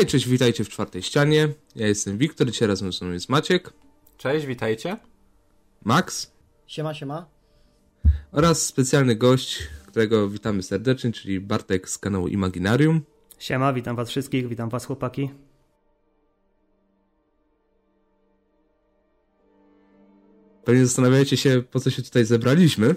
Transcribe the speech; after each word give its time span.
Hej, 0.00 0.06
cześć, 0.06 0.28
witajcie 0.28 0.64
w 0.64 0.68
czwartej 0.68 1.02
ścianie. 1.02 1.48
Ja 1.76 1.86
jestem 1.88 2.18
Wiktor, 2.18 2.50
dzisiaj 2.50 2.68
razem 2.68 2.92
ze 2.92 3.04
mną 3.04 3.14
jest 3.14 3.28
Maciek. 3.28 3.72
Cześć, 4.16 4.46
witajcie. 4.46 4.96
Max. 5.84 6.32
Siema, 6.66 6.94
siema. 6.94 7.26
Oraz 8.32 8.66
specjalny 8.66 9.16
gość, 9.16 9.62
którego 9.86 10.28
witamy 10.28 10.62
serdecznie, 10.62 11.12
czyli 11.12 11.40
Bartek 11.40 11.88
z 11.88 11.98
kanału 11.98 12.28
Imaginarium. 12.28 13.00
Siema, 13.38 13.72
witam 13.72 13.96
was 13.96 14.10
wszystkich, 14.10 14.48
witam 14.48 14.68
was 14.68 14.84
chłopaki. 14.84 15.30
Pewnie 20.64 20.86
zastanawiacie 20.86 21.36
się, 21.36 21.62
po 21.70 21.80
co 21.80 21.90
się 21.90 22.02
tutaj 22.02 22.24
zebraliśmy. 22.24 22.94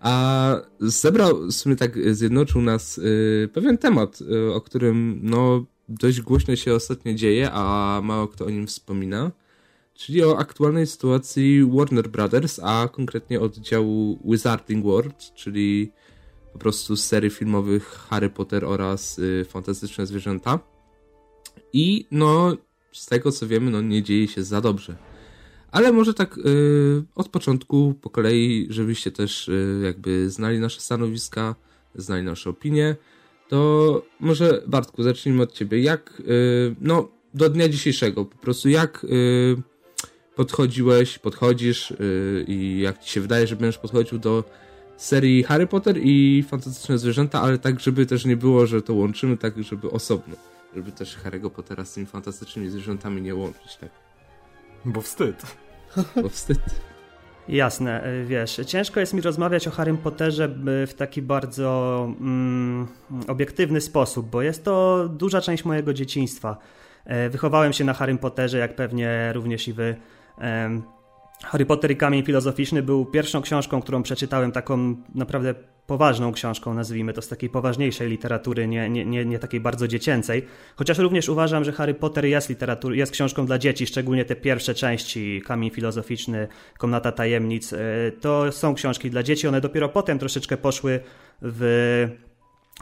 A 0.00 0.56
zebrał, 0.80 1.46
w 1.46 1.52
sumie 1.52 1.76
tak 1.76 2.14
zjednoczył 2.14 2.62
nas 2.62 2.98
y, 2.98 3.48
pewien 3.52 3.78
temat, 3.78 4.20
y, 4.20 4.54
o 4.54 4.60
którym 4.60 5.20
no 5.22 5.64
dość 5.88 6.20
głośno 6.20 6.56
się 6.56 6.74
ostatnio 6.74 7.14
dzieje, 7.14 7.50
a 7.52 8.00
mało 8.04 8.28
kto 8.28 8.46
o 8.46 8.50
nim 8.50 8.66
wspomina. 8.66 9.30
Czyli 9.94 10.24
o 10.24 10.38
aktualnej 10.38 10.86
sytuacji 10.86 11.64
Warner 11.64 12.08
Brothers, 12.08 12.60
a 12.62 12.88
konkretnie 12.92 13.40
oddziału 13.40 14.18
Wizarding 14.24 14.84
World, 14.84 15.34
czyli 15.34 15.92
po 16.52 16.58
prostu 16.58 16.96
serii 16.96 17.30
filmowych 17.30 17.84
Harry 17.84 18.30
Potter 18.30 18.64
oraz 18.64 19.18
y, 19.18 19.46
Fantastyczne 19.48 20.06
Zwierzęta. 20.06 20.58
I 21.72 22.06
no, 22.10 22.56
z 22.92 23.06
tego 23.06 23.32
co 23.32 23.46
wiemy, 23.46 23.70
no 23.70 23.80
nie 23.80 24.02
dzieje 24.02 24.28
się 24.28 24.42
za 24.42 24.60
dobrze. 24.60 25.09
Ale 25.72 25.92
może 25.92 26.14
tak 26.14 26.38
y, 26.38 27.02
od 27.14 27.28
początku, 27.28 27.94
po 28.00 28.10
kolei, 28.10 28.66
żebyście 28.70 29.10
też 29.10 29.48
y, 29.48 29.80
jakby 29.84 30.30
znali 30.30 30.58
nasze 30.58 30.80
stanowiska, 30.80 31.54
znali 31.94 32.22
nasze 32.22 32.50
opinie, 32.50 32.96
to 33.48 34.02
może 34.20 34.62
Bartku, 34.66 35.02
zacznijmy 35.02 35.42
od 35.42 35.52
ciebie. 35.52 35.80
Jak, 35.80 36.20
y, 36.20 36.74
no, 36.80 37.08
do 37.34 37.50
dnia 37.50 37.68
dzisiejszego, 37.68 38.24
po 38.24 38.38
prostu 38.38 38.68
jak 38.68 39.06
podchodziłeś, 40.36 41.18
podchodzisz 41.18 41.92
i 42.46 42.80
jak 42.80 42.98
ci 43.04 43.10
się 43.10 43.20
wydaje, 43.20 43.46
że 43.46 43.56
będziesz 43.56 43.78
podchodził 43.78 44.18
do 44.18 44.44
serii 44.96 45.42
Harry 45.42 45.66
Potter 45.66 45.98
i 46.02 46.44
Fantastyczne 46.48 46.98
Zwierzęta, 46.98 47.42
ale 47.42 47.58
tak, 47.58 47.80
żeby 47.80 48.06
też 48.06 48.24
nie 48.24 48.36
było, 48.36 48.66
że 48.66 48.82
to 48.82 48.94
łączymy, 48.94 49.36
tak, 49.36 49.62
żeby 49.62 49.90
osobno. 49.90 50.36
Żeby 50.76 50.92
też 50.92 51.18
Harry'ego 51.24 51.50
Pottera 51.50 51.84
z 51.84 51.94
tymi 51.94 52.06
fantastycznymi 52.06 52.70
zwierzętami 52.70 53.22
nie 53.22 53.34
łączyć, 53.34 53.76
tak. 53.76 54.09
Bo 54.84 55.00
wstyd. 55.00 55.56
Bo 56.22 56.28
wstyd. 56.28 56.60
Jasne, 57.48 58.06
y, 58.06 58.24
wiesz, 58.24 58.60
ciężko 58.66 59.00
jest 59.00 59.14
mi 59.14 59.20
rozmawiać 59.20 59.68
o 59.68 59.70
Harrym 59.70 59.98
Potterze 59.98 60.54
y, 60.82 60.86
w 60.86 60.94
taki 60.94 61.22
bardzo 61.22 62.08
mm, 62.20 62.88
obiektywny 63.28 63.80
sposób, 63.80 64.30
bo 64.30 64.42
jest 64.42 64.64
to 64.64 65.08
duża 65.08 65.40
część 65.40 65.64
mojego 65.64 65.94
dzieciństwa. 65.94 66.56
E, 67.04 67.30
wychowałem 67.30 67.72
się 67.72 67.84
na 67.84 67.94
Harrym 67.94 68.18
Potterze, 68.18 68.58
jak 68.58 68.76
pewnie 68.76 69.32
również 69.32 69.68
i 69.68 69.72
wy. 69.72 69.96
Harry 71.44 71.66
Potter 71.66 71.90
i 71.90 71.96
Kamień 71.96 72.24
Filozoficzny 72.24 72.82
był 72.82 73.06
pierwszą 73.06 73.42
książką, 73.42 73.82
którą 73.82 74.02
przeczytałem, 74.02 74.52
taką 74.52 74.96
naprawdę 75.14 75.54
poważną 75.86 76.32
książką, 76.32 76.74
nazwijmy 76.74 77.12
to, 77.12 77.22
z 77.22 77.28
takiej 77.28 77.50
poważniejszej 77.50 78.08
literatury, 78.08 78.68
nie, 78.68 78.90
nie, 78.90 79.06
nie, 79.06 79.24
nie 79.24 79.38
takiej 79.38 79.60
bardzo 79.60 79.88
dziecięcej. 79.88 80.46
Chociaż 80.76 80.98
również 80.98 81.28
uważam, 81.28 81.64
że 81.64 81.72
Harry 81.72 81.94
Potter 81.94 82.24
jest, 82.24 82.48
literatur, 82.48 82.94
jest 82.94 83.12
książką 83.12 83.46
dla 83.46 83.58
dzieci, 83.58 83.86
szczególnie 83.86 84.24
te 84.24 84.36
pierwsze 84.36 84.74
części, 84.74 85.42
Kamień 85.46 85.70
Filozoficzny, 85.70 86.48
Komnata 86.78 87.12
Tajemnic. 87.12 87.72
E, 87.72 87.78
to 88.20 88.52
są 88.52 88.74
książki 88.74 89.10
dla 89.10 89.22
dzieci, 89.22 89.48
one 89.48 89.60
dopiero 89.60 89.88
potem 89.88 90.18
troszeczkę 90.18 90.56
poszły 90.56 91.00
w 91.42 92.08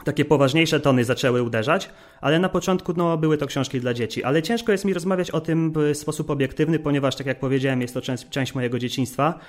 takie 0.03 0.25
poważniejsze 0.25 0.79
tony 0.79 1.03
zaczęły 1.03 1.43
uderzać, 1.43 1.89
ale 2.21 2.39
na 2.39 2.49
początku 2.49 2.93
no, 2.97 3.17
były 3.17 3.37
to 3.37 3.47
książki 3.47 3.79
dla 3.79 3.93
dzieci. 3.93 4.23
Ale 4.23 4.41
ciężko 4.41 4.71
jest 4.71 4.85
mi 4.85 4.93
rozmawiać 4.93 5.31
o 5.31 5.41
tym 5.41 5.73
w 5.75 5.97
sposób 5.97 6.29
obiektywny, 6.29 6.79
ponieważ, 6.79 7.15
tak 7.15 7.27
jak 7.27 7.39
powiedziałem, 7.39 7.81
jest 7.81 7.93
to 7.93 8.01
część, 8.01 8.29
część 8.29 8.55
mojego 8.55 8.79
dzieciństwa. 8.79 9.39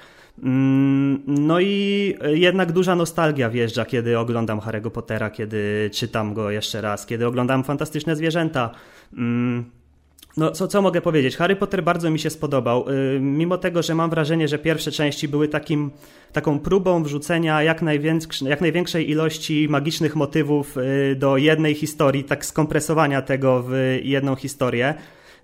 Mm, 0.43 1.22
no 1.27 1.60
i 1.60 2.15
jednak 2.25 2.72
duża 2.72 2.94
nostalgia 2.94 3.50
wjeżdża, 3.50 3.84
kiedy 3.84 4.19
oglądam 4.19 4.60
Harry'ego 4.60 4.91
Pottera, 4.91 5.31
kiedy 5.31 5.91
czytam 5.93 6.34
go 6.34 6.50
jeszcze 6.50 6.81
raz, 6.81 7.06
kiedy 7.06 7.27
oglądam 7.27 7.65
Fantastyczne 7.65 8.16
Zwierzęta. 8.16 8.71
No, 10.36 10.50
co, 10.50 10.68
co 10.68 10.82
mogę 10.82 11.00
powiedzieć? 11.00 11.36
Harry 11.36 11.56
Potter 11.56 11.82
bardzo 11.82 12.10
mi 12.10 12.18
się 12.18 12.30
spodobał. 12.30 12.84
Yy, 12.88 13.20
mimo 13.20 13.58
tego, 13.58 13.82
że 13.82 13.94
mam 13.94 14.10
wrażenie, 14.10 14.48
że 14.48 14.58
pierwsze 14.58 14.92
części 14.92 15.28
były 15.28 15.48
takim, 15.48 15.91
taką 16.32 16.58
próbą 16.58 17.02
wrzucenia 17.02 17.62
jak, 17.62 17.82
jak 18.42 18.60
największej 18.60 19.10
ilości 19.10 19.68
magicznych 19.68 20.16
motywów 20.16 20.76
yy, 20.76 21.16
do 21.16 21.36
jednej 21.36 21.74
historii, 21.74 22.24
tak 22.24 22.46
skompresowania 22.46 23.22
tego 23.22 23.64
w 23.68 23.98
jedną 24.02 24.36
historię. 24.36 24.94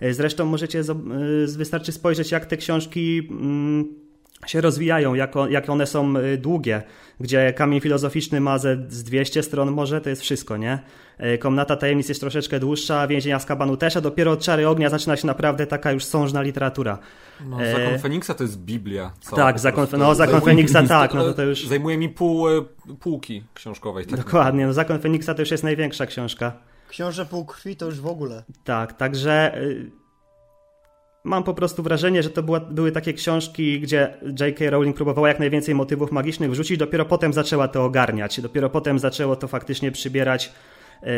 Yy, 0.00 0.14
zresztą 0.14 0.44
możecie, 0.46 0.82
wystarczy 1.56 1.92
spojrzeć, 1.92 2.30
jak 2.30 2.46
te 2.46 2.56
książki 2.56 3.28
mm, 3.30 4.05
się 4.46 4.60
rozwijają, 4.60 5.14
jak, 5.14 5.34
jak 5.50 5.70
one 5.70 5.86
są 5.86 6.16
y, 6.16 6.38
długie, 6.38 6.82
gdzie 7.20 7.52
kamień 7.52 7.80
filozoficzny 7.80 8.40
ma 8.40 8.58
ze, 8.58 8.76
z 8.88 9.04
200 9.04 9.42
stron 9.42 9.72
może, 9.72 10.00
to 10.00 10.10
jest 10.10 10.22
wszystko, 10.22 10.56
nie? 10.56 10.78
Y, 11.34 11.38
Komnata 11.38 11.76
tajemnic 11.76 12.08
jest 12.08 12.20
troszeczkę 12.20 12.60
dłuższa, 12.60 13.06
więzienia 13.06 13.38
z 13.38 13.46
kabanu 13.46 13.76
też, 13.76 13.96
a 13.96 14.00
dopiero 14.00 14.32
od 14.32 14.40
Czary 14.40 14.68
Ognia 14.68 14.90
zaczyna 14.90 15.16
się 15.16 15.26
naprawdę 15.26 15.66
taka 15.66 15.92
już 15.92 16.04
sążna 16.04 16.42
literatura. 16.42 16.98
No, 17.46 17.56
Zakon 17.56 17.94
e... 17.94 17.98
Feniksa 17.98 18.34
to 18.34 18.44
jest 18.44 18.58
Biblia. 18.58 19.12
Cała, 19.20 19.36
tak, 19.36 19.58
zakon, 19.58 19.86
no, 19.98 20.14
Zakon 20.14 20.40
Feniksa 20.40 20.82
tak, 20.88 21.14
no 21.14 21.24
to, 21.24 21.34
to 21.34 21.42
już... 21.42 21.66
Zajmuje 21.66 21.98
mi 21.98 22.08
pół 22.08 22.46
półki 23.00 23.44
książkowej. 23.54 24.06
Tak 24.06 24.18
Dokładnie, 24.24 24.66
no 24.66 24.72
Zakon 24.72 24.98
Feniksa 24.98 25.34
to 25.34 25.42
już 25.42 25.50
jest 25.50 25.64
największa 25.64 26.06
książka. 26.06 26.52
Książę 26.88 27.26
półkrwi 27.26 27.76
to 27.76 27.86
już 27.86 28.00
w 28.00 28.06
ogóle. 28.06 28.44
Tak, 28.64 28.92
także 28.92 29.62
y, 29.62 29.90
Mam 31.26 31.44
po 31.44 31.54
prostu 31.54 31.82
wrażenie, 31.82 32.22
że 32.22 32.30
to 32.30 32.42
była, 32.42 32.60
były 32.60 32.92
takie 32.92 33.12
książki, 33.12 33.80
gdzie 33.80 34.14
J.K. 34.40 34.70
Rowling 34.70 34.96
próbowała 34.96 35.28
jak 35.28 35.38
najwięcej 35.38 35.74
motywów 35.74 36.12
magicznych 36.12 36.50
wrzucić, 36.50 36.78
dopiero 36.78 37.04
potem 37.04 37.32
zaczęła 37.32 37.68
to 37.68 37.84
ogarniać, 37.84 38.40
dopiero 38.40 38.70
potem 38.70 38.98
zaczęło 38.98 39.36
to 39.36 39.48
faktycznie 39.48 39.92
przybierać, 39.92 40.52
yy, 41.02 41.08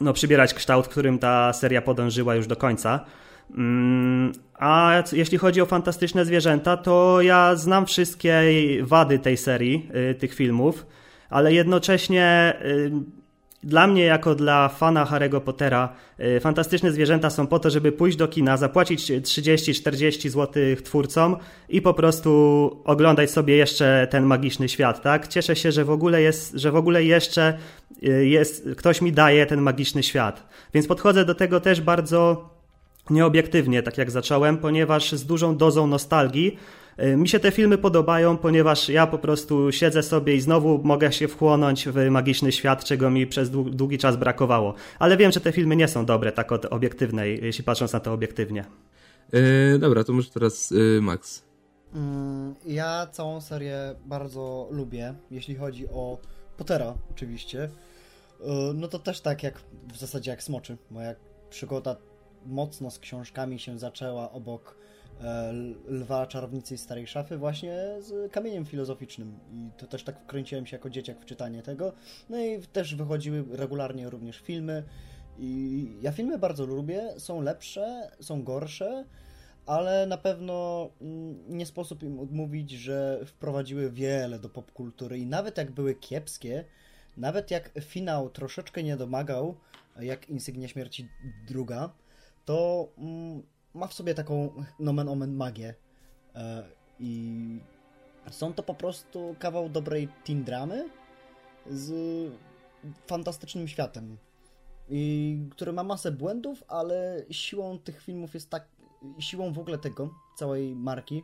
no, 0.00 0.12
przybierać 0.12 0.54
kształt, 0.54 0.88
którym 0.88 1.18
ta 1.18 1.52
seria 1.52 1.82
podążyła 1.82 2.34
już 2.34 2.46
do 2.46 2.56
końca. 2.56 3.04
Yy, 3.50 3.56
a 4.54 5.02
jeśli 5.12 5.38
chodzi 5.38 5.60
o 5.60 5.66
fantastyczne 5.66 6.24
zwierzęta, 6.24 6.76
to 6.76 7.22
ja 7.22 7.56
znam 7.56 7.86
wszystkie 7.86 8.42
wady 8.82 9.18
tej 9.18 9.36
serii, 9.36 9.90
yy, 9.94 10.14
tych 10.14 10.34
filmów, 10.34 10.86
ale 11.30 11.52
jednocześnie 11.52 12.56
y, 12.64 12.90
dla 13.64 13.86
mnie, 13.86 14.04
jako 14.04 14.34
dla 14.34 14.68
fana 14.68 15.04
Harry'ego 15.04 15.40
Pottera, 15.40 15.88
y, 16.20 16.40
fantastyczne 16.40 16.92
zwierzęta 16.92 17.30
są 17.30 17.46
po 17.46 17.58
to, 17.58 17.70
żeby 17.70 17.92
pójść 17.92 18.16
do 18.16 18.28
kina, 18.28 18.56
zapłacić 18.56 19.10
30-40 19.10 20.28
zł 20.28 20.62
twórcom 20.84 21.36
i 21.68 21.82
po 21.82 21.94
prostu 21.94 22.30
oglądać 22.84 23.30
sobie 23.30 23.56
jeszcze 23.56 24.08
ten 24.10 24.24
magiczny 24.24 24.68
świat, 24.68 25.02
tak? 25.02 25.28
Cieszę 25.28 25.56
się, 25.56 25.72
że 25.72 25.84
w 25.84 25.90
ogóle 25.90 26.22
jest, 26.22 26.52
że 26.54 26.70
w 26.70 26.76
ogóle 26.76 27.04
jeszcze 27.04 27.58
y, 28.02 28.26
jest, 28.26 28.68
ktoś 28.76 29.00
mi 29.00 29.12
daje 29.12 29.46
ten 29.46 29.60
magiczny 29.60 30.02
świat. 30.02 30.46
Więc 30.74 30.86
podchodzę 30.86 31.24
do 31.24 31.34
tego 31.34 31.60
też 31.60 31.80
bardzo 31.80 32.50
nieobiektywnie, 33.10 33.82
tak 33.82 33.98
jak 33.98 34.10
zacząłem, 34.10 34.58
ponieważ 34.58 35.12
z 35.12 35.26
dużą 35.26 35.56
dozą 35.56 35.86
nostalgii, 35.86 36.58
mi 36.98 37.28
się 37.28 37.40
te 37.40 37.50
filmy 37.50 37.78
podobają, 37.78 38.36
ponieważ 38.36 38.88
ja 38.88 39.06
po 39.06 39.18
prostu 39.18 39.72
siedzę 39.72 40.02
sobie 40.02 40.34
i 40.34 40.40
znowu 40.40 40.80
mogę 40.84 41.12
się 41.12 41.28
wchłonąć 41.28 41.88
w 41.88 42.10
magiczny 42.10 42.52
świat, 42.52 42.84
czego 42.84 43.10
mi 43.10 43.26
przez 43.26 43.50
długi 43.50 43.98
czas 43.98 44.16
brakowało. 44.16 44.74
Ale 44.98 45.16
wiem, 45.16 45.32
że 45.32 45.40
te 45.40 45.52
filmy 45.52 45.76
nie 45.76 45.88
są 45.88 46.06
dobre, 46.06 46.32
tak 46.32 46.52
od 46.52 46.64
obiektywnej, 46.64 47.40
jeśli 47.42 47.64
patrząc 47.64 47.92
na 47.92 48.00
to 48.00 48.12
obiektywnie. 48.12 48.64
Yy, 49.32 49.78
dobra, 49.78 50.04
to 50.04 50.12
może 50.12 50.30
teraz 50.30 50.70
yy, 50.70 51.00
Max. 51.02 51.42
Mm, 51.94 52.54
ja 52.66 53.06
całą 53.12 53.40
serię 53.40 53.94
bardzo 54.06 54.68
lubię, 54.70 55.14
jeśli 55.30 55.54
chodzi 55.54 55.88
o 55.88 56.18
Pottera 56.56 56.94
oczywiście. 57.10 57.68
No 58.74 58.88
to 58.88 58.98
też 58.98 59.20
tak 59.20 59.42
jak 59.42 59.60
w 59.92 59.96
zasadzie 59.98 60.30
jak 60.30 60.42
Smoczy. 60.42 60.76
Moja 60.90 61.14
przygoda 61.50 61.96
mocno 62.46 62.90
z 62.90 62.98
książkami 62.98 63.58
się 63.58 63.78
zaczęła 63.78 64.32
obok 64.32 64.74
E, 64.74 64.85
Lwa 65.88 66.26
Czarownicy 66.26 66.74
i 66.74 66.78
Starej 66.78 67.06
Szafy 67.06 67.38
właśnie 67.38 67.76
z 68.00 68.32
kamieniem 68.32 68.64
filozoficznym. 68.64 69.38
I 69.52 69.70
to 69.78 69.86
też 69.86 70.04
tak 70.04 70.20
wkręciłem 70.20 70.66
się 70.66 70.76
jako 70.76 70.90
dzieciak 70.90 71.20
w 71.20 71.24
czytanie 71.24 71.62
tego. 71.62 71.92
No 72.30 72.40
i 72.40 72.60
też 72.72 72.94
wychodziły 72.94 73.44
regularnie 73.50 74.10
również 74.10 74.38
filmy. 74.38 74.82
I 75.38 75.88
ja 76.02 76.12
filmy 76.12 76.38
bardzo 76.38 76.66
lubię, 76.66 77.14
są 77.18 77.40
lepsze, 77.40 78.10
są 78.20 78.42
gorsze, 78.42 79.04
ale 79.66 80.06
na 80.06 80.18
pewno 80.18 80.88
mm, 81.00 81.56
nie 81.56 81.66
sposób 81.66 82.02
im 82.02 82.20
odmówić, 82.20 82.70
że 82.70 83.20
wprowadziły 83.26 83.90
wiele 83.90 84.38
do 84.38 84.48
popkultury. 84.48 85.18
I 85.18 85.26
nawet 85.26 85.58
jak 85.58 85.70
były 85.70 85.94
kiepskie, 85.94 86.64
nawet 87.16 87.50
jak 87.50 87.70
finał 87.80 88.30
troszeczkę 88.30 88.82
nie 88.82 88.96
domagał, 88.96 89.56
jak 90.00 90.28
Insygnia 90.28 90.68
Śmierci 90.68 91.08
druga, 91.46 91.90
to 92.44 92.88
mm, 92.98 93.42
ma 93.76 93.86
w 93.86 93.94
sobie 93.94 94.14
taką 94.14 94.64
nomen 94.78 95.08
omen 95.08 95.36
magię 95.36 95.74
e, 96.34 96.64
i 97.00 97.60
są 98.30 98.52
to 98.52 98.62
po 98.62 98.74
prostu 98.74 99.36
kawał 99.38 99.68
dobrej 99.68 100.08
teen 100.24 100.44
dramy 100.44 100.88
z 101.70 101.92
fantastycznym 103.06 103.68
światem. 103.68 104.16
i 104.88 105.38
który 105.50 105.72
ma 105.72 105.84
masę 105.84 106.12
błędów, 106.12 106.64
ale 106.68 107.24
siłą 107.30 107.78
tych 107.78 108.02
filmów 108.02 108.34
jest 108.34 108.50
tak, 108.50 108.68
siłą 109.18 109.52
w 109.52 109.58
ogóle 109.58 109.78
tego, 109.78 110.10
całej 110.36 110.76
marki 110.76 111.22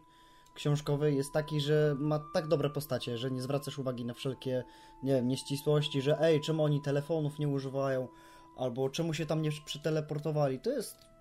książkowej 0.55 1.17
jest 1.17 1.33
taki, 1.33 1.61
że 1.61 1.95
ma 1.99 2.21
tak 2.35 2.49
dobre 2.49 2.71
postacie, 2.71 3.19
że 3.19 3.31
nie 3.31 3.43
zwracasz 3.43 3.79
uwagi 3.79 4.05
na 4.05 4.15
wszelkie, 4.15 4.65
nie 5.03 5.13
wiem, 5.13 5.29
nieścisłości, 5.29 6.03
że 6.03 6.21
ej, 6.21 6.41
czemu 6.41 6.65
oni 6.65 6.81
telefonów 6.81 7.39
nie 7.39 7.49
używają, 7.49 8.09
albo 8.57 8.91
czemu 8.91 9.15
się 9.15 9.27
tam 9.27 9.43
nie 9.43 9.51
przeteleportowali. 9.65 10.61
To 10.61 10.71
jest 10.71 11.12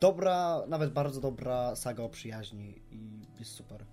dobra, 0.00 0.62
nawet 0.68 0.92
bardzo 0.92 1.20
dobra 1.20 1.76
saga 1.76 2.02
o 2.02 2.08
przyjaźni 2.08 2.82
i 2.90 3.26
jest 3.38 3.50
super. 3.50 3.84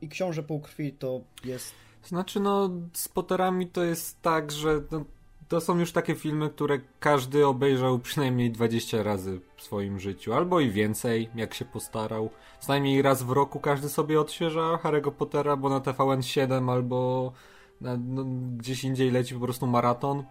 I 0.00 0.08
Książę 0.08 0.42
Półkrwi 0.42 0.92
to 0.92 1.20
jest... 1.44 1.74
Znaczy 2.04 2.40
no, 2.40 2.70
z 2.92 3.08
Potterami 3.08 3.66
to 3.66 3.84
jest 3.84 4.22
tak, 4.22 4.52
że 4.52 4.80
no, 4.90 5.04
to 5.48 5.60
są 5.60 5.78
już 5.78 5.92
takie 5.92 6.14
filmy, 6.14 6.50
które 6.50 6.80
każdy 7.00 7.46
obejrzał 7.46 7.98
przynajmniej 7.98 8.50
20 8.50 9.02
razy 9.02 9.40
w 9.56 9.62
swoim 9.62 10.00
życiu, 10.00 10.32
albo 10.32 10.60
i 10.60 10.70
więcej, 10.70 11.30
jak 11.34 11.54
się 11.54 11.64
postarał. 11.64 12.30
Co 12.60 12.72
najmniej 12.72 13.02
raz 13.02 13.22
w 13.22 13.30
roku 13.30 13.60
każdy 13.60 13.88
sobie 13.88 14.20
odświeża 14.20 14.78
Harry'ego 14.82 15.10
Pottera, 15.10 15.56
bo 15.56 15.68
na 15.68 15.80
TVN 15.80 16.22
7 16.22 16.68
albo 16.68 17.32
na, 17.80 17.96
no, 17.96 18.24
gdzieś 18.56 18.84
indziej 18.84 19.10
leci 19.10 19.34
po 19.34 19.40
prostu 19.40 19.66
maraton. 19.66 20.24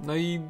No 0.00 0.16
i 0.16 0.40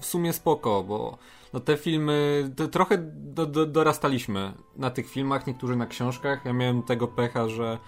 w 0.00 0.06
sumie 0.06 0.32
spoko, 0.32 0.82
bo 0.82 1.18
no 1.52 1.60
te 1.60 1.76
filmy, 1.76 2.50
trochę 2.72 2.98
do, 3.14 3.46
do, 3.46 3.66
dorastaliśmy 3.66 4.52
na 4.76 4.90
tych 4.90 5.10
filmach, 5.10 5.46
niektórzy 5.46 5.76
na 5.76 5.86
książkach. 5.86 6.44
Ja 6.44 6.52
miałem 6.52 6.82
tego 6.82 7.08
pecha, 7.08 7.48
że 7.48 7.78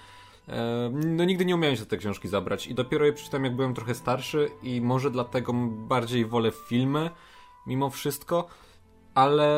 no 0.93 1.25
nigdy 1.25 1.45
nie 1.45 1.55
umiałem 1.55 1.77
się 1.77 1.87
tej 1.87 1.99
książki 1.99 2.29
zabrać 2.29 2.67
i 2.67 2.75
dopiero 2.75 3.05
je 3.05 3.13
przeczytałem 3.13 3.45
jak 3.45 3.57
byłem 3.57 3.75
trochę 3.75 3.95
starszy 3.95 4.51
i 4.63 4.81
może 4.81 5.11
dlatego 5.11 5.53
bardziej 5.69 6.27
wolę 6.27 6.51
filmy 6.69 7.11
mimo 7.67 7.91
wszystko, 7.91 8.47
ale 9.15 9.49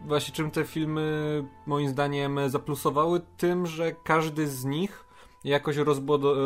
właśnie 0.00 0.34
czym 0.34 0.50
te 0.50 0.64
filmy 0.64 1.44
moim 1.66 1.88
zdaniem 1.88 2.50
zaplusowały? 2.50 3.20
Tym, 3.36 3.66
że 3.66 3.92
każdy 3.92 4.46
z 4.48 4.64
nich 4.64 5.04
jakoś 5.44 5.76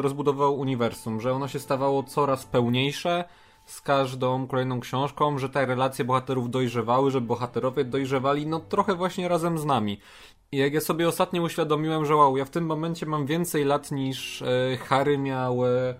rozbudował 0.00 0.58
uniwersum, 0.58 1.20
że 1.20 1.32
ono 1.32 1.48
się 1.48 1.58
stawało 1.58 2.02
coraz 2.02 2.46
pełniejsze 2.46 3.24
z 3.66 3.80
każdą 3.80 4.46
kolejną 4.46 4.80
książką, 4.80 5.38
że 5.38 5.48
te 5.48 5.66
relacje 5.66 6.04
bohaterów 6.04 6.50
dojrzewały, 6.50 7.10
że 7.10 7.20
bohaterowie 7.20 7.84
dojrzewali 7.84 8.46
no 8.46 8.60
trochę 8.60 8.94
właśnie 8.94 9.28
razem 9.28 9.58
z 9.58 9.64
nami. 9.64 10.00
I 10.52 10.56
jak 10.56 10.74
ja 10.74 10.80
sobie 10.80 11.08
ostatnio 11.08 11.42
uświadomiłem, 11.42 12.06
że 12.06 12.16
wow, 12.16 12.36
ja 12.36 12.44
w 12.44 12.50
tym 12.50 12.66
momencie 12.66 13.06
mam 13.06 13.26
więcej 13.26 13.64
lat 13.64 13.92
niż 13.92 14.42
e, 14.42 14.76
Harry 14.76 15.18
miał 15.18 15.66
e, 15.66 15.94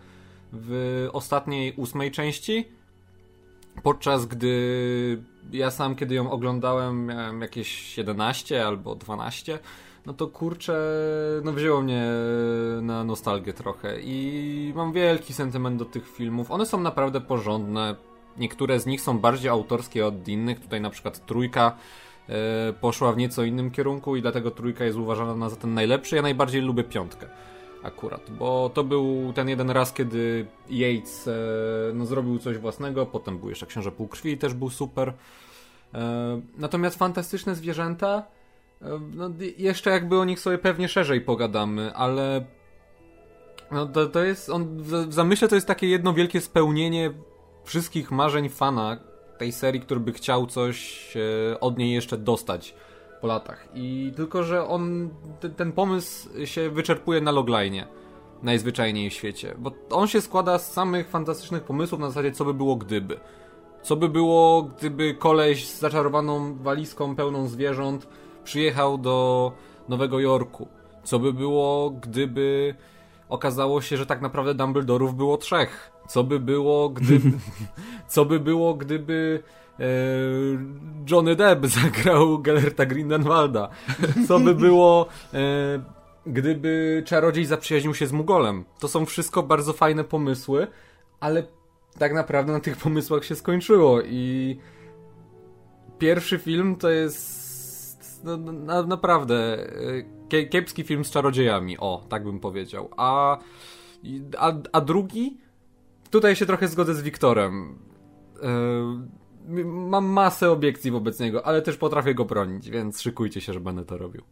w 0.52 1.08
ostatniej 1.12 1.72
ósmej 1.76 2.10
części, 2.10 2.68
podczas 3.82 4.26
gdy 4.26 5.22
ja 5.52 5.70
sam, 5.70 5.96
kiedy 5.96 6.14
ją 6.14 6.30
oglądałem, 6.30 7.06
miałem 7.06 7.40
jakieś 7.40 7.98
11 7.98 8.66
albo 8.66 8.94
12, 8.94 9.58
no 10.06 10.14
to 10.14 10.26
kurczę, 10.26 10.80
no 11.44 11.52
wzięło 11.52 11.82
mnie 11.82 12.06
na 12.82 13.04
nostalgię 13.04 13.52
trochę 13.52 14.00
i 14.00 14.72
mam 14.76 14.92
wielki 14.92 15.34
sentyment 15.34 15.78
do 15.78 15.84
tych 15.84 16.08
filmów. 16.08 16.50
One 16.50 16.66
są 16.66 16.80
naprawdę 16.80 17.20
porządne. 17.20 17.96
Niektóre 18.38 18.80
z 18.80 18.86
nich 18.86 19.00
są 19.00 19.18
bardziej 19.18 19.50
autorskie 19.50 20.06
od 20.06 20.28
innych. 20.28 20.60
Tutaj 20.60 20.80
na 20.80 20.90
przykład 20.90 21.26
trójka 21.26 21.76
E, 22.28 22.72
poszła 22.72 23.12
w 23.12 23.16
nieco 23.16 23.44
innym 23.44 23.70
kierunku 23.70 24.16
i 24.16 24.22
dlatego 24.22 24.50
trójka 24.50 24.84
jest 24.84 24.98
uważana 24.98 25.48
za 25.48 25.56
ten 25.56 25.74
najlepszy. 25.74 26.16
Ja 26.16 26.22
najbardziej 26.22 26.62
lubię 26.62 26.84
piątkę 26.84 27.26
akurat, 27.82 28.30
bo 28.30 28.70
to 28.74 28.84
był 28.84 29.32
ten 29.34 29.48
jeden 29.48 29.70
raz, 29.70 29.92
kiedy 29.92 30.46
Yates 30.70 31.28
e, 31.28 31.32
no, 31.94 32.06
zrobił 32.06 32.38
coś 32.38 32.58
własnego, 32.58 33.06
potem 33.06 33.38
był 33.38 33.48
jeszcze 33.48 33.66
Książę 33.66 33.92
Półkrwi 33.92 34.38
też 34.38 34.54
był 34.54 34.70
super. 34.70 35.12
E, 35.94 36.40
natomiast 36.56 36.98
Fantastyczne 36.98 37.54
Zwierzęta, 37.54 38.22
no, 39.14 39.30
jeszcze 39.58 39.90
jakby 39.90 40.18
o 40.18 40.24
nich 40.24 40.40
sobie 40.40 40.58
pewnie 40.58 40.88
szerzej 40.88 41.20
pogadamy, 41.20 41.94
ale 41.94 42.44
no, 43.70 43.86
to, 43.86 44.06
to 44.06 44.24
jest, 44.24 44.50
on 44.50 44.82
w 44.82 45.12
zamyśle 45.12 45.48
to 45.48 45.54
jest 45.54 45.66
takie 45.66 45.86
jedno 45.88 46.12
wielkie 46.12 46.40
spełnienie 46.40 47.10
wszystkich 47.64 48.10
marzeń 48.10 48.48
fana, 48.48 48.96
tej 49.38 49.52
serii, 49.52 49.80
który 49.80 50.00
by 50.00 50.12
chciał 50.12 50.46
coś 50.46 51.16
e, 51.16 51.60
od 51.60 51.78
niej 51.78 51.92
jeszcze 51.92 52.18
dostać 52.18 52.74
po 53.20 53.26
latach. 53.26 53.68
I 53.74 54.12
tylko, 54.16 54.42
że 54.42 54.68
on, 54.68 55.10
ten 55.56 55.72
pomysł 55.72 56.28
się 56.46 56.70
wyczerpuje 56.70 57.20
na 57.20 57.30
logline 57.30 57.86
najzwyczajniej 58.42 59.10
w 59.10 59.12
świecie, 59.12 59.54
bo 59.58 59.72
on 59.90 60.08
się 60.08 60.20
składa 60.20 60.58
z 60.58 60.72
samych 60.72 61.08
fantastycznych 61.08 61.62
pomysłów 61.62 62.00
na 62.00 62.06
zasadzie 62.08 62.32
co 62.32 62.44
by 62.44 62.54
było 62.54 62.76
gdyby. 62.76 63.20
Co 63.82 63.96
by 63.96 64.08
było, 64.08 64.62
gdyby 64.62 65.14
koleś 65.14 65.68
z 65.68 65.80
zaczarowaną 65.80 66.54
walizką 66.54 67.16
pełną 67.16 67.48
zwierząt 67.48 68.08
przyjechał 68.46 68.98
do 68.98 69.52
Nowego 69.88 70.20
Jorku? 70.20 70.68
Co 71.04 71.18
by 71.18 71.32
było, 71.32 71.90
gdyby 71.90 72.74
okazało 73.28 73.80
się, 73.80 73.96
że 73.96 74.06
tak 74.06 74.20
naprawdę 74.20 74.54
Dumbledorów 74.54 75.16
było 75.16 75.36
trzech? 75.36 75.92
Co 76.08 76.24
by 76.24 76.40
było, 76.40 76.88
gdyby, 76.88 77.30
co 78.14 78.24
by 78.24 78.40
było, 78.40 78.74
gdyby 78.74 79.42
e, 79.80 79.84
Johnny 81.10 81.36
Depp 81.36 81.66
zagrał 81.80 82.38
Gellerta 82.38 82.86
Grindelwalda? 82.86 83.68
Co 84.28 84.40
by 84.40 84.54
było, 84.54 85.06
e, 85.34 85.38
gdyby 86.26 87.02
czarodziej 87.06 87.44
zaprzyjaźnił 87.44 87.94
się 87.94 88.06
z 88.06 88.12
Mugolem? 88.12 88.64
To 88.78 88.88
są 88.88 89.06
wszystko 89.06 89.42
bardzo 89.42 89.72
fajne 89.72 90.04
pomysły, 90.04 90.66
ale 91.20 91.42
tak 91.98 92.14
naprawdę 92.14 92.52
na 92.52 92.60
tych 92.60 92.76
pomysłach 92.76 93.24
się 93.24 93.34
skończyło 93.34 94.02
i 94.02 94.56
pierwszy 95.98 96.38
film 96.38 96.76
to 96.76 96.90
jest 96.90 97.35
no, 98.26 98.52
na, 98.52 98.82
naprawdę 98.82 99.66
e, 100.32 100.46
kiepski 100.46 100.82
film 100.82 101.04
z 101.04 101.10
czarodziejami, 101.10 101.78
o, 101.78 102.06
tak 102.08 102.24
bym 102.24 102.40
powiedział. 102.40 102.90
A, 102.96 103.38
a, 104.38 104.52
a 104.72 104.80
drugi 104.80 105.38
tutaj 106.10 106.36
się 106.36 106.46
trochę 106.46 106.68
zgodzę 106.68 106.94
z 106.94 107.02
Wiktorem. 107.02 107.78
Yy, 109.48 109.64
mam 109.64 110.04
masę 110.04 110.50
obiekcji 110.50 110.90
wobec 110.90 111.20
niego, 111.20 111.46
ale 111.46 111.62
też 111.62 111.76
potrafię 111.76 112.14
go 112.14 112.24
bronić, 112.24 112.70
więc 112.70 113.00
szykujcie 113.00 113.40
się, 113.40 113.52
że 113.52 113.60
będę 113.60 113.84
to 113.84 113.98
robił. 113.98 114.22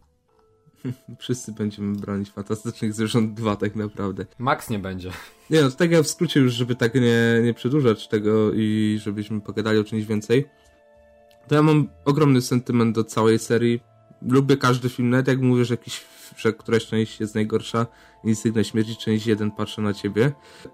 Wszyscy 1.19 1.51
będziemy 1.51 1.95
bronić 1.95 2.31
Fantastycznych 2.31 2.93
Zwierząt 2.93 3.33
2 3.33 3.55
tak 3.55 3.75
naprawdę. 3.75 4.25
Max 4.39 4.69
nie 4.69 4.79
będzie. 4.79 5.11
Nie 5.49 5.61
no, 5.61 5.71
tak 5.71 5.91
ja 5.91 6.03
w 6.03 6.07
skrócie 6.07 6.39
już, 6.39 6.53
żeby 6.53 6.75
tak 6.75 6.95
nie, 6.95 7.41
nie 7.43 7.53
przedłużać 7.53 8.07
tego 8.07 8.53
i 8.53 8.97
żebyśmy 9.01 9.41
pogadali 9.41 9.79
o 9.79 9.83
czymś 9.83 10.05
więcej, 10.05 10.45
to 11.47 11.55
ja 11.55 11.63
mam 11.63 11.87
ogromny 12.05 12.41
sentyment 12.41 12.95
do 12.95 13.03
całej 13.03 13.39
serii. 13.39 13.79
Lubię 14.21 14.57
każdy 14.57 14.89
film, 14.89 15.09
nawet 15.09 15.27
jak 15.27 15.41
mówię, 15.41 15.65
że 15.65 15.73
jakiś 15.73 16.05
że 16.37 16.53
któraś 16.53 16.85
część 16.85 17.19
jest 17.19 17.35
najgorsza, 17.35 17.87
Instynkt 18.23 18.67
śmierci, 18.67 18.95
część 18.95 19.27
1 19.27 19.51
patrzę 19.51 19.81
na 19.81 19.93
ciebie. 19.93 20.31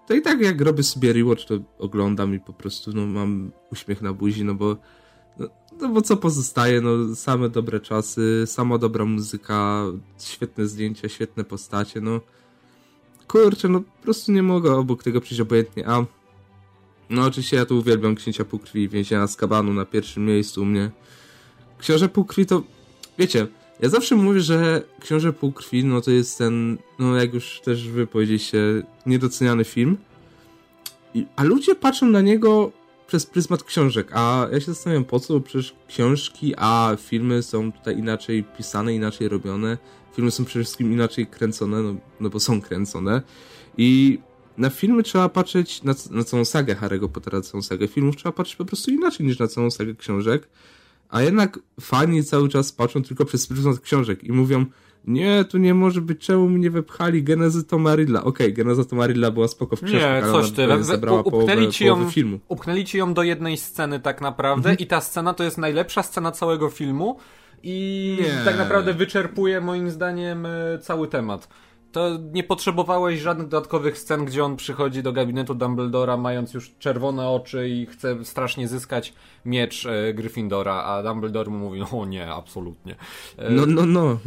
To 0.08 0.14
i 0.14 0.22
tak 0.22 0.42
jak 0.42 0.62
robię 0.62 0.84
sobie 0.84 1.14
rewatch, 1.14 1.46
to 1.46 1.60
oglądam 1.80 2.36
i 2.36 2.40
po 2.40 2.54
prostu 2.54 2.92
no, 2.94 3.06
mam 3.06 3.52
uśmiech 3.72 4.02
na 4.02 4.14
buzi, 4.14 4.46
no 4.46 4.54
bo 4.54 4.78
no, 5.40 5.48
no 5.82 5.90
bo 5.90 6.02
co 6.02 6.18
pozostaje, 6.18 6.82
no 6.82 7.16
same 7.16 7.50
dobre 7.50 7.80
czasy, 7.80 8.44
sama 8.46 8.78
dobra 8.78 9.06
muzyka, 9.06 9.86
świetne 10.20 10.68
zdjęcia, 10.68 11.10
świetne 11.10 11.44
postacie, 11.44 12.02
no 12.02 12.22
kurczę, 13.28 13.70
no 13.70 13.80
po 13.80 14.04
prostu 14.04 14.32
nie 14.32 14.44
mogę 14.44 14.76
obok 14.76 15.04
tego 15.04 15.22
przyjść 15.22 15.42
obojętnie, 15.42 15.88
a 15.88 16.06
no 17.12 17.26
oczywiście 17.26 17.58
ja 17.58 17.66
tu 17.66 17.78
uwielbiam 17.78 18.16
Księcia 18.16 18.46
Półkrwi, 18.46 18.90
Więzienia 18.90 19.28
z 19.28 19.36
Kabanu 19.36 19.74
na 19.74 19.86
pierwszym 19.86 20.26
miejscu 20.26 20.62
u 20.62 20.66
mnie. 20.66 20.92
Książę 21.80 22.10
Półkrwi 22.10 22.46
to, 22.46 22.64
wiecie, 23.20 23.48
ja 23.80 23.90
zawsze 23.90 24.16
mówię, 24.16 24.42
że 24.42 24.82
Książę 25.00 25.34
Półkrwi, 25.34 25.86
no 25.86 26.02
to 26.02 26.12
jest 26.12 26.38
ten, 26.38 26.78
no 27.00 27.16
jak 27.16 27.34
już 27.34 27.62
też 27.62 27.90
wy 27.90 28.08
powiedzieliście, 28.08 28.60
niedoceniany 29.06 29.64
film. 29.64 29.98
I, 31.14 31.26
a 31.36 31.44
ludzie 31.44 31.76
patrzą 31.76 32.06
na 32.06 32.22
niego 32.22 32.72
przez 33.08 33.26
pryzmat 33.26 33.64
książek, 33.64 34.12
a 34.14 34.48
ja 34.52 34.60
się 34.60 34.66
zastanawiam 34.66 35.06
po 35.06 35.20
co, 35.20 35.40
przecież 35.40 35.76
książki, 35.88 36.54
a 36.58 36.98
filmy 37.00 37.44
są 37.44 37.72
tutaj 37.72 37.98
inaczej 37.98 38.44
pisane, 38.44 38.96
inaczej 38.96 39.30
robione. 39.30 39.78
Filmy 40.16 40.32
są 40.32 40.46
przede 40.46 40.66
wszystkim 40.66 40.94
inaczej 40.94 41.28
kręcone, 41.28 41.82
no, 41.82 41.96
no 42.20 42.30
bo 42.30 42.40
są 42.40 42.62
kręcone. 42.62 43.22
I 43.78 44.20
na 44.58 44.70
filmy 44.70 45.04
trzeba 45.04 45.30
patrzeć, 45.30 45.84
na, 45.84 45.94
na 46.12 46.24
całą 46.24 46.46
sagę 46.46 46.76
Harry'ego 46.76 47.08
Pottera, 47.08 47.42
całą 47.42 47.62
sagę 47.62 47.88
filmów 47.88 48.16
trzeba 48.16 48.34
patrzeć 48.34 48.56
po 48.56 48.66
prostu 48.66 48.92
inaczej 48.92 49.26
niż 49.26 49.40
na 49.40 49.48
całą 49.48 49.72
sagę 49.72 49.96
książek. 49.96 50.48
A 51.10 51.22
jednak 51.22 51.60
fani 51.82 52.24
cały 52.24 52.50
czas 52.50 52.72
patrzą 52.72 53.04
tylko 53.04 53.26
przez 53.26 53.48
pryzmat 53.48 53.80
książek 53.80 54.24
i 54.24 54.32
mówią, 54.32 54.66
nie, 55.06 55.46
tu 55.46 55.58
nie 55.58 55.74
może 55.74 56.02
być, 56.02 56.26
czemu 56.26 56.50
mnie 56.50 56.72
wepchali 56.72 57.24
genezy 57.24 57.64
Tomarilla. 57.64 58.24
Okej, 58.24 58.48
okay, 58.48 58.64
geneza 58.64 58.86
Tomarilla 58.86 59.32
była 59.32 59.48
spoko 59.48 59.76
w 59.76 59.82
książkach, 59.82 60.26
Nie, 60.26 60.32
coś 60.32 60.52
ty, 60.52 60.84
zabrała 60.84 61.22
upchnęli, 61.22 61.72
ci 61.72 61.86
ją, 61.86 62.10
filmu. 62.10 62.40
upchnęli 62.48 62.86
ci 62.86 62.98
ją 62.98 63.14
do 63.14 63.24
jednej 63.24 63.58
sceny 63.58 64.00
tak 64.00 64.22
naprawdę 64.22 64.70
mhm. 64.70 64.78
i 64.78 64.88
ta 64.88 65.02
scena 65.02 65.34
to 65.34 65.44
jest 65.44 65.58
najlepsza 65.58 66.04
scena 66.04 66.32
całego 66.32 66.70
filmu 66.70 67.18
i 67.64 68.18
nie. 68.22 68.46
tak 68.46 68.58
naprawdę 68.58 68.94
wyczerpuje 68.94 69.62
moim 69.62 69.90
zdaniem 69.90 70.46
e, 70.46 70.80
cały 70.82 71.08
temat. 71.08 71.48
To 71.92 72.20
nie 72.34 72.44
potrzebowałeś 72.44 73.20
żadnych 73.20 73.48
dodatkowych 73.48 73.98
scen, 73.98 74.26
gdzie 74.26 74.44
on 74.44 74.56
przychodzi 74.56 75.04
do 75.04 75.14
gabinetu 75.14 75.56
Dumbledora, 75.56 76.18
mając 76.18 76.54
już 76.54 76.72
czerwone 76.80 77.30
oczy 77.30 77.70
i 77.70 77.86
chce 77.86 78.26
strasznie 78.26 78.68
zyskać 78.68 79.14
miecz 79.46 79.86
e, 79.86 80.14
Gryffindora, 80.14 80.84
a 80.84 81.04
Dumbledore 81.04 81.52
mu 81.52 81.58
mówi, 81.58 81.82
o 81.92 82.06
nie, 82.06 82.34
absolutnie. 82.34 82.96
E, 83.38 83.50
no, 83.50 83.66
no, 83.66 83.86
no. 83.86 84.18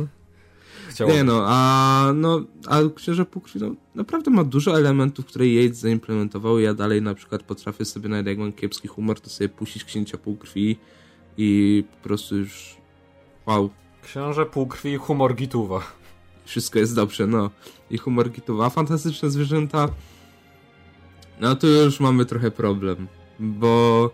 Chciałbym. 0.89 1.17
Nie 1.17 1.25
no, 1.25 1.45
a 1.47 2.13
no, 2.15 2.41
a 2.67 2.79
Księże 2.97 3.25
Półkrwi 3.25 3.61
no, 3.61 3.75
naprawdę 3.95 4.31
ma 4.31 4.45
dużo 4.45 4.79
elementów, 4.79 5.27
które 5.27 5.47
Yates 5.47 5.79
zaimplementował. 5.79 6.59
Ja 6.59 6.75
dalej 6.75 7.03
na 7.03 7.15
przykład 7.15 7.43
potrafię 7.43 7.85
sobie, 7.85 8.09
nawet 8.09 8.27
jak 8.27 8.39
mam 8.39 8.53
kiepski 8.53 8.89
humor, 8.89 9.21
to 9.21 9.31
sobie 9.31 9.49
puścić 9.49 9.85
Księcia 9.85 10.19
Półkrwi 10.19 10.79
i 11.37 11.85
po 11.91 12.09
prostu 12.09 12.37
już 12.37 12.77
wow. 13.47 13.71
Książę 14.03 14.47
Półkrwi 14.47 14.97
humor 14.97 15.35
Gituwa. 15.35 15.81
Wszystko 16.45 16.79
jest 16.79 16.95
dobrze, 16.95 17.27
no. 17.27 17.51
I 17.91 17.99
humor 17.99 18.31
Gituwa. 18.31 18.71
Fantastyczne 18.71 19.31
zwierzęta. 19.31 19.89
No 21.41 21.57
tu 21.57 21.67
już 21.67 22.01
mamy 22.01 22.25
trochę 22.25 22.51
problem, 22.51 23.07
bo 23.39 24.11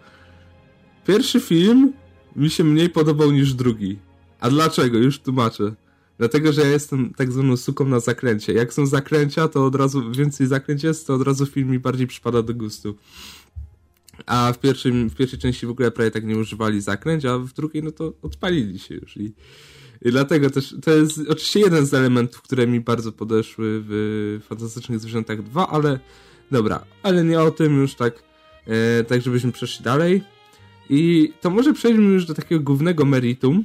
pierwszy 1.07 1.41
film 1.41 1.93
mi 2.37 2.51
się 2.51 2.65
mniej 2.65 2.91
podobał 2.91 3.31
niż 3.31 3.55
drugi. 3.55 3.99
A 4.41 4.51
dlaczego? 4.51 4.99
Już 4.99 5.19
tłumaczę. 5.19 5.75
Dlatego, 6.19 6.53
że 6.53 6.61
ja 6.61 6.69
jestem 6.69 7.15
tak 7.15 7.33
zwaną 7.33 7.57
suką 7.57 7.85
na 7.85 8.01
zakręcie. 8.01 8.53
Jak 8.53 8.75
są 8.75 8.87
zakręcia, 8.87 9.49
to 9.49 9.67
od 9.67 9.75
razu 9.75 10.13
więcej 10.13 10.47
zakręć 10.47 10.85
jest, 10.85 11.07
to 11.07 11.15
od 11.15 11.23
razu 11.23 11.47
film 11.47 11.71
mi 11.71 11.79
bardziej 11.79 12.07
przypada 12.07 12.43
do 12.43 12.55
gustu. 12.55 12.97
A 14.27 14.53
w, 14.53 14.59
pierwszym, 14.59 15.11
w 15.11 15.15
pierwszej 15.15 15.39
części 15.39 15.67
w 15.67 15.71
ogóle 15.71 15.91
prawie 15.91 16.11
tak 16.11 16.25
nie 16.25 16.37
używali 16.37 16.81
zakręć, 16.81 17.25
a 17.25 17.39
w 17.39 17.53
drugiej 17.53 17.83
no 17.83 17.91
to 17.91 18.13
odpalili 18.23 18.79
się 18.79 18.95
już. 18.95 19.17
I 19.17 19.33
dlatego 20.03 20.51
też 20.51 20.75
to 20.83 20.91
jest 20.91 21.19
oczywiście 21.29 21.61
jeden 21.61 21.87
z 21.87 21.95
elementów, 21.95 22.43
które 22.43 22.67
mi 22.67 22.81
bardzo 22.81 23.13
podeszły 23.13 23.83
w 23.85 24.41
Fantastycznych 24.45 25.01
Zwierzętach 25.01 25.43
2, 25.43 25.69
ale 25.69 25.99
dobra, 26.51 26.85
ale 27.03 27.25
nie 27.25 27.41
o 27.41 27.51
tym 27.51 27.81
już 27.81 27.95
tak, 27.95 28.23
e, 28.67 29.05
tak 29.05 29.23
żebyśmy 29.23 29.53
przeszli 29.53 29.85
dalej. 29.85 30.23
I 30.91 31.33
to 31.41 31.51
może 31.51 31.73
przejdźmy 31.73 32.05
już 32.05 32.27
do 32.27 32.35
takiego 32.35 32.65
głównego 32.65 33.05
meritum. 33.05 33.65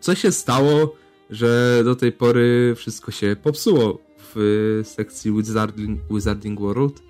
Co 0.00 0.14
się 0.14 0.32
stało 0.32 0.96
że 1.30 1.80
do 1.84 1.96
tej 1.96 2.12
pory 2.12 2.74
wszystko 2.76 3.10
się 3.10 3.36
popsuło 3.42 3.98
w 4.34 4.80
sekcji 4.84 5.32
Wizarding, 5.32 6.00
Wizarding 6.10 6.60
World. 6.60 7.02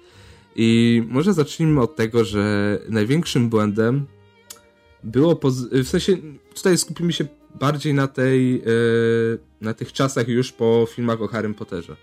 I 0.56 1.02
może 1.08 1.34
zacznijmy 1.34 1.80
od 1.80 1.96
tego, 1.96 2.24
że 2.24 2.78
największym 2.88 3.48
błędem 3.48 4.06
było, 5.04 5.40
w 5.72 5.88
sensie 5.88 6.16
tutaj 6.54 6.78
skupimy 6.78 7.12
się 7.12 7.26
bardziej 7.54 7.94
na 7.94 8.08
tej, 8.08 8.56
e, 8.56 8.62
na 9.60 9.74
tych 9.74 9.92
czasach 9.92 10.28
już 10.28 10.52
po 10.52 10.86
filmach 10.94 11.22
o 11.22 11.28
Harrym 11.28 11.54
Potterze. 11.54 11.96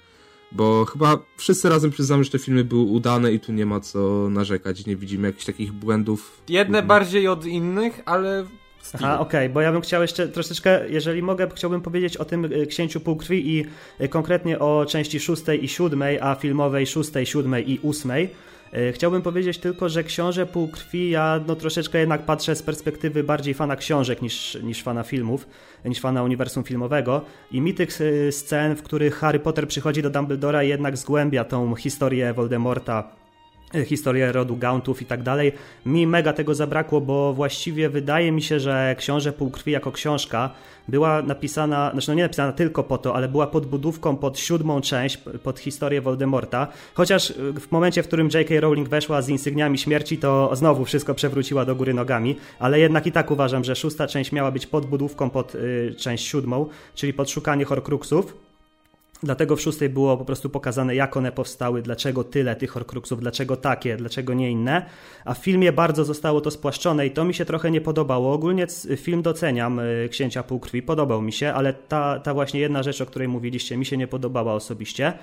Bo 0.51 0.85
chyba 0.85 1.17
wszyscy 1.37 1.69
razem 1.69 1.91
przyznamy, 1.91 2.23
że 2.23 2.29
te 2.29 2.39
filmy 2.39 2.63
były 2.63 2.81
udane 2.81 3.33
i 3.33 3.39
tu 3.39 3.51
nie 3.51 3.65
ma 3.65 3.79
co 3.79 4.29
narzekać, 4.29 4.85
nie 4.85 4.95
widzimy 4.95 5.27
jakichś 5.27 5.45
takich 5.45 5.71
błędów. 5.71 6.41
Jedne 6.49 6.83
bardziej 6.83 7.27
od 7.27 7.45
innych, 7.45 8.01
ale 8.05 8.45
Aha, 8.93 9.19
okej, 9.19 9.39
okay, 9.39 9.49
bo 9.49 9.61
ja 9.61 9.71
bym 9.71 9.81
chciał 9.81 10.01
jeszcze 10.01 10.27
troszeczkę, 10.27 10.89
jeżeli 10.89 11.21
mogę, 11.21 11.47
chciałbym 11.55 11.81
powiedzieć 11.81 12.17
o 12.17 12.25
tym 12.25 12.45
y, 12.45 12.67
Księciu 12.67 12.99
Półkrwi 12.99 13.49
i 13.49 13.65
y, 14.01 14.09
konkretnie 14.09 14.59
o 14.59 14.85
części 14.85 15.19
szóstej 15.19 15.65
i 15.65 15.67
siódmej, 15.67 16.19
a 16.19 16.35
filmowej 16.35 16.87
szóstej, 16.87 17.25
siódmej 17.25 17.71
i 17.71 17.79
ósmej. 17.81 18.29
Y, 18.73 18.93
chciałbym 18.93 19.21
powiedzieć 19.21 19.57
tylko, 19.57 19.89
że 19.89 20.03
Książę 20.03 20.45
Półkrwi 20.45 21.09
ja 21.09 21.39
no 21.47 21.55
troszeczkę 21.55 21.99
jednak 21.99 22.25
patrzę 22.25 22.55
z 22.55 22.63
perspektywy 22.63 23.23
bardziej 23.23 23.53
fana 23.53 23.75
książek 23.75 24.21
niż, 24.21 24.57
niż 24.63 24.83
fana 24.83 25.03
filmów, 25.03 25.47
niż 25.85 25.99
fana 25.99 26.23
uniwersum 26.23 26.63
filmowego 26.63 27.21
i 27.51 27.61
mi 27.61 27.73
tych 27.73 27.99
scen, 28.31 28.75
w 28.75 28.83
których 28.83 29.15
Harry 29.15 29.39
Potter 29.39 29.67
przychodzi 29.67 30.01
do 30.01 30.09
Dumbledora 30.09 30.63
jednak 30.63 30.97
zgłębia 30.97 31.43
tą 31.43 31.75
historię 31.75 32.33
Voldemorta 32.33 33.03
E, 33.11 33.16
historię 33.85 34.31
rodu 34.31 34.57
Gauntów 34.57 35.01
i 35.01 35.05
tak 35.05 35.23
dalej. 35.23 35.51
Mi 35.85 36.07
mega 36.07 36.33
tego 36.33 36.55
zabrakło, 36.55 37.01
bo 37.01 37.33
właściwie 37.33 37.89
wydaje 37.89 38.31
mi 38.31 38.41
się, 38.41 38.59
że 38.59 38.95
Książę 38.99 39.33
Półkrwi 39.33 39.71
jako 39.71 39.91
książka 39.91 40.49
była 40.87 41.21
napisana, 41.21 41.91
znaczy 41.91 42.07
no 42.07 42.13
nie 42.13 42.23
napisana 42.23 42.51
tylko 42.51 42.83
po 42.83 42.97
to, 42.97 43.15
ale 43.15 43.27
była 43.27 43.47
podbudówką 43.47 44.17
pod 44.17 44.39
siódmą 44.39 44.81
część, 44.81 45.17
pod 45.17 45.59
historię 45.59 46.01
Voldemorta. 46.01 46.67
Chociaż 46.93 47.33
w 47.59 47.71
momencie, 47.71 48.03
w 48.03 48.07
którym 48.07 48.29
J.K. 48.33 48.59
Rowling 48.59 48.89
weszła 48.89 49.21
z 49.21 49.29
insygniami 49.29 49.77
śmierci, 49.77 50.17
to 50.17 50.55
znowu 50.55 50.85
wszystko 50.85 51.13
przewróciła 51.13 51.65
do 51.65 51.75
góry 51.75 51.93
nogami, 51.93 52.35
ale 52.59 52.79
jednak 52.79 53.07
i 53.07 53.11
tak 53.11 53.31
uważam, 53.31 53.63
że 53.63 53.75
szósta 53.75 54.07
część 54.07 54.31
miała 54.31 54.51
być 54.51 54.67
podbudówką 54.67 55.29
pod 55.29 55.55
y, 55.55 55.95
część 55.97 56.27
siódmą, 56.27 56.69
czyli 56.95 57.13
pod 57.13 57.29
szukanie 57.29 57.65
Horcruxów. 57.65 58.46
Dlatego 59.23 59.55
w 59.55 59.61
szóstej 59.61 59.89
było 59.89 60.17
po 60.17 60.25
prostu 60.25 60.49
pokazane, 60.49 60.95
jak 60.95 61.17
one 61.17 61.31
powstały, 61.31 61.81
dlaczego 61.81 62.23
tyle 62.23 62.55
tych 62.55 62.71
horcruxów, 62.71 63.19
dlaczego 63.19 63.55
takie, 63.55 63.97
dlaczego 63.97 64.33
nie 64.33 64.51
inne. 64.51 64.85
A 65.25 65.33
w 65.33 65.37
filmie 65.37 65.71
bardzo 65.71 66.05
zostało 66.05 66.41
to 66.41 66.51
spłaszczone 66.51 67.07
i 67.07 67.11
to 67.11 67.25
mi 67.25 67.33
się 67.33 67.45
trochę 67.45 67.71
nie 67.71 67.81
podobało. 67.81 68.33
Ogólnie 68.33 68.67
film 68.97 69.21
doceniam, 69.21 69.79
y, 69.79 70.09
Księcia 70.11 70.43
Półkrwi, 70.43 70.81
podobał 70.81 71.21
mi 71.21 71.33
się, 71.33 71.53
ale 71.53 71.73
ta, 71.73 72.19
ta 72.19 72.33
właśnie 72.33 72.59
jedna 72.59 72.83
rzecz, 72.83 73.01
o 73.01 73.05
której 73.05 73.27
mówiliście, 73.27 73.77
mi 73.77 73.85
się 73.85 73.97
nie 73.97 74.07
podobała 74.07 74.53
osobiście. 74.53 75.13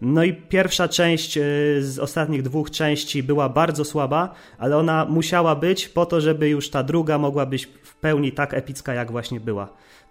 No 0.00 0.24
i 0.24 0.32
pierwsza 0.32 0.88
część 0.88 1.36
y, 1.36 1.40
z 1.80 1.98
ostatnich 1.98 2.42
dwóch 2.42 2.70
części 2.70 3.22
była 3.22 3.48
bardzo 3.48 3.84
słaba, 3.84 4.34
ale 4.58 4.76
ona 4.76 5.04
musiała 5.04 5.56
być 5.56 5.88
po 5.88 6.06
to, 6.06 6.20
żeby 6.20 6.48
już 6.48 6.70
ta 6.70 6.82
druga 6.82 7.18
mogła 7.18 7.46
być 7.46 7.66
w 7.82 7.96
pełni 7.96 8.32
tak 8.32 8.54
epicka, 8.54 8.94
jak 8.94 9.10
właśnie 9.10 9.40
była. 9.40 9.68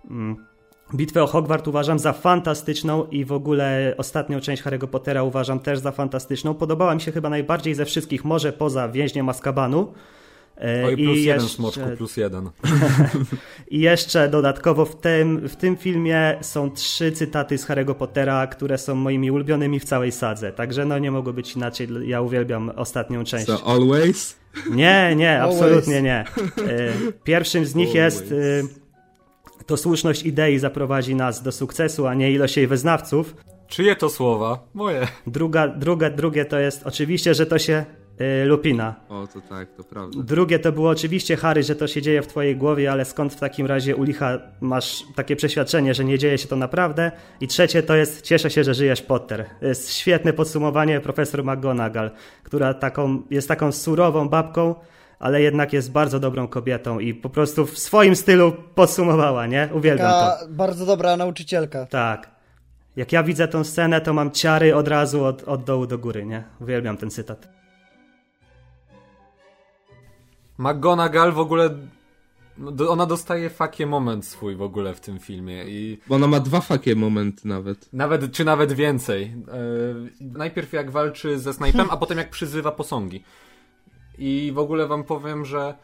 Mm. 0.10 0.51
Bitwę 0.96 1.24
o 1.24 1.28
Hogwart 1.28 1.68
uważam 1.68 2.00
za 2.00 2.14
fantastyczną 2.14 3.06
i 3.06 3.26
w 3.26 3.32
ogóle 3.32 3.94
ostatnią 3.98 4.40
część 4.40 4.64
Harry'ego 4.64 4.88
Pottera 4.88 5.24
uważam 5.24 5.60
też 5.60 5.80
za 5.80 5.92
fantastyczną. 5.92 6.54
Podobała 6.54 6.96
mi 6.96 7.02
się 7.02 7.12
chyba 7.12 7.30
najbardziej 7.30 7.76
ze 7.76 7.86
wszystkich, 7.86 8.26
może 8.26 8.54
poza 8.54 8.90
Więźniem 8.90 9.30
Azkabanu. 9.30 9.94
E, 10.58 10.86
Oj, 10.86 10.98
plus 10.98 11.18
I 11.18 11.24
jeden, 11.24 11.42
jeszcze... 11.42 11.56
smoczku, 11.56 11.82
plus 11.98 12.18
jeden. 12.18 12.50
I 13.70 13.80
jeszcze 13.80 14.30
dodatkowo 14.30 14.86
w 14.86 14.96
tym, 14.96 15.48
w 15.48 15.56
tym 15.56 15.78
filmie 15.78 16.38
są 16.42 16.72
trzy 16.72 17.12
cytaty 17.12 17.58
z 17.58 17.68
Harry'ego 17.68 17.94
Pottera, 17.94 18.48
które 18.48 18.78
są 18.78 18.96
moimi 18.96 19.32
ulubionymi 19.32 19.80
w 19.80 19.86
całej 19.86 20.12
sadze. 20.12 20.52
Także 20.52 20.86
no 20.86 21.00
nie 21.00 21.12
mogło 21.12 21.34
być 21.34 21.56
inaczej. 21.56 21.88
Ja 22.06 22.22
uwielbiam 22.22 22.72
ostatnią 22.76 23.24
część. 23.24 23.46
So 23.46 23.64
always? 23.66 24.36
Nie, 24.72 25.14
nie, 25.16 25.42
absolutnie 25.42 26.02
nie. 26.02 26.26
E, 26.68 26.94
pierwszym 27.24 27.66
z 27.66 27.76
nich 27.76 27.90
always. 27.90 28.20
jest 28.20 28.34
to 29.72 29.78
słuszność 29.78 30.24
idei 30.24 30.60
zaprowadzi 30.60 31.16
nas 31.16 31.44
do 31.44 31.52
sukcesu, 31.52 32.08
a 32.08 32.14
nie 32.14 32.32
ilość 32.32 32.58
jej 32.58 32.68
wyznawców. 32.68 33.36
Czyje 33.68 33.96
to 33.96 34.10
słowa? 34.10 34.60
Moje. 34.74 35.08
Druga, 35.28 35.68
druga, 35.68 36.10
drugie 36.10 36.46
to 36.46 36.60
jest 36.60 36.88
oczywiście, 36.88 37.34
że 37.34 37.46
to 37.46 37.60
się 37.60 37.86
y, 38.22 38.46
Lupina. 38.46 38.96
O, 39.10 39.28
to 39.34 39.42
tak, 39.42 39.74
to 39.78 39.84
prawda. 39.84 40.24
Drugie 40.24 40.60
to 40.60 40.72
było 40.72 40.90
oczywiście 40.90 41.38
Harry, 41.38 41.64
że 41.64 41.76
to 41.76 41.88
się 41.88 42.02
dzieje 42.02 42.22
w 42.22 42.28
twojej 42.28 42.56
głowie, 42.56 42.92
ale 42.92 43.06
skąd 43.06 43.34
w 43.34 43.40
takim 43.40 43.66
razie 43.66 43.96
u 43.96 44.04
licha 44.04 44.40
masz 44.62 45.04
takie 45.16 45.36
przeświadczenie, 45.36 45.94
że 45.94 46.06
nie 46.06 46.18
dzieje 46.20 46.38
się 46.38 46.48
to 46.48 46.56
naprawdę? 46.56 47.12
I 47.42 47.48
trzecie 47.48 47.84
to 47.84 47.96
jest 47.96 48.22
cieszę 48.22 48.50
się, 48.50 48.64
że 48.64 48.74
żyjesz 48.74 49.02
Potter. 49.02 49.46
To 49.60 49.66
jest 49.66 49.94
świetne 49.94 50.34
podsumowanie 50.34 51.00
profesor 51.00 51.44
McGonagall, 51.44 52.12
która 52.44 52.74
taką, 52.74 53.22
jest 53.30 53.48
taką 53.48 53.72
surową 53.72 54.30
babką, 54.30 54.76
ale 55.22 55.42
jednak 55.42 55.74
jest 55.74 55.92
bardzo 55.92 56.20
dobrą 56.20 56.48
kobietą 56.48 57.00
i 57.00 57.14
po 57.14 57.30
prostu 57.30 57.66
w 57.66 57.80
swoim 57.80 58.16
stylu 58.16 58.54
podsumowała, 58.76 59.48
nie? 59.48 59.70
Uwielbiam 59.74 60.12
Taka 60.12 60.38
to. 60.40 60.48
bardzo 60.50 60.86
dobra 60.86 61.18
nauczycielka. 61.18 61.86
Tak. 61.86 62.32
Jak 62.96 63.12
ja 63.12 63.24
widzę 63.24 63.48
tą 63.48 63.64
scenę, 63.64 64.02
to 64.02 64.14
mam 64.14 64.32
ciary 64.32 64.76
od 64.76 64.88
razu 64.88 65.26
od, 65.26 65.44
od 65.44 65.64
dołu 65.64 65.88
do 65.88 65.98
góry, 65.98 66.26
nie? 66.26 66.44
Uwielbiam 66.62 66.98
ten 66.98 67.10
cytat. 67.10 67.48
McGonagall 70.58 71.32
w 71.32 71.40
ogóle 71.40 71.70
ona 72.90 73.06
dostaje 73.06 73.50
fakie 73.50 73.88
moment 73.88 74.26
swój 74.26 74.56
w 74.56 74.62
ogóle 74.62 74.94
w 74.94 75.00
tym 75.00 75.20
filmie 75.20 75.64
i... 75.64 76.00
Bo 76.08 76.16
ona 76.16 76.28
ma 76.28 76.40
dwa 76.40 76.62
fakie 76.62 76.96
momenty 76.96 77.48
nawet. 77.48 77.94
Nawet, 77.94 78.32
czy 78.32 78.46
nawet 78.46 78.74
więcej. 78.74 79.36
Yy, 80.22 80.30
najpierw 80.38 80.74
jak 80.74 80.92
walczy 80.92 81.40
ze 81.40 81.54
snajpem, 81.54 81.88
a 81.90 81.98
potem 81.98 82.18
jak 82.18 82.30
przyzywa 82.30 82.72
posągi. 82.72 83.24
I 84.22 84.52
w 84.52 84.60
ogóle 84.60 84.88
wam 84.88 85.04
powiem, 85.04 85.46
że 85.46 85.76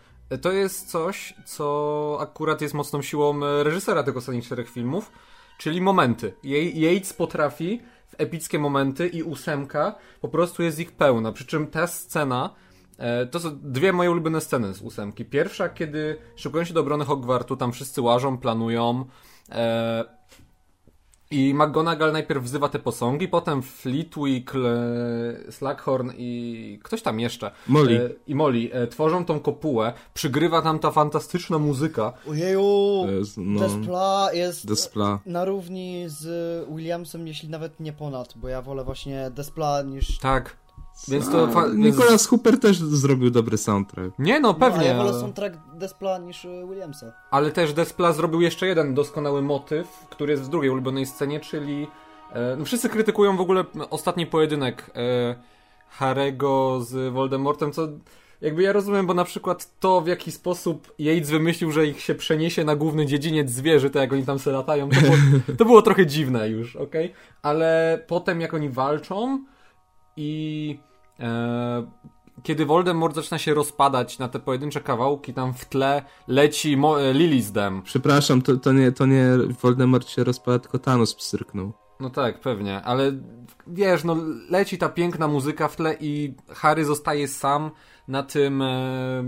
to 0.41 0.51
jest 0.51 0.89
coś, 0.89 1.33
co 1.45 2.17
akurat 2.19 2.61
jest 2.61 2.73
mocną 2.73 3.01
siłą 3.01 3.39
reżysera 3.63 4.03
tych 4.03 4.17
ostatnich 4.17 4.45
czterech 4.45 4.69
filmów, 4.69 5.11
czyli 5.57 5.81
momenty. 5.81 6.33
Yates 6.73 7.13
potrafi 7.13 7.81
w 8.07 8.15
epickie 8.17 8.59
momenty 8.59 9.07
i 9.07 9.23
ósemka 9.23 9.95
po 10.21 10.27
prostu 10.27 10.63
jest 10.63 10.79
ich 10.79 10.91
pełna. 10.91 11.31
Przy 11.31 11.45
czym 11.45 11.67
ta 11.67 11.87
scena, 11.87 12.53
e, 12.97 13.25
to 13.25 13.39
są 13.39 13.59
dwie 13.61 13.93
moje 13.93 14.11
ulubione 14.11 14.41
sceny 14.41 14.73
z 14.73 14.81
ósemki. 14.81 15.25
Pierwsza, 15.25 15.69
kiedy 15.69 16.17
szykują 16.35 16.63
się 16.63 16.73
do 16.73 16.79
obrony 16.79 17.05
Hogwartu, 17.05 17.57
tam 17.57 17.71
wszyscy 17.71 18.01
łażą, 18.01 18.37
planują. 18.37 19.05
I 21.31 21.53
McGonagall 21.53 22.11
najpierw 22.11 22.43
wzywa 22.43 22.69
te 22.69 22.79
posągi, 22.79 23.27
potem 23.27 23.61
Fleetwick, 23.61 24.53
Slackhorn 25.49 26.11
i 26.17 26.79
ktoś 26.83 27.01
tam 27.01 27.19
jeszcze. 27.19 27.51
Molly. 27.67 28.05
E, 28.05 28.09
I 28.27 28.35
Molly 28.35 28.69
e, 28.73 28.87
tworzą 28.87 29.25
tą 29.25 29.39
kopułę, 29.39 29.93
przygrywa 30.13 30.61
tam 30.61 30.79
ta 30.79 30.91
fantastyczna 30.91 31.59
muzyka. 31.59 32.13
Ojeju, 32.29 33.05
jest, 33.19 33.37
no, 33.37 33.59
Despla 33.59 34.29
jest 34.33 34.67
Despla. 34.67 35.19
na 35.25 35.45
równi 35.45 36.03
z 36.07 36.25
Williamsem, 36.69 37.27
jeśli 37.27 37.49
nawet 37.49 37.79
nie 37.79 37.93
ponad, 37.93 38.33
bo 38.35 38.47
ja 38.47 38.61
wolę 38.61 38.83
właśnie 38.83 39.31
Despla 39.31 39.81
niż... 39.81 40.17
Tak. 40.17 40.57
Więc 41.07 41.31
to. 41.31 41.43
A, 41.43 41.47
Fa- 41.47 41.73
Nicolas 41.75 42.27
Hooper 42.27 42.59
też 42.59 42.77
zrobił 42.79 43.29
dobry 43.29 43.57
soundtrack. 43.57 44.19
Nie, 44.19 44.39
no 44.39 44.47
No, 44.47 44.53
pewnie. 44.53 44.85
ja 44.85 44.97
wolę 44.97 45.09
ale- 45.09 45.19
soundtrack 45.19 45.55
Despla 45.75 46.17
niż 46.17 46.45
y, 46.45 46.65
Williamsa. 46.69 47.13
Ale 47.31 47.51
też 47.51 47.73
Despla 47.73 48.13
zrobił 48.13 48.41
jeszcze 48.41 48.67
jeden 48.67 48.93
doskonały 48.93 49.41
motyw, 49.41 49.87
który 50.09 50.31
jest 50.31 50.43
w 50.43 50.49
drugiej 50.49 50.69
ulubionej 50.71 51.05
scenie, 51.05 51.39
czyli. 51.39 51.87
E, 52.33 52.55
no 52.59 52.65
wszyscy 52.65 52.89
krytykują 52.89 53.37
w 53.37 53.41
ogóle 53.41 53.65
ostatni 53.89 54.25
pojedynek 54.25 54.91
e, 54.95 55.35
Harego 55.89 56.79
z 56.81 57.13
Voldemortem, 57.13 57.71
co. 57.71 57.87
Jakby 58.41 58.63
ja 58.63 58.73
rozumiem, 58.73 59.07
bo 59.07 59.13
na 59.13 59.23
przykład 59.23 59.79
to, 59.79 60.01
w 60.01 60.07
jaki 60.07 60.31
sposób 60.31 60.93
Yates 60.99 61.29
wymyślił, 61.29 61.71
że 61.71 61.87
ich 61.87 61.99
się 62.01 62.15
przeniesie 62.15 62.63
na 62.63 62.75
główny 62.75 63.05
dziedziniec 63.05 63.49
zwierzy, 63.51 63.89
to 63.89 63.99
jak 63.99 64.13
oni 64.13 64.25
tam 64.25 64.39
se 64.39 64.51
latają, 64.51 64.89
to 64.89 65.01
było, 65.01 65.13
to 65.57 65.65
było 65.65 65.81
trochę 65.81 66.05
dziwne 66.05 66.49
już, 66.49 66.75
okej? 66.75 67.13
Ale 67.41 67.99
potem 68.07 68.41
jak 68.41 68.53
oni 68.53 68.69
walczą 68.69 69.43
i 70.17 70.79
e, 71.19 71.87
kiedy 72.43 72.65
Voldemort 72.65 73.15
zaczyna 73.15 73.37
się 73.37 73.53
rozpadać 73.53 74.19
na 74.19 74.27
te 74.27 74.39
pojedyncze 74.39 74.81
kawałki, 74.81 75.33
tam 75.33 75.53
w 75.53 75.65
tle 75.65 76.03
leci 76.27 76.77
Mo- 76.77 77.01
e, 77.01 77.13
Lily's 77.13 77.51
Dam. 77.51 77.81
Przepraszam, 77.81 78.41
to, 78.41 78.57
to, 78.57 78.73
nie, 78.73 78.91
to 78.91 79.05
nie 79.05 79.29
Voldemort 79.61 80.09
się 80.09 80.23
rozpada, 80.23 80.59
tylko 80.59 80.79
Thanos 80.79 81.15
pstryknął. 81.15 81.73
No 81.99 82.09
tak, 82.09 82.39
pewnie, 82.39 82.81
ale 82.81 83.11
wiesz, 83.67 84.03
no 84.03 84.15
leci 84.49 84.77
ta 84.77 84.89
piękna 84.89 85.27
muzyka 85.27 85.67
w 85.67 85.75
tle 85.75 85.95
i 85.99 86.33
Harry 86.49 86.85
zostaje 86.85 87.27
sam 87.27 87.71
na 88.07 88.23
tym 88.23 88.61
e, 88.61 89.23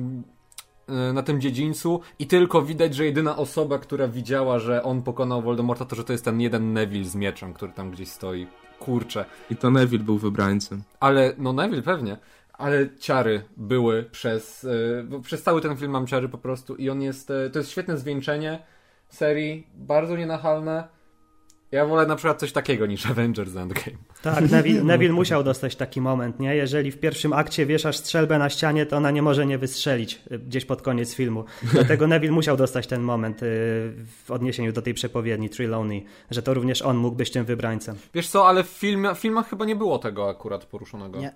e, 0.87 1.13
na 1.13 1.23
tym 1.23 1.41
dziedzińcu 1.41 2.01
i 2.19 2.27
tylko 2.27 2.61
widać, 2.61 2.95
że 2.95 3.05
jedyna 3.05 3.37
osoba, 3.37 3.79
która 3.79 4.07
widziała, 4.07 4.59
że 4.59 4.83
on 4.83 5.01
pokonał 5.01 5.41
Voldemorta, 5.41 5.85
to 5.85 5.95
że 5.95 6.03
to 6.03 6.11
jest 6.11 6.25
ten 6.25 6.41
jeden 6.41 6.73
Neville 6.73 7.09
z 7.09 7.15
mieczem, 7.15 7.53
który 7.53 7.71
tam 7.71 7.91
gdzieś 7.91 8.09
stoi. 8.09 8.47
Kurczę. 8.79 9.25
I 9.51 9.55
to 9.55 9.71
Neville 9.71 10.03
był 10.03 10.17
wybrańcem. 10.17 10.83
Ale, 10.99 11.33
no 11.37 11.53
Neville 11.53 11.81
pewnie, 11.81 12.17
ale 12.53 12.97
ciary 12.99 13.43
były 13.57 14.03
przez, 14.03 14.67
bo 15.09 15.19
przez 15.19 15.43
cały 15.43 15.61
ten 15.61 15.77
film 15.77 15.91
mam 15.91 16.07
ciary 16.07 16.29
po 16.29 16.37
prostu 16.37 16.75
i 16.75 16.89
on 16.89 17.01
jest, 17.01 17.31
e, 17.31 17.49
to 17.49 17.59
jest 17.59 17.71
świetne 17.71 17.97
zwieńczenie 17.97 18.59
serii, 19.09 19.67
bardzo 19.75 20.17
nienachalne. 20.17 20.87
Ja 21.71 21.85
wolę 21.85 22.05
na 22.05 22.15
przykład 22.15 22.39
coś 22.39 22.51
takiego 22.51 22.85
niż 22.85 23.05
Avengers 23.05 23.55
Endgame. 23.55 23.97
Tak, 24.21 24.51
Neville, 24.51 24.83
Neville 24.83 25.13
musiał 25.13 25.43
dostać 25.43 25.75
taki 25.75 26.01
moment, 26.01 26.39
nie? 26.39 26.55
Jeżeli 26.55 26.91
w 26.91 26.99
pierwszym 26.99 27.33
akcie 27.33 27.65
wieszasz 27.65 27.97
strzelbę 27.97 28.37
na 28.39 28.49
ścianie, 28.49 28.85
to 28.85 28.97
ona 28.97 29.11
nie 29.11 29.21
może 29.21 29.45
nie 29.45 29.57
wystrzelić 29.57 30.21
y, 30.31 30.39
gdzieś 30.39 30.65
pod 30.65 30.81
koniec 30.81 31.15
filmu. 31.15 31.45
Dlatego 31.63 32.07
Neville 32.07 32.33
musiał 32.33 32.57
dostać 32.57 32.87
ten 32.87 33.01
moment 33.01 33.43
y, 33.43 33.45
w 34.25 34.31
odniesieniu 34.31 34.71
do 34.71 34.81
tej 34.81 34.93
przepowiedni 34.93 35.49
Trelawney, 35.49 36.05
że 36.31 36.41
to 36.41 36.53
również 36.53 36.81
on 36.81 36.97
mógł 36.97 37.15
być 37.17 37.31
tym 37.31 37.45
wybrańcem. 37.45 37.95
Wiesz 38.13 38.27
co, 38.27 38.47
ale 38.47 38.63
w, 38.63 38.67
film, 38.67 39.07
w 39.15 39.19
filmach 39.19 39.49
chyba 39.49 39.65
nie 39.65 39.75
było 39.75 39.99
tego 39.99 40.29
akurat 40.29 40.65
poruszonego. 40.65 41.19
Nie. 41.19 41.33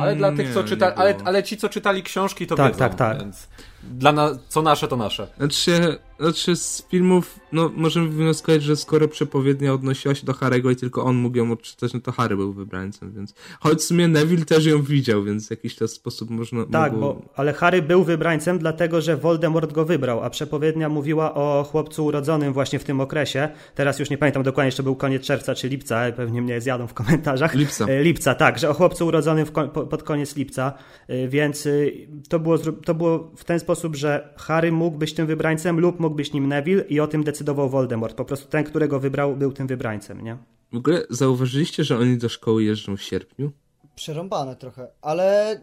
Ale 0.00 0.16
dla 0.16 0.28
Mm, 0.28 0.36
tych, 0.38 0.48
nie, 0.48 0.54
co 0.54 0.64
czytali, 0.64 0.94
ale, 0.96 1.14
ale 1.24 1.42
ci, 1.42 1.56
co 1.56 1.68
czytali 1.68 2.02
książki, 2.02 2.46
to 2.46 2.56
Tak, 2.56 2.66
wiedzą, 2.72 2.78
tak, 2.78 2.94
tak. 2.94 3.18
Więc 3.18 3.48
dla 3.90 4.12
na, 4.12 4.30
co 4.48 4.62
nasze, 4.62 4.88
to 4.88 4.96
nasze. 4.96 5.28
Znaczy, 5.38 5.98
znaczy 6.20 6.56
z 6.56 6.86
filmów, 6.88 7.40
no 7.52 7.70
możemy 7.76 8.08
wywnioskować, 8.08 8.62
że 8.62 8.76
skoro 8.76 9.08
przepowiednia 9.08 9.72
odnosiła 9.72 10.14
się 10.14 10.26
do 10.26 10.32
Harego 10.32 10.70
i 10.70 10.76
tylko 10.76 11.04
on 11.04 11.16
mógł 11.16 11.36
ją 11.36 11.52
odczytać, 11.52 11.92
no 11.94 12.00
to 12.00 12.12
Harry 12.12 12.36
był 12.36 12.52
wybrańcem, 12.52 13.12
więc... 13.12 13.34
Choć 13.60 13.78
w 13.78 13.82
sumie 13.82 14.08
Neville 14.08 14.44
też 14.44 14.66
ją 14.66 14.82
widział, 14.82 15.24
więc 15.24 15.46
w 15.46 15.50
jakiś 15.50 15.76
to 15.76 15.88
sposób 15.88 16.30
można... 16.30 16.64
Tak, 16.72 16.92
mogło... 16.92 17.14
bo, 17.14 17.22
ale 17.36 17.52
Harry 17.52 17.82
był 17.82 18.04
wybrańcem, 18.04 18.58
dlatego 18.58 19.00
że 19.00 19.16
Voldemort 19.16 19.72
go 19.72 19.84
wybrał, 19.84 20.22
a 20.24 20.30
przepowiednia 20.30 20.88
mówiła 20.88 21.34
o 21.34 21.66
chłopcu 21.70 22.04
urodzonym 22.04 22.52
właśnie 22.52 22.78
w 22.78 22.84
tym 22.84 23.00
okresie. 23.00 23.48
Teraz 23.74 23.98
już 23.98 24.10
nie 24.10 24.18
pamiętam 24.18 24.42
dokładnie, 24.42 24.72
czy 24.72 24.82
był 24.82 24.96
koniec 24.96 25.22
czerwca 25.22 25.54
czy 25.54 25.68
lipca, 25.68 26.12
pewnie 26.12 26.42
mnie 26.42 26.60
zjadą 26.60 26.86
w 26.86 26.94
komentarzach. 26.94 27.54
Lipca. 27.54 27.86
E, 27.86 28.02
Lipca, 28.02 28.34
tak, 28.34 28.58
że 28.58 28.70
o 28.70 28.74
chłopcu 28.74 29.06
urodzonym 29.06 29.46
w 29.46 29.52
ko- 29.52 29.68
po- 29.68 29.86
pod 29.86 30.02
koniec 30.02 30.36
lipca, 30.36 30.72
E, 31.08 31.28
więc 31.28 31.66
y, 31.66 32.08
to 32.28 32.38
było, 32.38 32.58
to 32.58 32.94
było 32.94 33.30
w 33.36 33.44
ten 33.44 33.60
sposób, 33.60 33.75
że 33.92 34.34
Harry 34.36 34.72
mógł 34.72 34.98
być 34.98 35.14
tym 35.14 35.26
wybrańcem 35.26 35.80
lub 35.80 36.00
mógł 36.00 36.16
być 36.16 36.32
nim 36.32 36.48
Neville 36.48 36.82
i 36.82 37.00
o 37.00 37.06
tym 37.06 37.24
decydował 37.24 37.70
Voldemort. 37.70 38.16
Po 38.16 38.24
prostu 38.24 38.48
ten, 38.48 38.64
którego 38.64 39.00
wybrał, 39.00 39.36
był 39.36 39.52
tym 39.52 39.66
wybrańcem, 39.66 40.20
nie? 40.20 40.36
W 40.72 40.76
ogóle 40.76 41.02
zauważyliście, 41.10 41.84
że 41.84 41.98
oni 41.98 42.18
do 42.18 42.28
szkoły 42.28 42.64
jeżdżą 42.64 42.96
w 42.96 43.02
sierpniu? 43.02 43.52
Przerąbane 43.94 44.56
trochę, 44.56 44.88
ale 45.02 45.54
y, 45.54 45.58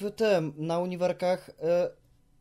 w 0.00 0.10
tym, 0.16 0.52
na 0.56 0.78
uniwerkach, 0.78 1.48
y, 1.48 1.52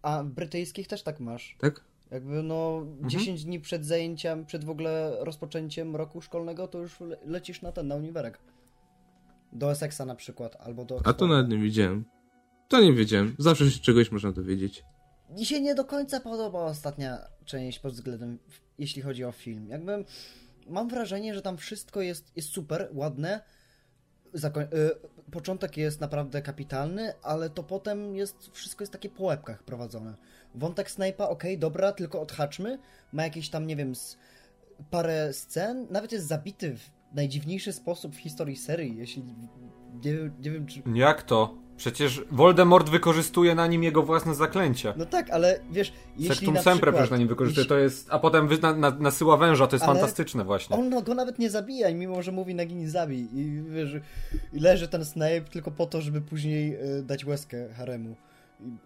a 0.01 0.23
brytyjskich 0.23 0.87
też 0.87 1.03
tak 1.03 1.19
masz. 1.19 1.55
Tak? 1.59 1.83
Jakby 2.11 2.43
no 2.43 2.85
10 3.01 3.45
dni 3.45 3.59
przed 3.59 3.85
zajęciem, 3.85 4.45
przed 4.45 4.65
w 4.65 4.69
ogóle 4.69 5.17
rozpoczęciem 5.19 5.95
roku 5.95 6.21
szkolnego, 6.21 6.67
to 6.67 6.79
już 6.79 6.99
le 6.99 7.17
lecisz 7.25 7.61
na 7.61 7.71
ten, 7.71 7.87
na 7.87 7.95
uniwerek. 7.95 8.39
Do 9.51 9.71
Essexa 9.71 10.01
na 10.05 10.15
przykład, 10.15 10.57
albo 10.59 10.85
do... 10.85 11.01
A 11.03 11.13
to 11.13 11.27
nawet 11.27 11.49
nie 11.49 11.57
widziałem. 11.57 12.05
To 12.67 12.81
nie 12.81 12.93
wiedziałem. 12.93 13.35
Zawsze 13.39 13.71
się 13.71 13.79
czegoś 13.79 14.11
można 14.11 14.31
dowiedzieć. 14.31 14.83
Mi 15.29 15.45
się 15.45 15.61
nie 15.61 15.75
do 15.75 15.85
końca 15.85 16.19
podoba 16.19 16.65
ostatnia 16.65 17.17
część 17.45 17.79
pod 17.79 17.93
względem, 17.93 18.39
jeśli 18.79 19.01
chodzi 19.01 19.25
o 19.25 19.31
film. 19.31 19.69
Jakby 19.69 20.05
mam 20.67 20.89
wrażenie, 20.89 21.33
że 21.33 21.41
tam 21.41 21.57
wszystko 21.57 22.01
jest, 22.01 22.31
jest 22.35 22.49
super, 22.49 22.89
ładne. 22.93 23.41
Zakoń... 24.33 24.63
Y, 24.63 25.31
początek 25.31 25.77
jest 25.77 26.01
naprawdę 26.01 26.41
kapitalny, 26.41 27.13
ale 27.21 27.49
to 27.49 27.63
potem 27.63 28.15
jest, 28.15 28.49
wszystko 28.53 28.83
jest 28.83 28.93
takie 28.93 29.09
po 29.09 29.23
łebkach 29.23 29.63
prowadzone. 29.63 30.15
Wątek 30.55 30.89
Snape'a, 30.89 31.29
okej, 31.29 31.57
dobra, 31.57 31.91
tylko 31.91 32.21
odhaczmy. 32.21 32.79
Ma 33.13 33.23
jakieś 33.23 33.49
tam, 33.49 33.67
nie 33.67 33.75
wiem, 33.75 33.93
parę 34.89 35.33
scen. 35.33 35.87
Nawet 35.89 36.11
jest 36.11 36.27
zabity 36.27 36.77
w 36.77 36.91
najdziwniejszy 37.15 37.73
sposób 37.73 38.15
w 38.15 38.19
historii 38.19 38.57
serii, 38.57 38.97
jeśli... 38.97 39.23
Nie, 40.03 40.13
nie 40.39 40.51
wiem, 40.51 40.65
czy... 40.65 40.81
Jak 40.95 41.23
to? 41.23 41.62
Przecież 41.77 42.21
Voldemort 42.31 42.89
wykorzystuje 42.89 43.55
na 43.55 43.67
nim 43.67 43.83
jego 43.83 44.03
własne 44.03 44.35
zaklęcie. 44.35 44.93
No 44.97 45.05
tak, 45.05 45.29
ale 45.29 45.59
wiesz, 45.71 45.93
jeśli 46.17 46.35
Sectum 46.35 46.53
na 46.53 46.61
Sempre 46.61 46.73
przykład... 46.73 46.95
przecież 46.95 47.11
na 47.11 47.17
nim 47.17 47.27
wykorzystuje, 47.27 47.63
jeśli- 47.63 47.69
to 47.69 47.77
jest... 47.77 48.07
A 48.11 48.19
potem 48.19 48.49
na, 48.61 48.73
na, 48.73 48.91
nasyła 48.91 49.37
węża, 49.37 49.67
to 49.67 49.75
jest 49.75 49.85
Ale 49.85 49.93
fantastyczne 49.93 50.43
właśnie. 50.43 50.75
On 50.75 50.89
no, 50.89 51.01
go 51.01 51.13
nawet 51.13 51.39
nie 51.39 51.49
zabija, 51.49 51.93
mimo 51.93 52.21
że 52.21 52.31
mówi 52.31 52.55
Nagini 52.55 52.89
zabij. 52.89 53.27
I 53.33 53.63
wiesz, 53.69 53.95
i 54.53 54.59
leży 54.59 54.87
ten 54.87 55.05
Snape 55.05 55.41
tylko 55.41 55.71
po 55.71 55.85
to, 55.85 56.01
żeby 56.01 56.21
później 56.21 56.75
y, 56.97 57.03
dać 57.03 57.25
łezkę 57.25 57.73
Haremu. 57.73 58.15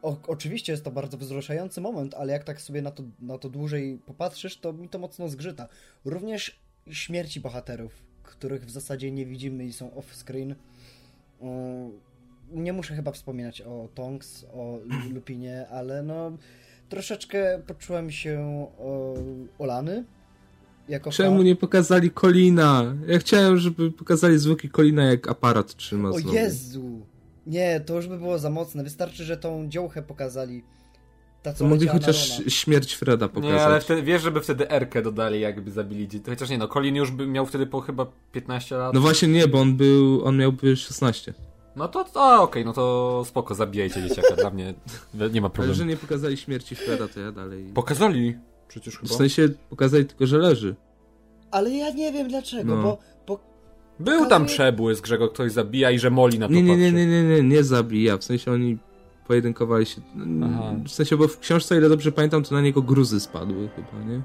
O, 0.02 0.17
oczywiście 0.28 0.71
jest 0.71 0.84
to 0.84 0.91
bardzo 0.91 1.17
wzruszający 1.17 1.82
moment, 1.82 2.13
ale 2.13 2.34
jak 2.34 2.43
tak 2.43 2.62
sobie 2.62 2.82
na 2.82 2.91
to, 2.91 3.04
na 3.19 3.38
to 3.38 3.50
dłużej 3.50 4.02
popatrzysz, 4.06 4.58
to 4.58 4.73
mi 4.73 4.89
to 4.89 5.00
mocno 5.00 5.30
zgrzyta. 5.30 5.67
Również 6.06 6.60
śmierci 6.91 7.39
bohaterów, 7.39 7.93
których 8.23 8.65
w 8.65 8.69
zasadzie 8.69 9.12
nie 9.12 9.26
widzimy 9.26 9.65
i 9.65 9.73
są 9.73 9.89
off-screen. 9.89 10.52
Y, 10.52 12.07
Nie 12.52 12.74
muszę 12.74 12.96
chyba 12.96 13.12
wspominać 13.12 13.62
o 13.62 13.88
Tonks, 13.96 14.46
o 14.54 14.80
Lupinie, 15.14 15.68
ale 15.70 16.04
no 16.04 16.32
troszeczkę 16.90 17.62
poczułem 17.68 18.12
się 18.12 18.68
o, 18.80 19.14
olany. 19.60 20.04
Jako 20.90 21.12
Czemu 21.12 21.38
fan. 21.38 21.46
nie 21.46 21.56
pokazali 21.56 22.12
Kolina? 22.12 22.96
Ja 23.08 23.20
chciałem, 23.20 23.58
żeby 23.58 23.92
pokazali 23.92 24.40
zwłoki 24.40 24.70
Kolina, 24.70 25.06
jak 25.06 25.28
aparat 25.28 25.76
trzyma 25.76 26.10
O 26.10 26.20
znowu. 26.20 26.36
Jezu! 26.36 27.02
Nie, 27.48 27.80
to 27.80 27.96
już 27.96 28.08
by 28.08 28.18
było 28.18 28.40
za 28.40 28.50
mocne. 28.50 28.84
Wystarczy, 28.84 29.24
że 29.24 29.38
tą 29.38 29.70
dziołchę 29.70 30.02
pokazali. 30.02 30.64
Ta, 31.44 31.54
co 31.54 31.60
To 31.60 31.70
mogli 31.70 31.88
chociaż 31.88 32.42
śmierć 32.48 32.94
Freda 32.94 33.28
pokazać. 33.28 33.56
Nie, 33.56 33.66
ale 33.66 33.82
wtedy, 33.82 34.04
wiesz, 34.04 34.22
żeby 34.22 34.42
wtedy 34.42 34.72
Erkę 34.72 35.02
dodali, 35.02 35.40
jakby 35.40 35.72
zabili 35.72 36.08
dzieci. 36.08 36.26
Chociaż 36.30 36.50
nie 36.50 36.58
no, 36.58 36.68
Colin 36.68 36.96
już 36.96 37.12
by 37.12 37.28
miał 37.28 37.46
wtedy 37.46 37.68
po 37.68 37.82
chyba 37.82 38.06
15 38.32 38.78
lat. 38.78 38.94
No 38.94 39.02
właśnie 39.02 39.28
nie, 39.28 39.48
bo 39.48 39.60
on 39.62 39.78
był, 39.78 40.26
on 40.26 40.38
miałby 40.38 40.76
16. 40.76 41.34
No 41.78 41.88
to, 41.88 42.04
to 42.04 42.42
okej, 42.42 42.66
no 42.66 42.74
to 42.74 43.24
spoko, 43.26 43.56
zabijajcie 43.56 44.04
dzieciaka, 44.10 44.36
dla 44.36 44.50
mnie 44.50 44.74
nie 45.34 45.42
ma 45.42 45.48
Ale 45.48 45.54
problemu. 45.54 45.74
że 45.74 45.86
nie 45.86 45.98
pokazali 45.98 46.38
śmierci 46.38 46.76
Freda, 46.76 47.08
to 47.08 47.20
ja 47.20 47.32
dalej... 47.32 47.72
Pokazali 47.74 48.38
przecież 48.68 48.96
W 48.96 49.00
chyba. 49.02 49.16
sensie 49.16 49.50
pokazali 49.70 50.06
tylko, 50.06 50.28
że 50.28 50.38
leży. 50.38 50.76
Ale 51.52 51.70
ja 51.72 51.90
nie 51.90 52.12
wiem 52.12 52.28
dlaczego, 52.28 52.76
No. 52.76 52.82
bo, 52.84 52.98
bo 53.28 53.40
Był 54.00 54.26
tam 54.26 54.46
przebłysk, 54.46 55.06
że 55.08 55.18
go 55.18 55.30
ktoś 55.30 55.52
zabija 55.52 55.92
i 55.92 56.00
że 56.00 56.10
Moli 56.10 56.40
na 56.40 56.48
to 56.48 56.54
Nie, 56.54 56.63
nie, 56.63 56.78
nie, 56.78 56.92
nie, 56.92 57.06
nie, 57.08 57.24
nie, 57.24 57.44
nie 57.44 57.63
zabija. 57.63 58.18
W 58.18 58.24
sensie 58.24 58.52
oni 58.52 58.78
pojedynkowali 59.28 59.86
się. 59.86 60.02
Aha. 60.44 60.74
W 60.86 60.90
sensie, 60.92 61.18
bo 61.18 61.28
w 61.28 61.40
książce, 61.40 61.76
o 61.76 61.78
ile 61.78 61.90
dobrze 61.90 62.12
pamiętam, 62.12 62.44
to 62.44 62.56
na 62.56 62.62
niego 62.62 62.82
gruzy 62.82 63.20
spadły 63.20 63.70
chyba, 63.76 64.04
nie? 64.10 64.22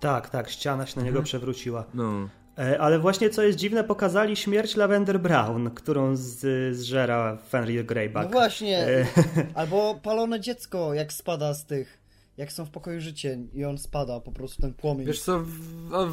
Tak, 0.00 0.30
tak, 0.30 0.50
ściana 0.50 0.86
się 0.86 0.96
na 0.96 1.02
niego 1.02 1.18
Mhm. 1.18 1.24
przewróciła. 1.24 1.84
No. 1.94 2.28
E, 2.58 2.80
Ale 2.80 2.98
właśnie 2.98 3.30
co 3.30 3.42
jest 3.42 3.58
dziwne, 3.58 3.84
pokazali 3.84 4.36
śmierć 4.36 4.76
Lavender 4.76 5.20
Brown, 5.20 5.70
którą 5.70 6.16
z, 6.16 6.76
zżera 6.76 7.36
Fenrir 7.48 7.86
Greyback. 7.86 8.24
no 8.24 8.32
właśnie. 8.32 8.78
E, 8.88 9.06
Albo 9.54 9.94
palone 10.02 10.40
dziecko, 10.40 10.94
jak 10.94 11.12
spada 11.12 11.54
z 11.54 11.64
tych. 11.66 12.00
jak 12.36 12.52
są 12.52 12.64
w 12.64 12.70
pokoju 12.70 13.00
życie 13.00 13.38
i 13.54 13.64
on 13.64 13.78
spada, 13.78 14.20
po 14.20 14.32
prostu 14.32 14.62
ten 14.62 14.74
płomień. 14.74 15.06
Wiesz 15.06 15.22
co, 15.22 15.42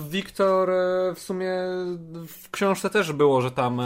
Wiktor 0.10 0.70
e, 0.70 1.14
w 1.16 1.20
sumie 1.20 1.54
w 2.28 2.52
książce 2.52 2.90
też 2.90 3.14
było, 3.14 3.42
że 3.42 3.52
tam 3.52 3.82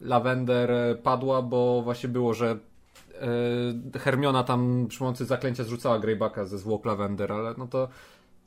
Lavender 0.00 0.70
padła, 1.02 1.42
bo 1.42 1.82
właśnie 1.82 2.08
było, 2.08 2.34
że 2.34 2.58
Hermiona 3.98 4.44
tam 4.44 4.86
przy 4.88 4.98
pomocy 4.98 5.24
zaklęcia 5.24 5.64
zrzucała 5.64 5.98
Greybacka 5.98 6.44
ze 6.44 6.58
zwłok 6.58 6.84
Lavender, 6.84 7.32
ale 7.32 7.54
no 7.58 7.66
to 7.66 7.88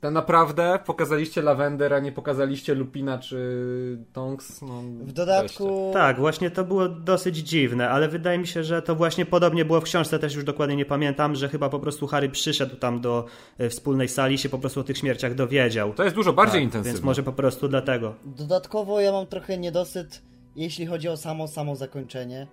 tak 0.00 0.12
naprawdę 0.12 0.78
pokazaliście 0.86 1.42
Lavender, 1.42 1.94
a 1.94 2.00
nie 2.00 2.12
pokazaliście 2.12 2.74
Lupina 2.74 3.18
czy 3.18 3.98
Tonks. 4.12 4.62
No, 4.62 4.82
w 4.82 5.12
dodatku. 5.12 5.64
Weźcie. 5.64 5.92
Tak, 5.92 6.18
właśnie 6.18 6.50
to 6.50 6.64
było 6.64 6.88
dosyć 6.88 7.36
dziwne, 7.36 7.90
ale 7.90 8.08
wydaje 8.08 8.38
mi 8.38 8.46
się, 8.46 8.64
że 8.64 8.82
to 8.82 8.94
właśnie 8.94 9.26
podobnie 9.26 9.64
było 9.64 9.80
w 9.80 9.84
książce, 9.84 10.18
też 10.18 10.34
już 10.34 10.44
dokładnie 10.44 10.76
nie 10.76 10.84
pamiętam, 10.84 11.34
że 11.34 11.48
chyba 11.48 11.68
po 11.68 11.80
prostu 11.80 12.06
Harry 12.06 12.28
przyszedł 12.28 12.76
tam 12.76 13.00
do 13.00 13.24
e, 13.58 13.68
wspólnej 13.68 14.08
sali 14.08 14.34
i 14.34 14.38
się 14.38 14.48
po 14.48 14.58
prostu 14.58 14.80
o 14.80 14.84
tych 14.84 14.98
śmierciach 14.98 15.34
dowiedział. 15.34 15.94
To 15.94 16.04
jest 16.04 16.16
dużo 16.16 16.32
bardziej 16.32 16.60
tak, 16.60 16.64
intensywne. 16.64 16.92
Więc 16.92 17.04
może 17.04 17.22
po 17.22 17.32
prostu 17.32 17.68
dlatego. 17.68 18.14
Dodatkowo 18.24 19.00
ja 19.00 19.12
mam 19.12 19.26
trochę 19.26 19.58
niedosyt, 19.58 20.22
jeśli 20.56 20.86
chodzi 20.86 21.08
o 21.08 21.16
samo, 21.16 21.48
samo 21.48 21.76
zakończenie, 21.76 22.46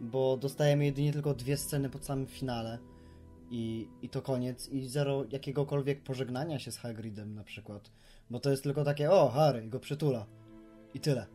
bo 0.00 0.36
dostajemy 0.36 0.84
jedynie 0.84 1.12
tylko 1.12 1.34
dwie 1.34 1.56
sceny 1.56 1.90
pod 1.90 2.04
samym 2.04 2.26
finale 2.26 2.78
i, 3.50 3.88
i 4.02 4.08
to 4.08 4.22
koniec 4.22 4.68
i 4.68 4.88
zero 4.88 5.24
jakiegokolwiek 5.30 6.02
pożegnania 6.02 6.58
się 6.58 6.72
z 6.72 6.76
Hagridem 6.76 7.34
na 7.34 7.44
przykład. 7.44 7.90
Bo 8.30 8.40
to 8.40 8.50
jest 8.50 8.62
tylko 8.62 8.84
takie, 8.84 9.10
o, 9.10 9.28
Harry, 9.28 9.68
go 9.68 9.80
przytula. 9.80 10.26
I 10.94 11.00
tyle. 11.00 11.26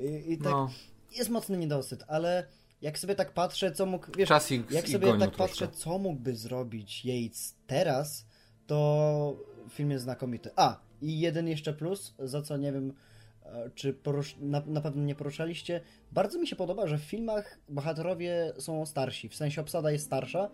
I, 0.00 0.32
i 0.32 0.38
tak 0.38 0.52
no. 0.52 0.70
jest 1.16 1.30
mocny 1.30 1.56
niedosyt, 1.56 2.04
ale 2.08 2.46
jak 2.82 2.98
sobie 2.98 3.14
tak 3.14 3.32
patrzę, 3.32 3.72
co 3.72 3.86
mógł, 3.86 4.06
wiesz, 4.16 4.28
Czas 4.28 4.52
ich, 4.52 4.70
jak 4.70 4.88
sobie 4.88 5.06
tak 5.06 5.18
troszkę. 5.18 5.36
patrzę, 5.36 5.68
co 5.68 5.98
mógłby 5.98 6.36
zrobić 6.36 7.04
Yates 7.04 7.54
teraz, 7.66 8.26
to 8.66 9.36
film 9.70 9.90
jest 9.90 10.04
znakomity. 10.04 10.50
A, 10.56 10.80
i 11.02 11.20
jeden 11.20 11.48
jeszcze 11.48 11.72
plus, 11.72 12.14
za 12.18 12.42
co 12.42 12.56
nie 12.56 12.72
wiem, 12.72 12.92
e, 13.44 13.70
czy 13.74 13.92
porusz... 13.92 14.36
na, 14.40 14.62
na 14.66 14.80
pewno 14.80 15.04
nie 15.04 15.14
poruszaliście. 15.14 15.80
Bardzo 16.12 16.38
mi 16.38 16.46
się 16.46 16.56
podoba, 16.56 16.86
że 16.86 16.98
w 16.98 17.02
filmach 17.02 17.58
bohaterowie 17.68 18.52
są 18.58 18.86
starsi, 18.86 19.28
w 19.28 19.34
sensie 19.34 19.60
obsada 19.60 19.90
jest 19.90 20.04
starsza, 20.04 20.50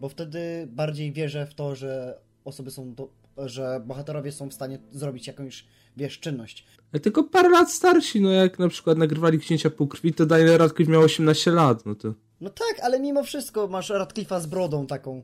bo 0.00 0.08
wtedy 0.08 0.68
bardziej 0.70 1.12
wierzę 1.12 1.46
w 1.46 1.54
to, 1.54 1.74
że 1.74 2.20
osoby 2.44 2.70
są, 2.70 2.94
do, 2.94 3.08
że 3.36 3.82
bohaterowie 3.86 4.32
są 4.32 4.48
w 4.48 4.54
stanie 4.54 4.78
zrobić 4.92 5.26
jakąś, 5.26 5.66
wiesz, 5.96 6.20
czynność. 6.20 6.66
Ale 6.92 7.00
tylko 7.00 7.24
parę 7.24 7.48
lat 7.48 7.72
starsi, 7.72 8.20
no 8.20 8.30
jak 8.30 8.58
na 8.58 8.68
przykład 8.68 8.98
nagrywali 8.98 9.38
Księcia 9.38 9.70
Półkrwi, 9.70 10.14
to 10.14 10.26
Daniel 10.26 10.58
Radcliffe 10.58 10.92
miał 10.92 11.02
18 11.02 11.50
lat, 11.50 11.86
no 11.86 11.94
to... 11.94 12.14
No 12.40 12.50
tak, 12.50 12.80
ale 12.82 13.00
mimo 13.00 13.22
wszystko 13.22 13.68
masz 13.68 13.90
Radcliffe'a 13.90 14.40
z 14.40 14.46
brodą 14.46 14.86
taką. 14.86 15.22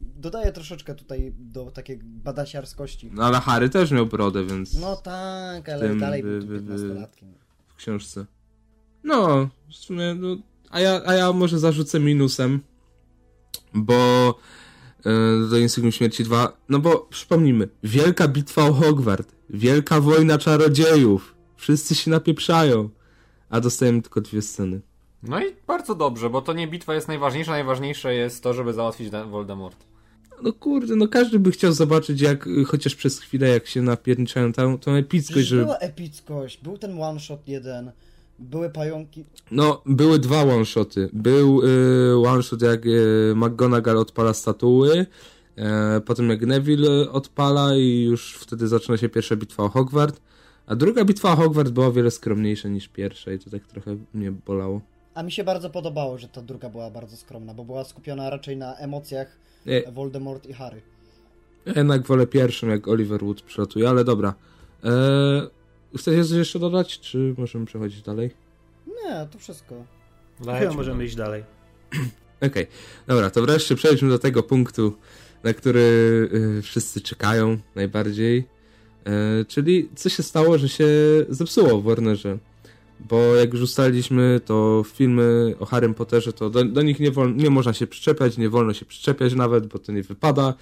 Dodaję 0.00 0.52
troszeczkę 0.52 0.94
tutaj 0.94 1.34
do 1.38 1.70
takiej 1.70 1.98
badasiarskości. 2.02 3.10
No 3.12 3.24
ale 3.24 3.40
Harry 3.40 3.68
też 3.68 3.90
miał 3.90 4.06
brodę, 4.06 4.44
więc... 4.44 4.80
No 4.80 4.96
tak, 4.96 5.68
ale 5.68 5.88
tym, 5.88 5.98
dalej 5.98 6.22
był 6.22 6.40
15-latkiem. 6.40 7.32
W 7.66 7.74
książce. 7.74 8.26
No, 9.04 9.48
w 9.68 9.74
sumie, 9.74 10.14
no... 10.14 10.36
A 10.70 10.80
ja, 10.80 11.02
a 11.06 11.14
ja 11.14 11.32
może 11.32 11.58
zarzucę 11.58 12.00
minusem 12.00 12.60
bo 13.74 14.28
e, 15.06 15.10
do 15.50 15.58
Insygnium 15.58 15.92
Śmierci 15.92 16.24
2, 16.24 16.52
no 16.68 16.78
bo 16.78 16.98
przypomnijmy, 16.98 17.68
wielka 17.82 18.28
bitwa 18.28 18.62
o 18.62 18.72
Hogwart, 18.72 19.32
wielka 19.50 20.00
wojna 20.00 20.38
czarodziejów, 20.38 21.34
wszyscy 21.56 21.94
się 21.94 22.10
napieprzają, 22.10 22.88
a 23.50 23.60
dostajemy 23.60 24.02
tylko 24.02 24.20
dwie 24.20 24.42
sceny. 24.42 24.80
No 25.22 25.40
i 25.44 25.46
bardzo 25.66 25.94
dobrze, 25.94 26.30
bo 26.30 26.42
to 26.42 26.52
nie 26.52 26.68
bitwa 26.68 26.94
jest 26.94 27.08
najważniejsza, 27.08 27.50
najważniejsze 27.50 28.14
jest 28.14 28.42
to, 28.42 28.54
żeby 28.54 28.72
załatwić 28.72 29.10
Voldemort. 29.30 29.90
No 30.42 30.52
kurde, 30.52 30.96
no 30.96 31.08
każdy 31.08 31.38
by 31.38 31.50
chciał 31.50 31.72
zobaczyć, 31.72 32.20
jak 32.20 32.48
chociaż 32.66 32.94
przez 32.94 33.20
chwilę, 33.20 33.48
jak 33.48 33.66
się 33.66 33.82
napierniczają 33.82 34.52
tą, 34.52 34.78
tą 34.78 34.94
epickość, 34.94 35.46
że... 35.46 35.56
była 35.56 35.78
epickość, 35.78 36.62
był 36.62 36.78
ten 36.78 37.02
one 37.02 37.20
shot 37.20 37.48
jeden, 37.48 37.92
były 38.40 38.70
pająki. 38.70 39.24
No, 39.50 39.82
były 39.86 40.18
dwa 40.18 40.42
one-shoty. 40.42 41.08
Był 41.12 41.62
y, 41.62 42.28
one-shot 42.28 42.62
jak 42.62 42.86
y, 42.86 43.32
McGonagall 43.36 43.98
odpala 43.98 44.34
statuły, 44.34 44.98
y, 44.98 46.00
potem 46.00 46.30
jak 46.30 46.40
Neville 46.46 47.10
odpala 47.10 47.76
i 47.76 48.02
już 48.02 48.34
wtedy 48.34 48.68
zaczyna 48.68 48.96
się 48.96 49.08
pierwsza 49.08 49.36
bitwa 49.36 49.62
o 49.62 49.68
Hogwart. 49.68 50.20
A 50.66 50.76
druga 50.76 51.04
bitwa 51.04 51.32
o 51.32 51.36
Hogwart 51.36 51.70
była 51.70 51.86
o 51.86 51.92
wiele 51.92 52.10
skromniejsza 52.10 52.68
niż 52.68 52.88
pierwsza 52.88 53.32
i 53.32 53.38
to 53.38 53.50
tak 53.50 53.66
trochę 53.66 53.96
mnie 54.14 54.32
bolało. 54.32 54.80
A 55.14 55.22
mi 55.22 55.32
się 55.32 55.44
bardzo 55.44 55.70
podobało, 55.70 56.18
że 56.18 56.28
ta 56.28 56.42
druga 56.42 56.68
była 56.68 56.90
bardzo 56.90 57.16
skromna, 57.16 57.54
bo 57.54 57.64
była 57.64 57.84
skupiona 57.84 58.30
raczej 58.30 58.56
na 58.56 58.76
emocjach 58.76 59.38
e... 59.66 59.92
Voldemort 59.92 60.46
i 60.46 60.52
Harry. 60.52 60.82
Ja 61.66 61.72
jednak 61.76 62.06
wolę 62.06 62.26
pierwszą, 62.26 62.68
jak 62.68 62.88
Oliver 62.88 63.24
Wood 63.24 63.42
przylatuje, 63.42 63.88
ale 63.88 64.04
dobra. 64.04 64.34
Eee, 64.84 64.90
Chcecie 65.96 66.24
coś 66.24 66.38
jeszcze 66.38 66.58
dodać, 66.58 67.00
czy 67.00 67.34
możemy 67.38 67.66
przechodzić 67.66 68.02
dalej? 68.02 68.30
Nie, 68.86 69.28
to 69.30 69.38
wszystko. 69.38 69.84
Chyba 70.38 70.72
możemy 70.72 71.04
iść 71.04 71.14
dalej. 71.14 71.44
Okej, 72.36 72.48
okay. 72.48 72.66
dobra, 73.06 73.30
to 73.30 73.42
wreszcie 73.42 73.74
przejdźmy 73.74 74.08
do 74.08 74.18
tego 74.18 74.42
punktu, 74.42 74.96
na 75.44 75.54
który 75.54 75.80
y, 76.58 76.62
wszyscy 76.62 77.00
czekają 77.00 77.58
najbardziej. 77.74 78.38
Y, 79.40 79.44
czyli 79.44 79.88
co 79.94 80.08
się 80.08 80.22
stało, 80.22 80.58
że 80.58 80.68
się 80.68 80.88
zepsuło 81.28 81.80
w 81.80 81.84
Warnerze. 81.84 82.38
Bo 83.00 83.34
jak 83.34 83.52
już 83.52 83.62
ustaliliśmy, 83.62 84.40
to 84.44 84.84
filmy 84.92 85.54
o 85.58 85.66
Harrym 85.66 85.94
Potterze, 85.94 86.32
to 86.32 86.50
do, 86.50 86.64
do 86.64 86.82
nich 86.82 87.00
nie, 87.00 87.10
wol, 87.10 87.36
nie 87.36 87.50
można 87.50 87.72
się 87.72 87.86
przyczepiać, 87.86 88.38
nie 88.38 88.48
wolno 88.48 88.74
się 88.74 88.86
przyczepiać 88.86 89.34
nawet, 89.34 89.66
bo 89.66 89.78
to 89.78 89.92
nie 89.92 90.02
wypada. 90.02 90.54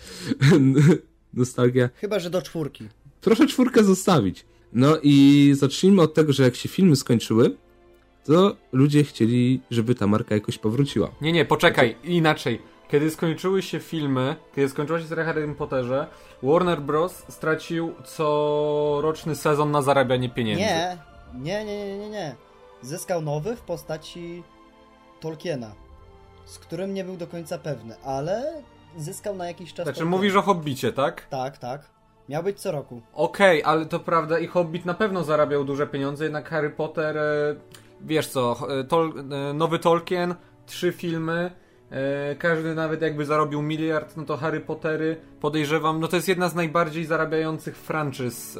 Nostalgia. 1.34 1.88
Chyba, 1.94 2.18
że 2.18 2.30
do 2.30 2.42
czwórki. 2.42 2.88
Proszę 3.20 3.46
czwórkę 3.46 3.84
zostawić. 3.84 4.44
No 4.72 4.96
i 5.02 5.50
zacznijmy 5.57 6.02
od 6.02 6.14
tego, 6.14 6.33
że 6.33 6.42
jak 6.42 6.57
się 6.57 6.68
filmy 6.68 6.96
skończyły, 6.96 7.57
to 8.24 8.57
ludzie 8.72 9.04
chcieli, 9.04 9.61
żeby 9.70 9.94
ta 9.94 10.07
marka 10.07 10.35
jakoś 10.35 10.59
powróciła. 10.59 11.11
Nie, 11.20 11.33
nie, 11.33 11.44
poczekaj, 11.44 11.96
inaczej. 12.04 12.62
Kiedy 12.90 13.11
skończyły 13.11 13.62
się 13.62 13.81
filmy, 13.81 14.37
kiedy 14.57 14.68
skończyła 14.68 15.00
się 15.00 15.07
seria 15.07 15.24
Harry 15.24 15.54
Potterze, 15.54 16.07
Warner 16.42 16.81
Bros. 16.81 17.24
stracił 17.28 17.94
coroczny 18.04 19.37
sezon 19.37 19.70
na 19.70 19.83
zarabianie 19.83 20.28
pieniędzy. 20.31 20.62
Nie, 20.64 20.98
nie, 21.35 21.64
nie, 21.64 21.98
nie, 21.98 22.11
nie. 22.11 22.35
Zyskał 22.83 23.22
nowy 23.22 23.57
w 23.57 23.61
postaci 23.61 24.42
Tolkiena, 25.20 25.74
z 26.44 26.59
którym 26.59 26.94
nie 26.94 27.04
był 27.04 27.16
do 27.16 27.26
końca 27.26 27.59
pewny, 27.59 27.96
ale 28.04 28.62
zyskał 28.96 29.37
na 29.37 29.46
jakiś 29.46 29.68
czas. 29.74 29.87
Znaczy, 29.87 29.98
Tolkiena. 29.98 30.16
mówisz 30.16 30.35
o 30.35 30.42
Hobbicie, 30.42 30.92
tak? 30.92 31.26
Tak, 31.31 31.59
tak. 31.59 31.90
Miał 32.28 32.42
być 32.42 32.60
co 32.60 32.72
roku. 32.72 33.00
Okej, 33.12 33.62
okay, 33.62 33.72
ale 33.72 33.86
to 33.86 34.00
prawda 34.00 34.38
i 34.38 34.46
Hobbit 34.46 34.84
na 34.84 34.94
pewno 34.94 35.24
zarabiał 35.24 35.64
duże 35.64 35.86
pieniądze, 35.86 36.24
jednak 36.24 36.48
Harry 36.48 36.70
Potter, 36.70 37.18
e, 37.18 37.56
wiesz 38.00 38.26
co, 38.26 38.56
e, 38.80 38.84
tol, 38.84 39.12
e, 39.18 39.52
nowy 39.52 39.78
Tolkien, 39.78 40.34
trzy 40.66 40.92
filmy, 40.92 41.50
każdy 42.38 42.74
nawet 42.74 43.03
jakby 43.03 43.24
zarobił 43.24 43.62
miliard, 43.62 44.16
no 44.16 44.24
to 44.24 44.37
Harry 44.37 44.61
Pottery 44.61 45.16
podejrzewam, 45.40 46.01
no 46.01 46.09
to 46.09 46.16
jest 46.16 46.29
jedna 46.29 46.48
z 46.48 46.55
najbardziej 46.55 47.05
zarabiających 47.05 47.77
franczyz 47.77 48.59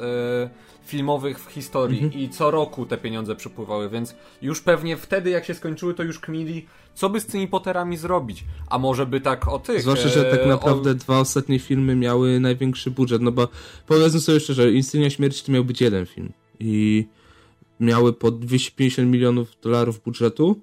filmowych 0.89 1.39
w 1.39 1.51
historii 1.51 2.03
mhm. 2.03 2.23
i 2.23 2.29
co 2.29 2.51
roku 2.51 2.85
te 2.85 2.97
pieniądze 2.97 3.35
przypływały, 3.35 3.89
więc 3.89 4.15
już 4.41 4.61
pewnie 4.61 4.97
wtedy 4.97 5.29
jak 5.29 5.45
się 5.45 5.53
skończyły, 5.53 5.93
to 5.93 6.03
już 6.03 6.19
kmili, 6.19 6.65
co 6.93 7.09
by 7.09 7.19
z 7.19 7.25
tymi 7.25 7.47
Potterami 7.47 7.97
zrobić. 7.97 8.45
A 8.69 8.79
może 8.79 9.05
by 9.05 9.21
tak 9.21 9.47
o 9.47 9.59
tych... 9.59 9.81
Zwłaszcza, 9.81 10.09
że 10.09 10.25
tak 10.25 10.39
e, 10.39 10.47
naprawdę 10.47 10.91
o... 10.91 10.93
dwa 10.93 11.19
ostatnie 11.19 11.59
filmy 11.59 11.95
miały 11.95 12.39
największy 12.39 12.91
budżet, 12.91 13.21
no 13.21 13.31
bo 13.31 13.47
powiedzmy 13.87 14.19
sobie 14.19 14.39
szczerze, 14.39 14.71
Instynia 14.71 15.09
Śmierci 15.09 15.45
to 15.45 15.51
miał 15.51 15.65
być 15.65 15.81
jeden 15.81 16.05
film 16.05 16.33
i 16.59 17.05
miały 17.79 18.13
po 18.13 18.31
250 18.31 19.09
milionów 19.09 19.51
dolarów 19.61 20.03
budżetu, 20.03 20.61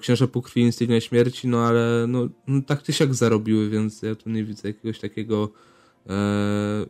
Księża 0.00 0.26
Półkrwi 0.26 0.60
Instynia 0.60 1.00
Śmierci, 1.00 1.48
no 1.48 1.66
ale 1.66 2.04
no, 2.08 2.28
no 2.46 2.62
tak 2.66 2.82
czy 2.82 2.92
siak 2.92 3.14
zarobiły, 3.14 3.70
więc 3.70 4.02
ja 4.02 4.14
tu 4.14 4.30
nie 4.30 4.44
widzę 4.44 4.68
jakiegoś 4.68 4.98
takiego 4.98 5.48
e, 6.06 6.86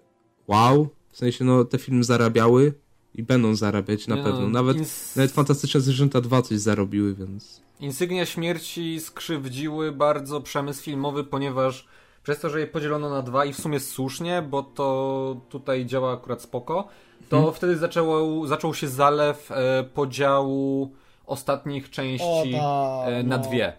wow, 0.46 0.88
w 1.10 1.16
sensie 1.16 1.44
no 1.44 1.64
te 1.64 1.78
filmy 1.78 2.04
zarabiały 2.04 2.72
i 3.14 3.22
będą 3.22 3.56
zarabiać 3.56 4.06
na 4.06 4.16
nie 4.16 4.22
pewno. 4.22 4.40
No, 4.40 4.48
nawet, 4.48 4.76
ins... 4.76 5.16
nawet 5.16 5.32
Fantastyczne 5.32 5.80
Zwierzęta 5.80 6.20
2 6.20 6.42
coś 6.42 6.58
zarobiły, 6.58 7.14
więc... 7.14 7.62
Insygnia 7.80 8.26
śmierci 8.26 9.00
skrzywdziły 9.00 9.92
bardzo 9.92 10.40
przemysł 10.40 10.82
filmowy, 10.82 11.24
ponieważ 11.24 11.88
przez 12.22 12.40
to, 12.40 12.50
że 12.50 12.60
je 12.60 12.66
podzielono 12.66 13.10
na 13.10 13.22
dwa 13.22 13.44
i 13.44 13.52
w 13.52 13.60
sumie 13.60 13.80
słusznie, 13.80 14.42
bo 14.50 14.62
to 14.62 15.40
tutaj 15.48 15.86
działa 15.86 16.12
akurat 16.12 16.42
spoko, 16.42 16.88
to 17.28 17.36
hmm. 17.36 17.54
wtedy 17.54 17.76
zaczęło, 17.76 18.46
zaczął 18.46 18.74
się 18.74 18.88
zalew 18.88 19.52
e, 19.52 19.84
podziału 19.94 20.92
ostatnich 21.28 21.90
części 21.90 22.24
o, 22.24 22.44
ta, 22.52 23.10
e, 23.10 23.22
na 23.22 23.36
no. 23.36 23.42
dwie. 23.42 23.72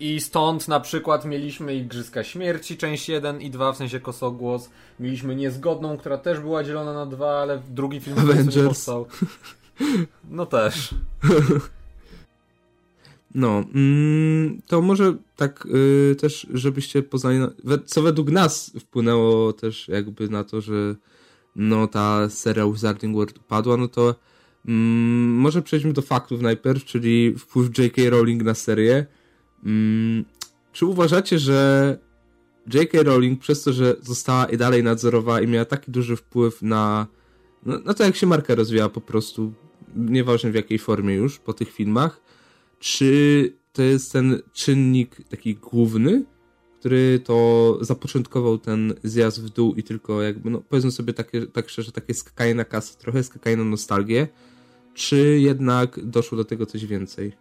I 0.00 0.20
stąd 0.20 0.68
na 0.68 0.80
przykład 0.80 1.24
mieliśmy 1.24 1.74
Igrzyska 1.74 2.24
Śmierci, 2.24 2.76
część 2.76 3.08
1 3.08 3.40
i 3.40 3.50
2, 3.50 3.72
w 3.72 3.76
sensie 3.76 4.00
Kosogłos. 4.00 4.70
Mieliśmy 5.00 5.36
Niezgodną, 5.36 5.98
która 5.98 6.18
też 6.18 6.40
była 6.40 6.64
dzielona 6.64 6.92
na 6.92 7.06
dwa, 7.06 7.38
ale 7.42 7.62
drugi 7.70 8.00
film 8.00 8.18
Avengers. 8.18 8.56
nie 8.56 8.62
powstał. 8.62 9.06
No 10.30 10.46
też. 10.46 10.90
No, 13.34 13.64
mm, 13.74 14.62
to 14.66 14.82
może 14.82 15.14
tak 15.36 15.66
y, 15.66 16.16
też, 16.20 16.46
żebyście 16.54 17.02
poznali, 17.02 17.38
co 17.86 18.02
według 18.02 18.30
nas 18.30 18.72
wpłynęło 18.80 19.52
też 19.52 19.88
jakby 19.88 20.28
na 20.28 20.44
to, 20.44 20.60
że 20.60 20.94
no 21.56 21.86
ta 21.86 22.30
seria 22.30 22.66
Wizarding 22.66 23.16
World 23.16 23.38
upadła, 23.38 23.76
no 23.76 23.88
to 23.88 24.14
mm, 24.68 25.30
może 25.34 25.62
przejdźmy 25.62 25.92
do 25.92 26.02
faktów 26.02 26.40
najpierw, 26.40 26.84
czyli 26.84 27.34
wpływ 27.38 27.78
J.K. 27.78 28.02
Rowling 28.10 28.42
na 28.42 28.54
serię. 28.54 29.06
Mm, 29.64 30.24
czy 30.72 30.86
uważacie, 30.86 31.38
że 31.38 31.98
J.K. 32.74 33.02
Rowling 33.02 33.40
przez 33.40 33.62
to, 33.62 33.72
że 33.72 33.96
została 34.00 34.44
i 34.44 34.56
dalej 34.56 34.82
nadzorowała 34.82 35.40
i 35.40 35.46
miała 35.46 35.64
taki 35.64 35.90
duży 35.90 36.16
wpływ 36.16 36.62
na, 36.62 37.06
no, 37.66 37.78
na 37.78 37.94
to, 37.94 38.04
jak 38.04 38.16
się 38.16 38.26
marka 38.26 38.54
rozwijała 38.54 38.88
po 38.88 39.00
prostu, 39.00 39.52
nieważne 39.96 40.50
w 40.50 40.54
jakiej 40.54 40.78
formie 40.78 41.14
już, 41.14 41.38
po 41.38 41.52
tych 41.52 41.72
filmach, 41.72 42.20
czy 42.78 43.52
to 43.72 43.82
jest 43.82 44.12
ten 44.12 44.42
czynnik 44.52 45.28
taki 45.28 45.54
główny, 45.54 46.24
który 46.80 47.20
to 47.24 47.78
zapoczątkował 47.80 48.58
ten 48.58 48.94
zjazd 49.04 49.42
w 49.42 49.50
dół 49.50 49.74
i 49.74 49.82
tylko 49.82 50.22
jakby, 50.22 50.50
no 50.50 50.60
powiedzmy 50.68 50.90
sobie 50.90 51.12
takie, 51.12 51.46
tak 51.46 51.68
szczerze, 51.68 51.92
takie 51.92 52.14
skakanie 52.14 52.54
na 52.54 52.64
kasę, 52.64 52.98
trochę 52.98 53.22
skakanie 53.22 53.56
na 53.56 53.64
nostalgię, 53.64 54.28
czy 54.98 55.38
jednak 55.38 56.04
doszło 56.04 56.38
do 56.38 56.44
tego 56.44 56.66
coś 56.66 56.86
więcej? 56.86 57.32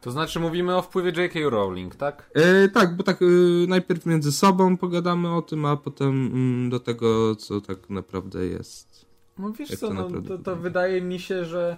To 0.00 0.10
znaczy 0.10 0.40
mówimy 0.40 0.76
o 0.76 0.82
wpływie 0.82 1.22
J.K. 1.22 1.40
Rowling, 1.50 1.96
tak? 1.96 2.30
E, 2.34 2.68
tak, 2.68 2.96
bo 2.96 3.02
tak 3.02 3.22
e, 3.22 3.26
najpierw 3.68 4.06
między 4.06 4.32
sobą 4.32 4.76
pogadamy 4.76 5.34
o 5.34 5.42
tym, 5.42 5.64
a 5.64 5.76
potem 5.76 6.26
mm, 6.26 6.70
do 6.70 6.80
tego, 6.80 7.36
co 7.36 7.60
tak 7.60 7.90
naprawdę 7.90 8.46
jest. 8.46 9.06
No 9.38 9.52
wiesz 9.52 9.68
co, 9.68 9.88
to, 9.88 9.94
no, 9.94 10.22
to, 10.22 10.38
to 10.38 10.56
wydaje 10.56 11.02
mi 11.02 11.18
się, 11.20 11.44
że 11.44 11.76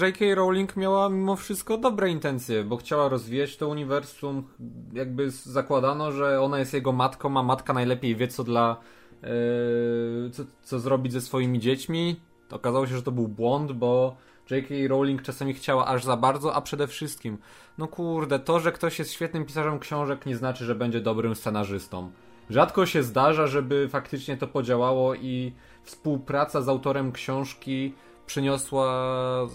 J.K. 0.00 0.34
Rowling 0.34 0.76
miała 0.76 1.08
mimo 1.08 1.36
wszystko 1.36 1.78
dobre 1.78 2.10
intencje, 2.10 2.64
bo 2.64 2.76
chciała 2.76 3.08
rozwijać 3.08 3.56
to 3.56 3.68
uniwersum. 3.68 4.44
Jakby 4.92 5.30
zakładano, 5.30 6.12
że 6.12 6.40
ona 6.40 6.58
jest 6.58 6.74
jego 6.74 6.92
matką, 6.92 7.38
a 7.38 7.42
matka 7.42 7.72
najlepiej 7.72 8.16
wie, 8.16 8.28
co 8.28 8.44
dla. 8.44 8.80
Yy, 9.22 10.30
co, 10.30 10.42
co 10.62 10.80
zrobić 10.80 11.12
ze 11.12 11.20
swoimi 11.20 11.58
dziećmi. 11.58 12.16
Okazało 12.54 12.86
się, 12.86 12.96
że 12.96 13.02
to 13.02 13.12
był 13.12 13.28
błąd, 13.28 13.72
bo 13.72 14.16
J.K. 14.50 14.74
Rowling 14.88 15.22
czasami 15.22 15.54
chciała 15.54 15.86
aż 15.86 16.04
za 16.04 16.16
bardzo, 16.16 16.54
a 16.54 16.60
przede 16.60 16.86
wszystkim, 16.86 17.38
no 17.78 17.88
kurde, 17.88 18.38
to, 18.38 18.60
że 18.60 18.72
ktoś 18.72 18.98
jest 18.98 19.12
świetnym 19.12 19.44
pisarzem 19.44 19.78
książek, 19.78 20.26
nie 20.26 20.36
znaczy, 20.36 20.64
że 20.64 20.74
będzie 20.74 21.00
dobrym 21.00 21.34
scenarzystą. 21.34 22.10
Rzadko 22.50 22.86
się 22.86 23.02
zdarza, 23.02 23.46
żeby 23.46 23.88
faktycznie 23.88 24.36
to 24.36 24.46
podziałało 24.46 25.14
i 25.14 25.52
współpraca 25.82 26.62
z 26.62 26.68
autorem 26.68 27.12
książki 27.12 27.94
przyniosła 28.26 28.86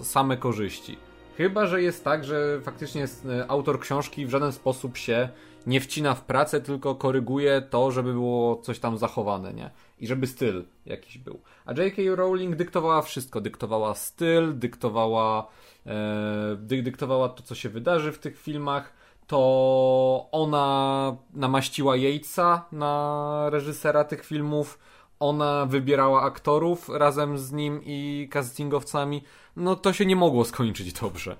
same 0.04 0.38
korzyści. 0.38 0.98
Chyba, 1.38 1.66
że 1.66 1.82
jest 1.82 2.04
tak, 2.04 2.24
że 2.24 2.62
faktycznie 2.62 3.06
e, 3.30 3.52
autor 3.52 3.80
książki 3.80 4.26
w 4.26 4.30
żaden 4.30 4.52
sposób 4.52 4.98
się 4.98 5.30
nie 5.68 5.82
wcina 5.82 6.16
w 6.16 6.22
pracę, 6.22 6.62
tylko 6.62 6.96
koryguje 6.96 7.62
to, 7.62 7.92
żeby 7.92 8.14
było 8.14 8.56
coś 8.56 8.80
tam 8.80 8.98
zachowane, 8.98 9.54
nie? 9.54 9.70
I 10.00 10.08
żeby 10.08 10.28
styl 10.28 10.64
jakiś 10.86 11.18
był. 11.18 11.40
A 11.66 11.74
J.K. 11.74 12.02
Rowling 12.16 12.56
dyktowała 12.56 13.02
wszystko. 13.02 13.42
Dyktowała 13.42 13.96
styl, 13.96 14.60
dyktowała, 14.60 15.48
e, 15.86 16.58
dy, 16.60 16.84
dyktowała 16.84 17.30
to, 17.30 17.44
co 17.44 17.56
się 17.56 17.70
wydarzy 17.70 18.12
w 18.12 18.20
tych 18.20 18.42
filmach. 18.42 18.94
To 19.28 20.30
ona 20.32 21.18
namaściła 21.34 21.96
Yatesa 21.98 22.66
na 22.72 23.46
reżysera 23.50 24.04
tych 24.04 24.26
filmów 24.26 24.80
ona 25.20 25.66
wybierała 25.66 26.22
aktorów 26.22 26.90
razem 26.90 27.38
z 27.38 27.52
nim 27.52 27.82
i 27.86 28.30
castingowcami, 28.32 29.24
no 29.56 29.76
to 29.76 29.94
się 29.94 30.06
nie 30.06 30.16
mogło 30.16 30.46
skończyć 30.46 30.94
dobrze. 30.94 31.36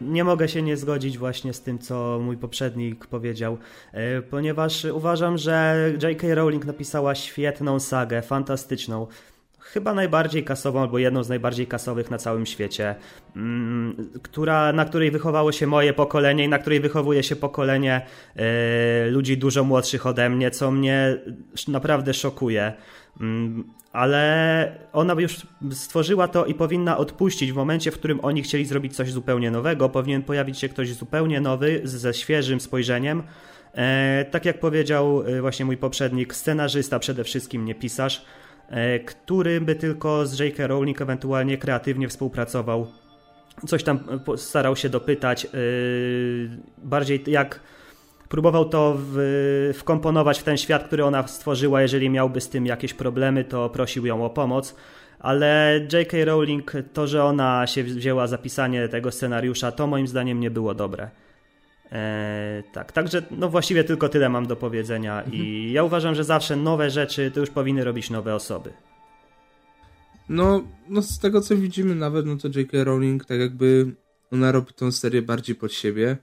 Nie 0.00 0.24
mogę 0.24 0.48
się 0.48 0.62
nie 0.62 0.76
zgodzić 0.76 1.18
właśnie 1.18 1.52
z 1.52 1.62
tym, 1.62 1.78
co 1.78 2.20
mój 2.22 2.36
poprzednik 2.36 3.06
powiedział, 3.06 3.58
e, 3.92 4.22
ponieważ 4.22 4.84
uważam, 4.84 5.38
że 5.38 5.76
J.K. 6.02 6.34
Rowling 6.34 6.64
napisała 6.64 7.14
świetną 7.14 7.80
sagę, 7.80 8.22
fantastyczną 8.22 9.06
chyba 9.72 9.94
najbardziej 9.94 10.44
kasową, 10.44 10.80
albo 10.80 10.98
jedną 10.98 11.22
z 11.22 11.28
najbardziej 11.28 11.66
kasowych 11.66 12.10
na 12.10 12.18
całym 12.18 12.46
świecie, 12.46 12.94
mm, 13.36 14.10
która, 14.22 14.72
na 14.72 14.84
której 14.84 15.10
wychowało 15.10 15.52
się 15.52 15.66
moje 15.66 15.92
pokolenie 15.92 16.44
i 16.44 16.48
na 16.48 16.58
której 16.58 16.80
wychowuje 16.80 17.22
się 17.22 17.36
pokolenie 17.36 18.06
e, 18.36 19.10
ludzi 19.10 19.38
dużo 19.38 19.64
młodszych 19.64 20.06
ode 20.06 20.30
mnie, 20.30 20.50
co 20.50 20.70
mnie 20.70 21.16
naprawdę 21.68 22.14
szokuje. 22.14 22.72
Mm, 23.20 23.64
ale 23.92 24.78
ona 24.92 25.12
już 25.18 25.46
stworzyła 25.70 26.28
to 26.28 26.46
i 26.46 26.54
powinna 26.54 26.98
odpuścić 26.98 27.52
w 27.52 27.56
momencie, 27.56 27.90
w 27.90 27.98
którym 27.98 28.20
oni 28.22 28.42
chcieli 28.42 28.64
zrobić 28.64 28.96
coś 28.96 29.12
zupełnie 29.12 29.50
nowego. 29.50 29.88
Powinien 29.88 30.22
pojawić 30.22 30.58
się 30.58 30.68
ktoś 30.68 30.92
zupełnie 30.92 31.40
nowy, 31.40 31.80
ze 31.84 32.14
świeżym 32.14 32.60
spojrzeniem. 32.60 33.22
E, 33.74 34.24
tak 34.30 34.44
jak 34.44 34.60
powiedział 34.60 35.22
e, 35.26 35.40
właśnie 35.40 35.64
mój 35.64 35.76
poprzednik, 35.76 36.34
scenarzysta 36.34 36.98
przede 36.98 37.24
wszystkim, 37.24 37.64
nie 37.64 37.74
pisarz, 37.74 38.24
e, 38.68 39.00
który 39.00 39.60
by 39.60 39.74
tylko 39.74 40.26
z 40.26 40.38
J.K. 40.38 40.66
Rowling 40.66 41.00
ewentualnie 41.00 41.58
kreatywnie 41.58 42.08
współpracował. 42.08 42.86
Coś 43.66 43.84
tam 43.84 43.98
starał 44.36 44.76
się 44.76 44.88
dopytać, 44.88 45.46
bardziej 46.78 47.24
jak 47.26 47.60
próbował 48.28 48.64
to 48.64 48.96
w, 48.98 49.72
wkomponować 49.74 50.40
w 50.40 50.42
ten 50.42 50.56
świat, 50.56 50.84
który 50.84 51.04
ona 51.04 51.26
stworzyła. 51.26 51.82
Jeżeli 51.82 52.10
miałby 52.10 52.40
z 52.40 52.48
tym 52.48 52.66
jakieś 52.66 52.94
problemy, 52.94 53.44
to 53.44 53.70
prosił 53.70 54.06
ją 54.06 54.24
o 54.24 54.30
pomoc. 54.30 54.74
Ale 55.18 55.80
J.K. 55.92 56.16
Rowling, 56.24 56.72
to, 56.92 57.06
że 57.06 57.24
ona 57.24 57.66
się 57.66 57.84
wzięła 57.84 58.26
za 58.26 58.38
pisanie 58.38 58.88
tego 58.88 59.12
scenariusza, 59.12 59.72
to 59.72 59.86
moim 59.86 60.06
zdaniem 60.06 60.40
nie 60.40 60.50
było 60.50 60.74
dobre. 60.74 61.10
Eee, 61.92 62.62
tak, 62.72 62.92
także 62.92 63.22
no 63.30 63.48
właściwie 63.48 63.84
tylko 63.84 64.08
tyle 64.08 64.28
mam 64.28 64.46
do 64.46 64.56
powiedzenia 64.56 65.18
mhm. 65.18 65.34
i 65.34 65.72
ja 65.72 65.84
uważam, 65.84 66.14
że 66.14 66.24
zawsze 66.24 66.56
nowe 66.56 66.90
rzeczy 66.90 67.30
to 67.30 67.40
już 67.40 67.50
powinny 67.50 67.84
robić 67.84 68.10
nowe 68.10 68.34
osoby. 68.34 68.72
No, 70.28 70.64
no 70.88 71.02
z 71.02 71.18
tego 71.18 71.40
co 71.40 71.56
widzimy 71.56 71.94
nawet, 71.94 72.26
no 72.26 72.36
to 72.36 72.48
J.K. 72.58 72.84
Rowling 72.84 73.24
tak 73.24 73.40
jakby 73.40 73.94
ona 74.32 74.52
robi 74.52 74.72
tą 74.72 74.92
serię 74.92 75.22
bardziej 75.22 75.56
pod 75.56 75.72
siebie 75.72 76.16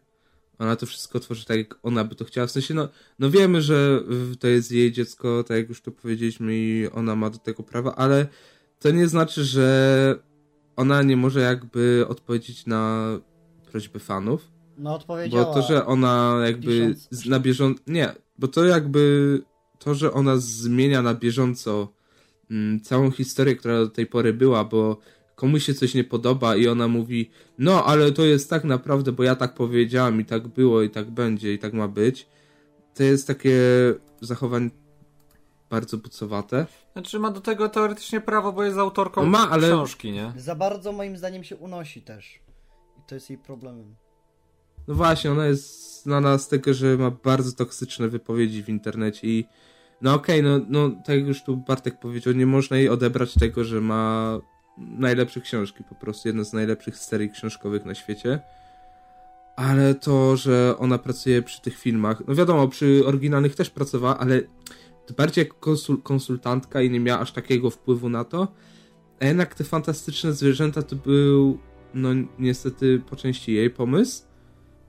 ona 0.59 0.75
to 0.75 0.85
wszystko 0.85 1.19
tworzy 1.19 1.45
tak, 1.45 1.57
jak 1.57 1.75
ona 1.83 2.03
by 2.03 2.15
to 2.15 2.25
chciała. 2.25 2.47
W 2.47 2.51
sensie, 2.51 2.73
no, 2.73 2.89
no 3.19 3.29
wiemy, 3.29 3.61
że 3.61 4.03
to 4.39 4.47
jest 4.47 4.71
jej 4.71 4.91
dziecko, 4.91 5.43
tak 5.43 5.57
jak 5.57 5.69
już 5.69 5.81
to 5.81 5.91
powiedzieliśmy, 5.91 6.55
i 6.55 6.89
ona 6.91 7.15
ma 7.15 7.29
do 7.29 7.37
tego 7.37 7.63
prawa, 7.63 7.95
ale 7.95 8.27
to 8.79 8.91
nie 8.91 9.07
znaczy, 9.07 9.43
że 9.43 10.15
ona 10.75 11.03
nie 11.03 11.17
może 11.17 11.39
jakby 11.41 12.05
odpowiedzieć 12.07 12.65
na 12.65 13.07
prośby 13.71 13.99
fanów. 13.99 14.51
No, 14.77 14.95
odpowiedziała. 14.95 15.45
Bo 15.45 15.53
to, 15.53 15.61
że 15.61 15.85
ona 15.85 16.39
jakby 16.45 16.95
na 17.25 17.39
bieżąco. 17.39 17.81
Nie, 17.87 18.11
bo 18.39 18.47
to 18.47 18.65
jakby. 18.65 19.41
To, 19.79 19.95
że 19.95 20.13
ona 20.13 20.37
zmienia 20.37 21.01
na 21.01 21.13
bieżąco 21.13 21.93
mm, 22.51 22.81
całą 22.81 23.11
historię, 23.11 23.55
która 23.55 23.77
do 23.77 23.87
tej 23.87 24.05
pory 24.05 24.33
była, 24.33 24.63
bo 24.63 24.97
komuś 25.35 25.63
się 25.63 25.73
coś 25.73 25.93
nie 25.93 26.03
podoba 26.03 26.55
i 26.55 26.67
ona 26.67 26.87
mówi, 26.87 27.31
no 27.57 27.85
ale 27.85 28.11
to 28.11 28.25
jest 28.25 28.49
tak 28.49 28.63
naprawdę, 28.63 29.11
bo 29.11 29.23
ja 29.23 29.35
tak 29.35 29.53
powiedziałam 29.53 30.21
i 30.21 30.25
tak 30.25 30.47
było 30.47 30.81
i 30.81 30.89
tak 30.89 31.11
będzie 31.11 31.53
i 31.53 31.59
tak 31.59 31.73
ma 31.73 31.87
być, 31.87 32.27
to 32.93 33.03
jest 33.03 33.27
takie 33.27 33.59
zachowanie 34.21 34.69
bardzo 35.69 35.97
bucowate. 35.97 36.65
Znaczy 36.93 37.19
ma 37.19 37.31
do 37.31 37.41
tego 37.41 37.69
teoretycznie 37.69 38.21
prawo, 38.21 38.53
bo 38.53 38.63
jest 38.63 38.77
autorką 38.77 39.25
ma, 39.25 39.49
ale... 39.49 39.67
książki, 39.67 40.11
nie? 40.11 40.33
Za 40.37 40.55
bardzo 40.55 40.91
moim 40.91 41.17
zdaniem 41.17 41.43
się 41.43 41.55
unosi 41.55 42.01
też. 42.01 42.39
I 42.97 43.01
to 43.07 43.15
jest 43.15 43.29
jej 43.29 43.39
problemem. 43.39 43.95
No 44.87 44.95
właśnie, 44.95 45.31
ona 45.31 45.45
jest 45.45 46.03
znana 46.03 46.37
z 46.37 46.47
tego, 46.47 46.73
że 46.73 46.97
ma 46.97 47.11
bardzo 47.11 47.51
toksyczne 47.51 48.09
wypowiedzi 48.09 48.63
w 48.63 48.69
internecie 48.69 49.27
i 49.27 49.45
no 50.01 50.13
okej, 50.13 50.39
okay, 50.39 50.51
no, 50.51 50.65
no 50.69 50.95
tak 51.05 51.15
jak 51.15 51.27
już 51.27 51.43
tu 51.43 51.57
Bartek 51.57 51.99
powiedział, 51.99 52.33
nie 52.33 52.45
można 52.45 52.77
jej 52.77 52.89
odebrać 52.89 53.33
tego, 53.33 53.63
że 53.63 53.81
ma 53.81 54.39
najlepsze 54.77 55.41
książki, 55.41 55.83
po 55.83 55.95
prostu 55.95 56.27
jedna 56.27 56.43
z 56.43 56.53
najlepszych 56.53 56.97
serii 56.97 57.29
książkowych 57.29 57.85
na 57.85 57.95
świecie. 57.95 58.39
Ale 59.55 59.95
to, 59.95 60.37
że 60.37 60.75
ona 60.77 60.97
pracuje 60.97 61.41
przy 61.41 61.61
tych 61.61 61.79
filmach, 61.79 62.23
no 62.27 62.35
wiadomo, 62.35 62.67
przy 62.67 63.03
oryginalnych 63.05 63.55
też 63.55 63.69
pracowała, 63.69 64.19
ale 64.19 64.41
bardziej 65.17 65.45
jako 65.45 65.57
konsul 65.59 66.01
konsultantka 66.01 66.81
i 66.81 66.89
nie 66.89 66.99
miała 66.99 67.19
aż 67.19 67.31
takiego 67.31 67.69
wpływu 67.69 68.09
na 68.09 68.23
to. 68.23 68.47
A 69.21 69.25
jednak 69.25 69.55
te 69.55 69.63
fantastyczne 69.63 70.33
zwierzęta 70.33 70.81
to 70.81 70.95
był, 70.95 71.59
no 71.93 72.09
niestety 72.39 73.01
po 73.09 73.15
części 73.15 73.53
jej 73.53 73.69
pomysł. 73.69 74.23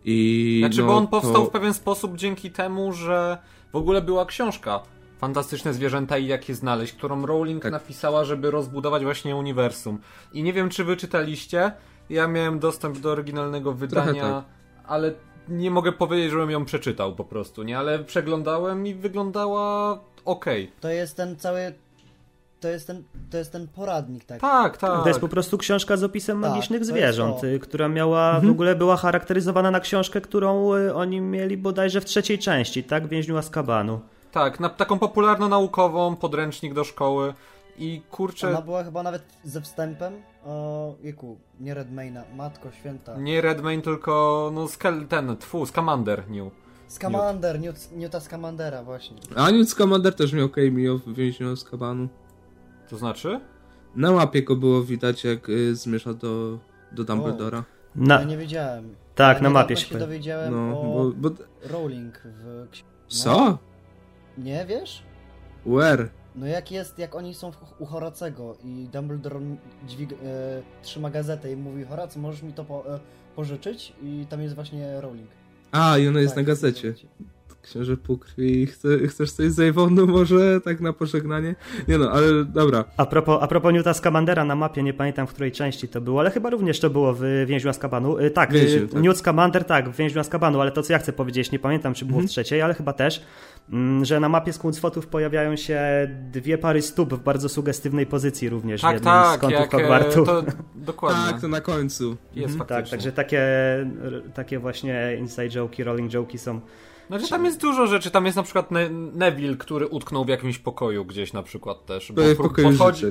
I, 0.05 0.57
znaczy, 0.61 0.81
no, 0.81 0.87
bo 0.87 0.97
on 0.97 1.07
powstał 1.07 1.35
to... 1.35 1.45
w 1.45 1.51
pewien 1.51 1.75
sposób 1.75 2.17
dzięki 2.17 2.51
temu, 2.51 2.93
że 2.93 3.39
w 3.73 3.77
ogóle 3.77 4.03
była 4.03 4.27
książka 4.27 4.83
Fantastyczne 5.25 5.75
zwierzęta 5.75 6.19
i 6.19 6.27
jak 6.27 6.49
je 6.49 6.55
znaleźć, 6.55 6.93
którą 6.93 7.27
Rowling 7.27 7.63
tak. 7.63 7.73
napisała, 7.73 8.25
żeby 8.25 8.51
rozbudować 8.51 9.03
właśnie 9.03 9.37
uniwersum. 9.37 9.99
I 10.33 10.43
nie 10.43 10.53
wiem, 10.53 10.69
czy 10.69 10.85
wy 10.85 10.97
czytaliście. 10.97 11.73
Ja 12.11 12.27
miałem 12.29 12.59
dostęp 12.59 12.99
do 12.99 13.11
oryginalnego 13.11 13.73
wydania, 13.73 14.23
tak. 14.23 14.45
ale 14.87 15.13
nie 15.49 15.71
mogę 15.71 15.93
powiedzieć, 15.93 16.31
żebym 16.31 16.51
ją 16.51 16.65
przeczytał 16.65 17.15
po 17.15 17.25
prostu, 17.25 17.63
nie? 17.63 17.79
Ale 17.79 17.99
przeglądałem 17.99 18.87
i 18.87 18.95
wyglądała 18.95 19.99
ok. 20.25 20.45
To 20.81 20.89
jest 20.89 21.17
ten 21.17 21.37
cały 21.37 21.75
to 22.61 22.69
jest 22.69 22.87
ten, 22.87 23.03
to 23.31 23.39
jest 23.39 23.53
ten 23.53 23.69
poradnik, 23.69 24.25
tak? 24.25 24.41
Tak, 24.41 24.77
tak. 24.79 25.03
To 25.03 25.09
jest 25.09 25.21
po 25.21 25.29
prostu 25.29 25.59
książka 25.59 25.97
z 25.97 26.05
opisem 26.05 26.43
Tak, 26.43 26.51
magicznych 26.51 26.85
zwierząt, 26.85 27.37
która 27.63 27.89
miała, 27.89 28.33
w 28.33 28.35
Mhm. 28.35 28.53
ogóle 28.53 28.75
była 28.75 28.97
charakteryzowana 28.97 29.71
na 29.71 29.81
książkę, 29.81 30.21
którą 30.21 30.75
y, 30.75 30.95
oni 30.95 31.21
mieli 31.21 31.57
bodajże 31.57 32.01
w 32.01 32.05
trzeciej 32.05 32.39
części, 32.39 32.85
tak? 32.85 33.09
Więźniu 33.09 33.37
Azkabanu. 33.37 34.01
Tak, 34.35 34.61
na, 34.61 34.69
taką 34.69 34.99
popularno-naukową, 34.99 36.17
podręcznik 36.17 36.75
do 36.75 36.85
szkoły. 36.85 37.35
I 37.79 38.03
kurczę, 38.11 38.49
Ona 38.49 38.63
była 38.63 38.85
chyba 38.85 39.03
nawet 39.03 39.23
ze 39.45 39.61
wstępem. 39.61 40.15
O, 40.47 40.95
jeku, 41.03 41.39
nie 41.61 41.75
Redmayna, 41.75 42.25
Matko 42.37 42.71
Święta. 42.71 43.17
nie 43.19 43.41
Redmayne, 43.41 43.83
tylko 43.83 44.51
no 44.55 44.69
skel, 44.69 45.07
ten, 45.09 45.37
tfu, 45.37 45.67
Scamander 45.67 46.31
New. 46.31 46.53
Scamander, 46.89 47.61
Newt, 47.61 47.93
Newta 47.97 48.21
Scamandera 48.21 48.83
właśnie. 48.83 49.17
A 49.37 49.51
Newt 49.51 49.71
Scamander 49.71 50.15
też 50.15 50.33
miał 50.33 50.49
cameo 50.49 50.99
w 50.99 51.15
więźniu 51.15 51.57
z 51.57 51.65
kabanu. 51.65 52.09
To 52.91 52.97
znaczy? 52.99 53.41
Na 53.97 54.13
mapie 54.13 54.43
go 54.43 54.57
było 54.57 54.83
widać, 54.83 55.25
jak 55.25 55.49
y, 55.49 55.77
zmierza 55.77 56.15
do, 56.15 56.59
do 56.93 57.05
Dumbledora. 57.05 57.65
Na, 57.97 58.19
Ja 58.21 58.25
nie 58.25 58.37
wiedziałem. 58.37 58.95
tak, 59.15 59.37
ja 59.37 59.43
na 59.43 59.51
mapie 59.51 59.77
się 59.77 59.87
się 59.87 59.99
dowiedziałem 59.99 60.55
No, 60.55 60.81
o 60.81 60.85
bo, 61.15 61.31
bo... 61.31 61.37
Rowling 61.63 62.19
w... 62.25 62.67
ksi- 62.73 62.83
Co? 63.09 63.59
Nie 64.39 64.67
wiesz? 64.67 65.03
Where? 65.67 66.09
No 66.35 66.47
jak 66.47 66.73
jest, 66.73 66.99
jak 66.99 67.15
oni 67.15 67.35
są 67.35 67.53
u 67.79 67.87
Horacego 67.87 68.57
i 68.65 68.89
Dumbledore 68.93 69.41
dźwig, 69.87 70.13
e, 70.13 70.17
trzyma 70.83 71.11
gazetę 71.11 71.53
i 71.53 71.57
mówi 71.57 71.85
Horacy, 71.85 72.19
możesz 72.19 72.43
mi 72.43 72.53
to 72.53 72.65
po, 72.65 72.95
e, 72.95 73.01
pożyczyć? 73.37 73.93
I 74.03 74.27
tam 74.29 74.43
jest 74.43 74.55
właśnie 74.55 75.01
Rowling. 75.01 75.31
A, 75.73 75.99
i 75.99 76.09
ona 76.09 76.21
jest 76.21 76.35
Tak, 76.35 76.45
na 76.45 76.47
gazecie. 76.47 76.95
Książę 77.65 77.97
Półkrwi, 77.97 78.67
chce, 78.67 78.89
chcesz 79.09 79.33
coś 79.33 79.51
z 79.51 79.61
Avonu 79.61 80.07
może, 80.07 80.61
tak 80.61 80.81
na 80.81 80.93
pożegnanie? 80.93 81.55
Nie 81.89 81.99
no, 81.99 82.11
ale 82.11 82.45
dobra. 82.45 82.85
A 82.97 83.07
propos, 83.07 83.39
a 83.43 83.47
propos 83.47 83.73
Newta 83.73 83.95
Scamandera 83.95 84.45
na 84.45 84.55
mapie, 84.57 84.83
nie 84.83 84.95
pamiętam 84.95 85.27
w 85.27 85.31
której 85.33 85.53
części 85.53 85.89
to 85.89 86.01
było, 86.01 86.21
ale 86.21 86.31
chyba 86.31 86.51
również 86.51 86.81
to 86.81 86.91
było 86.91 87.15
w 87.15 87.23
Więźniu 87.47 87.71
Azkabanu. 87.71 88.19
Y, 88.19 88.31
Tak, 88.31 88.53
Więzień, 88.53 88.83
y, 88.85 88.89
tak. 88.89 89.03
Newt 89.03 89.19
Scamander, 89.19 89.65
tak, 89.65 89.89
w 89.91 89.97
Więźniu 89.97 90.21
Azkabanu, 90.21 90.61
ale 90.61 90.71
to 90.73 90.83
co 90.83 90.93
ja 90.93 90.99
chcę 90.99 91.13
powiedzieć, 91.13 91.51
nie 91.53 91.59
pamiętam 91.59 91.95
czy 91.95 92.05
było 92.05 92.17
Mhm. 92.19 92.29
w 92.29 92.31
trzeciej, 92.31 92.63
ale 92.63 92.75
chyba 92.75 92.93
też, 92.93 93.23
mm, 93.73 94.05
że 94.05 94.21
na 94.21 94.29
mapie 94.29 94.53
Skuncwotów 94.53 95.07
pojawiają 95.07 95.57
się 95.57 95.81
dwie 96.33 96.59
pary 96.59 96.83
stóp 96.83 97.15
w 97.15 97.23
bardzo 97.23 97.49
sugestywnej 97.49 98.07
pozycji 98.07 98.49
również 98.49 98.81
w 98.81 98.85
Tak, 98.85 98.95
jednym 98.95 99.13
z 99.13 99.17
tak, 99.17 99.41
kątów 99.41 99.61
jak 99.61 99.75
e, 99.75 99.79
Hogwartu. 99.79 100.25
to 100.27 100.43
dokładnie. 100.75 101.33
Tak, 101.33 101.41
to 101.41 101.49
na 101.49 101.61
końcu. 101.61 102.17
Jest 102.35 102.53
Mhm. 102.53 102.59
faktycznie. 102.59 102.83
Tak, 102.83 102.91
także 102.91 103.13
takie, 103.13 103.43
takie 104.35 104.59
właśnie 104.59 105.17
inside 105.19 105.49
joke'i, 105.49 105.85
rolling 105.85 106.11
joke'i 106.13 106.39
są. 106.39 106.61
Znaczy 107.09 107.29
tam 107.29 107.45
jest 107.45 107.61
dużo 107.61 107.87
rzeczy, 107.87 108.11
tam 108.11 108.25
jest 108.25 108.37
na 108.37 108.43
przykład 108.43 108.71
ne 108.71 108.91
Neville, 108.91 109.57
który 109.57 109.87
utknął 109.87 110.25
w 110.25 110.29
jakimś 110.29 110.59
pokoju 110.59 111.05
gdzieś 111.05 111.33
na 111.33 111.43
przykład 111.43 111.87
też. 111.87 112.13
Bo 112.13 112.23
To 112.23 112.35
w 112.35 112.37
pokoju 112.37 112.69
podchodzi, 112.69 113.07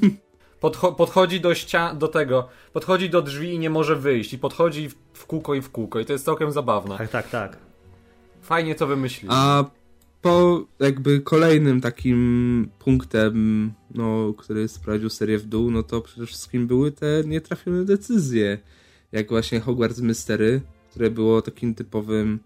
podcho 0.60 0.92
podchodzi 0.92 1.40
do 1.40 1.54
ścian, 1.54 1.98
do 1.98 2.08
tego, 2.08 2.48
podchodzi 2.72 3.10
do 3.10 3.22
drzwi 3.22 3.54
i 3.54 3.58
nie 3.58 3.70
może 3.70 3.96
wyjść 3.96 4.32
i 4.32 4.38
podchodzi 4.38 4.88
w, 4.88 4.94
w 5.12 5.26
kółko 5.26 5.54
i 5.54 5.60
w 5.60 5.70
kółko 5.70 6.00
i 6.00 6.04
to 6.04 6.12
jest 6.12 6.24
całkiem 6.24 6.52
zabawne. 6.52 6.98
Tak, 6.98 7.10
tak, 7.10 7.30
tak. 7.30 7.56
Fajnie 8.42 8.74
to 8.74 8.86
wymyślili. 8.86 9.34
A 9.34 9.64
po 10.22 10.64
jakby 10.80 11.20
kolejnym 11.20 11.80
takim 11.80 12.68
punktem, 12.78 13.72
no, 13.94 14.34
który 14.38 14.68
sprowadził 14.68 15.10
serię 15.10 15.38
w 15.38 15.46
dół, 15.46 15.70
no 15.70 15.82
to 15.82 16.00
przede 16.00 16.26
wszystkim 16.26 16.66
były 16.66 16.92
te 16.92 17.06
nietrafione 17.26 17.84
decyzje. 17.84 18.58
Jak 19.12 19.28
właśnie 19.28 19.60
Hogwarts 19.60 20.00
Mystery, 20.00 20.60
które 20.90 21.10
było 21.10 21.42
takim 21.42 21.74
typowym 21.74 22.38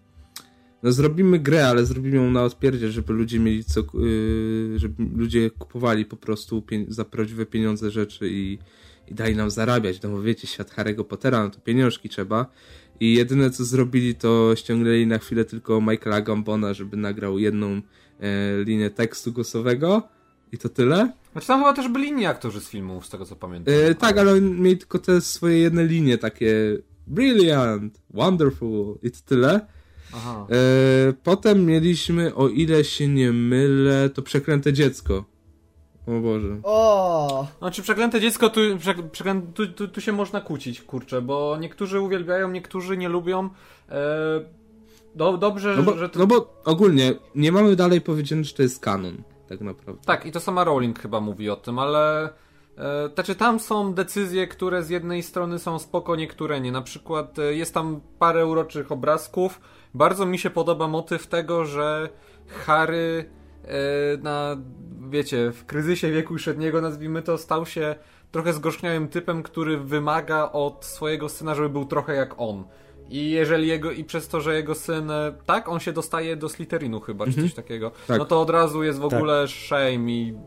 no 0.83 0.91
zrobimy 0.91 1.39
grę, 1.39 1.67
ale 1.67 1.85
zrobimy 1.85 2.15
ją 2.15 2.31
na 2.31 2.43
odpierdzie, 2.43 2.91
żeby 2.91 3.13
ludzie 3.13 3.39
mieli 3.39 3.63
co, 3.63 3.79
yy, 3.79 4.79
żeby 4.79 5.03
ludzie 5.15 5.49
kupowali 5.49 6.05
po 6.05 6.17
prostu 6.17 6.63
za 6.87 7.05
prawdziwe 7.05 7.45
pieniądze 7.45 7.91
rzeczy 7.91 8.29
i, 8.31 8.57
i 9.07 9.13
dali 9.13 9.35
nam 9.35 9.51
zarabiać. 9.51 10.01
No 10.01 10.09
bo 10.09 10.21
wiecie, 10.21 10.47
świat 10.47 10.75
Harry'ego 10.75 11.03
Pottera, 11.03 11.43
no 11.43 11.49
to 11.49 11.59
pieniążki 11.59 12.09
trzeba. 12.09 12.45
I 12.99 13.13
jedyne 13.13 13.49
co 13.49 13.65
zrobili, 13.65 14.15
to 14.15 14.55
ściągnęli 14.55 15.07
na 15.07 15.17
chwilę 15.17 15.45
tylko 15.45 15.81
Michaela 15.81 16.21
Gambona, 16.21 16.73
żeby 16.73 16.97
nagrał 16.97 17.39
jedną 17.39 17.81
e, 18.19 18.63
linię 18.63 18.89
tekstu 18.89 19.31
głosowego 19.31 20.03
i 20.51 20.57
to 20.57 20.69
tyle. 20.69 21.11
Znaczy 21.31 21.47
tam 21.47 21.59
chyba 21.59 21.73
też 21.73 21.87
byli 21.87 22.07
inni 22.07 22.25
aktorzy 22.25 22.61
z 22.61 22.69
filmów, 22.69 23.05
z 23.05 23.09
tego 23.09 23.25
co 23.25 23.35
pamiętam. 23.35 23.73
E, 23.77 23.95
tak, 23.95 24.17
ale 24.17 24.41
mieli 24.41 24.77
tylko 24.77 24.99
te 24.99 25.21
swoje 25.21 25.57
jedne 25.57 25.85
linie 25.85 26.17
takie 26.17 26.53
brilliant, 27.07 28.01
wonderful 28.09 28.97
i 29.03 29.11
to 29.11 29.17
tyle. 29.25 29.61
Aha. 30.15 30.47
E, 30.49 31.13
potem 31.23 31.65
mieliśmy, 31.65 32.35
o 32.35 32.47
ile 32.47 32.83
się 32.83 33.07
nie 33.07 33.31
mylę, 33.31 34.09
to 34.09 34.21
przeklęte 34.21 34.73
dziecko. 34.73 35.25
O 36.07 36.19
Boże. 36.19 36.57
O! 36.63 37.47
Znaczy 37.59 37.81
przeklęte 37.81 38.21
dziecko, 38.21 38.49
tu, 38.49 38.61
prze, 38.79 38.95
przeklę, 39.11 39.41
tu, 39.53 39.67
tu, 39.67 39.87
tu 39.87 40.01
się 40.01 40.11
można 40.11 40.41
kłócić, 40.41 40.81
kurczę, 40.81 41.21
bo 41.21 41.57
niektórzy 41.59 42.01
uwielbiają, 42.01 42.51
niektórzy 42.51 42.97
nie 42.97 43.09
lubią. 43.09 43.49
E, 43.89 44.59
do, 45.15 45.37
dobrze, 45.37 45.75
No 45.77 45.83
bo, 45.83 45.97
że... 45.97 46.09
To, 46.09 46.19
no 46.19 46.27
bo 46.27 46.61
ogólnie 46.65 47.13
nie 47.35 47.51
mamy 47.51 47.75
dalej 47.75 48.01
powiedziane, 48.01 48.43
że 48.43 48.53
to 48.53 48.61
jest 48.61 48.79
kanon, 48.79 49.23
tak 49.49 49.61
naprawdę. 49.61 50.01
Tak, 50.05 50.25
i 50.25 50.31
to 50.31 50.39
sama 50.39 50.63
Rowling 50.63 50.99
chyba 50.99 51.19
mówi 51.19 51.49
o 51.49 51.55
tym, 51.55 51.79
ale... 51.79 52.29
E, 52.77 53.09
znaczy 53.13 53.35
tam 53.35 53.59
są 53.59 53.93
decyzje, 53.93 54.47
które 54.47 54.83
z 54.83 54.89
jednej 54.89 55.23
strony 55.23 55.59
są 55.59 55.79
spoko, 55.79 56.15
niektóre 56.15 56.61
nie. 56.61 56.71
Na 56.71 56.81
przykład 56.81 57.39
e, 57.39 57.53
jest 57.53 57.73
tam 57.73 58.01
parę 58.19 58.45
uroczych 58.45 58.91
obrazków. 58.91 59.61
Bardzo 59.93 60.25
mi 60.25 60.39
się 60.39 60.49
podoba 60.49 60.87
motyw 60.87 61.27
tego, 61.27 61.65
że 61.65 62.09
Harry 62.47 63.29
e, 63.63 63.67
na, 64.17 64.57
wiecie, 65.09 65.51
w 65.51 65.65
kryzysie 65.65 66.11
wieku 66.11 66.37
średniego, 66.37 66.81
nazwijmy 66.81 67.21
to, 67.21 67.37
stał 67.37 67.65
się 67.65 67.95
trochę 68.31 68.53
zgorzkniałym 68.53 69.07
typem, 69.07 69.43
który 69.43 69.77
wymaga 69.77 70.51
od 70.51 70.85
swojego 70.85 71.29
syna, 71.29 71.55
żeby 71.55 71.69
był 71.69 71.85
trochę 71.85 72.15
jak 72.15 72.35
on. 72.37 72.63
I 73.09 73.29
jeżeli 73.31 73.67
jego, 73.67 73.91
i 73.91 74.03
przez 74.03 74.27
to, 74.27 74.41
że 74.41 74.55
jego 74.55 74.75
syn, 74.75 75.11
e, 75.11 75.33
tak, 75.45 75.69
on 75.69 75.79
się 75.79 75.93
dostaje 75.93 76.35
do 76.35 76.49
Slytherinu 76.49 76.99
chyba, 76.99 77.25
czy 77.25 77.41
coś 77.41 77.53
takiego, 77.53 77.91
Tak. 78.07 78.19
no 78.19 78.25
to 78.25 78.41
od 78.41 78.49
razu 78.49 78.83
jest 78.83 78.99
w 78.99 79.09
Tak. 79.09 79.13
ogóle 79.13 79.47
shame 79.47 80.11
i 80.11 80.37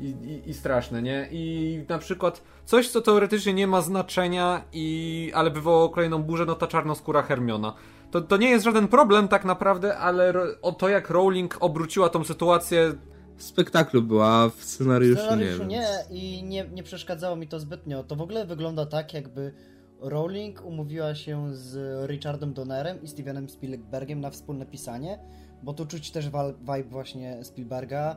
i, 0.00 0.06
i, 0.06 0.50
i 0.50 0.54
straszne, 0.54 1.02
nie? 1.02 1.28
I 1.30 1.84
na 1.88 1.98
przykład 1.98 2.42
coś, 2.64 2.88
co 2.90 3.00
teoretycznie 3.00 3.52
nie 3.54 3.66
ma 3.66 3.80
znaczenia, 3.82 4.64
i, 4.72 5.32
ale 5.34 5.50
wywołało 5.50 5.88
kolejną 5.88 6.22
burzę, 6.22 6.44
no 6.46 6.54
ta 6.54 6.66
czarnoskóra 6.66 7.22
Hermiona. 7.22 7.74
To, 8.10 8.20
to 8.20 8.36
nie 8.36 8.50
jest 8.50 8.64
żaden 8.64 8.88
problem 8.88 9.28
tak 9.28 9.44
naprawdę, 9.44 9.98
ale 9.98 10.32
o 10.62 10.72
to 10.72 10.88
jak 10.88 11.10
Rowling 11.10 11.56
obróciła 11.60 12.08
tą 12.08 12.24
sytuację, 12.24 12.94
W 13.36 13.42
spektaklu 13.42 14.02
była, 14.02 14.48
w 14.48 14.54
W 14.56 14.64
scenariuszu, 14.64 15.20
scenariuszu 15.22 15.64
nie. 15.64 15.76
nie 15.76 15.80
więc- 15.80 16.10
i 16.22 16.42
nie, 16.44 16.68
nie 16.72 16.82
przeszkadzało 16.82 17.36
mi 17.36 17.48
to 17.48 17.60
zbytnio. 17.60 18.02
To 18.04 18.16
w 18.16 18.20
ogóle 18.20 18.46
wygląda 18.46 18.86
tak, 18.86 19.14
jakby 19.14 19.52
Rowling 20.00 20.64
umówiła 20.64 21.14
się 21.14 21.54
z 21.54 21.76
Richardem 22.10 22.52
Donnerem 22.52 23.02
i 23.02 23.08
Stevenem 23.08 23.48
Spielbergiem 23.48 24.20
na 24.20 24.30
wspólne 24.30 24.66
pisanie, 24.66 25.18
bo 25.62 25.72
tu 25.74 25.86
czuć 25.86 26.10
też 26.10 26.24
vibe 26.60 26.84
właśnie 26.90 27.44
Spielberga. 27.44 28.16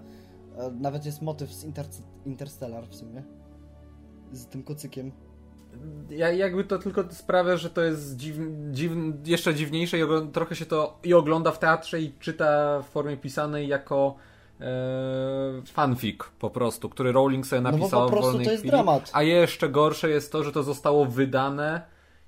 E, 0.57 0.71
Nawet 0.71 1.05
jest 1.05 1.21
motyw 1.21 1.53
z 1.53 1.63
Inter 1.63 1.85
Interstellar 2.25 2.87
w 2.87 2.95
sumie. 2.95 3.23
Z 4.31 4.45
tym 4.45 4.63
kocykiem. 4.63 5.11
Ja, 6.09 6.31
jakby 6.31 6.63
to 6.63 6.79
tylko 6.79 7.03
sprawia, 7.11 7.57
że 7.57 7.69
to 7.69 7.81
jest 7.81 8.17
dziw, 8.17 8.35
dziw, 8.71 8.91
jeszcze 9.25 9.53
dziwniejsze 9.55 9.99
i 9.99 10.03
ogl- 10.03 10.31
trochę 10.31 10.55
się 10.55 10.65
to 10.65 10.99
i 11.03 11.13
ogląda 11.13 11.51
w 11.51 11.59
teatrze 11.59 12.01
i 12.01 12.13
czyta 12.19 12.79
w 12.81 12.85
formie 12.89 13.17
pisanej 13.17 13.67
jako 13.67 14.15
e, 14.61 14.65
fanfic 15.65 16.19
po 16.39 16.49
prostu, 16.49 16.89
który 16.89 17.11
Rowling 17.11 17.47
sobie 17.47 17.61
No 17.61 17.71
bo 17.71 17.77
napisał 17.77 18.01
po 18.01 18.07
w 18.07 18.11
prostu 18.11 18.27
wolnej 18.31 18.45
to 18.45 18.51
jest 18.51 18.61
chwili. 18.63 18.71
dramat. 18.71 19.09
A 19.13 19.23
jeszcze 19.23 19.69
gorsze 19.69 20.09
jest 20.09 20.31
to, 20.31 20.43
że 20.43 20.51
to 20.51 20.63
zostało 20.63 21.05
wydane 21.05 21.81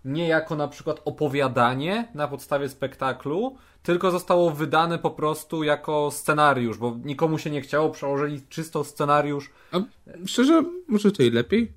nie 0.06 0.28
jako 0.28 0.56
na 0.56 0.68
przykład 0.68 1.02
opowiadanie 1.06 2.08
na 2.14 2.28
podstawie 2.28 2.70
spektaklu, 2.70 3.56
tylko 3.84 4.12
zostało 4.12 4.52
wydane 4.52 5.00
po 5.00 5.12
prostu 5.12 5.64
jako 5.64 6.12
scenariusz, 6.12 6.78
bo 6.78 6.98
nikomu 7.04 7.38
się 7.38 7.50
nie 7.50 7.62
chciało, 7.62 7.90
przełożyli 7.90 8.42
czysto 8.50 8.84
scenariusz. 8.84 9.50
A 9.72 9.78
szczerze, 10.26 10.64
może 10.88 11.12
to 11.12 11.24
i 11.24 11.32
lepiej. 11.32 11.74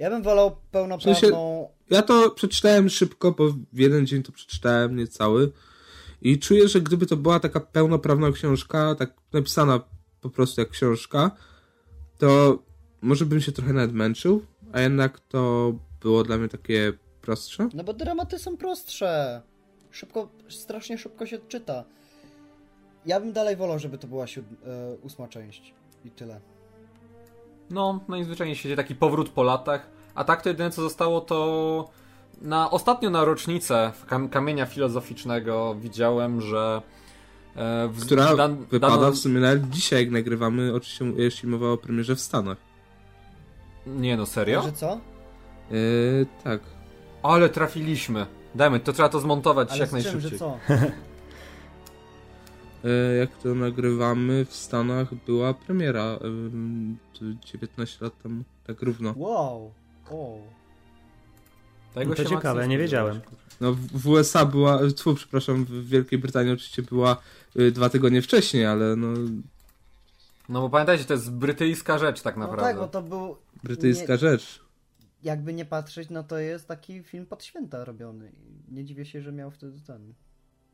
Ja 0.00 0.10
bym 0.10 0.22
wolał 0.22 0.56
pełnoprawną... 0.70 1.68
Ja 1.90 2.02
to 2.02 2.30
przeczytałem 2.30 2.88
szybko, 2.88 3.32
bo 3.32 3.48
w 3.72 3.78
jeden 3.78 4.06
dzień 4.06 4.22
to 4.22 4.32
przeczytałem, 4.32 4.96
nie 4.96 5.06
cały. 5.06 5.52
I 6.22 6.38
czuję, 6.38 6.68
że 6.68 6.80
gdyby 6.80 7.06
to 7.06 7.16
była 7.16 7.40
taka 7.40 7.60
pełnoprawna 7.60 8.32
książka, 8.32 8.94
tak 8.94 9.14
napisana 9.32 9.80
po 10.20 10.30
prostu 10.30 10.60
jak 10.60 10.70
książka, 10.70 11.30
to 12.18 12.58
może 13.00 13.26
bym 13.26 13.40
się 13.40 13.52
trochę 13.52 13.72
nawet 13.72 13.92
męczył, 13.92 14.42
a 14.72 14.80
jednak 14.80 15.20
to 15.20 15.72
było 16.00 16.22
dla 16.22 16.38
mnie 16.38 16.48
takie 16.48 16.92
prostsze. 17.22 17.68
No 17.74 17.84
bo 17.84 17.92
dramaty 17.92 18.38
są 18.38 18.56
prostsze. 18.56 19.42
Szybko, 19.90 20.28
strasznie 20.48 20.98
szybko 20.98 21.26
się 21.26 21.38
czyta. 21.38 21.84
Ja 23.06 23.20
bym 23.20 23.32
dalej 23.32 23.56
wolał, 23.56 23.78
żeby 23.78 23.98
to 23.98 24.06
była 24.06 24.24
siód- 24.26 24.66
e, 24.66 24.96
ósma 25.02 25.28
część. 25.28 25.74
I 26.04 26.10
tyle. 26.10 26.40
No, 27.70 28.00
najzwyczajniej 28.08 28.56
w 28.56 28.58
świecie 28.58 28.76
taki 28.76 28.94
powrót 28.94 29.28
po 29.28 29.42
latach. 29.42 29.86
A 30.14 30.24
tak 30.24 30.42
to 30.42 30.48
jedyne 30.48 30.70
co 30.70 30.82
zostało 30.82 31.20
to 31.20 31.88
na 32.42 32.70
ostatnio 32.70 33.10
na 33.10 33.24
rocznicę 33.24 33.92
kam- 34.06 34.28
kamienia 34.28 34.66
filozoficznego 34.66 35.76
widziałem, 35.80 36.40
że 36.40 36.82
E, 37.56 37.88
w, 37.88 38.06
która 38.06 38.36
dan, 38.36 38.56
wypada 38.70 38.96
dano... 38.96 39.12
w 39.12 39.16
sumie 39.18 39.40
nawet 39.40 39.70
dzisiaj, 39.70 40.00
jak 40.00 40.10
nagrywamy, 40.10 40.74
oczywiście 40.74 41.04
jeśli 41.16 41.48
mowa 41.48 41.66
o 41.66 41.76
premierze 41.76 42.16
w 42.16 42.20
Stanach. 42.20 42.58
Nie 43.86 44.16
no, 44.16 44.26
serio? 44.26 44.62
Że 44.62 44.72
co? 44.72 44.92
E, 44.92 45.00
tak. 46.44 46.60
Ale 47.22 47.48
trafiliśmy. 47.48 48.26
Dajmy, 48.54 48.80
to 48.80 48.92
trzeba 48.92 49.08
to 49.08 49.20
zmontować 49.20 49.70
Ale 49.70 49.80
jak 49.80 49.92
najszybciej. 49.92 50.20
Czym, 50.20 50.30
że 50.30 50.38
co? 50.38 50.58
E, 52.84 53.16
jak 53.16 53.36
to 53.36 53.54
nagrywamy 53.54 54.44
w 54.44 54.54
Stanach 54.54 55.14
była 55.14 55.54
premiera 55.54 56.18
19 57.44 58.04
lat 58.04 58.22
temu, 58.22 58.44
tak 58.66 58.82
równo. 58.82 59.14
Wow. 59.16 59.72
O. 60.10 60.38
Tego 61.94 62.10
no 62.10 62.16
to 62.16 62.24
ciekawe, 62.24 62.68
nie 62.68 62.78
wiedziałem. 62.78 63.20
No 63.60 63.74
w 63.74 64.08
USA 64.08 64.46
była, 64.46 64.80
tfu, 64.96 65.14
przepraszam, 65.14 65.64
w 65.64 65.88
Wielkiej 65.88 66.18
Brytanii 66.18 66.52
oczywiście 66.52 66.82
była 66.82 67.16
y, 67.56 67.72
dwa 67.72 67.88
tygodnie 67.88 68.22
wcześniej, 68.22 68.66
ale 68.66 68.96
no... 68.96 69.08
No 70.48 70.60
bo 70.60 70.70
pamiętajcie, 70.70 71.04
to 71.04 71.12
jest 71.12 71.32
brytyjska 71.32 71.98
rzecz 71.98 72.22
tak 72.22 72.36
naprawdę. 72.36 72.62
No 72.62 72.68
tak, 72.68 72.78
bo 72.78 72.88
to 72.88 73.02
był... 73.02 73.36
Brytyjska 73.62 74.12
nie... 74.12 74.18
rzecz. 74.18 74.60
Jakby 75.22 75.54
nie 75.54 75.64
patrzeć, 75.64 76.10
no 76.10 76.22
to 76.22 76.38
jest 76.38 76.68
taki 76.68 77.02
film 77.02 77.26
pod 77.26 77.44
święta 77.44 77.84
robiony. 77.84 78.32
Nie 78.68 78.84
dziwię 78.84 79.06
się, 79.06 79.22
że 79.22 79.32
miał 79.32 79.50
wtedy 79.50 79.80
ten... 79.80 80.14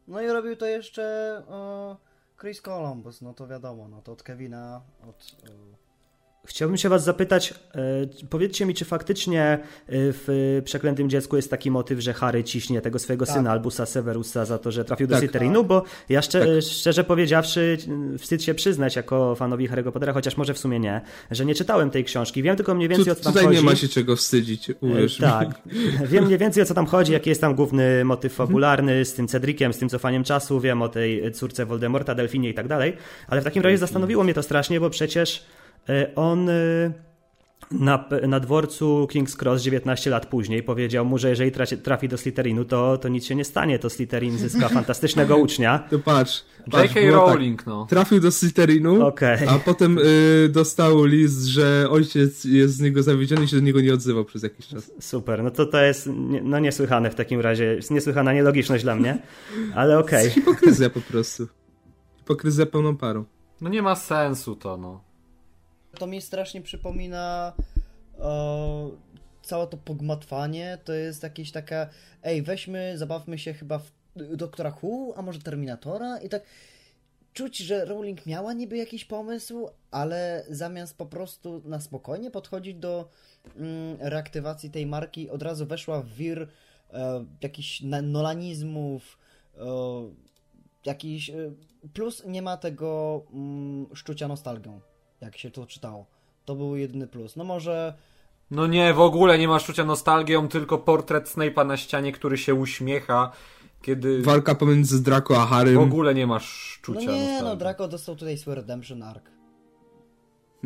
No 0.08 0.20
i 0.20 0.26
robił 0.26 0.56
to 0.56 0.66
jeszcze 0.66 1.42
o, 1.48 1.96
Chris 2.40 2.60
Columbus, 2.60 3.22
no 3.22 3.34
to 3.34 3.46
wiadomo, 3.46 3.88
no 3.88 4.02
to 4.02 4.12
od 4.12 4.22
Kevina, 4.22 4.82
od... 5.08 5.36
Chciałbym 6.46 6.76
się 6.76 6.88
Was 6.88 7.04
zapytać, 7.04 7.54
e, 7.74 7.82
powiedzcie 8.30 8.66
mi, 8.66 8.74
czy 8.74 8.84
faktycznie 8.84 9.42
e, 9.42 9.58
w 9.88 10.60
Przeklętym 10.64 11.10
Dziecku 11.10 11.36
jest 11.36 11.50
taki 11.50 11.70
motyw, 11.70 12.00
że 12.00 12.12
Harry 12.12 12.44
ciśnie 12.44 12.80
tego 12.80 12.98
swojego 12.98 13.26
tak. 13.26 13.34
syna 13.34 13.50
Albusa 13.50 13.86
Severusa 13.86 14.44
za 14.44 14.58
to, 14.58 14.72
że 14.72 14.84
trafił 14.84 15.06
do 15.06 15.14
tak, 15.14 15.20
Slytherinu, 15.20 15.64
bo 15.64 15.82
ja 16.08 16.22
szczer 16.22 16.46
tak. 16.46 16.64
szczerze 16.64 17.04
powiedziawszy 17.04 17.78
wstyd 18.18 18.42
się 18.42 18.54
przyznać 18.54 18.96
jako 18.96 19.34
fanowi 19.34 19.68
Harry'ego 19.68 19.92
Pottera, 19.92 20.12
chociaż 20.12 20.36
może 20.36 20.54
w 20.54 20.58
sumie 20.58 20.80
nie, 20.80 21.00
że 21.30 21.44
nie 21.44 21.54
czytałem 21.54 21.90
tej 21.90 22.04
książki. 22.04 22.42
Wiem 22.42 22.56
tylko 22.56 22.74
mniej 22.74 22.88
więcej 22.88 23.06
tu, 23.06 23.12
o 23.12 23.14
co 23.14 23.22
tam 23.22 23.32
tutaj 23.32 23.44
chodzi. 23.44 23.56
Tutaj 23.56 23.64
nie 23.64 23.74
ma 23.74 23.76
się 23.80 23.88
czego 23.88 24.16
wstydzić, 24.16 24.70
uwierz 24.80 25.16
Tak. 25.16 25.48
Wiem 26.10 26.24
mniej 26.24 26.38
więcej 26.38 26.62
o 26.62 26.66
co 26.66 26.74
tam 26.74 26.86
chodzi, 26.86 27.12
jaki 27.12 27.28
jest 27.28 27.40
tam 27.40 27.54
główny 27.54 28.04
motyw 28.04 28.32
mhm. 28.32 28.48
fabularny 28.48 29.04
z 29.04 29.14
tym 29.14 29.28
Cedriciem, 29.28 29.72
z 29.72 29.78
tym 29.78 29.88
cofaniem 29.88 30.24
czasu, 30.24 30.60
wiem 30.60 30.82
o 30.82 30.88
tej 30.88 31.32
córce 31.32 31.66
Voldemorta, 31.66 32.14
Delfinie 32.14 32.50
i 32.50 32.54
tak 32.54 32.68
dalej, 32.68 32.96
ale 33.28 33.40
w 33.40 33.44
takim 33.44 33.62
razie 33.62 33.78
zastanowiło 33.78 34.24
mnie 34.24 34.34
to 34.34 34.42
strasznie, 34.42 34.80
bo 34.80 34.90
przecież 34.90 35.46
E, 35.46 35.65
on 36.14 36.48
e, 36.48 36.52
na, 37.70 38.04
na 38.28 38.40
dworcu 38.40 39.08
King's 39.10 39.42
Cross 39.42 39.62
19 39.62 40.10
lat 40.10 40.26
później 40.26 40.62
powiedział 40.62 41.04
mu, 41.04 41.18
że 41.18 41.30
jeżeli 41.30 41.52
trafi 41.82 42.08
do 42.08 42.18
Slytherinu, 42.18 42.64
to, 42.64 42.98
to 42.98 43.08
nic 43.08 43.26
się 43.26 43.34
nie 43.34 43.44
stanie, 43.44 43.78
to 43.78 43.90
Slytherin 43.90 44.38
zyska 44.38 44.68
fantastycznego 44.78 45.36
ucznia. 45.36 45.78
To 45.90 45.98
patrz. 45.98 46.44
J.K. 46.66 46.94
Tak, 46.94 47.12
Rowling, 47.12 47.58
tak. 47.58 47.66
no. 47.66 47.86
Trafił 47.86 48.20
do 48.20 48.32
Slytherinu, 48.32 49.06
okay. 49.06 49.48
a 49.48 49.58
potem 49.58 49.98
y, 49.98 50.48
dostał 50.52 51.04
list, 51.04 51.44
że 51.44 51.86
ojciec 51.90 52.44
jest 52.44 52.74
z 52.74 52.80
niego 52.80 53.02
zawiedziony 53.02 53.44
i 53.44 53.48
się 53.48 53.56
do 53.56 53.62
niego 53.62 53.80
nie 53.80 53.94
odzywał 53.94 54.24
przez 54.24 54.42
jakiś 54.42 54.66
czas. 54.66 54.92
Super, 55.00 55.42
no 55.42 55.50
to 55.50 55.66
to 55.66 55.82
jest 55.82 56.10
no 56.42 56.58
niesłychane 56.58 57.10
w 57.10 57.14
takim 57.14 57.40
razie, 57.40 57.64
jest 57.64 57.90
niesłychana 57.90 58.32
nielogiczność 58.32 58.84
dla 58.84 58.96
mnie, 58.96 59.18
ale 59.74 59.98
okej. 59.98 60.20
Okay. 60.20 60.30
Hipokryzja 60.30 60.90
po 60.90 61.00
prostu. 61.00 61.46
Hipokryzja 62.18 62.66
pełną 62.66 62.96
parą. 62.96 63.24
No 63.60 63.70
nie 63.70 63.82
ma 63.82 63.94
sensu 63.94 64.56
to, 64.56 64.76
no. 64.76 65.05
To 65.98 66.06
mi 66.06 66.20
strasznie 66.20 66.62
przypomina 66.62 67.52
o, 68.18 68.90
całe 69.42 69.66
to 69.66 69.76
pogmatwanie. 69.76 70.78
To 70.84 70.92
jest 70.92 71.22
jakieś 71.22 71.52
taka, 71.52 71.88
ej, 72.22 72.42
weźmy, 72.42 72.98
zabawmy 72.98 73.38
się 73.38 73.54
chyba 73.54 73.78
w 73.78 73.90
Doktora 74.16 74.76
Who, 74.82 75.14
a 75.16 75.22
może 75.22 75.38
Terminatora 75.38 76.18
i 76.18 76.28
tak 76.28 76.42
czuć, 77.32 77.58
że 77.58 77.84
Rowling 77.84 78.26
miała 78.26 78.52
niby 78.52 78.76
jakiś 78.76 79.04
pomysł, 79.04 79.68
ale 79.90 80.44
zamiast 80.48 80.96
po 80.96 81.06
prostu 81.06 81.62
na 81.64 81.80
spokojnie 81.80 82.30
podchodzić 82.30 82.76
do 82.76 83.08
mm, 83.56 83.96
reaktywacji 84.00 84.70
tej 84.70 84.86
marki, 84.86 85.30
od 85.30 85.42
razu 85.42 85.66
weszła 85.66 86.02
w 86.02 86.08
wir 86.08 86.48
e, 86.92 87.24
jakichś 87.42 87.82
nolanizmów, 88.02 89.18
e, 89.58 89.64
jakiś... 90.84 91.30
E, 91.30 91.34
plus 91.94 92.22
nie 92.26 92.42
ma 92.42 92.56
tego 92.56 93.22
mm, 93.32 93.86
szczucia 93.94 94.28
nostalgią 94.28 94.80
jak 95.20 95.38
się 95.38 95.50
to 95.50 95.66
czytało. 95.66 96.06
To 96.44 96.54
był 96.54 96.76
jedyny 96.76 97.06
plus. 97.06 97.36
No 97.36 97.44
może... 97.44 97.94
No 98.50 98.66
nie, 98.66 98.94
w 98.94 99.00
ogóle 99.00 99.38
nie 99.38 99.48
ma 99.48 99.60
czucia 99.60 99.84
nostalgią, 99.84 100.48
tylko 100.48 100.78
portret 100.78 101.28
Snape'a 101.28 101.66
na 101.66 101.76
ścianie, 101.76 102.12
który 102.12 102.38
się 102.38 102.54
uśmiecha, 102.54 103.32
kiedy... 103.82 104.22
Walka 104.22 104.54
pomiędzy 104.54 105.02
Draco 105.02 105.42
a 105.42 105.46
Harrym. 105.46 105.74
W 105.74 105.78
ogóle 105.78 106.14
nie 106.14 106.26
masz 106.26 106.78
czucia 106.82 107.00
No 107.00 107.12
nie, 107.12 107.18
nostalgii. 107.18 107.44
no 107.44 107.56
Draco 107.56 107.88
dostał 107.88 108.16
tutaj 108.16 108.38
swój 108.38 108.54
redemption 108.54 109.02
arc. 109.02 109.24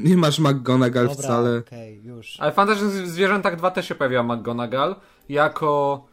Nie 0.04 0.16
masz 0.16 0.38
McGonagall 0.38 1.08
Dobra, 1.08 1.22
wcale. 1.22 1.58
okay, 1.58 1.94
już. 1.94 2.36
Ale 2.38 2.52
w 2.52 2.54
Fantastycznych 2.54 3.08
Zwierzętach 3.08 3.56
2 3.56 3.70
też 3.70 3.88
się 3.88 3.94
pojawiła 3.94 4.22
McGonagall 4.22 4.96
jako... 5.30 6.04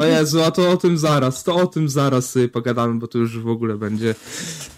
O 0.00 0.04
Jezu, 0.04 0.42
a 0.42 0.50
to 0.50 0.70
o 0.70 0.76
tym 0.76 0.98
zaraz, 0.98 1.44
to 1.44 1.54
o 1.54 1.66
tym 1.66 1.88
zaraz 1.88 2.30
sobie 2.30 2.48
pogadamy, 2.48 2.98
bo 2.98 3.06
to 3.06 3.18
już 3.18 3.38
w 3.38 3.48
ogóle 3.48 3.76
będzie, 3.76 4.14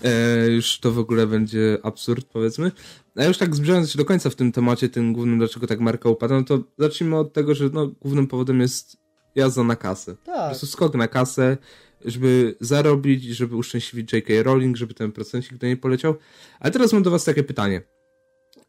e, 0.04 0.48
już 0.48 0.78
to 0.78 0.92
w 0.92 0.98
ogóle 0.98 1.26
będzie 1.26 1.78
absurd, 1.82 2.26
powiedzmy. 2.32 2.72
A 3.16 3.24
już 3.24 3.38
tak 3.38 3.54
zbliżając 3.54 3.90
się 3.90 3.98
do 3.98 4.04
końca 4.04 4.30
w 4.30 4.34
tym 4.34 4.52
temacie, 4.52 4.88
tym 4.88 5.12
głównym, 5.12 5.38
dlaczego 5.38 5.66
tak 5.66 5.80
marka 5.80 6.08
upada, 6.08 6.34
no 6.34 6.44
to 6.44 6.58
zacznijmy 6.78 7.18
od 7.18 7.32
tego, 7.32 7.54
że 7.54 7.70
no, 7.72 7.86
głównym 7.86 8.26
powodem 8.26 8.60
jest 8.60 8.96
jazda 9.34 9.64
na 9.64 9.76
kasę. 9.76 10.16
Tak. 10.24 10.36
Po 10.36 10.46
prostu 10.46 10.66
skok 10.66 10.94
na 10.94 11.08
kasę, 11.08 11.56
żeby 12.04 12.56
zarobić, 12.60 13.24
żeby 13.24 13.56
uszczęśliwić 13.56 14.12
J.K. 14.12 14.32
Rowling, 14.42 14.76
żeby 14.76 14.94
ten 14.94 15.12
procencik 15.12 15.56
do 15.56 15.66
niej 15.66 15.76
poleciał. 15.76 16.14
Ale 16.60 16.70
teraz 16.70 16.92
mam 16.92 17.02
do 17.02 17.10
was 17.10 17.24
takie 17.24 17.42
pytanie 17.42 17.82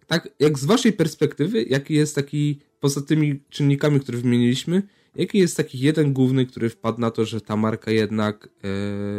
tak 0.08 0.30
jak 0.40 0.60
z 0.60 0.66
waszej 0.66 0.94
perspektywy, 0.94 1.64
jaki 1.64 1.94
jest 1.94 2.16
taki, 2.16 2.60
poza 2.80 3.02
tymi 3.02 3.40
czynnikami, 3.50 4.00
które 4.00 4.18
wymieniliśmy, 4.18 4.84
jaki 5.16 5.38
jest 5.38 5.58
taki 5.58 5.80
jeden 5.80 6.14
główny, 6.14 6.46
który 6.46 6.70
wpadł 6.70 7.02
na 7.02 7.12
to, 7.12 7.26
że 7.26 7.42
ta 7.42 7.56
marka 7.56 7.92
jednak 7.92 8.50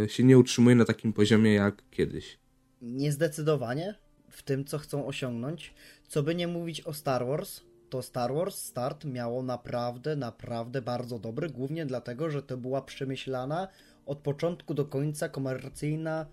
e, 0.05 0.09
się 0.09 0.24
nie 0.24 0.39
utrzymuje 0.39 0.76
na 0.76 0.85
takim 0.85 1.12
poziomie 1.12 1.55
jak 1.55 1.82
kiedyś? 1.91 2.39
Niezdecydowanie 2.82 3.95
w 4.30 4.43
tym, 4.43 4.64
co 4.64 4.78
chcą 4.78 5.07
osiągnąć. 5.07 5.74
Co 6.09 6.22
by 6.22 6.35
nie 6.35 6.49
mówić 6.49 6.80
o 6.80 6.93
Star 6.93 7.26
Wars, 7.26 7.61
to 7.91 8.03
Star 8.03 8.35
Wars 8.35 8.59
Start 8.59 9.05
miało 9.05 9.43
naprawdę, 9.43 10.16
naprawdę 10.16 10.82
bardzo 10.82 11.18
dobry, 11.18 11.51
głównie 11.51 11.87
dlatego, 11.87 12.30
że 12.30 12.43
to 12.43 12.57
była 12.57 12.82
przemyślana 12.82 13.68
od 14.07 14.18
początku 14.18 14.74
do 14.74 14.85
końca 14.85 15.28
komercyjna 15.28 16.26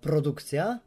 produkcja, 0.00 0.80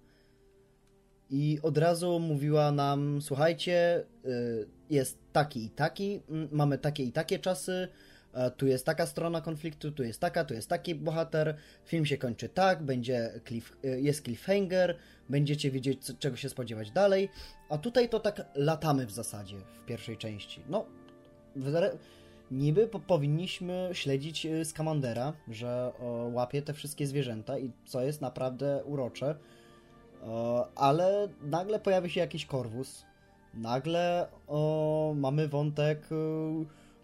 i 1.33 1.59
od 1.63 1.77
razu 1.77 2.19
mówiła 2.19 2.71
nam: 2.71 3.21
Słuchajcie, 3.21 4.03
y, 4.25 4.67
jest 4.89 5.17
taki 5.31 5.65
i 5.65 5.69
taki, 5.69 6.21
mamy 6.51 6.77
takie 6.77 7.03
i 7.03 7.11
takie 7.11 7.39
czasy, 7.39 7.87
tu 8.57 8.67
jest 8.67 8.85
taka 8.85 9.05
strona 9.05 9.41
konfliktu, 9.41 9.91
tu 9.91 10.03
jest 10.03 10.19
taka, 10.19 10.45
tu 10.45 10.53
jest 10.53 10.69
taki 10.69 10.95
bohater, 10.95 11.55
film 11.85 12.05
się 12.05 12.17
kończy 12.17 12.49
tak, 12.49 12.83
będzie 12.83 13.41
cliff, 13.47 13.77
y, 13.85 14.01
jest 14.01 14.23
cliffhanger, 14.23 14.97
będziecie 15.29 15.71
wiedzieć, 15.71 15.99
czego 16.19 16.37
się 16.37 16.49
spodziewać 16.49 16.91
dalej, 16.91 17.29
a 17.69 17.77
tutaj 17.77 18.09
to 18.09 18.19
tak 18.19 18.45
latamy 18.55 19.05
w 19.05 19.11
zasadzie 19.11 19.57
w 19.57 19.85
pierwszej 19.85 20.17
części. 20.17 20.61
No, 20.69 20.85
niby 22.51 22.87
po 22.87 22.99
powinniśmy 22.99 23.89
śledzić 23.93 24.45
y, 24.45 24.65
Skamandera, 24.65 25.33
że 25.47 25.91
łapie 26.31 26.61
te 26.61 26.73
wszystkie 26.73 27.07
zwierzęta 27.07 27.59
i 27.59 27.71
co 27.85 28.01
jest 28.01 28.21
naprawdę 28.21 28.83
urocze 28.85 29.35
ale 30.75 31.27
nagle 31.41 31.79
pojawi 31.79 32.09
się 32.09 32.19
jakiś 32.19 32.45
korwus, 32.45 33.05
nagle 33.53 34.27
o, 34.47 35.13
mamy 35.17 35.47
wątek 35.47 36.09
e, 36.11 36.15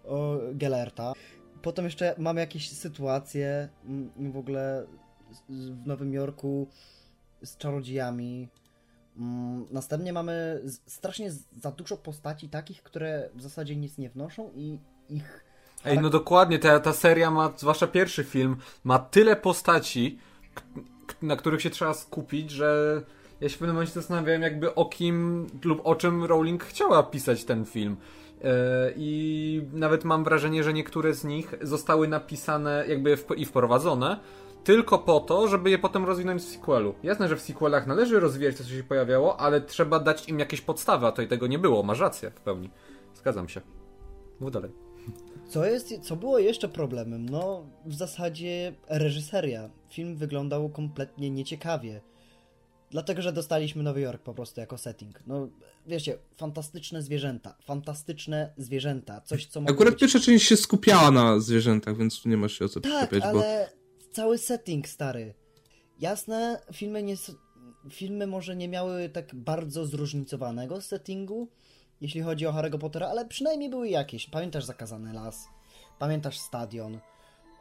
o, 0.10 0.38
Gelerta, 0.54 1.14
potem 1.62 1.86
jeszcze 1.86 2.16
mamy 2.18 2.42
jakieś 2.42 2.70
sytuacje 2.70 3.70
w 4.18 4.38
ogóle 4.38 4.88
w 5.50 5.88
Nowym 5.88 6.14
Jorku 6.14 6.68
z 7.44 7.58
czarodziejami. 7.58 8.48
Mm, 9.18 9.66
następnie 9.72 10.14
mamy 10.14 10.62
strasznie 10.86 11.32
za 11.58 11.72
dużo 11.72 11.98
postaci 11.98 12.50
takich, 12.50 12.84
które 12.84 13.30
w 13.36 13.42
zasadzie 13.42 13.76
nic 13.76 13.98
nie 13.98 14.10
wnoszą 14.10 14.52
i 14.56 14.80
ich... 15.10 15.46
Ej, 15.86 16.00
no 16.00 16.10
dokładnie, 16.10 16.60
ta, 16.60 16.80
ta 16.80 16.94
seria 16.94 17.32
ma, 17.32 17.54
zwłaszcza 17.58 17.88
pierwszy 17.88 18.24
film, 18.24 18.58
ma 18.84 19.00
tyle 19.00 19.36
postaci, 19.36 20.20
na 21.22 21.36
których 21.36 21.62
się 21.62 21.70
trzeba 21.70 21.94
skupić, 21.94 22.52
że 22.52 23.02
ja 23.42 23.50
się 23.50 23.56
w 23.56 23.60
pewnym 23.60 23.76
momencie 23.76 23.94
zastanawiałem 23.94 24.42
jakby 24.42 24.76
o 24.76 24.86
kim 24.86 25.48
lub 25.64 25.82
o 25.84 25.96
czym 25.96 26.24
Rowling 26.24 26.64
chciała 26.64 27.04
pisać 27.04 27.44
ten 27.44 27.66
film. 27.66 27.98
E, 28.44 28.94
I 28.96 29.62
nawet 29.74 30.04
mam 30.04 30.24
wrażenie, 30.24 30.64
że 30.64 30.74
niektóre 30.74 31.14
z 31.14 31.24
nich 31.24 31.54
zostały 31.62 32.08
napisane 32.08 32.86
jakby 32.88 33.18
i 33.38 33.46
wprowadzone 33.46 34.20
tylko 34.64 35.00
po 35.00 35.20
to, 35.20 35.48
żeby 35.48 35.70
je 35.70 35.80
potem 35.80 36.06
rozwinąć 36.06 36.42
w 36.42 36.46
sequelu. 36.46 36.96
Jasne, 37.04 37.28
że 37.28 37.36
w 37.36 37.42
sequelach 37.42 37.88
należy 37.88 38.20
rozwijać 38.20 38.58
to, 38.58 38.64
co 38.64 38.70
się 38.70 38.84
pojawiało, 38.84 39.40
ale 39.40 39.62
trzeba 39.62 40.00
dać 40.00 40.30
im 40.30 40.40
jakieś 40.40 40.62
podstawy, 40.62 41.06
a 41.08 41.12
tutaj 41.12 41.28
tego 41.28 41.48
nie 41.48 41.60
było. 41.60 41.84
Masz 41.84 42.00
rację 42.00 42.32
w 42.32 42.42
pełni. 42.42 42.70
Zgadzam 43.14 43.50
się. 43.50 43.62
Mów 44.40 44.52
dalej. 44.52 44.89
Co, 45.50 45.66
jest, 45.66 46.00
co 46.02 46.16
było 46.16 46.40
jeszcze 46.40 46.70
problemem? 46.70 47.30
No, 47.30 47.70
w 47.86 47.96
zasadzie 47.96 48.76
reżyseria. 48.88 49.70
Film 49.90 50.16
wyglądał 50.16 50.70
kompletnie 50.70 51.30
nieciekawie. 51.30 52.02
Dlatego, 52.92 53.22
że 53.22 53.34
dostaliśmy 53.34 53.84
Nowy 53.84 54.02
Jork 54.02 54.24
po 54.24 54.34
prostu 54.34 54.60
jako 54.60 54.78
setting. 54.78 55.20
No, 55.28 55.50
wiecie, 55.88 56.18
fantastyczne 56.38 57.02
zwierzęta. 57.02 57.58
Fantastyczne 57.64 58.54
zwierzęta. 58.58 59.22
Coś, 59.22 59.46
co 59.46 59.62
Akurat 59.68 59.94
być... 59.94 60.00
pierwsza 60.02 60.20
część 60.20 60.48
się 60.48 60.58
skupiała 60.58 61.12
na 61.12 61.40
zwierzętach, 61.40 61.98
więc 61.98 62.22
tu 62.22 62.30
nie 62.30 62.38
masz 62.38 62.60
się 62.60 62.66
o 62.66 62.70
co 62.70 62.80
tak, 62.80 63.14
ale 63.14 63.34
bo... 63.34 64.12
cały 64.12 64.38
setting, 64.38 64.88
stary. 64.88 65.34
Jasne, 66.00 66.62
filmy, 66.74 67.04
nie, 67.04 67.16
filmy 67.92 68.28
może 68.28 68.56
nie 68.56 68.68
miały 68.68 69.10
tak 69.10 69.36
bardzo 69.36 69.86
zróżnicowanego 69.86 70.82
settingu, 70.82 71.50
jeśli 72.02 72.22
chodzi 72.22 72.48
o 72.48 72.52
Harry'ego 72.52 72.78
Pottera, 72.78 73.08
ale 73.08 73.26
przynajmniej 73.26 73.70
były 73.70 73.90
jakieś. 73.90 74.30
Pamiętasz 74.30 74.66
Zakazany 74.66 75.14
Las? 75.14 75.48
Pamiętasz 76.00 76.40
Stadion 76.40 77.00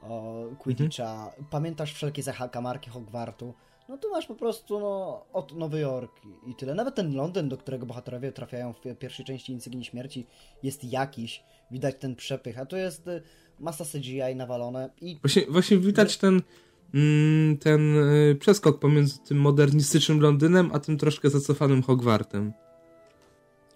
o 0.03 0.45
Quidditcha? 0.59 1.25
Mhm. 1.27 1.45
Pamiętasz 1.51 1.95
wszelkie 1.95 2.23
zakamarki 2.23 2.91
Hogwartu? 2.91 3.55
No 3.89 3.99
tu 3.99 4.11
masz 4.11 4.27
po 4.27 4.35
prostu 4.35 4.81
no, 4.81 5.25
od 5.33 5.57
Nowy 5.57 5.81
Jork 5.81 6.13
i 6.47 6.55
tyle. 6.55 6.75
Nawet 6.75 6.95
ten 6.95 7.15
Londyn, 7.15 7.49
do 7.49 7.57
którego 7.57 7.87
bohaterowie 7.87 8.33
trafiają 8.33 8.73
w 8.73 8.97
pierwszej 8.99 9.27
części 9.27 9.53
Insygnii 9.53 9.85
Śmierci 9.85 10.27
jest 10.63 10.85
jakiś. 10.85 11.43
Widać 11.71 11.95
ten 11.99 12.17
przepych, 12.17 12.59
a 12.59 12.67
tu 12.67 12.77
jest 12.77 13.09
y, 13.09 13.23
masa 13.61 13.85
CGI 13.85 14.37
nawalone 14.37 14.91
i... 15.01 15.19
Właśnie, 15.23 15.43
właśnie 15.49 15.79
widać 15.79 16.17
ten 16.17 16.43
mm, 16.95 17.59
ten 17.59 17.97
y, 17.97 18.37
przeskok 18.41 18.79
pomiędzy 18.79 19.19
tym 19.19 19.41
modernistycznym 19.41 20.21
Londynem, 20.21 20.71
a 20.73 20.79
tym 20.79 20.99
troszkę 20.99 21.31
zacofanym 21.31 21.83
Hogwartem. 21.83 22.53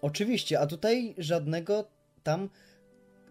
Oczywiście, 0.02 0.60
a 0.60 0.66
tutaj 0.66 1.14
żadnego 1.18 1.88
tam 2.22 2.48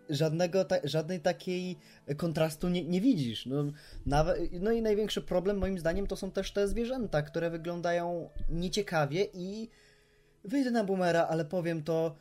żadnego 0.09 0.65
ta, 0.65 0.75
żadnej 0.83 1.19
takiej 1.19 1.77
kontrastu 2.17 2.69
nie, 2.69 2.83
nie 2.83 3.01
widzisz. 3.01 3.45
No, 3.45 3.63
nawet, 4.05 4.39
no 4.61 4.71
i 4.71 4.81
największy 4.81 5.21
problem 5.21 5.57
moim 5.57 5.79
zdaniem 5.79 6.07
to 6.07 6.15
są 6.15 6.31
też 6.31 6.51
te 6.51 6.67
zwierzęta, 6.67 7.21
które 7.21 7.49
wyglądają 7.49 8.29
nieciekawie 8.49 9.27
i 9.33 9.69
wyjdę 10.43 10.71
na 10.71 10.83
boomera, 10.83 11.27
ale 11.27 11.45
powiem 11.45 11.83
to 11.83 12.15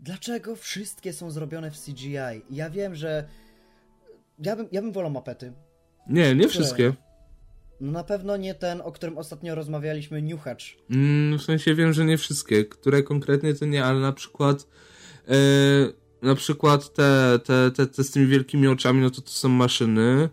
dlaczego 0.00 0.56
wszystkie 0.56 1.12
są 1.12 1.30
zrobione 1.30 1.70
w 1.70 1.80
CGI? 1.80 2.42
Ja 2.50 2.70
wiem, 2.70 2.94
że 2.94 3.28
ja 4.38 4.56
bym, 4.56 4.68
ja 4.72 4.82
bym 4.82 4.92
wolał 4.92 5.10
mapety. 5.10 5.52
Nie, 6.06 6.34
nie 6.34 6.48
wszystkie. 6.48 6.92
No 7.80 7.92
na 7.92 8.04
pewno 8.04 8.36
nie 8.36 8.54
ten, 8.54 8.80
o 8.80 8.92
którym 8.92 9.18
ostatnio 9.18 9.54
rozmawialiśmy, 9.54 10.22
Niuchacz. 10.22 10.78
Mm, 10.90 11.38
w 11.38 11.42
sensie 11.42 11.74
wiem, 11.74 11.92
że 11.92 12.04
nie 12.04 12.18
wszystkie. 12.18 12.64
Które 12.64 13.02
konkretnie 13.02 13.54
to 13.54 13.66
nie, 13.66 13.84
ale 13.84 14.00
na 14.00 14.12
przykład 14.12 14.66
e, 15.28 15.36
na 16.22 16.34
przykład 16.34 16.92
te, 16.92 17.38
te, 17.44 17.70
te, 17.70 17.86
te 17.86 18.04
z 18.04 18.10
tymi 18.10 18.26
wielkimi 18.26 18.68
oczami, 18.68 19.00
no 19.00 19.10
to 19.10 19.20
to 19.22 19.30
są 19.30 19.48
maszyny. 19.48 20.28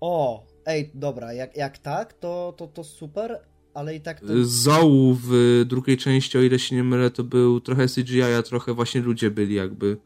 O, 0.00 0.46
ej, 0.66 0.90
dobra, 0.94 1.32
jak, 1.32 1.56
jak 1.56 1.78
tak, 1.78 2.12
to, 2.12 2.54
to, 2.56 2.66
to 2.66 2.84
super, 2.84 3.40
ale 3.74 3.94
i 3.94 4.00
tak 4.00 4.20
to... 4.20 4.26
Zołu 4.42 5.18
w 5.22 5.62
drugiej 5.66 5.96
części, 5.96 6.38
o 6.38 6.42
ile 6.42 6.58
się 6.58 6.76
nie 6.76 6.84
mylę, 6.84 7.10
to 7.10 7.24
był 7.24 7.60
trochę 7.60 7.86
CGI, 7.86 8.22
a 8.22 8.42
trochę 8.42 8.74
właśnie 8.74 9.00
ludzie 9.00 9.30
byli 9.30 9.54
jakby. 9.54 9.96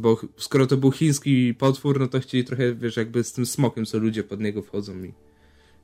Bo 0.00 0.20
skoro 0.36 0.66
to 0.66 0.76
był 0.76 0.92
chiński 0.92 1.54
potwór, 1.54 2.00
no 2.00 2.08
to 2.08 2.20
chcieli 2.20 2.44
trochę, 2.44 2.74
wiesz, 2.74 2.96
jakby 2.96 3.24
z 3.24 3.32
tym 3.32 3.46
smokiem, 3.46 3.86
co 3.86 3.98
ludzie 3.98 4.24
pod 4.24 4.40
niego 4.40 4.62
wchodzą 4.62 5.04
i 5.04 5.14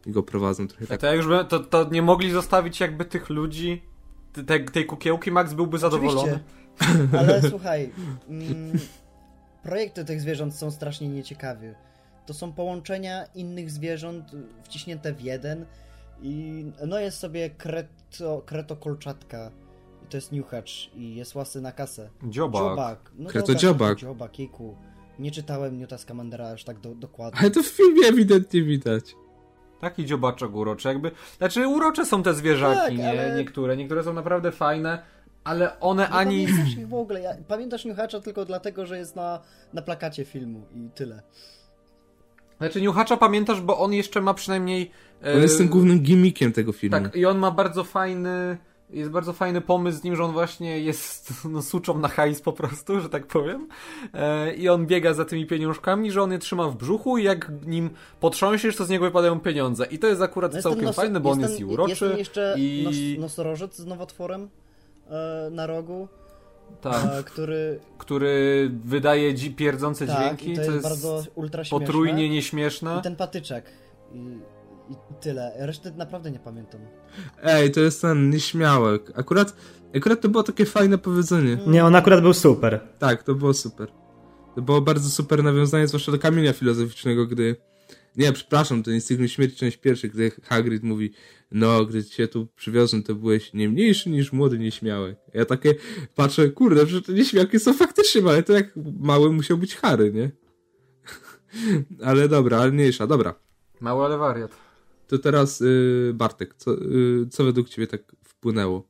i 0.07 0.11
go 0.11 0.22
prowadzą 0.22 0.68
trochę 0.68 0.86
tak. 0.86 1.01
To, 1.01 1.14
już 1.14 1.26
by, 1.26 1.44
to, 1.44 1.61
to 1.61 1.88
nie 1.90 2.03
mogli 2.03 2.30
zostawić 2.30 2.80
jakby 2.80 3.05
tych 3.05 3.28
ludzi, 3.28 3.82
te, 4.46 4.61
tej 4.61 4.86
kukiełki, 4.86 5.32
Max 5.32 5.55
byłby 5.55 5.78
zadowolony. 5.78 6.40
Oczywiście. 6.80 7.18
Ale 7.18 7.42
słuchaj, 7.51 7.90
mm, 8.28 8.78
projekty 9.62 10.05
tych 10.05 10.20
zwierząt 10.20 10.55
są 10.55 10.70
strasznie 10.70 11.09
nieciekawe. 11.09 11.74
To 12.26 12.34
są 12.34 12.53
połączenia 12.53 13.24
innych 13.34 13.70
zwierząt 13.70 14.24
wciśnięte 14.64 15.12
w 15.12 15.20
jeden 15.20 15.66
i 16.22 16.64
no 16.86 16.98
jest 16.98 17.18
sobie 17.18 17.51
kreto, 17.51 18.42
kretokolczatka 18.46 19.51
i 20.05 20.07
to 20.07 20.16
jest 20.16 20.32
niuchacz 20.32 20.90
i 20.94 21.14
jest 21.14 21.34
łasy 21.34 21.61
na 21.61 21.72
kasę. 21.72 22.11
Dziobak. 22.22 22.62
Dziobak. 22.62 23.12
No 23.18 23.30
Kretodziobak. 23.30 23.98
Dziobak, 23.98 24.32
kiku. 24.32 24.76
Nie 25.18 25.30
czytałem 25.30 25.78
Newta 25.78 25.98
Scamandera 25.98 26.48
aż 26.48 26.64
tak 26.64 26.80
do, 26.80 26.94
dokładnie. 26.94 27.40
Ale 27.40 27.51
to 27.51 27.62
w 27.62 27.66
filmie 27.66 28.09
ewidentnie 28.09 28.62
widać. 28.62 29.16
Taki 29.81 30.07
dziobaczek 30.07 30.55
uroczy, 30.55 30.89
jakby. 30.89 31.11
Znaczy, 31.39 31.68
urocze 31.68 32.07
są 32.07 32.22
te 32.22 32.35
zwierzaki, 32.35 32.81
tak, 32.81 32.99
nie? 32.99 33.11
Ale... 33.11 33.35
Niektóre. 33.37 33.76
Niektóre 33.76 34.03
są 34.03 34.12
naprawdę 34.12 34.53
fajne, 34.53 35.03
ale 35.45 35.81
one 35.81 36.03
nie 36.03 36.09
ani. 36.09 36.47
Pamiętasz 36.47 36.76
ich 36.76 36.89
w 36.89 36.95
ogóle. 36.95 37.20
Ja, 37.20 37.31
pamiętasz 37.49 37.85
Niuchacza 37.85 38.20
tylko 38.20 38.45
dlatego, 38.45 38.87
że 38.87 38.99
jest 38.99 39.16
na, 39.16 39.41
na 39.72 39.83
plakacie 39.83 40.24
filmu 40.24 40.66
i 40.74 40.91
tyle. 40.95 41.22
Znaczy, 42.59 42.81
Niuchacza 42.81 43.16
pamiętasz, 43.16 43.61
bo 43.61 43.78
on 43.78 43.93
jeszcze 43.93 44.20
ma 44.20 44.35
przynajmniej. 44.35 44.91
On 45.37 45.43
jest 45.43 45.59
tym 45.59 45.68
głównym 45.68 46.01
gimmickiem 46.01 46.53
tego 46.53 46.72
filmu. 46.72 47.01
Tak, 47.01 47.16
i 47.16 47.26
on 47.26 47.39
ma 47.39 47.51
bardzo 47.51 47.85
fajny 47.85 48.59
jest 48.93 49.11
bardzo 49.11 49.32
fajny 49.32 49.61
pomysł 49.61 49.99
z 49.99 50.03
nim, 50.03 50.16
że 50.16 50.24
on 50.24 50.32
właśnie 50.32 50.80
jest 50.80 51.32
no, 51.53 51.62
suczą 51.62 51.99
na 51.99 52.09
hajs 52.09 52.41
po 52.41 52.53
prostu, 52.53 53.01
że 53.01 53.09
tak 53.09 53.26
powiem. 53.26 53.68
E, 54.14 54.55
I 54.55 54.68
on 54.68 54.86
biega 54.86 55.14
za 55.14 55.24
tymi 55.24 55.47
pieniążkami, 55.47 56.12
że 56.12 56.22
on 56.22 56.32
je 56.32 56.38
trzyma 56.38 56.68
w 56.68 56.76
brzuchu 56.76 57.18
i 57.18 57.24
jak 57.24 57.66
nim 57.66 57.91
potrząsiesz, 58.20 58.76
to 58.76 58.84
z 58.84 58.88
niego 58.88 59.05
wypadają 59.05 59.41
pieniądze. 59.41 59.86
I 59.86 59.99
to 59.99 60.07
jest 60.07 60.22
akurat 60.22 60.55
no 60.55 60.62
całkiem 60.62 60.93
fajne, 60.93 61.20
bo 61.20 61.30
on 61.30 61.41
jest 61.41 61.61
i 61.61 61.64
uroczy. 61.64 62.05
Jest 62.05 62.18
jeszcze 62.18 62.55
i... 62.59 62.82
nos, 62.84 63.22
nosorożec 63.22 63.76
z 63.76 63.86
nowotworem 63.86 64.49
e, 65.11 65.49
na 65.51 65.66
rogu. 65.66 66.09
Tak. 66.80 67.05
E, 67.05 67.22
który... 67.24 67.80
który 67.99 68.70
wydaje 68.84 69.34
dzi 69.34 69.51
pierdzące 69.51 70.07
tak, 70.07 70.16
dźwięki, 70.16 70.55
to 70.55 70.61
jest, 70.61 70.72
jest 70.72 70.82
bardzo 70.82 71.22
ultra 71.34 71.62
potrójnie 71.70 72.28
nieśmieszne. 72.28 72.97
I 72.99 73.03
ten 73.03 73.16
patyczek. 73.16 73.64
I 74.12 74.38
i 74.91 74.95
tyle. 75.20 75.53
Reszty 75.59 75.93
naprawdę 75.97 76.30
nie 76.30 76.38
pamiętam. 76.38 76.80
Ej, 77.43 77.70
to 77.70 77.80
jest 77.80 78.01
ten 78.03 78.30
nieśmiałek. 78.30 79.12
Akurat, 79.14 79.57
akurat 79.97 80.20
to 80.20 80.28
było 80.28 80.43
takie 80.43 80.66
fajne 80.66 80.99
powiedzenie. 80.99 81.59
Nie, 81.66 81.84
on 81.84 81.97
akurat 81.97 82.20
był 82.20 82.34
super. 82.34 82.80
Tak, 82.99 83.22
to 83.22 83.34
było 83.34 83.55
super. 83.55 83.88
To 84.55 84.62
było 84.62 84.80
bardzo 84.80 85.11
super 85.11 85.45
nawiązanie, 85.45 85.86
zwłaszcza 85.86 86.12
do 86.12 86.18
kamienia 86.18 86.53
filozoficznego, 86.53 87.26
gdy... 87.26 87.57
Nie, 88.16 88.32
przepraszam, 88.32 88.82
to 88.82 88.91
Instynkt 88.91 89.30
Śmierci, 89.30 89.57
część 89.57 89.76
pierwsza, 89.76 90.09
gdy 90.09 90.30
Hagrid 90.30 90.82
mówi 90.82 91.12
no, 91.53 91.84
gdy 91.84 92.05
cię 92.05 92.28
tu 92.28 92.47
przywiozłem, 92.57 93.03
to 93.03 93.14
byłeś 93.14 93.53
nie 93.55 93.68
mniejszy 93.68 94.11
niż 94.11 94.32
młody 94.32 94.59
nieśmiałek. 94.59 95.18
Ja 95.34 95.45
takie 95.45 95.74
patrzę, 96.14 96.49
kurde, 96.49 96.86
że 96.86 97.03
te 97.03 97.12
nieśmiałki 97.12 97.59
są 97.59 97.74
faktycznie 97.74 98.22
małe, 98.22 98.43
to 98.43 98.53
jak 98.53 98.72
mały 99.01 99.32
musiał 99.32 99.59
być 99.59 99.76
Harry, 99.76 100.12
nie? 100.12 100.30
ale 102.09 102.28
dobra, 102.28 102.59
ale 102.59 102.72
mniejsza, 102.72 103.07
dobra. 103.07 103.34
Mały, 103.80 104.05
ale 104.05 104.18
wariat. 104.18 104.70
To 105.11 105.18
teraz 105.18 105.61
yy, 105.61 106.12
Bartek, 106.14 106.54
co, 106.54 106.70
yy, 106.70 107.26
co 107.30 107.44
według 107.44 107.68
Ciebie 107.68 107.86
tak 107.86 108.02
wpłynęło? 108.24 108.88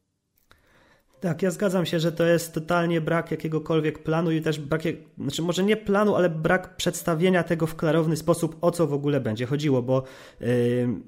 Tak, 1.21 1.43
ja 1.43 1.51
zgadzam 1.51 1.87
się, 1.87 2.01
że 2.01 2.13
to 2.13 2.27
jest 2.27 2.55
totalnie 2.55 3.01
brak 3.01 3.31
jakiegokolwiek 3.31 3.99
planu 3.99 4.31
i 4.31 4.41
też 4.41 4.59
brak, 4.59 4.83
znaczy 5.19 5.43
może 5.43 5.65
nie 5.65 5.77
planu, 5.77 6.17
ale 6.17 6.31
brak 6.31 6.77
przedstawienia 6.77 7.43
tego 7.43 7.67
w 7.67 7.77
klarowny 7.77 8.17
sposób, 8.17 8.57
o 8.61 8.71
co 8.71 8.87
w 8.87 8.93
ogóle 8.93 9.21
będzie 9.21 9.47
chodziło, 9.47 9.83
bo 9.83 10.03
yy, 10.41 10.47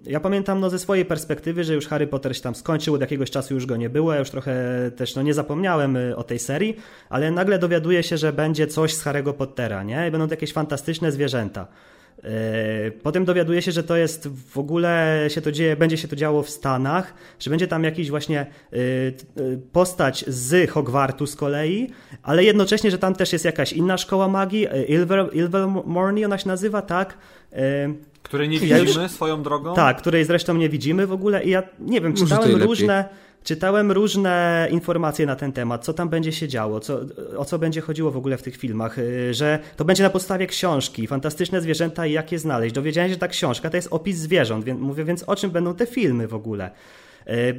ja 0.05 0.21
pamiętam 0.21 0.61
no, 0.61 0.71
ze 0.71 0.79
swojej 0.79 1.05
perspektywy, 1.05 1.65
że 1.65 1.75
już 1.75 1.87
Harry 1.87 2.07
Potter 2.07 2.37
się 2.37 2.43
tam 2.43 2.55
skończył, 2.55 2.95
od 2.95 3.01
jakiegoś 3.01 3.31
czasu 3.31 3.55
już 3.55 3.67
go 3.67 3.77
nie 3.77 3.91
było, 3.91 4.13
ja 4.13 4.19
już 4.19 4.31
trochę 4.31 4.55
też 4.97 5.15
no, 5.17 5.23
nie 5.23 5.35
zapomniałem 5.35 5.97
y, 5.97 6.17
o 6.17 6.25
tej 6.25 6.39
serii, 6.39 6.77
ale 7.09 7.31
nagle 7.31 7.59
dowiaduję 7.59 8.03
się, 8.03 8.17
że 8.17 8.33
będzie 8.33 8.67
coś 8.67 8.95
z 8.95 9.05
Harry'ego 9.05 9.33
Pottera, 9.33 9.83
nie? 9.83 10.09
I 10.09 10.11
będą 10.11 10.29
jakieś 10.29 10.53
fantastyczne 10.53 11.13
zwierzęta. 11.13 11.67
E, 12.25 12.91
potem 12.91 13.25
dowiaduje 13.25 13.63
się, 13.63 13.73
że 13.73 13.83
to 13.83 13.97
jest 13.97 14.29
w 14.29 14.59
ogóle 14.59 15.25
się 15.29 15.41
to 15.41 15.53
dzieje, 15.53 15.77
będzie 15.77 15.97
się 15.97 16.09
to 16.09 16.17
działo 16.17 16.43
w 16.43 16.51
Stanach, 16.51 17.15
że 17.39 17.51
będzie 17.51 17.69
tam 17.69 17.85
jakiś 17.85 18.11
właśnie 18.11 18.41
e, 18.41 18.77
e, 18.77 18.81
postać 19.73 20.25
z 20.29 20.71
Hogwartu 20.71 21.27
z 21.27 21.37
kolei, 21.37 21.91
ale 22.23 22.45
jednocześnie, 22.45 22.91
że 22.91 22.99
tam 22.99 23.15
też 23.15 23.33
jest 23.33 23.45
jakaś 23.45 23.73
inna 23.73 23.99
szkoła 23.99 24.29
magii, 24.29 24.67
Ilvermorny 25.33 26.25
ona 26.25 26.39
się 26.39 26.49
nazywa, 26.49 26.83
tak? 26.83 27.19
Której 28.23 28.49
nie 28.49 28.59
widzimy 28.59 28.79
ja 28.79 29.03
już, 29.03 29.11
swoją 29.11 29.43
drogą? 29.43 29.75
Tak, 29.75 29.99
której 29.99 30.25
zresztą 30.25 30.55
nie 30.55 30.69
widzimy 30.69 31.07
w 31.07 31.13
ogóle 31.13 31.45
i 31.45 31.51
ja 31.51 31.63
nie 31.81 32.01
wiem, 32.01 32.15
czytałem 32.15 32.63
różne... 32.63 32.97
Lepiej 32.97 33.32
Czytałem 33.45 33.93
różne 33.93 34.69
informacje 34.71 35.27
na 35.27 35.37
ten 35.37 35.53
temat, 35.53 35.85
co 35.85 35.93
tam 35.93 36.09
będzie 36.09 36.33
się 36.33 36.49
działo, 36.49 36.81
co, 36.81 37.01
o 37.37 37.45
co 37.45 37.59
będzie 37.59 37.81
chodziło 37.81 38.11
w 38.11 38.17
ogóle 38.17 38.37
w 38.37 38.43
tych 38.43 38.57
filmach, 38.57 38.99
y, 38.99 39.35
że 39.35 39.59
to 39.77 39.85
będzie 39.85 40.03
na 40.03 40.11
podstawie 40.11 40.47
książki, 40.47 41.07
fantastyczne 41.07 41.61
zwierzęta 41.61 42.07
i 42.07 42.13
jak 42.13 42.33
je 42.33 42.39
znaleźć. 42.39 42.75
Dowiedziałem 42.75 43.11
się, 43.11 43.15
że 43.15 43.21
ta 43.21 43.29
książka 43.29 43.71
to 43.71 43.77
jest 43.77 43.89
opis 43.91 44.17
zwierząt, 44.17 44.65
więc 44.65 44.81
mówię, 44.81 45.05
więc 45.05 45.23
o 45.23 45.37
czym 45.37 45.51
będą 45.51 45.75
te 45.75 45.87
filmy 45.87 46.29
w 46.29 46.35
ogóle? 46.35 46.71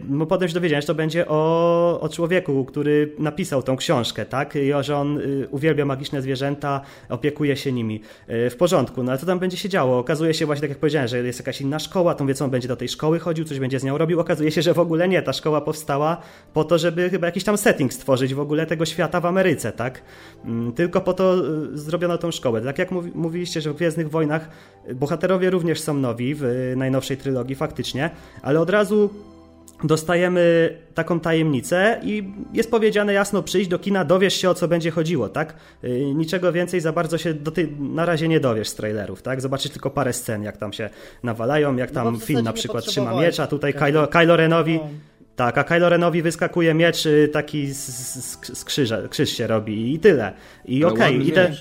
Bo 0.03 0.25
potem 0.25 0.47
się 0.47 0.53
dowiedziałem, 0.53 0.81
że 0.81 0.87
to 0.87 0.95
będzie 0.95 1.27
o, 1.27 1.99
o 2.01 2.09
człowieku, 2.09 2.65
który 2.65 3.15
napisał 3.19 3.63
tą 3.63 3.77
książkę, 3.77 4.25
tak? 4.25 4.55
I 4.55 4.71
że 4.81 4.97
on 4.97 5.19
uwielbia 5.51 5.85
magiczne 5.85 6.21
zwierzęta, 6.21 6.81
opiekuje 7.09 7.57
się 7.57 7.71
nimi. 7.71 8.01
W 8.27 8.55
porządku, 8.57 9.03
no 9.03 9.11
ale 9.11 9.19
co 9.19 9.25
tam 9.25 9.39
będzie 9.39 9.57
się 9.57 9.69
działo? 9.69 9.99
Okazuje 9.99 10.33
się 10.33 10.45
właśnie, 10.45 10.61
tak 10.61 10.69
jak 10.69 10.79
powiedziałem, 10.79 11.07
że 11.07 11.17
jest 11.17 11.39
jakaś 11.39 11.61
inna 11.61 11.79
szkoła, 11.79 12.15
to 12.15 12.25
wie 12.25 12.33
co 12.33 12.45
on 12.45 12.51
będzie 12.51 12.67
do 12.67 12.75
tej 12.75 12.89
szkoły 12.89 13.19
chodził, 13.19 13.45
coś 13.45 13.59
będzie 13.59 13.79
z 13.79 13.83
nią 13.83 13.97
robił. 13.97 14.19
Okazuje 14.19 14.51
się, 14.51 14.61
że 14.61 14.73
w 14.73 14.79
ogóle 14.79 15.07
nie, 15.07 15.21
ta 15.21 15.33
szkoła 15.33 15.61
powstała 15.61 16.17
po 16.53 16.63
to, 16.63 16.77
żeby 16.77 17.09
chyba 17.09 17.27
jakiś 17.27 17.43
tam 17.43 17.57
setting 17.57 17.93
stworzyć 17.93 18.33
w 18.33 18.39
ogóle 18.39 18.65
tego 18.65 18.85
świata 18.85 19.21
w 19.21 19.25
Ameryce, 19.25 19.71
tak? 19.71 20.01
Mm, 20.45 20.73
tylko 20.73 21.01
po 21.01 21.13
to 21.13 21.35
zrobiono 21.77 22.17
tą 22.17 22.31
szkołę. 22.31 22.61
Tak 22.61 22.79
jak 22.79 22.91
mówiliście, 23.15 23.61
że 23.61 23.73
w 23.73 23.75
Gwiezdnych 23.75 24.09
Wojnach 24.09 24.49
bohaterowie 24.95 25.49
również 25.49 25.81
są 25.81 25.93
nowi 25.93 26.35
w 26.35 26.73
najnowszej 26.77 27.17
trylogii 27.17 27.55
faktycznie, 27.55 28.09
ale 28.41 28.59
od 28.59 28.69
razu 28.69 29.09
dostajemy 29.83 30.77
taką 30.93 31.19
tajemnicę 31.19 31.99
i 32.03 32.33
jest 32.53 32.71
powiedziane 32.71 33.13
jasno 33.13 33.43
przyjść 33.43 33.69
do 33.69 33.79
kina, 33.79 34.05
dowiesz 34.05 34.33
się 34.33 34.49
o 34.49 34.53
co 34.53 34.67
będzie 34.67 34.91
chodziło, 34.91 35.29
tak? 35.29 35.53
Y, 35.83 36.13
niczego 36.15 36.51
więcej 36.51 36.81
za 36.81 36.93
bardzo 36.93 37.17
się 37.17 37.33
do 37.33 37.51
tej, 37.51 37.71
na 37.79 38.05
razie 38.05 38.27
nie 38.27 38.39
dowiesz 38.39 38.69
z 38.69 38.75
trailerów, 38.75 39.21
tak? 39.21 39.41
Zobaczysz 39.41 39.71
tylko 39.71 39.89
parę 39.89 40.13
scen, 40.13 40.43
jak 40.43 40.57
tam 40.57 40.73
się 40.73 40.89
nawalają, 41.23 41.75
jak 41.75 41.89
no 41.93 42.03
tam 42.03 42.13
no 42.13 42.19
film 42.19 42.41
na 42.41 42.53
przykład 42.53 42.85
trzyma 42.85 43.21
miecza, 43.21 43.47
tutaj 43.47 43.73
Kylo, 43.73 44.07
Kylo 44.07 44.37
Renowi... 44.37 44.75
No. 44.75 44.89
Tak, 45.35 45.57
a 45.57 45.63
Kylo 45.63 45.89
Renowi 45.89 46.21
wyskakuje 46.21 46.73
miecz 46.73 47.05
y, 47.05 47.29
taki 47.33 47.73
z, 47.73 47.87
z, 47.87 48.57
z 48.57 48.65
krzyża, 48.65 49.07
krzyż 49.07 49.29
się 49.29 49.47
robi 49.47 49.93
i 49.93 49.99
tyle. 49.99 50.33
I 50.65 50.85
okej, 50.85 51.15
okay, 51.15 51.27
idę... 51.27 51.51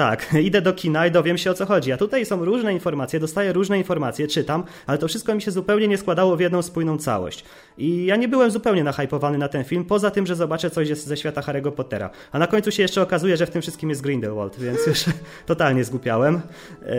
Tak, 0.00 0.34
idę 0.48 0.62
do 0.62 0.72
kina 0.72 1.06
i 1.06 1.10
dowiem 1.10 1.38
się 1.38 1.50
o 1.50 1.54
co 1.54 1.66
chodzi. 1.66 1.92
A 1.92 1.96
tutaj 1.96 2.26
są 2.26 2.44
różne 2.44 2.72
informacje, 2.72 3.20
dostaję 3.20 3.52
różne 3.52 3.78
informacje, 3.78 4.28
czytam, 4.28 4.64
ale 4.86 4.98
to 4.98 5.08
wszystko 5.08 5.34
mi 5.34 5.42
się 5.42 5.50
zupełnie 5.50 5.88
nie 5.88 5.98
składało 5.98 6.36
w 6.36 6.40
jedną 6.40 6.62
spójną 6.62 6.98
całość. 6.98 7.44
I 7.78 8.06
ja 8.06 8.16
nie 8.16 8.28
byłem 8.28 8.50
zupełnie 8.50 8.84
nahypowany 8.84 9.38
na 9.38 9.48
ten 9.48 9.64
film, 9.64 9.84
poza 9.84 10.10
tym, 10.10 10.26
że 10.26 10.36
zobaczę 10.36 10.70
coś 10.70 10.88
ze 10.88 11.16
świata 11.16 11.40
Harry'ego 11.40 11.72
Pottera. 11.72 12.10
A 12.32 12.38
na 12.38 12.46
końcu 12.46 12.70
się 12.70 12.82
jeszcze 12.82 13.02
okazuje, 13.02 13.36
że 13.36 13.46
w 13.46 13.50
tym 13.50 13.62
wszystkim 13.62 13.90
jest 13.90 14.02
Grindelwald, 14.02 14.58
więc 14.58 14.86
już 14.86 15.04
totalnie 15.46 15.84
zgłupiałem. 15.84 16.34
Eee, 16.34 16.98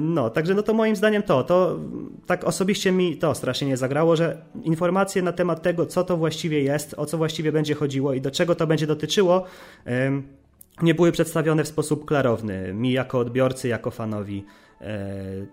no, 0.00 0.30
także 0.30 0.54
no 0.54 0.62
to 0.62 0.74
moim 0.74 0.96
zdaniem 0.96 1.22
to, 1.22 1.44
to 1.44 1.78
tak 2.26 2.44
osobiście 2.44 2.92
mi 2.92 3.16
to 3.16 3.34
strasznie 3.34 3.68
nie 3.68 3.76
zagrało, 3.76 4.16
że 4.16 4.36
informacje 4.62 5.22
na 5.22 5.32
temat 5.32 5.62
tego, 5.62 5.86
co 5.86 6.04
to 6.04 6.16
właściwie 6.16 6.62
jest, 6.62 6.94
o 6.96 7.06
co 7.06 7.18
właściwie 7.18 7.52
będzie 7.52 7.74
chodziło 7.74 8.14
i 8.14 8.20
do 8.20 8.30
czego 8.30 8.54
to 8.54 8.66
będzie 8.66 8.86
dotyczyło, 8.86 9.44
nie 10.82 10.94
były 10.94 11.12
przedstawione 11.12 11.64
w 11.64 11.68
sposób 11.68 12.04
klarowny 12.04 12.74
mi 12.74 12.92
jako 12.92 13.18
odbiorcy, 13.18 13.68
jako 13.68 13.90
fanowi. 13.90 14.44
E, 14.80 15.06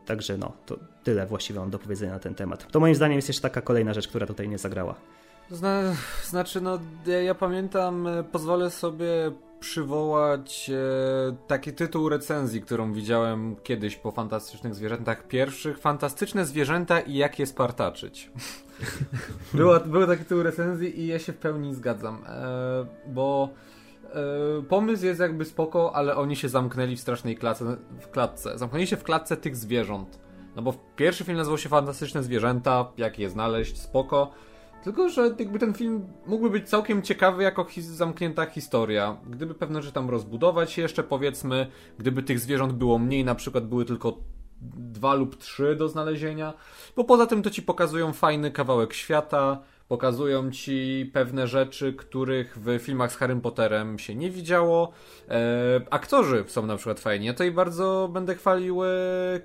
także 0.05 0.38
no, 0.38 0.51
to 0.65 0.80
tyle 1.03 1.26
właściwie 1.26 1.59
mam 1.59 1.70
do 1.70 1.80
powiedzenia 1.80 2.13
na 2.13 2.20
ten 2.20 2.36
temat. 2.36 2.72
To 2.72 2.80
moim 2.80 2.95
zdaniem 2.95 3.15
jest 3.15 3.28
jeszcze 3.28 3.41
taka 3.41 3.61
kolejna 3.61 3.93
rzecz, 3.93 4.07
która 4.07 4.28
tutaj 4.28 4.49
nie 4.49 4.57
zagrała. 4.57 4.95
Zna, 5.51 5.82
znaczy, 6.24 6.61
no, 6.61 6.80
ja, 7.05 7.22
ja, 7.22 7.36
pamiętam, 7.36 8.07
e, 8.07 8.24
pozwolę 8.24 8.72
sobie 8.72 9.32
przywołać 9.59 10.70
e, 10.70 11.36
taki 11.47 11.74
tytuł 11.74 12.09
recenzji, 12.09 12.61
którą 12.61 12.93
widziałem 12.93 13.55
kiedyś 13.63 13.95
po 13.95 14.11
Fantastycznych 14.11 14.76
Zwierzętach 14.76 15.28
pierwszych. 15.28 15.80
Fantastyczne 15.80 16.45
zwierzęta 16.45 16.99
i 16.99 17.13
jak 17.13 17.39
je 17.39 17.45
spartaczyć. 17.45 18.32
Było, 19.53 19.80
był 19.80 20.07
taki 20.07 20.24
tytuł 20.24 20.43
recenzji 20.43 20.99
i 20.99 21.07
ja 21.07 21.20
się 21.20 21.34
w 21.34 21.38
pełni 21.38 21.76
zgadzam, 21.76 22.24
e, 22.28 22.86
bo 23.07 23.49
pomysł 24.70 25.05
jest 25.05 25.20
jakby 25.20 25.45
spoko, 25.45 25.95
ale 25.95 26.16
oni 26.16 26.36
się 26.36 26.49
zamknęli 26.49 26.95
w 26.95 26.99
strasznej 26.99 27.38
klatce, 27.38 27.78
w 27.99 28.07
klatce. 28.07 28.57
Zamknęli 28.57 28.88
się 28.88 28.97
w 28.97 29.03
klatce 29.03 29.38
tych 29.38 29.55
zwierząt. 29.55 30.20
No 30.55 30.62
bo 30.62 30.74
pierwszy 30.95 31.24
film 31.24 31.38
nazywał 31.38 31.57
się 31.57 31.70
Fantastyczne 31.70 32.24
Zwierzęta, 32.24 32.91
jak 32.97 33.20
je 33.20 33.30
znaleźć, 33.30 33.82
spoko. 33.82 34.32
Tylko, 34.84 35.10
że 35.10 35.36
jakby 35.39 35.60
ten 35.60 35.74
film 35.74 36.07
mógłby 36.26 36.49
być 36.49 36.70
całkiem 36.70 37.01
ciekawy 37.01 37.43
jako 37.43 37.64
his 37.64 37.86
zamknięta 37.86 38.45
historia. 38.45 39.18
Gdyby 39.30 39.53
pewne 39.53 39.82
rzeczy 39.82 39.93
tam 39.93 40.10
rozbudować 40.10 40.78
jeszcze, 40.78 41.03
powiedzmy, 41.03 41.68
gdyby 41.97 42.24
tych 42.24 42.39
zwierząt 42.39 42.74
było 42.74 42.99
mniej, 42.99 43.26
na 43.26 43.36
przykład 43.36 43.68
były 43.68 43.86
tylko 43.86 44.18
dwa 44.62 45.14
lub 45.14 45.36
trzy 45.36 45.76
do 45.76 45.89
znalezienia. 45.89 46.53
Bo 46.95 47.03
poza 47.03 47.28
tym 47.28 47.43
to 47.43 47.49
ci 47.49 47.62
pokazują 47.62 48.14
fajny 48.14 48.51
kawałek 48.51 48.93
świata, 48.93 49.60
pokazują 49.90 50.52
ci 50.52 51.10
pewne 51.14 51.48
rzeczy, 51.48 51.94
których 51.94 52.58
w 52.60 52.80
filmach 52.80 53.12
z 53.12 53.16
Harrym 53.16 53.42
Potterem 53.42 54.00
się 54.00 54.16
nie 54.16 54.32
widziało. 54.32 54.92
E, 55.30 55.82
aktorzy 55.90 56.44
są 56.48 56.66
na 56.66 56.76
przykład 56.76 57.00
fajni. 57.00 57.26
Ja 57.26 57.34
tutaj 57.34 57.52
bardzo 57.52 58.10
będę 58.14 58.36
chwalił 58.36 58.84
e, 58.84 58.88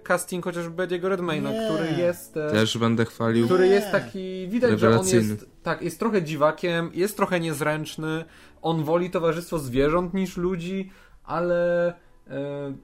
casting 0.03 0.45
chociażby 0.45 0.83
Ediego 0.83 1.09
Redmayna, 1.09 1.53
nie. 1.53 1.69
który 1.69 2.03
jest... 2.03 2.37
E, 2.37 2.51
Też 2.51 2.79
będę 2.79 3.05
chwalił. 3.05 3.47
Który 3.47 3.67
jest 3.69 3.91
taki... 3.93 4.49
Widać, 4.49 4.81
że 4.81 4.99
on 5.01 5.07
jest... 5.07 5.47
Tak, 5.63 5.83
jest 5.83 5.99
trochę 5.99 6.23
dziwakiem, 6.23 6.91
jest 6.95 7.17
trochę 7.17 7.41
niezręczny. 7.41 8.25
On 8.63 8.85
woli 8.85 9.11
towarzystwo 9.11 9.59
zwierząt 9.59 10.15
niż 10.15 10.37
ludzi, 10.37 10.91
ale... 11.25 11.89
E, 12.31 12.75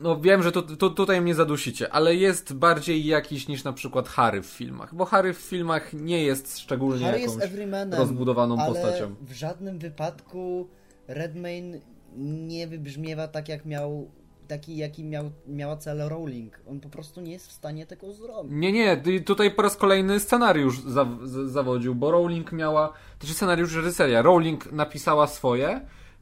no 0.00 0.20
wiem, 0.20 0.42
że 0.42 0.52
to, 0.52 0.62
to, 0.62 0.90
tutaj 0.90 1.20
mnie 1.20 1.34
zadusicie, 1.34 1.92
ale 1.92 2.14
jest 2.14 2.54
bardziej 2.54 3.06
jakiś 3.06 3.48
niż 3.48 3.64
na 3.64 3.72
przykład 3.72 4.08
Harry 4.08 4.42
w 4.42 4.46
filmach, 4.46 4.94
bo 4.94 5.04
Harry 5.04 5.34
w 5.34 5.38
filmach 5.38 5.92
nie 5.92 6.24
jest 6.24 6.58
szczególnie 6.58 7.04
Harry 7.04 7.20
jakąś 7.20 7.42
jest 7.52 7.98
rozbudowaną 7.98 8.58
ale 8.58 8.72
postacią. 8.72 9.14
w 9.20 9.32
żadnym 9.32 9.78
wypadku 9.78 10.68
Redmayne 11.08 11.78
nie 12.16 12.66
wybrzmiewa 12.66 13.28
tak 13.28 13.48
jak 13.48 13.66
miał 13.66 14.10
taki, 14.48 14.76
jaki 14.76 15.04
miał, 15.04 15.30
miała 15.46 15.76
cel 15.76 16.08
Rowling. 16.08 16.60
On 16.70 16.80
po 16.80 16.88
prostu 16.88 17.20
nie 17.20 17.32
jest 17.32 17.48
w 17.48 17.52
stanie 17.52 17.86
tego 17.86 18.12
zrobić. 18.12 18.52
Nie, 18.54 18.72
nie, 18.72 19.02
tutaj 19.20 19.50
po 19.50 19.62
raz 19.62 19.76
kolejny 19.76 20.20
scenariusz 20.20 20.80
za, 20.80 21.06
zawodził, 21.46 21.94
bo 21.94 22.10
Rowling 22.10 22.52
miała, 22.52 22.88
to 23.18 23.26
jest 23.26 23.36
scenariusz 23.36 23.74
reżyseria. 23.74 24.22
Rowling 24.22 24.72
napisała 24.72 25.26
swoje, 25.26 25.80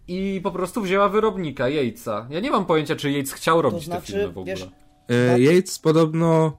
i 0.09 0.41
po 0.43 0.51
prostu 0.51 0.83
wzięła 0.83 1.09
wyrobnika, 1.09 1.69
Yatesa. 1.69 2.27
Ja 2.31 2.41
nie 2.41 2.51
mam 2.51 2.67
pojęcia, 2.67 2.97
czy 2.97 3.11
Yates 3.11 3.33
chciał 3.33 3.63
robić 3.63 3.81
to 3.81 3.85
znaczy, 3.85 4.13
te 4.13 4.19
filmy 4.19 4.33
w 4.33 4.39
ogóle. 4.39 4.55
Wiesz, 4.57 4.69
e, 5.09 5.41
Yates 5.41 5.79
podobno, 5.79 6.59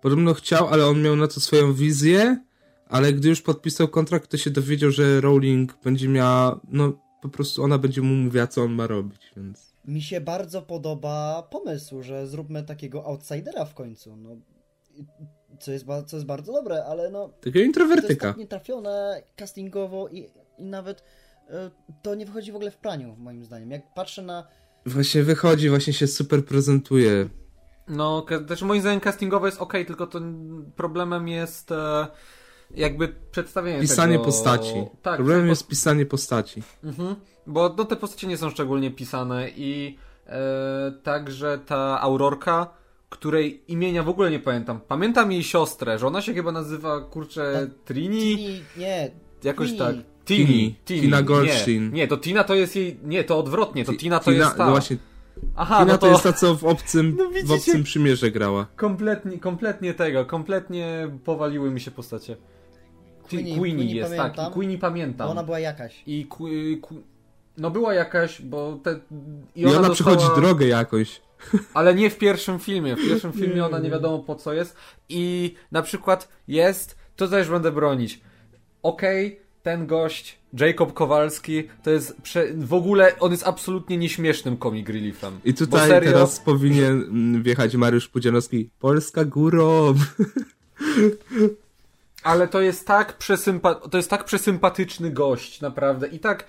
podobno 0.00 0.34
chciał, 0.34 0.68
ale 0.68 0.86
on 0.86 1.02
miał 1.02 1.16
na 1.16 1.28
to 1.28 1.40
swoją 1.40 1.74
wizję, 1.74 2.44
ale 2.88 3.12
gdy 3.12 3.28
już 3.28 3.42
podpisał 3.42 3.88
kontrakt, 3.88 4.30
to 4.30 4.36
się 4.36 4.50
dowiedział, 4.50 4.90
że 4.90 5.20
Rowling 5.20 5.78
będzie 5.84 6.08
miała, 6.08 6.60
no 6.68 6.92
po 7.22 7.28
prostu 7.28 7.62
ona 7.62 7.78
będzie 7.78 8.02
mu 8.02 8.14
mówiła, 8.14 8.46
co 8.46 8.62
on 8.62 8.72
ma 8.72 8.86
robić, 8.86 9.32
więc... 9.36 9.72
Mi 9.84 10.02
się 10.02 10.20
bardzo 10.20 10.62
podoba 10.62 11.48
pomysł, 11.50 12.02
że 12.02 12.26
zróbmy 12.26 12.62
takiego 12.62 13.04
outsidera 13.04 13.64
w 13.64 13.74
końcu, 13.74 14.16
no 14.16 14.36
co 15.60 15.72
jest, 15.72 15.86
co 16.06 16.16
jest 16.16 16.26
bardzo 16.26 16.52
dobre, 16.52 16.84
ale 16.84 17.10
no... 17.10 17.28
Takiego 17.28 17.60
introwertyka. 17.60 18.06
To 18.06 18.12
jest 18.12 18.20
tak 18.20 18.36
nietrafione 18.36 19.22
castingowo 19.36 20.08
i, 20.08 20.30
i 20.58 20.64
nawet 20.64 21.02
to 22.02 22.14
nie 22.14 22.26
wychodzi 22.26 22.52
w 22.52 22.56
ogóle 22.56 22.70
w 22.70 22.76
praniu, 22.76 23.16
moim 23.18 23.44
zdaniem. 23.44 23.70
Jak 23.70 23.94
patrzę 23.94 24.22
na. 24.22 24.46
Właśnie 24.86 25.22
wychodzi, 25.22 25.68
właśnie 25.68 25.92
się 25.92 26.06
super 26.06 26.44
prezentuje. 26.44 27.28
No, 27.88 28.26
też 28.48 28.62
moim 28.62 28.80
zdaniem 28.80 29.00
castingowe 29.00 29.48
jest 29.48 29.60
ok, 29.60 29.72
tylko 29.86 30.06
to 30.06 30.20
problemem 30.76 31.28
jest 31.28 31.72
e, 31.72 32.06
jakby 32.70 33.08
przedstawienie 33.30 33.80
Pisanie 33.80 34.12
tego... 34.12 34.24
postaci. 34.24 34.74
Tak, 35.02 35.16
problemem 35.16 35.48
jest 35.48 35.66
pisanie 35.66 36.06
postaci. 36.06 36.62
Mhm, 36.84 37.16
bo 37.46 37.74
no, 37.78 37.84
te 37.84 37.96
postacie 37.96 38.26
nie 38.26 38.36
są 38.36 38.50
szczególnie 38.50 38.90
pisane 38.90 39.48
i 39.50 39.98
e, 40.26 40.92
także 41.02 41.58
ta 41.66 42.00
Aurorka, 42.00 42.70
której 43.08 43.64
imienia 43.68 44.02
w 44.02 44.08
ogóle 44.08 44.30
nie 44.30 44.40
pamiętam. 44.40 44.80
Pamiętam 44.88 45.32
jej 45.32 45.44
siostrę, 45.44 45.98
że 45.98 46.06
ona 46.06 46.22
się 46.22 46.34
chyba 46.34 46.52
nazywa, 46.52 47.00
kurczę, 47.00 47.68
Ta, 47.68 47.84
Trini? 47.84 48.34
Trini, 48.36 48.62
nie. 48.76 49.10
Jakoś 49.44 49.68
Trini. 49.68 49.78
tak. 49.78 50.11
Tini. 50.36 50.74
Tini. 50.84 51.00
Tina 51.00 51.22
Goldstein. 51.22 51.84
Nie, 51.84 51.90
nie, 51.90 52.08
to 52.08 52.16
Tina 52.16 52.44
to 52.44 52.54
jest 52.54 52.76
jej... 52.76 52.98
Nie, 53.04 53.24
to 53.24 53.38
odwrotnie, 53.38 53.84
to 53.84 53.92
Tina 53.94 54.18
to 54.18 54.32
Tina, 54.32 54.44
jest 54.44 54.56
ta... 54.56 54.64
No 54.64 54.70
właśnie, 54.70 54.96
Aha, 55.56 55.78
Tina 55.78 55.92
no 55.92 55.98
to... 55.98 56.06
to 56.06 56.12
jest 56.12 56.22
ta, 56.22 56.32
co 56.32 56.54
w 56.54 56.64
obcym, 56.64 57.16
no 57.18 57.30
w 57.46 57.52
obcym 57.52 57.82
przymierze 57.82 58.30
grała. 58.30 58.66
Kompletnie, 58.76 59.38
kompletnie 59.38 59.94
tego, 59.94 60.26
kompletnie 60.26 61.10
powaliły 61.24 61.70
mi 61.70 61.80
się 61.80 61.90
postacie. 61.90 62.36
Queenie, 63.28 63.58
Queenie, 63.58 63.76
Queenie 63.76 63.94
jest, 63.94 64.10
tak, 64.10 64.18
pamiętam, 64.18 64.44
tak, 64.44 64.52
i 64.52 64.54
Queenie 64.54 64.78
pamiętam. 64.78 65.30
Ona 65.30 65.42
była 65.44 65.58
jakaś. 65.58 66.02
I 66.06 66.26
Qu 66.26 66.44
Qu 66.82 66.94
no 67.58 67.70
była 67.70 67.94
jakaś, 67.94 68.42
bo 68.42 68.78
te... 68.82 69.00
I 69.56 69.64
ona, 69.64 69.74
I 69.74 69.76
ona 69.76 69.88
dostała... 69.88 69.94
przychodzi 69.94 70.40
drogę 70.40 70.66
jakoś. 70.66 71.20
Ale 71.74 71.94
nie 71.94 72.10
w 72.10 72.18
pierwszym 72.18 72.58
filmie. 72.58 72.96
W 72.96 73.08
pierwszym 73.08 73.32
filmie 73.32 73.64
ona 73.64 73.78
nie 73.78 73.90
wiadomo 73.90 74.18
po 74.18 74.34
co 74.34 74.52
jest. 74.52 74.76
I 75.08 75.54
na 75.72 75.82
przykład 75.82 76.28
jest, 76.48 76.96
to 77.16 77.28
też 77.28 77.48
będę 77.48 77.72
bronić. 77.72 78.20
Okej, 78.82 79.26
okay, 79.26 79.41
ten 79.62 79.86
gość, 79.86 80.38
Jacob 80.52 80.92
Kowalski, 80.92 81.68
to 81.82 81.90
jest 81.90 82.22
prze... 82.22 82.54
w 82.54 82.74
ogóle, 82.74 83.18
on 83.18 83.30
jest 83.30 83.46
absolutnie 83.46 83.96
nieśmiesznym 83.96 84.58
comic 84.58 84.88
reliefem. 84.88 85.40
I 85.44 85.54
tutaj 85.54 85.88
serio... 85.88 86.12
teraz 86.12 86.40
powinien 86.40 87.02
mm, 87.02 87.42
wjechać 87.42 87.76
Mariusz 87.76 88.08
Pudzianowski. 88.08 88.70
Polska 88.78 89.24
górą. 89.24 89.94
Ale 92.22 92.48
to 92.48 92.60
jest 92.60 92.86
tak 92.86 93.18
przesympa... 93.18 93.74
to 93.74 93.96
jest 93.96 94.10
tak 94.10 94.24
przesympatyczny 94.24 95.10
gość, 95.10 95.60
naprawdę. 95.60 96.08
I 96.08 96.18
tak 96.18 96.46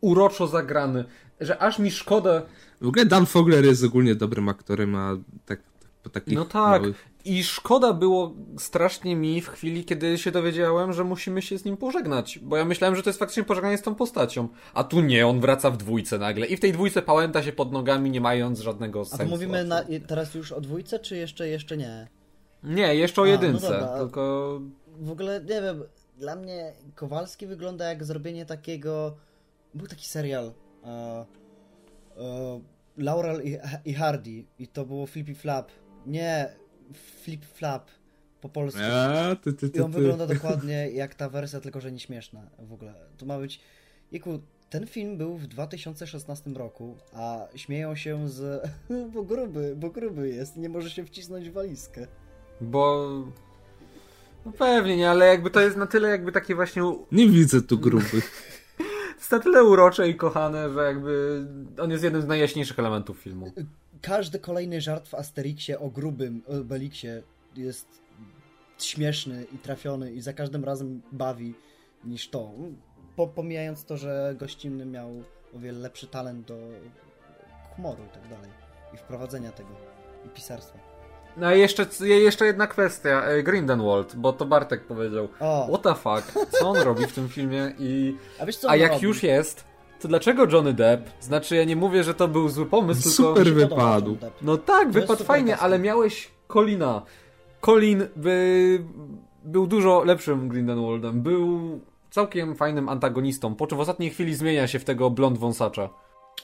uroczo 0.00 0.46
zagrany, 0.46 1.04
że 1.40 1.62
aż 1.62 1.78
mi 1.78 1.90
szkoda. 1.90 2.42
W 2.80 2.88
ogóle 2.88 3.06
Dan 3.06 3.26
Fogler 3.26 3.64
jest 3.64 3.84
ogólnie 3.84 4.14
dobrym 4.14 4.48
aktorem, 4.48 4.94
a 4.94 5.16
tak 5.46 5.60
po 6.02 6.10
takich 6.10 6.34
No 6.34 6.44
tak. 6.44 6.82
Małych... 6.82 7.13
I 7.24 7.44
szkoda 7.44 7.92
było 7.92 8.34
strasznie 8.58 9.16
mi 9.16 9.40
w 9.40 9.48
chwili, 9.48 9.84
kiedy 9.84 10.18
się 10.18 10.30
dowiedziałem, 10.30 10.92
że 10.92 11.04
musimy 11.04 11.42
się 11.42 11.58
z 11.58 11.64
nim 11.64 11.76
pożegnać. 11.76 12.38
Bo 12.38 12.56
ja 12.56 12.64
myślałem, 12.64 12.96
że 12.96 13.02
to 13.02 13.10
jest 13.10 13.18
faktycznie 13.18 13.44
pożegnanie 13.44 13.78
z 13.78 13.82
tą 13.82 13.94
postacią. 13.94 14.48
A 14.74 14.84
tu 14.84 15.00
nie, 15.00 15.26
on 15.26 15.40
wraca 15.40 15.70
w 15.70 15.76
dwójce 15.76 16.18
nagle. 16.18 16.46
I 16.46 16.56
w 16.56 16.60
tej 16.60 16.72
dwójce 16.72 17.02
pałęta 17.02 17.42
się 17.42 17.52
pod 17.52 17.72
nogami, 17.72 18.10
nie 18.10 18.20
mając 18.20 18.60
żadnego 18.60 19.04
sensu. 19.04 19.22
A 19.22 19.26
to 19.26 19.30
mówimy 19.30 19.64
na, 19.64 19.84
teraz 20.06 20.34
już 20.34 20.52
o 20.52 20.60
dwójce, 20.60 20.98
czy 20.98 21.16
jeszcze, 21.16 21.48
jeszcze 21.48 21.76
nie? 21.76 22.08
Nie, 22.62 22.94
jeszcze 22.94 23.20
o 23.20 23.24
A, 23.24 23.26
no 23.26 23.32
jedynce. 23.32 23.80
No 23.80 23.98
tylko... 23.98 24.60
W 25.00 25.10
ogóle, 25.10 25.40
nie 25.40 25.62
wiem, 25.62 25.82
dla 26.18 26.36
mnie 26.36 26.72
Kowalski 26.94 27.46
wygląda 27.46 27.84
jak 27.84 28.04
zrobienie 28.04 28.46
takiego... 28.46 29.16
Był 29.74 29.86
taki 29.86 30.08
serial... 30.08 30.52
Uh, 30.82 31.26
uh, 32.16 32.62
Laurel 32.96 33.42
i, 33.44 33.58
i 33.84 33.94
Hardy. 33.94 34.44
I 34.58 34.68
to 34.68 34.84
było 34.84 35.06
Flippy 35.06 35.34
Flap. 35.34 35.70
Nie, 36.06 36.56
Flip 36.92 37.44
Flap 37.44 37.90
po 38.40 38.48
polsku. 38.48 38.80
A, 38.92 39.36
ty, 39.36 39.52
ty, 39.52 39.70
ty, 39.70 39.78
I 39.78 39.82
on 39.82 39.92
wygląda 39.92 40.26
dokładnie 40.34 40.90
jak 40.90 41.14
ta 41.14 41.28
wersja, 41.28 41.60
tylko 41.60 41.80
że 41.80 41.92
nie 41.92 42.00
śmieszna 42.00 42.40
w 42.58 42.72
ogóle. 42.72 42.94
To 43.16 43.26
ma 43.26 43.38
być... 43.38 43.60
Jeku, 44.12 44.40
ten 44.70 44.86
film 44.86 45.16
był 45.16 45.36
w 45.36 45.46
2016 45.46 46.50
roku, 46.50 46.96
a 47.12 47.46
śmieją 47.54 47.96
się 47.96 48.28
z... 48.28 48.68
bo 49.14 49.22
gruby, 49.22 49.74
bo 49.76 49.90
gruby 49.90 50.28
jest, 50.28 50.56
nie 50.56 50.68
może 50.68 50.90
się 50.90 51.04
wcisnąć 51.04 51.50
w 51.50 51.52
walizkę. 51.52 52.06
Bo... 52.60 53.08
No 54.46 54.52
pewnie 54.52 54.96
nie, 54.96 55.10
ale 55.10 55.26
jakby 55.26 55.50
to 55.50 55.60
jest 55.60 55.76
na 55.76 55.86
tyle 55.86 56.08
jakby 56.08 56.32
takie 56.32 56.54
właśnie... 56.54 56.82
Nie 57.12 57.28
widzę 57.28 57.62
tu 57.62 57.78
grubych. 57.78 58.46
jest 59.18 59.32
na 59.32 59.38
tyle 59.38 59.64
urocze 59.64 60.08
i 60.08 60.14
kochane, 60.14 60.72
że 60.72 60.84
jakby 60.84 61.46
on 61.78 61.90
jest 61.90 62.04
jednym 62.04 62.22
z 62.22 62.26
najjaśniejszych 62.26 62.78
elementów 62.78 63.18
filmu 63.18 63.52
każdy 64.04 64.38
kolejny 64.38 64.80
żart 64.80 65.08
w 65.08 65.14
Asterixie 65.14 65.80
o 65.80 65.88
grubym 65.88 66.42
Obelixie 66.60 67.22
jest 67.56 67.86
śmieszny 68.78 69.46
i 69.54 69.58
trafiony 69.58 70.12
i 70.12 70.20
za 70.20 70.32
każdym 70.32 70.64
razem 70.64 71.02
bawi 71.12 71.54
niż 72.04 72.30
to. 72.30 72.50
Po, 73.16 73.26
pomijając 73.26 73.84
to, 73.84 73.96
że 73.96 74.34
gościnny 74.38 74.86
miał 74.86 75.10
o 75.56 75.58
wiele 75.58 75.78
lepszy 75.78 76.06
talent 76.06 76.46
do 76.46 76.56
humoru 77.76 78.04
i 78.04 78.08
tak 78.08 78.28
dalej. 78.28 78.50
I 78.94 78.96
wprowadzenia 78.96 79.52
tego. 79.52 79.70
I 80.26 80.28
pisarstwa. 80.28 80.78
No 81.36 81.54
i 81.54 81.60
jeszcze, 81.60 81.86
jeszcze 82.00 82.46
jedna 82.46 82.66
kwestia. 82.66 83.24
E, 83.24 83.42
Grindelwald, 83.42 84.16
bo 84.16 84.32
to 84.32 84.44
Bartek 84.44 84.86
powiedział. 84.86 85.28
O. 85.40 85.66
What 85.68 85.82
the 85.82 85.94
fuck? 85.94 86.48
Co 86.50 86.70
on 86.70 86.76
robi 86.76 87.06
w 87.06 87.12
tym 87.12 87.28
filmie? 87.28 87.72
I... 87.78 88.16
A, 88.40 88.46
wiesz, 88.46 88.56
A 88.68 88.76
jak 88.76 88.92
robi? 88.92 89.04
już 89.04 89.22
jest, 89.22 89.64
to 90.00 90.08
dlaczego 90.08 90.46
Johnny 90.50 90.72
Depp? 90.72 91.10
Znaczy, 91.20 91.56
ja 91.56 91.64
nie 91.64 91.76
mówię, 91.76 92.04
że 92.04 92.14
to 92.14 92.28
był 92.28 92.48
zły 92.48 92.66
pomysł, 92.66 93.10
Super 93.10 93.44
tylko... 93.44 93.60
wypadł. 93.60 94.16
No 94.42 94.56
tak, 94.56 94.90
wypadł 94.90 95.24
fajnie, 95.24 95.56
ale 95.56 95.78
miałeś 95.78 96.30
Colina. 96.52 97.02
Colin 97.60 98.06
by... 98.16 98.84
był 99.44 99.66
dużo 99.66 100.04
lepszym 100.04 100.48
Grindelwaldem. 100.48 101.22
Był 101.22 101.80
całkiem 102.10 102.54
fajnym 102.54 102.88
antagonistą, 102.88 103.54
po 103.54 103.66
czym 103.66 103.78
w 103.78 103.80
ostatniej 103.80 104.10
chwili 104.10 104.34
zmienia 104.34 104.66
się 104.66 104.78
w 104.78 104.84
tego 104.84 105.10
blond 105.10 105.38
wąsacza. 105.38 105.88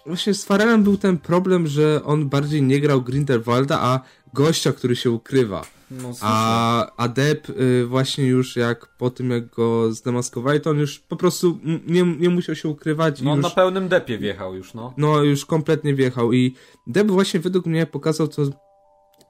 Właśnie 0.07 0.34
z 0.34 0.44
Farelem 0.44 0.82
był 0.82 0.96
ten 0.96 1.18
problem, 1.18 1.66
że 1.66 2.01
on 2.05 2.28
bardziej 2.28 2.62
nie 2.62 2.80
grał 2.80 3.03
Grindelwalda, 3.03 3.78
a 3.80 4.01
gościa, 4.34 4.72
który 4.72 4.96
się 4.96 5.11
ukrywa. 5.11 5.62
No, 5.91 6.12
a, 6.20 6.86
a 6.97 7.09
Depp 7.09 7.51
y, 7.51 7.86
właśnie 7.86 8.26
już 8.26 8.57
jak 8.57 8.86
po 8.97 9.11
tym 9.11 9.30
jak 9.30 9.51
go 9.51 9.93
zdemaskowali, 9.93 10.61
to 10.61 10.70
on 10.70 10.78
już 10.78 10.99
po 10.99 11.16
prostu 11.16 11.59
nie, 11.86 12.03
nie 12.03 12.30
musiał 12.30 12.55
się 12.55 12.68
ukrywać. 12.68 13.22
No 13.22 13.36
już, 13.36 13.43
na 13.43 13.51
pełnym 13.51 13.88
Deppie 13.88 14.18
wjechał 14.18 14.55
już, 14.55 14.74
no. 14.74 14.95
No 14.97 15.22
już 15.22 15.47
kompletnie 15.47 15.95
wjechał 15.95 16.32
i 16.32 16.55
Depp 16.86 17.12
właśnie 17.12 17.41
według 17.41 17.66
mnie 17.66 17.86
pokazał 17.86 18.28
to 18.28 18.43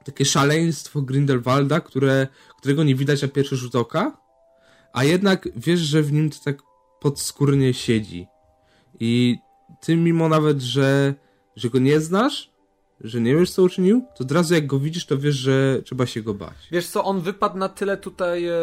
takie 0.05 0.25
szaleństwo 0.25 1.01
Grindelwalda, 1.01 1.79
które, 1.79 2.27
którego 2.59 2.83
nie 2.83 2.95
widać 2.95 3.21
na 3.21 3.27
pierwszy 3.27 3.55
rzut 3.55 3.75
oka, 3.75 4.17
a 4.93 5.03
jednak 5.03 5.49
wiesz, 5.55 5.79
że 5.79 6.01
w 6.01 6.11
nim 6.11 6.29
to 6.29 6.37
tak 6.45 6.57
podskórnie 6.99 7.73
siedzi. 7.73 8.27
I 8.99 9.37
ty 9.81 9.95
mimo 9.95 10.29
nawet, 10.29 10.61
że, 10.61 11.13
że 11.55 11.69
go 11.69 11.79
nie 11.79 11.99
znasz, 11.99 12.50
że 13.03 13.21
nie 13.21 13.35
wiesz, 13.35 13.51
co 13.51 13.63
uczynił, 13.63 14.05
to 14.15 14.23
od 14.23 14.31
razu 14.31 14.53
jak 14.53 14.67
go 14.67 14.79
widzisz, 14.79 15.05
to 15.05 15.17
wiesz, 15.17 15.35
że 15.35 15.81
trzeba 15.85 16.05
się 16.05 16.21
go 16.21 16.33
bać. 16.33 16.53
Wiesz 16.71 16.87
co, 16.87 17.03
on 17.03 17.21
wypadł 17.21 17.57
na 17.57 17.69
tyle 17.69 17.97
tutaj... 17.97 18.45
E... 18.45 18.53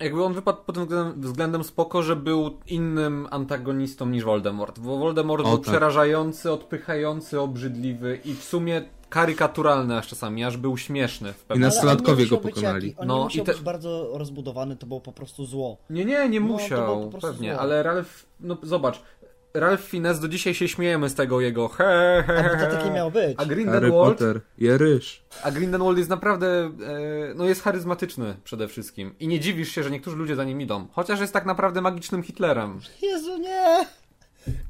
Jakby 0.00 0.24
on 0.24 0.34
wypadł 0.34 0.58
pod 0.66 0.74
tym 0.74 0.84
względem, 0.84 1.22
względem 1.22 1.64
spoko, 1.64 2.02
że 2.02 2.16
był 2.16 2.58
innym 2.66 3.28
antagonistą 3.30 4.06
niż 4.06 4.24
Voldemort. 4.24 4.78
Bo 4.78 4.98
Voldemort 4.98 5.44
o, 5.44 5.48
był 5.48 5.58
tak. 5.58 5.66
przerażający, 5.66 6.52
odpychający, 6.52 7.40
obrzydliwy 7.40 8.20
i 8.24 8.34
w 8.34 8.44
sumie 8.44 8.82
karykaturalny 9.08 9.96
aż 9.96 10.08
czasami, 10.08 10.44
aż 10.44 10.56
był 10.56 10.76
śmieszny. 10.76 11.32
W 11.32 11.56
I 11.56 11.58
nastolatkowie 11.58 12.26
go 12.26 12.36
pokonali. 12.36 12.94
On 12.98 13.08
no, 13.08 13.18
nie 13.18 13.24
musiał 13.24 13.42
i 13.42 13.46
te... 13.46 13.52
być 13.52 13.62
bardzo 13.62 14.10
rozbudowany, 14.18 14.76
to 14.76 14.86
było 14.86 15.00
po 15.00 15.12
prostu 15.12 15.46
zło. 15.46 15.76
Nie, 15.90 16.04
nie, 16.04 16.28
nie 16.28 16.40
no, 16.40 16.46
musiał, 16.46 17.10
pewnie, 17.22 17.52
zło. 17.52 17.60
ale 17.60 17.82
Ralph, 17.82 18.26
no 18.40 18.56
zobacz, 18.62 19.02
Ralph 19.60 19.84
Fiennes 19.84 20.20
do 20.20 20.28
dzisiaj 20.28 20.54
się 20.54 20.68
śmiejemy 20.68 21.08
z 21.08 21.14
tego 21.14 21.40
jego 21.40 21.68
he, 21.68 22.24
he, 22.26 22.32
he. 22.32 22.50
A 22.50 22.66
to 22.66 22.76
taki 22.76 22.90
miał 22.90 23.10
być. 23.10 23.34
A 23.36 23.44
Grindelwald... 23.44 24.18
Harry 24.18 24.40
Potter, 24.40 24.40
A 25.42 25.50
Grindelwald 25.50 25.98
jest 25.98 26.10
naprawdę, 26.10 26.46
e, 26.56 27.34
no 27.34 27.44
jest 27.44 27.62
charyzmatyczny 27.62 28.36
przede 28.44 28.68
wszystkim. 28.68 29.14
I 29.20 29.28
nie 29.28 29.40
dziwisz 29.40 29.68
się, 29.68 29.82
że 29.82 29.90
niektórzy 29.90 30.16
ludzie 30.16 30.36
za 30.36 30.44
nim 30.44 30.60
idą. 30.60 30.86
Chociaż 30.92 31.20
jest 31.20 31.32
tak 31.32 31.46
naprawdę 31.46 31.80
magicznym 31.80 32.22
Hitlerem. 32.22 32.80
Jezu, 33.02 33.38
nie! 33.38 33.86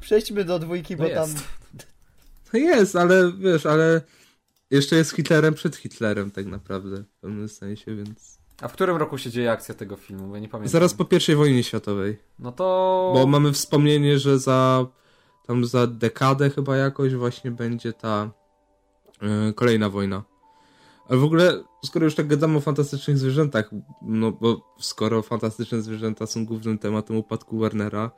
Przejdźmy 0.00 0.44
do 0.44 0.58
dwójki, 0.58 0.96
bo 0.96 1.04
no 1.04 1.10
tam... 1.14 1.30
No 2.52 2.58
jest, 2.58 2.96
ale 2.96 3.32
wiesz, 3.32 3.66
ale 3.66 4.00
jeszcze 4.70 4.96
jest 4.96 5.10
Hitlerem 5.10 5.54
przed 5.54 5.76
Hitlerem 5.76 6.30
tak 6.30 6.46
naprawdę 6.46 6.96
w 6.96 7.20
pewnym 7.20 7.48
sensie, 7.48 7.96
więc... 7.96 8.37
A 8.62 8.68
w 8.68 8.72
którym 8.72 8.96
roku 8.96 9.18
się 9.18 9.30
dzieje 9.30 9.52
akcja 9.52 9.74
tego 9.74 9.96
filmu? 9.96 10.34
Ja 10.34 10.40
nie 10.40 10.48
pamiętam. 10.48 10.72
Zaraz 10.72 10.94
po 10.94 11.04
pierwszej 11.04 11.36
wojnie 11.36 11.62
światowej. 11.62 12.18
No 12.38 12.52
to. 12.52 13.10
Bo 13.14 13.26
mamy 13.26 13.52
wspomnienie, 13.52 14.18
że 14.18 14.38
za 14.38 14.86
tam 15.46 15.64
za 15.64 15.86
dekadę 15.86 16.50
chyba 16.50 16.76
jakoś 16.76 17.14
właśnie 17.14 17.50
będzie 17.50 17.92
ta 17.92 18.30
yy, 19.22 19.52
kolejna 19.52 19.90
wojna. 19.90 20.22
Ale 21.08 21.18
w 21.18 21.24
ogóle, 21.24 21.64
skoro 21.84 22.04
już 22.04 22.14
tak 22.14 22.26
gadamy 22.26 22.58
o 22.58 22.60
fantastycznych 22.60 23.18
zwierzętach, 23.18 23.70
no 24.02 24.32
bo 24.32 24.74
skoro 24.80 25.22
fantastyczne 25.22 25.82
zwierzęta 25.82 26.26
są 26.26 26.46
głównym 26.46 26.78
tematem 26.78 27.16
upadku 27.16 27.58
Warnera, 27.58 28.10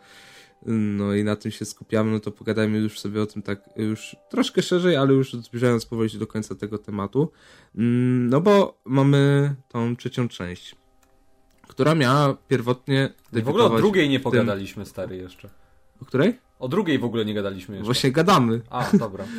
no 0.66 1.14
i 1.14 1.24
na 1.24 1.36
tym 1.36 1.50
się 1.50 1.64
skupiamy, 1.64 2.12
no 2.12 2.20
to 2.20 2.30
pogadajmy 2.30 2.78
już 2.78 3.00
sobie 3.00 3.22
o 3.22 3.26
tym 3.26 3.42
tak 3.42 3.70
już 3.76 4.16
troszkę 4.30 4.62
szerzej, 4.62 4.96
ale 4.96 5.12
już 5.12 5.32
zbliżając 5.32 5.86
powoli 5.86 6.18
do 6.18 6.26
końca 6.26 6.54
tego 6.54 6.78
tematu. 6.78 7.32
Mm, 7.74 8.30
no 8.30 8.40
bo 8.40 8.80
mamy 8.84 9.54
tą 9.68 9.96
trzecią 9.96 10.28
część, 10.28 10.76
która 11.68 11.94
miała 11.94 12.34
pierwotnie... 12.48 13.12
W 13.32 13.48
ogóle 13.48 13.64
o 13.64 13.76
drugiej 13.76 14.08
nie 14.08 14.20
pogadaliśmy, 14.20 14.84
tym... 14.84 14.90
stary, 14.90 15.16
jeszcze. 15.16 15.50
O 16.02 16.04
której? 16.04 16.38
O 16.58 16.68
drugiej 16.68 16.98
w 16.98 17.04
ogóle 17.04 17.24
nie 17.24 17.34
gadaliśmy 17.34 17.74
jeszcze. 17.74 17.84
Właśnie 17.84 18.12
gadamy. 18.12 18.60
A, 18.70 18.90
dobra. 18.98 19.24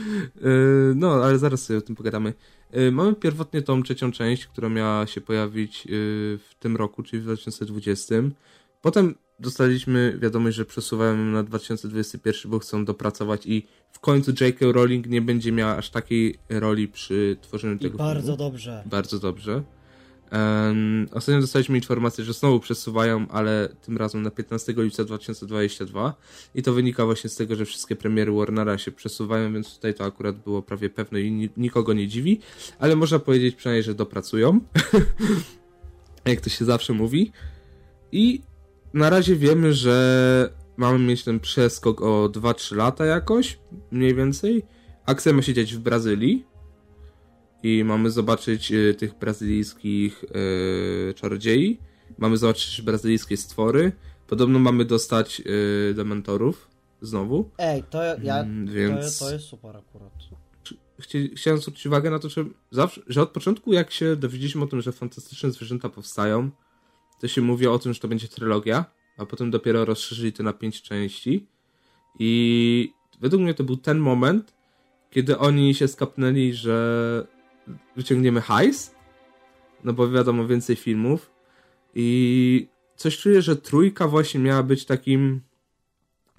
Y, 0.45 0.93
no, 0.95 1.13
ale 1.13 1.37
zaraz 1.37 1.63
sobie 1.63 1.79
o 1.79 1.81
tym 1.81 1.95
pogadamy. 1.95 2.33
Y, 2.77 2.91
mamy 2.91 3.15
pierwotnie 3.15 3.61
tą 3.61 3.83
trzecią 3.83 4.11
część, 4.11 4.45
która 4.45 4.69
miała 4.69 5.07
się 5.07 5.21
pojawić 5.21 5.85
y, 5.85 5.89
w 6.49 6.55
tym 6.59 6.75
roku, 6.75 7.03
czyli 7.03 7.21
w 7.21 7.25
2020. 7.25 8.15
Potem 8.81 9.15
dostaliśmy 9.41 10.17
wiadomość, 10.21 10.57
że 10.57 10.65
przesuwają 10.65 11.17
na 11.17 11.43
2021, 11.43 12.51
bo 12.51 12.59
chcą 12.59 12.85
dopracować 12.85 13.45
i 13.45 13.67
w 13.91 13.99
końcu 13.99 14.31
J.K. 14.41 14.65
Rowling 14.71 15.07
nie 15.07 15.21
będzie 15.21 15.51
miała 15.51 15.75
aż 15.77 15.89
takiej 15.89 16.35
roli 16.49 16.87
przy 16.87 17.37
tworzeniu 17.41 17.75
I 17.75 17.79
tego 17.79 17.97
bardzo 17.97 18.21
filmu. 18.21 18.37
dobrze. 18.37 18.83
Bardzo 18.85 19.19
dobrze. 19.19 19.63
Um, 20.31 21.07
ostatnio 21.13 21.41
dostaliśmy 21.41 21.77
informację, 21.77 22.23
że 22.23 22.33
znowu 22.33 22.59
przesuwają, 22.59 23.27
ale 23.29 23.69
tym 23.81 23.97
razem 23.97 24.21
na 24.21 24.31
15 24.31 24.73
lipca 24.77 25.03
2022 25.03 26.13
i 26.55 26.63
to 26.63 26.73
wynika 26.73 27.05
właśnie 27.05 27.29
z 27.29 27.35
tego, 27.35 27.55
że 27.55 27.65
wszystkie 27.65 27.95
premiery 27.95 28.31
Warnera 28.31 28.77
się 28.77 28.91
przesuwają, 28.91 29.53
więc 29.53 29.75
tutaj 29.75 29.93
to 29.93 30.03
akurat 30.03 30.37
było 30.37 30.61
prawie 30.61 30.89
pewne 30.89 31.21
i 31.21 31.49
nikogo 31.57 31.93
nie 31.93 32.07
dziwi, 32.07 32.39
ale 32.79 32.95
można 32.95 33.19
powiedzieć 33.19 33.55
przynajmniej, 33.55 33.83
że 33.83 33.95
dopracują, 33.95 34.59
jak 36.25 36.41
to 36.41 36.49
się 36.49 36.65
zawsze 36.65 36.93
mówi. 36.93 37.31
I 38.11 38.41
na 38.93 39.09
razie 39.09 39.35
wiemy, 39.35 39.73
że 39.73 40.49
mamy 40.77 40.99
mieć 40.99 41.23
ten 41.23 41.39
przeskok 41.39 42.01
o 42.01 42.29
2-3 42.29 42.75
lata 42.75 43.05
jakoś, 43.05 43.59
mniej 43.91 44.15
więcej. 44.15 44.63
Akcja 45.05 45.33
ma 45.33 45.41
się 45.41 45.53
dziać 45.53 45.73
w 45.73 45.79
Brazylii 45.79 46.45
i 47.63 47.83
mamy 47.83 48.11
zobaczyć 48.11 48.71
y, 48.71 48.95
tych 48.97 49.19
brazylijskich 49.19 50.23
y, 50.23 51.13
czarodziei. 51.13 51.79
Mamy 52.17 52.37
zobaczyć 52.37 52.81
brazylijskie 52.81 53.37
stwory. 53.37 53.91
Podobno 54.27 54.59
mamy 54.59 54.85
dostać 54.85 55.41
y, 55.89 55.93
dementorów 55.93 56.67
znowu. 57.01 57.49
Ej, 57.57 57.83
to 57.89 58.03
ja, 58.03 58.39
mm, 58.39 58.67
więc... 58.67 59.19
to, 59.19 59.25
to 59.25 59.31
jest 59.31 59.45
super 59.45 59.77
akurat. 59.77 60.11
Chciałem 61.35 61.59
zwrócić 61.59 61.85
uwagę 61.85 62.09
na 62.09 62.19
to, 62.19 62.29
że, 62.29 62.45
zawsze, 62.71 63.01
że 63.07 63.21
od 63.21 63.29
początku 63.29 63.73
jak 63.73 63.91
się 63.91 64.15
dowiedzieliśmy 64.15 64.63
o 64.63 64.67
tym, 64.67 64.81
że 64.81 64.91
fantastyczne 64.91 65.51
zwierzęta 65.51 65.89
powstają, 65.89 66.51
to 67.21 67.27
się 67.27 67.41
mówi 67.41 67.67
o 67.67 67.79
tym, 67.79 67.93
że 67.93 67.99
to 67.99 68.07
będzie 68.07 68.27
trylogia, 68.27 68.85
a 69.17 69.25
potem 69.25 69.51
dopiero 69.51 69.85
rozszerzyli 69.85 70.33
to 70.33 70.43
na 70.43 70.53
pięć 70.53 70.81
części. 70.81 71.47
I 72.19 72.93
według 73.21 73.41
mnie 73.41 73.53
to 73.53 73.63
był 73.63 73.77
ten 73.77 73.99
moment, 73.99 74.53
kiedy 75.09 75.37
oni 75.37 75.75
się 75.75 75.87
skapnęli, 75.87 76.53
że 76.53 77.27
wyciągniemy 77.95 78.41
hajs 78.41 79.01
no 79.83 79.93
bo 79.93 80.09
wiadomo, 80.09 80.47
więcej 80.47 80.75
filmów. 80.75 81.31
I 81.95 82.67
coś 82.95 83.17
czuję, 83.17 83.41
że 83.41 83.55
trójka 83.55 84.07
właśnie 84.07 84.39
miała 84.39 84.63
być 84.63 84.85
takim. 84.85 85.41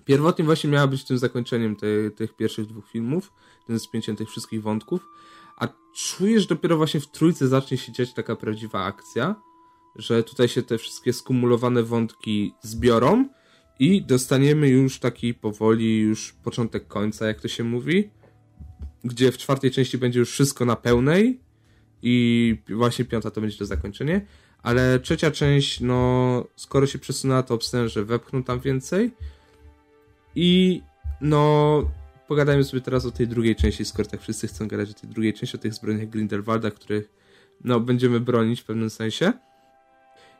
Pierwotnie 0.05 0.45
właśnie 0.45 0.70
miała 0.70 0.87
być 0.87 1.05
tym 1.05 1.18
zakończeniem 1.18 1.76
te, 1.76 1.87
tych 2.11 2.37
pierwszych 2.37 2.66
dwóch 2.66 2.91
filmów, 2.91 3.33
tym 3.66 3.78
spięciem 3.78 4.16
tych 4.16 4.30
wszystkich 4.30 4.62
wątków. 4.62 5.09
A 5.57 5.68
czuję, 5.95 6.41
że 6.41 6.47
dopiero 6.47 6.76
właśnie 6.76 7.01
w 7.01 7.11
trójce 7.11 7.49
zacznie 7.49 7.76
się 7.76 7.93
dziać 7.93 8.14
taka 8.14 8.37
prawdziwa 8.37 8.85
akcja, 8.85 9.35
że 9.97 10.22
tutaj 10.22 10.49
się 10.49 10.62
te 10.62 10.78
wszystkie 10.78 11.12
skumulowane 11.12 11.82
wątki 11.82 12.55
zbiorą 12.62 13.28
i 13.78 14.03
dostaniemy 14.03 14.68
już 14.68 14.99
taki 14.99 15.34
powoli 15.34 15.99
już 15.99 16.32
początek 16.32 16.88
końca, 16.88 17.26
jak 17.26 17.40
to 17.40 17.49
się 17.49 17.64
mówi, 17.64 18.11
gdzie 19.05 19.32
w 19.32 19.38
czwartej 19.38 19.70
części 19.70 19.99
będzie 19.99 20.20
już 20.20 20.30
wszystko 20.30 20.64
na 20.64 20.76
pełnej 20.76 21.40
i 22.03 22.57
właśnie 22.68 23.05
piąta 23.05 23.30
to 23.30 23.40
będzie 23.40 23.59
to 23.59 23.66
zakończenie, 23.66 24.26
ale 24.62 25.01
trzecia 25.01 25.30
część, 25.30 25.80
no 25.80 26.45
skoro 26.57 26.86
się 26.86 26.99
przesunęła, 26.99 27.43
to 27.43 27.55
obstawiam, 27.55 27.88
że 27.88 28.05
wepchną 28.05 28.43
tam 28.43 28.61
więcej 28.61 29.11
i 30.34 30.80
no 31.20 31.82
pogadajmy 32.28 32.64
sobie 32.64 32.80
teraz 32.80 33.07
o 33.07 33.11
tej 33.11 33.28
drugiej 33.28 33.57
części, 33.57 33.84
skoro 33.84 34.09
tak 34.09 34.20
wszyscy 34.20 34.49
chcą 34.49 34.68
gadać 34.68 34.90
o 34.90 34.95
tej 34.95 35.11
drugiej 35.11 35.34
części, 35.34 35.57
o 35.57 35.61
tych 35.61 35.74
zbrojeniach 35.74 36.09
Grindelwalda, 36.09 36.70
których 36.70 37.11
no 37.64 37.80
będziemy 37.80 38.20
bronić 38.20 38.61
w 38.61 38.64
pewnym 38.64 38.90
sensie. 38.90 39.32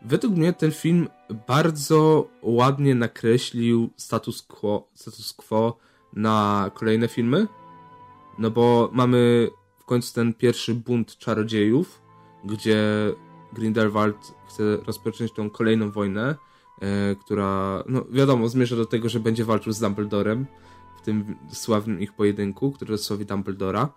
Według 0.05 0.37
mnie 0.37 0.53
ten 0.53 0.73
film 0.73 1.09
bardzo 1.47 2.29
ładnie 2.43 2.95
nakreślił 2.95 3.91
status 3.97 4.43
quo, 4.43 4.89
status 4.95 5.33
quo 5.33 5.77
na 6.13 6.71
kolejne 6.75 7.09
filmy. 7.09 7.47
No 8.39 8.51
bo 8.51 8.91
mamy 8.93 9.51
w 9.79 9.85
końcu 9.85 10.15
ten 10.15 10.35
pierwszy 10.35 10.75
bunt 10.75 11.19
czarodziejów, 11.19 12.03
gdzie 12.45 12.85
Grindelwald 13.53 14.35
chce 14.49 14.77
rozpocząć 14.87 15.33
tą 15.33 15.51
kolejną 15.51 15.91
wojnę, 15.91 16.35
e, 16.81 17.15
która, 17.15 17.85
no 17.89 18.05
wiadomo, 18.11 18.49
zmierza 18.49 18.77
do 18.77 18.87
tego, 18.87 19.09
że 19.09 19.21
będzie 19.21 19.45
walczył 19.45 19.73
z 19.73 19.81
Dumbledorem 19.81 20.47
w 20.97 21.05
tym 21.05 21.37
sławnym 21.53 22.01
ich 22.01 22.13
pojedynku, 22.13 22.73
który 22.73 22.99
sławi 22.99 23.27
Dumbledora. 23.27 23.89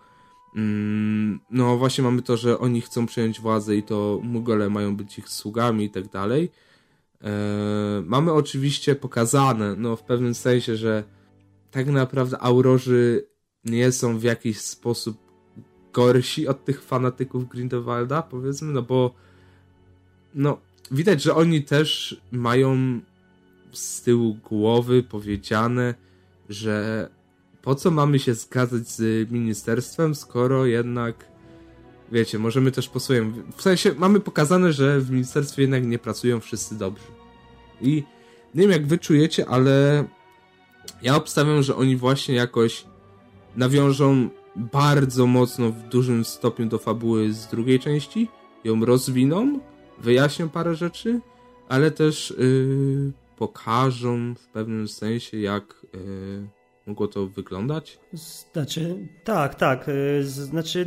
Mm, 0.56 1.40
no 1.52 1.78
właśnie 1.78 2.04
mamy 2.04 2.22
to, 2.22 2.38
że 2.38 2.60
oni 2.60 2.82
chcą 2.82 3.06
przejąć 3.06 3.42
władzę 3.42 3.76
i 3.76 3.84
to 3.84 4.20
Mugole 4.24 4.70
mają 4.70 4.96
być 4.96 5.20
ich 5.20 5.30
sługami 5.30 5.86
i 5.86 5.90
tak 5.90 6.10
dalej. 6.10 6.52
E, 7.24 7.32
mamy 8.06 8.34
oczywiście 8.34 8.96
pokazane, 8.96 9.76
no 9.76 9.96
w 9.96 10.04
pewnym 10.04 10.36
sensie, 10.36 10.76
że 10.76 11.04
tak 11.72 11.88
naprawdę 11.88 12.40
Aurorzy 12.40 13.28
nie 13.66 13.92
są 13.92 14.18
w 14.18 14.24
jakiś 14.24 14.62
sposób 14.62 15.18
gorsi 15.94 16.48
od 16.48 16.66
tych 16.66 16.84
fanatyków 16.84 17.50
Grindelwalda, 17.50 18.22
powiedzmy, 18.22 18.74
no 18.74 18.82
bo 18.82 19.16
no 20.36 20.58
widać, 20.92 21.22
że 21.22 21.36
oni 21.36 21.64
też 21.64 22.22
mają 22.32 23.00
z 23.72 24.02
tyłu 24.02 24.34
głowy 24.36 25.04
powiedziane, 25.04 25.96
że 26.50 27.10
po 27.66 27.76
co 27.76 27.92
mamy 27.92 28.20
się 28.20 28.34
zgadzać 28.34 28.88
z 28.88 29.32
ministerstwem, 29.32 30.16
skoro 30.16 30.66
jednak, 30.66 31.26
wiecie, 32.12 32.40
możemy 32.40 32.72
też 32.72 32.90
po 32.90 33.00
swoim. 33.00 33.44
W 33.56 33.62
sensie, 33.62 33.92
mamy 33.98 34.20
pokazane, 34.20 34.74
że 34.74 35.00
w 35.00 35.12
ministerstwie 35.12 35.62
jednak 35.62 35.86
nie 35.86 36.00
pracują 36.00 36.40
wszyscy 36.40 36.78
dobrzy. 36.78 37.08
I 37.82 38.04
nie 38.56 38.62
wiem, 38.62 38.72
jak 38.72 38.88
wy 38.88 38.98
czujecie, 38.98 39.46
ale 39.50 40.06
ja 41.02 41.16
obstawiam, 41.16 41.64
że 41.64 41.76
oni 41.76 41.98
właśnie 41.98 42.36
jakoś 42.36 42.86
nawiążą 43.56 44.30
bardzo 44.56 45.28
mocno 45.28 45.72
w 45.72 45.82
dużym 45.90 46.26
stopniu 46.26 46.66
do 46.66 46.80
fabuły 46.80 47.34
z 47.34 47.48
drugiej 47.48 47.80
części, 47.80 48.28
ją 48.64 48.86
rozwiną, 48.86 49.60
wyjaśnią 50.00 50.50
parę 50.50 50.76
rzeczy, 50.76 51.20
ale 51.70 51.92
też 51.92 52.34
yy, 52.38 53.12
pokażą 53.38 54.36
w 54.36 54.48
pewnym 54.48 54.88
sensie, 54.88 55.38
jak. 55.38 55.86
Yy, 55.94 56.55
mogło 56.88 57.08
to 57.08 57.28
wyglądać? 57.28 58.00
Znaczy, 58.14 59.08
tak, 59.24 59.56
tak. 59.56 59.90
Y, 59.90 60.24
znaczy, 60.24 60.86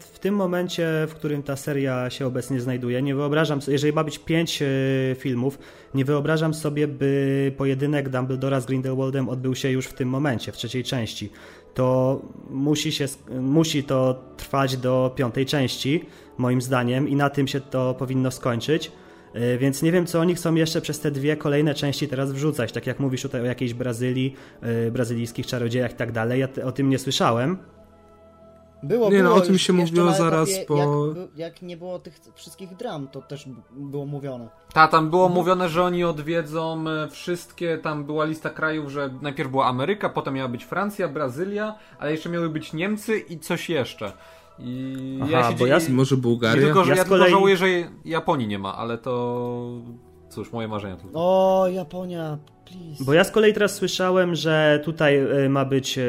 w 0.00 0.18
tym 0.18 0.34
momencie, 0.34 1.06
w 1.08 1.14
którym 1.14 1.42
ta 1.42 1.56
seria 1.56 2.10
się 2.10 2.26
obecnie 2.26 2.60
znajduje, 2.60 3.02
nie 3.02 3.14
wyobrażam 3.14 3.62
sobie, 3.62 3.72
jeżeli 3.72 3.92
ma 3.92 4.04
być 4.04 4.18
pięć 4.18 4.62
y, 4.62 5.16
filmów, 5.18 5.58
nie 5.94 6.04
wyobrażam 6.04 6.54
sobie, 6.54 6.88
by 6.88 7.52
pojedynek 7.56 8.08
Dumbledora 8.08 8.60
z 8.60 8.66
Grindelwaldem 8.66 9.28
odbył 9.28 9.54
się 9.54 9.70
już 9.70 9.86
w 9.86 9.94
tym 9.94 10.08
momencie, 10.08 10.52
w 10.52 10.56
trzeciej 10.56 10.84
części. 10.84 11.30
To 11.74 12.20
musi, 12.50 12.92
się, 12.92 13.06
musi 13.40 13.84
to 13.84 14.24
trwać 14.36 14.76
do 14.76 15.12
piątej 15.16 15.46
części, 15.46 16.04
moim 16.38 16.62
zdaniem, 16.62 17.08
i 17.08 17.16
na 17.16 17.30
tym 17.30 17.48
się 17.48 17.60
to 17.60 17.94
powinno 17.94 18.30
skończyć. 18.30 18.92
E, 19.34 19.58
więc 19.58 19.82
nie 19.82 19.92
wiem, 19.92 20.06
co 20.06 20.20
oni 20.20 20.34
chcą 20.34 20.54
jeszcze 20.54 20.80
przez 20.80 21.00
te 21.00 21.10
dwie 21.10 21.36
kolejne 21.36 21.74
części 21.74 22.08
teraz 22.08 22.32
wrzucać. 22.32 22.72
Tak 22.72 22.86
jak 22.86 23.00
mówisz 23.00 23.22
tutaj 23.22 23.40
o 23.40 23.44
jakiejś 23.44 23.74
Brazylii, 23.74 24.34
e, 24.60 24.90
brazylijskich 24.90 25.46
czarodziejach 25.46 25.92
i 25.92 25.96
tak 25.96 26.12
dalej. 26.12 26.40
Ja 26.40 26.64
o 26.64 26.72
tym 26.72 26.90
nie 26.90 26.98
słyszałem. 26.98 27.58
Było, 28.82 29.10
nie, 29.10 29.18
było 29.18 29.30
no 29.30 29.36
o 29.36 29.40
tym 29.40 29.58
się 29.58 29.72
mówiło 29.72 30.12
zaraz 30.12 30.48
etapie, 30.48 30.66
po... 30.66 31.06
Jak, 31.06 31.36
jak, 31.36 31.62
nie 31.62 31.76
było 31.76 31.98
tych 31.98 32.20
wszystkich 32.34 32.76
dram, 32.76 33.08
to 33.08 33.22
też 33.22 33.48
było 33.70 34.06
mówione. 34.06 34.48
Ta, 34.72 34.88
tam 34.88 35.10
było 35.10 35.26
mhm. 35.26 35.40
mówione, 35.40 35.68
że 35.68 35.82
oni 35.82 36.04
odwiedzą 36.04 36.84
e, 36.88 37.08
wszystkie, 37.08 37.78
tam 37.78 38.04
była 38.04 38.24
lista 38.24 38.50
krajów, 38.50 38.90
że 38.90 39.10
najpierw 39.22 39.50
była 39.50 39.66
Ameryka, 39.66 40.08
potem 40.08 40.34
miała 40.34 40.48
być 40.48 40.64
Francja, 40.64 41.08
Brazylia, 41.08 41.74
ale 41.98 42.12
jeszcze 42.12 42.28
miały 42.28 42.48
być 42.48 42.72
Niemcy 42.72 43.18
i 43.18 43.38
coś 43.38 43.70
jeszcze. 43.70 44.12
I 44.60 45.18
Aha, 45.22 45.30
ja 45.30 45.52
bo 45.52 45.66
ja, 45.66 45.78
może 45.90 46.16
Bułgaria? 46.16 46.64
Tylko, 46.64 46.84
że 46.84 46.90
ja, 46.90 46.96
ja 46.96 47.04
kolei... 47.04 47.24
tylko 47.24 47.38
żałuję, 47.38 47.56
że 47.56 47.66
Japonii 48.04 48.48
nie 48.48 48.58
ma, 48.58 48.76
ale 48.76 48.98
to 48.98 49.82
cóż, 50.28 50.52
moje 50.52 50.68
marzenia 50.68 50.96
tylko. 50.96 51.12
O, 51.14 51.68
Japonia, 51.68 52.38
please. 52.64 53.04
Bo 53.04 53.12
ja 53.12 53.24
z 53.24 53.30
kolei 53.30 53.52
teraz 53.52 53.74
słyszałem, 53.74 54.34
że 54.34 54.80
tutaj 54.84 55.16
e, 55.16 55.48
ma 55.48 55.64
być 55.64 55.98
e, 55.98 56.02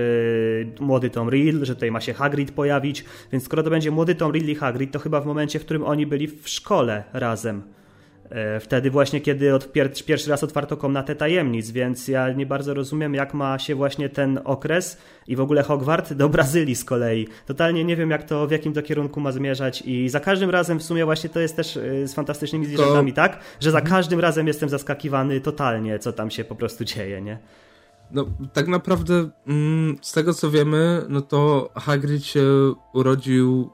młody 0.80 1.10
Tom 1.10 1.30
Riddle, 1.30 1.66
że 1.66 1.76
tutaj 1.76 1.92
ma 1.92 2.02
się 2.02 2.14
Hagrid 2.14 2.52
pojawić, 2.52 3.06
więc 3.32 3.44
skoro 3.44 3.64
to 3.64 3.70
będzie 3.70 3.92
młody 3.92 4.16
Tom 4.16 4.32
Riddle 4.32 4.52
i 4.52 4.56
Hagrid, 4.56 4.92
to 4.92 5.00
chyba 5.00 5.22
w 5.22 5.26
momencie, 5.26 5.60
w 5.60 5.66
którym 5.66 5.84
oni 5.84 6.06
byli 6.06 6.28
w 6.28 6.50
szkole 6.50 7.04
razem. 7.14 7.64
E, 8.30 8.60
wtedy 8.60 8.92
właśnie, 8.92 9.22
kiedy 9.22 9.56
od 9.56 9.72
pier 9.72 9.94
pierwszy 10.06 10.30
raz 10.30 10.44
otwarto 10.44 10.78
komnatę 10.78 11.16
tajemnic, 11.16 11.72
więc 11.72 12.08
ja 12.08 12.34
nie 12.34 12.46
bardzo 12.46 12.74
rozumiem, 12.74 13.14
jak 13.14 13.34
ma 13.34 13.60
się 13.60 13.76
właśnie 13.76 14.10
ten 14.10 14.40
okres 14.44 14.98
i 15.28 15.36
w 15.36 15.42
ogóle 15.42 15.64
Hogwart 15.64 16.14
do 16.14 16.30
Brazylii 16.30 16.76
z 16.76 16.86
kolei. 16.86 17.28
Totalnie 17.46 17.84
nie 17.84 17.96
wiem, 17.96 18.10
jak 18.10 18.24
to, 18.24 18.48
w 18.48 18.52
jakim 18.52 18.74
to 18.74 18.82
kierunku 18.82 19.20
ma 19.20 19.32
zmierzać 19.32 19.82
i 19.82 20.10
za 20.10 20.20
każdym 20.20 20.50
razem 20.50 20.80
w 20.80 20.84
sumie 20.84 21.06
właśnie 21.06 21.30
to 21.30 21.40
jest 21.40 21.56
też 21.56 21.78
e, 21.78 22.08
z 22.08 22.14
fantastycznymi 22.14 22.66
zwierzętami, 22.66 23.14
tak? 23.14 23.40
Że 23.60 23.72
za 23.72 23.80
mhm. 23.80 23.96
każdym 23.96 24.20
razem 24.20 24.48
jestem 24.48 24.70
zaskakiwany 24.70 25.42
totalnie, 25.42 26.00
co 26.00 26.14
tam 26.14 26.32
się 26.32 26.44
po 26.44 26.56
prostu 26.56 26.86
dzieje, 26.86 27.22
nie? 27.22 27.40
No, 28.12 28.26
tak 28.54 28.68
naprawdę 28.68 29.30
mm, 29.48 29.98
z 30.02 30.12
tego 30.12 30.34
co 30.34 30.52
wiemy, 30.52 31.06
no 31.10 31.22
to 31.22 31.70
Hagrid 31.76 32.26
się 32.26 32.44
urodził 32.94 33.70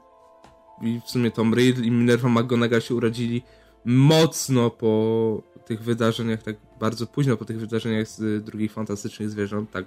i 0.82 1.00
w 1.06 1.10
sumie 1.10 1.30
Tom 1.30 1.54
Riddle 1.54 1.84
i 1.84 1.90
Minerva 1.90 2.28
McGonagall 2.28 2.80
się 2.80 2.94
urodzili 2.94 3.42
mocno 3.86 4.70
po 4.70 5.42
tych 5.66 5.82
wydarzeniach, 5.82 6.42
tak 6.42 6.56
bardzo 6.80 7.06
późno 7.06 7.36
po 7.36 7.44
tych 7.44 7.60
wydarzeniach 7.60 8.08
z 8.08 8.44
drugich 8.44 8.72
fantastycznych 8.72 9.30
zwierząt, 9.30 9.70
tak 9.70 9.84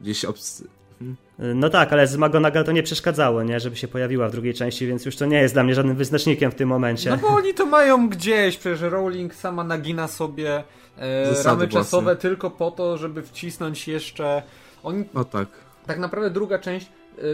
gdzieś 0.00 0.24
obs... 0.24 0.64
Hmm. 0.98 1.16
No 1.60 1.70
tak, 1.70 1.92
ale 1.92 2.06
z 2.06 2.16
McGonagall 2.16 2.64
to 2.64 2.72
nie 2.72 2.82
przeszkadzało, 2.82 3.42
nie, 3.42 3.60
żeby 3.60 3.76
się 3.76 3.88
pojawiła 3.88 4.28
w 4.28 4.32
drugiej 4.32 4.54
części, 4.54 4.86
więc 4.86 5.04
już 5.04 5.16
to 5.16 5.26
nie 5.26 5.40
jest 5.40 5.54
dla 5.54 5.64
mnie 5.64 5.74
żadnym 5.74 5.96
wyznacznikiem 5.96 6.50
w 6.50 6.54
tym 6.54 6.68
momencie. 6.68 7.10
No 7.10 7.16
bo 7.16 7.28
oni 7.28 7.54
to 7.54 7.66
mają 7.66 8.08
gdzieś, 8.08 8.56
przecież 8.56 8.80
Rowling 8.80 9.34
sama 9.34 9.64
nagina 9.64 10.08
sobie 10.08 10.64
e, 10.98 11.42
ramy 11.44 11.68
czasowe 11.68 12.16
tylko 12.16 12.50
po 12.50 12.70
to, 12.70 12.98
żeby 12.98 13.22
wcisnąć 13.22 13.88
jeszcze... 13.88 14.42
Oni... 14.82 15.04
O 15.14 15.24
tak. 15.24 15.48
Tak 15.86 15.98
naprawdę 15.98 16.30
druga 16.30 16.58
część 16.58 16.88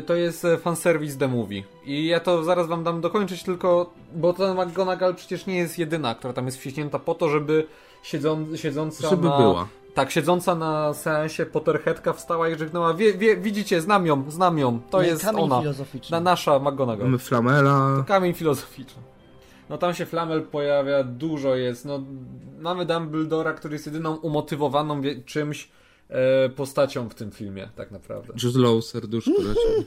to 0.07 0.14
jest 0.14 0.45
e, 0.45 0.59
fanservice 0.59 1.18
The 1.18 1.28
Movie. 1.28 1.62
I 1.85 2.07
ja 2.07 2.20
to 2.20 2.45
zaraz 2.45 2.66
wam 2.66 2.85
dam 2.85 3.01
dokończyć, 3.01 3.43
tylko 3.43 3.93
bo 4.14 4.33
to 4.33 4.55
McGonagall 4.55 5.14
przecież 5.14 5.47
nie 5.47 5.57
jest 5.57 5.78
jedyna, 5.78 6.14
która 6.14 6.33
tam 6.33 6.47
jest 6.47 6.59
wciśnięta 6.59 6.99
po 6.99 7.14
to, 7.14 7.28
żeby 7.28 7.66
siedzą, 8.03 8.47
siedząca 8.57 9.11
żeby 9.11 9.28
na... 9.28 9.39
była. 9.39 9.68
Tak, 9.95 10.11
siedząca 10.11 10.55
na 10.55 10.95
seansie 10.95 11.47
Potterheadka 11.47 12.12
wstała 12.12 12.49
i 12.49 12.59
żegnała. 12.59 12.95
Wie, 12.95 13.14
wie, 13.14 13.37
widzicie, 13.37 13.81
znam 13.81 14.07
ją, 14.07 14.31
znam 14.31 14.59
ją. 14.59 14.81
To 14.91 15.03
jest 15.03 15.24
kamień 15.24 15.45
ona. 15.45 15.61
Filozoficzny. 15.61 16.16
Na 16.16 16.20
nasza 16.20 16.59
McGonagall. 16.59 17.07
Mamy 17.07 17.18
Flamela. 17.18 17.95
To 17.97 18.05
kamień 18.05 18.35
filozoficzny. 18.35 19.03
No 19.70 19.78
tam 19.78 19.95
się 19.95 20.07
Flamel 20.07 20.43
pojawia, 20.43 21.05
dużo 21.05 21.57
jest. 21.57 21.85
No, 21.85 22.01
mamy 22.59 22.87
Dumbledora, 22.87 23.53
który 23.53 23.74
jest 23.74 23.87
jedyną 23.87 24.16
umotywowaną 24.16 25.03
czymś 25.26 25.68
postacią 26.57 27.09
w 27.09 27.15
tym 27.15 27.31
filmie, 27.31 27.69
tak 27.77 27.91
naprawdę. 27.91 28.33
Jude 28.43 28.59
Law, 28.59 28.85
serduszko 28.85 29.31
leci. 29.31 29.87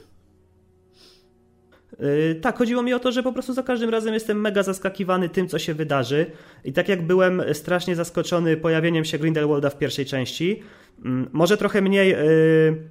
Yy, 2.00 2.34
tak, 2.34 2.58
chodziło 2.58 2.82
mi 2.82 2.94
o 2.94 2.98
to, 2.98 3.12
że 3.12 3.22
po 3.22 3.32
prostu 3.32 3.52
za 3.52 3.62
każdym 3.62 3.90
razem 3.90 4.14
jestem 4.14 4.40
mega 4.40 4.62
zaskakiwany 4.62 5.28
tym, 5.28 5.48
co 5.48 5.58
się 5.58 5.74
wydarzy. 5.74 6.26
I 6.64 6.72
tak 6.72 6.88
jak 6.88 7.06
byłem 7.06 7.42
strasznie 7.52 7.96
zaskoczony 7.96 8.56
pojawieniem 8.56 9.04
się 9.04 9.18
Grindelwalda 9.18 9.70
w 9.70 9.78
pierwszej 9.78 10.06
części, 10.06 10.62
yy, 11.04 11.10
może 11.32 11.56
trochę 11.56 11.82
mniej 11.82 12.08
yy, 12.08 12.88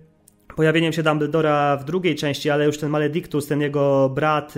pojawieniem 0.56 0.94
się 0.94 1.04
Dumbledora 1.04 1.78
w 1.78 1.86
drugiej 1.86 2.16
części, 2.16 2.50
ale 2.50 2.66
już 2.66 2.78
ten 2.78 2.90
Maledictus, 2.90 3.48
ten 3.48 3.62
jego 3.62 4.10
brat, 4.10 4.54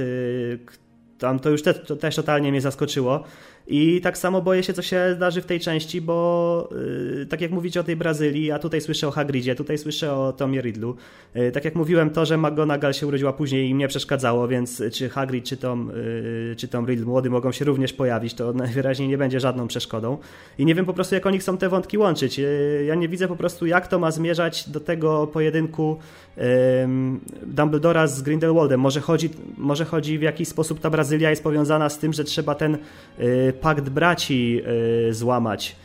tam 1.18 1.40
to 1.40 1.50
już 1.50 1.62
te, 1.64 1.74
to 1.74 1.96
też 1.96 2.16
totalnie 2.16 2.52
mnie 2.52 2.62
zaskoczyło. 2.62 3.24
I 3.68 4.02
tak 4.02 4.18
samo 4.18 4.42
boję 4.42 4.64
się, 4.64 4.74
co 4.74 4.82
się 4.82 5.14
zdarzy 5.16 5.42
w 5.42 5.46
tej 5.46 5.60
części, 5.60 6.02
bo 6.02 6.70
yy, 7.18 7.26
tak 7.26 7.42
jak 7.42 7.52
mówicie 7.52 7.80
o 7.80 7.84
tej 7.84 7.96
Brazylii, 7.96 8.52
a 8.52 8.60
tutaj 8.60 8.82
słyszę 8.82 9.08
o 9.08 9.12
Hagridzie, 9.12 9.56
tutaj 9.56 9.78
słyszę 9.78 10.14
o 10.14 10.34
Tomie 10.34 10.62
Ridlu. 10.62 10.96
Yy, 11.36 11.52
tak 11.52 11.66
jak 11.66 11.76
mówiłem, 11.76 12.10
to, 12.10 12.26
że 12.26 12.38
McGonagall 12.38 12.94
się 12.94 13.08
urodziła 13.08 13.34
później 13.34 13.70
i 13.70 13.76
mnie 13.76 13.88
przeszkadzało, 13.88 14.48
więc 14.48 14.84
czy 14.92 15.10
Hagrid, 15.10 15.46
czy 15.46 15.58
Tom, 15.58 15.92
yy, 16.50 16.56
czy 16.56 16.68
Tom 16.68 16.86
Riddle 16.86 17.06
młody 17.06 17.30
mogą 17.30 17.52
się 17.52 17.66
również 17.66 17.94
pojawić, 17.94 18.34
to 18.34 18.54
najwyraźniej 18.64 19.10
nie 19.10 19.18
będzie 19.18 19.40
żadną 19.40 19.68
przeszkodą. 19.68 20.18
I 20.58 20.66
nie 20.66 20.76
wiem 20.76 20.86
po 20.86 20.94
prostu, 20.94 21.16
jak 21.16 21.26
oni 21.26 21.40
chcą 21.40 21.58
te 21.58 21.70
wątki 21.70 21.98
łączyć. 21.98 22.38
Yy, 22.38 22.86
ja 22.88 22.96
nie 22.96 23.10
widzę 23.10 23.28
po 23.28 23.36
prostu, 23.36 23.66
jak 23.66 23.88
to 23.88 24.00
ma 24.00 24.12
zmierzać 24.12 24.70
do 24.70 24.80
tego 24.80 25.28
pojedynku 25.28 26.00
Dumbledora 27.46 28.08
z 28.08 28.22
Grindelwaldem. 28.22 28.80
Może 28.80 29.02
chodzi, 29.02 29.30
może 29.58 29.86
chodzi 29.86 30.20
w 30.20 30.22
jakiś 30.22 30.48
sposób 30.48 30.80
ta 30.80 30.90
Brazylia 30.90 31.30
jest 31.30 31.44
powiązana 31.44 31.90
z 31.90 32.00
tym, 32.00 32.14
że 32.14 32.24
trzeba 32.24 32.56
ten 32.56 32.78
yy, 33.20 33.54
pakt 33.56 33.90
braci 33.90 34.62
y, 35.10 35.14
złamać. 35.14 35.76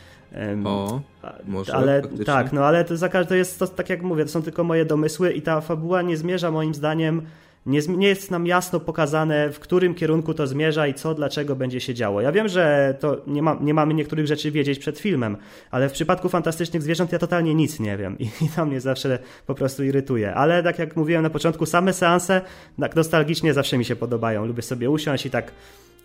O, 0.65 1.01
może 1.45 1.75
ale 1.75 2.01
faktycznie. 2.01 2.25
tak, 2.25 2.53
no 2.53 2.65
ale 2.65 2.85
to, 2.85 2.97
za, 2.97 3.09
to 3.09 3.35
jest 3.35 3.59
to, 3.59 3.67
tak 3.67 3.89
jak 3.89 4.01
mówię, 4.01 4.25
to 4.25 4.31
są 4.31 4.41
tylko 4.41 4.63
moje 4.63 4.85
domysły 4.85 5.31
i 5.31 5.41
ta 5.41 5.61
fabuła 5.61 6.01
nie 6.01 6.17
zmierza 6.17 6.51
moim 6.51 6.73
zdaniem 6.73 7.21
nie, 7.65 7.79
nie, 7.87 8.07
jest 8.07 8.31
nam 8.31 8.47
jasno 8.47 8.79
pokazane, 8.79 9.49
w 9.49 9.59
którym 9.59 9.95
kierunku 9.95 10.33
to 10.33 10.47
zmierza 10.47 10.87
i 10.87 10.93
co, 10.93 11.13
dlaczego 11.13 11.55
będzie 11.55 11.79
się 11.79 11.93
działo. 11.93 12.21
Ja 12.21 12.31
wiem, 12.31 12.47
że 12.47 12.95
to 12.99 13.17
nie, 13.27 13.41
ma, 13.41 13.57
nie 13.61 13.73
mamy 13.73 13.93
niektórych 13.93 14.27
rzeczy 14.27 14.51
wiedzieć 14.51 14.79
przed 14.79 14.99
filmem, 14.99 15.37
ale 15.71 15.89
w 15.89 15.91
przypadku 15.91 16.29
fantastycznych 16.29 16.81
zwierząt 16.81 17.11
ja 17.11 17.19
totalnie 17.19 17.55
nic 17.55 17.79
nie 17.79 17.97
wiem 17.97 18.19
i, 18.19 18.23
i 18.45 18.49
to 18.55 18.65
mnie 18.65 18.81
zawsze 18.81 19.19
po 19.47 19.55
prostu 19.55 19.83
irytuje. 19.83 20.33
Ale 20.35 20.63
tak 20.63 20.79
jak 20.79 20.95
mówiłem 20.95 21.23
na 21.23 21.29
początku, 21.29 21.65
same 21.65 21.93
seanse 21.93 22.41
tak 22.79 22.95
nostalgicznie 22.95 23.53
zawsze 23.53 23.77
mi 23.77 23.85
się 23.85 23.95
podobają. 23.95 24.45
Lubię 24.45 24.61
sobie 24.61 24.89
usiąść 24.89 25.25
i 25.25 25.29
tak 25.29 25.51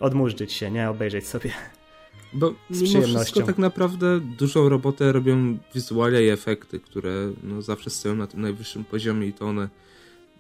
odmurzyć 0.01 0.53
się, 0.53 0.71
nie? 0.71 0.91
Obejrzeć 0.91 1.27
sobie. 1.27 1.51
Bo 2.33 2.55
mimo 2.71 3.03
wszystko 3.03 3.43
tak 3.43 3.59
naprawdę 3.59 4.21
dużą 4.21 4.69
robotę 4.69 5.13
robią 5.13 5.59
wizualia 5.75 6.21
i 6.21 6.29
efekty, 6.29 6.81
które 6.81 7.33
no, 7.43 7.63
zawsze 7.63 7.91
stoją 7.91 8.15
na 8.15 8.27
tym 8.27 8.41
najwyższym 8.41 8.85
poziomie 8.85 9.27
i 9.27 9.33
to 9.33 9.47
one 9.47 9.69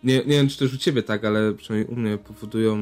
nie, 0.04 0.16
nie 0.16 0.24
wiem, 0.24 0.48
czy 0.48 0.58
też 0.58 0.74
u 0.74 0.78
ciebie 0.78 1.02
tak, 1.02 1.24
ale 1.24 1.52
przynajmniej 1.54 1.96
u 1.96 2.00
mnie 2.00 2.18
powodują, 2.18 2.76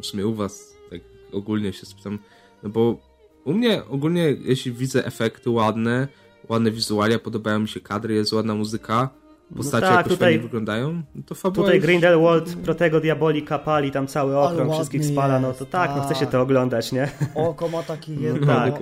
w 0.00 0.06
sumie 0.06 0.26
u 0.26 0.34
was, 0.34 0.76
tak 0.90 1.00
ogólnie 1.32 1.72
się 1.72 1.86
spytam, 1.86 2.18
no 2.62 2.70
bo 2.70 3.00
u 3.44 3.52
mnie 3.52 3.84
ogólnie, 3.84 4.36
jeśli 4.40 4.72
widzę 4.72 5.06
efekty 5.06 5.50
ładne, 5.50 6.08
ładne 6.48 6.70
wizualia, 6.70 7.18
podobają 7.18 7.58
mi 7.58 7.68
się 7.68 7.80
kadry, 7.80 8.14
jest 8.14 8.32
ładna 8.32 8.54
muzyka, 8.54 9.10
postacie 9.56 9.86
no 9.86 9.88
tak, 9.88 9.96
jakoś 9.96 10.12
tutaj, 10.12 10.38
wyglądają, 10.38 11.02
no 11.14 11.22
to 11.26 11.34
fabuła 11.34 11.64
Tutaj 11.66 11.76
już... 11.76 11.86
Grindelwald, 11.86 12.56
Protego 12.56 13.00
Diabolika 13.00 13.58
pali 13.58 13.90
tam 13.90 14.06
cały 14.06 14.38
okrąg, 14.38 14.74
wszystkich 14.74 15.04
spala, 15.04 15.40
no 15.40 15.52
to 15.52 15.66
tak, 15.66 15.88
tak, 15.88 15.96
no 15.96 16.02
chce 16.02 16.14
się 16.14 16.26
to 16.26 16.40
oglądać, 16.40 16.92
nie? 16.92 17.08
Oko 17.34 17.68
ma 17.68 17.82
taki 17.82 18.20
jedno, 18.20 18.46
no, 18.46 18.54
tak. 18.54 18.80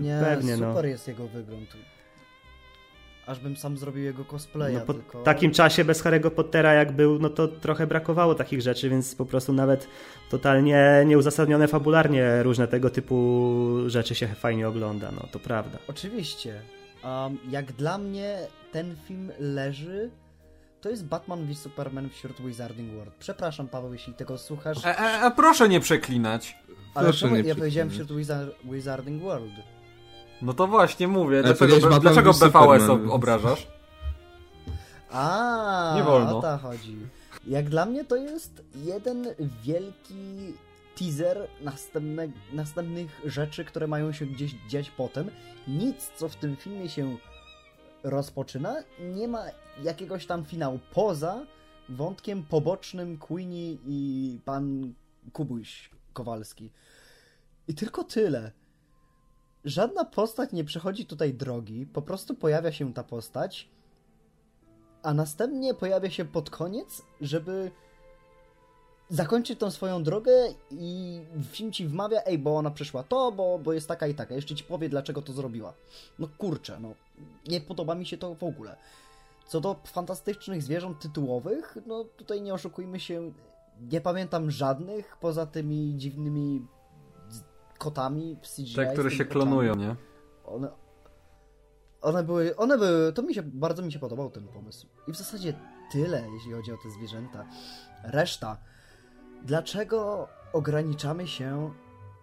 nie, 0.00 0.20
Pewnie, 0.24 0.56
no. 0.56 0.68
super 0.68 0.84
no. 0.84 0.90
jest 0.90 1.08
jego 1.08 1.28
wygląd. 1.28 1.76
Aż 3.26 3.38
bym 3.38 3.56
sam 3.56 3.76
zrobił 3.76 4.04
jego 4.04 4.24
cosplaya. 4.24 4.74
No, 4.74 4.80
po 4.80 4.94
tylko... 4.94 5.22
takim 5.22 5.50
czasie 5.50 5.84
bez 5.84 6.04
Harry'ego 6.04 6.30
Pottera 6.30 6.72
jak 6.72 6.92
był, 6.92 7.18
no 7.18 7.30
to 7.30 7.48
trochę 7.48 7.86
brakowało 7.86 8.34
takich 8.34 8.60
rzeczy, 8.60 8.90
więc 8.90 9.14
po 9.14 9.26
prostu 9.26 9.52
nawet 9.52 9.88
totalnie 10.30 11.04
nieuzasadnione 11.06 11.68
fabularnie 11.68 12.42
różne 12.42 12.68
tego 12.68 12.90
typu 12.90 13.68
rzeczy 13.86 14.14
się 14.14 14.26
fajnie 14.28 14.68
ogląda, 14.68 15.10
no 15.12 15.28
to 15.32 15.38
prawda. 15.38 15.78
Oczywiście. 15.88 16.60
Um, 17.04 17.38
jak 17.50 17.72
dla 17.72 17.98
mnie 17.98 18.38
ten 18.72 18.96
film 19.06 19.32
leży 19.38 20.10
to 20.80 20.90
jest 20.90 21.04
Batman 21.04 21.46
v 21.46 21.54
Superman 21.54 22.08
wśród 22.10 22.40
Wizarding 22.40 22.94
World. 22.94 23.14
Przepraszam, 23.18 23.68
Paweł, 23.68 23.92
jeśli 23.92 24.14
tego 24.14 24.38
słuchasz. 24.38 24.86
A, 24.86 24.96
a, 24.96 25.20
a 25.20 25.30
proszę 25.30 25.68
nie 25.68 25.80
przeklinać. 25.80 26.58
Ale 26.94 27.08
proszę 27.08 27.30
nie 27.30 27.40
ja 27.40 27.54
powiedziałem 27.54 27.90
wśród 27.90 28.12
Wizard 28.16 28.50
Wizarding 28.64 29.22
World. 29.22 29.52
No 30.42 30.54
to 30.54 30.66
właśnie 30.66 31.08
mówię. 31.08 31.42
Dlaczego, 31.42 32.00
dlaczego 32.00 32.32
BVS 32.32 32.82
obrażasz? 33.10 33.66
A, 35.10 35.92
nie 35.96 36.02
wolno. 36.02 36.38
o 36.38 36.42
to 36.42 36.58
chodzi. 36.58 36.96
Jak 37.46 37.68
dla 37.68 37.86
mnie 37.86 38.04
to 38.04 38.16
jest 38.16 38.62
jeden 38.74 39.28
wielki 39.62 40.54
teaser 40.98 41.48
następne, 41.60 42.28
następnych 42.52 43.20
rzeczy, 43.24 43.64
które 43.64 43.86
mają 43.86 44.12
się 44.12 44.26
gdzieś 44.26 44.54
dziać 44.68 44.90
potem. 44.90 45.30
Nic, 45.68 46.10
co 46.16 46.28
w 46.28 46.36
tym 46.36 46.56
filmie 46.56 46.88
się 46.88 47.16
rozpoczyna, 48.04 48.76
nie 49.14 49.28
ma 49.28 49.44
jakiegoś 49.82 50.26
tam 50.26 50.44
finału 50.44 50.78
poza 50.94 51.46
wątkiem 51.88 52.42
pobocznym 52.42 53.18
Queenie 53.18 53.72
i 53.72 54.40
pan 54.44 54.94
Kubuś 55.32 55.90
Kowalski. 56.12 56.70
I 57.68 57.74
tylko 57.74 58.04
tyle 58.04 58.52
żadna 59.64 60.04
postać 60.04 60.52
nie 60.52 60.64
przechodzi 60.64 61.06
tutaj 61.06 61.34
drogi, 61.34 61.86
po 61.86 62.02
prostu 62.02 62.34
pojawia 62.34 62.72
się 62.72 62.94
ta 62.94 63.04
postać, 63.04 63.68
a 65.02 65.14
następnie 65.14 65.74
pojawia 65.74 66.10
się 66.10 66.24
pod 66.24 66.50
koniec, 66.50 67.02
żeby 67.20 67.70
zakończyć 69.08 69.58
tą 69.58 69.70
swoją 69.70 70.02
drogę 70.02 70.32
i 70.70 71.20
film 71.50 71.72
ci 71.72 71.86
wmawia, 71.86 72.22
ej, 72.24 72.38
bo 72.38 72.56
ona 72.56 72.70
przeszła 72.70 73.02
to, 73.02 73.32
bo, 73.32 73.58
bo 73.58 73.72
jest 73.72 73.88
taka 73.88 74.06
i 74.06 74.14
taka. 74.14 74.34
Jeszcze 74.34 74.54
ci 74.54 74.64
powie, 74.64 74.88
dlaczego 74.88 75.22
to 75.22 75.32
zrobiła. 75.32 75.74
No 76.18 76.28
kurczę, 76.38 76.80
no 76.80 76.94
nie 77.48 77.60
podoba 77.60 77.94
mi 77.94 78.06
się 78.06 78.18
to 78.18 78.34
w 78.34 78.44
ogóle. 78.44 78.76
Co 79.46 79.60
do 79.60 79.76
fantastycznych 79.84 80.62
zwierząt 80.62 81.00
tytułowych, 81.00 81.78
no 81.86 82.04
tutaj 82.04 82.42
nie 82.42 82.54
oszukujmy 82.54 83.00
się, 83.00 83.32
nie 83.80 84.00
pamiętam 84.00 84.50
żadnych, 84.50 85.16
poza 85.20 85.46
tymi 85.46 85.94
dziwnymi 85.96 86.66
kotami 87.78 88.36
w 88.42 88.48
CGI. 88.48 88.74
Te, 88.74 88.92
które 88.92 89.10
się 89.10 89.24
klonują, 89.24 89.74
nie? 89.74 89.96
One, 90.44 90.70
one 92.00 92.24
były, 92.24 92.56
one 92.56 92.78
były, 92.78 93.12
to 93.12 93.22
mi 93.22 93.34
się, 93.34 93.42
bardzo 93.42 93.82
mi 93.82 93.92
się 93.92 93.98
podobał 93.98 94.30
ten 94.30 94.48
pomysł. 94.48 94.86
I 95.08 95.12
w 95.12 95.16
zasadzie 95.16 95.54
tyle, 95.92 96.24
jeśli 96.34 96.52
chodzi 96.52 96.72
o 96.72 96.76
te 96.76 96.90
zwierzęta. 96.90 97.46
Reszta. 98.04 98.56
Dlaczego 99.42 100.28
ograniczamy 100.52 101.26
się 101.26 101.70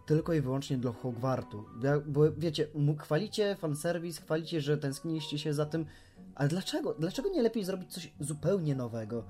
tylko 0.09 0.33
i 0.33 0.41
wyłącznie 0.41 0.77
do 0.77 0.93
Hogwartu? 0.93 1.65
Bo 2.05 2.31
wiecie, 2.31 2.67
chwalicie 2.99 3.55
fanserwis, 3.55 4.19
chwalicie, 4.19 4.61
że 4.61 4.77
tęskniliście 4.77 5.39
się 5.39 5.53
za 5.53 5.65
tym, 5.65 5.85
ale 6.35 6.49
dlaczego? 6.49 6.95
Dlaczego 6.99 7.29
nie 7.29 7.41
lepiej 7.41 7.63
zrobić 7.63 7.93
coś 7.93 8.13
zupełnie 8.19 8.75
nowego? 8.75 9.23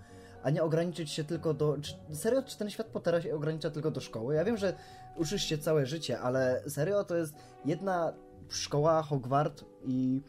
a 0.43 0.49
nie 0.49 0.63
ograniczyć 0.63 1.11
się 1.11 1.23
tylko 1.23 1.53
do. 1.53 1.77
Czy, 1.81 2.15
serio, 2.15 2.43
czy 2.43 2.57
ten 2.57 2.69
świat 2.69 2.87
Pottera 2.87 3.21
się 3.21 3.35
ogranicza 3.35 3.69
tylko 3.69 3.91
do 3.91 4.01
szkoły? 4.01 4.35
Ja 4.35 4.43
wiem, 4.43 4.57
że 4.57 4.73
uczysz 5.15 5.43
się 5.43 5.57
całe 5.57 5.85
życie, 5.85 6.19
ale 6.19 6.63
serio 6.67 7.03
to 7.03 7.15
jest 7.15 7.33
jedna 7.65 8.13
szkoła 8.49 9.01
Hogwart 9.01 9.65
i 9.85 10.21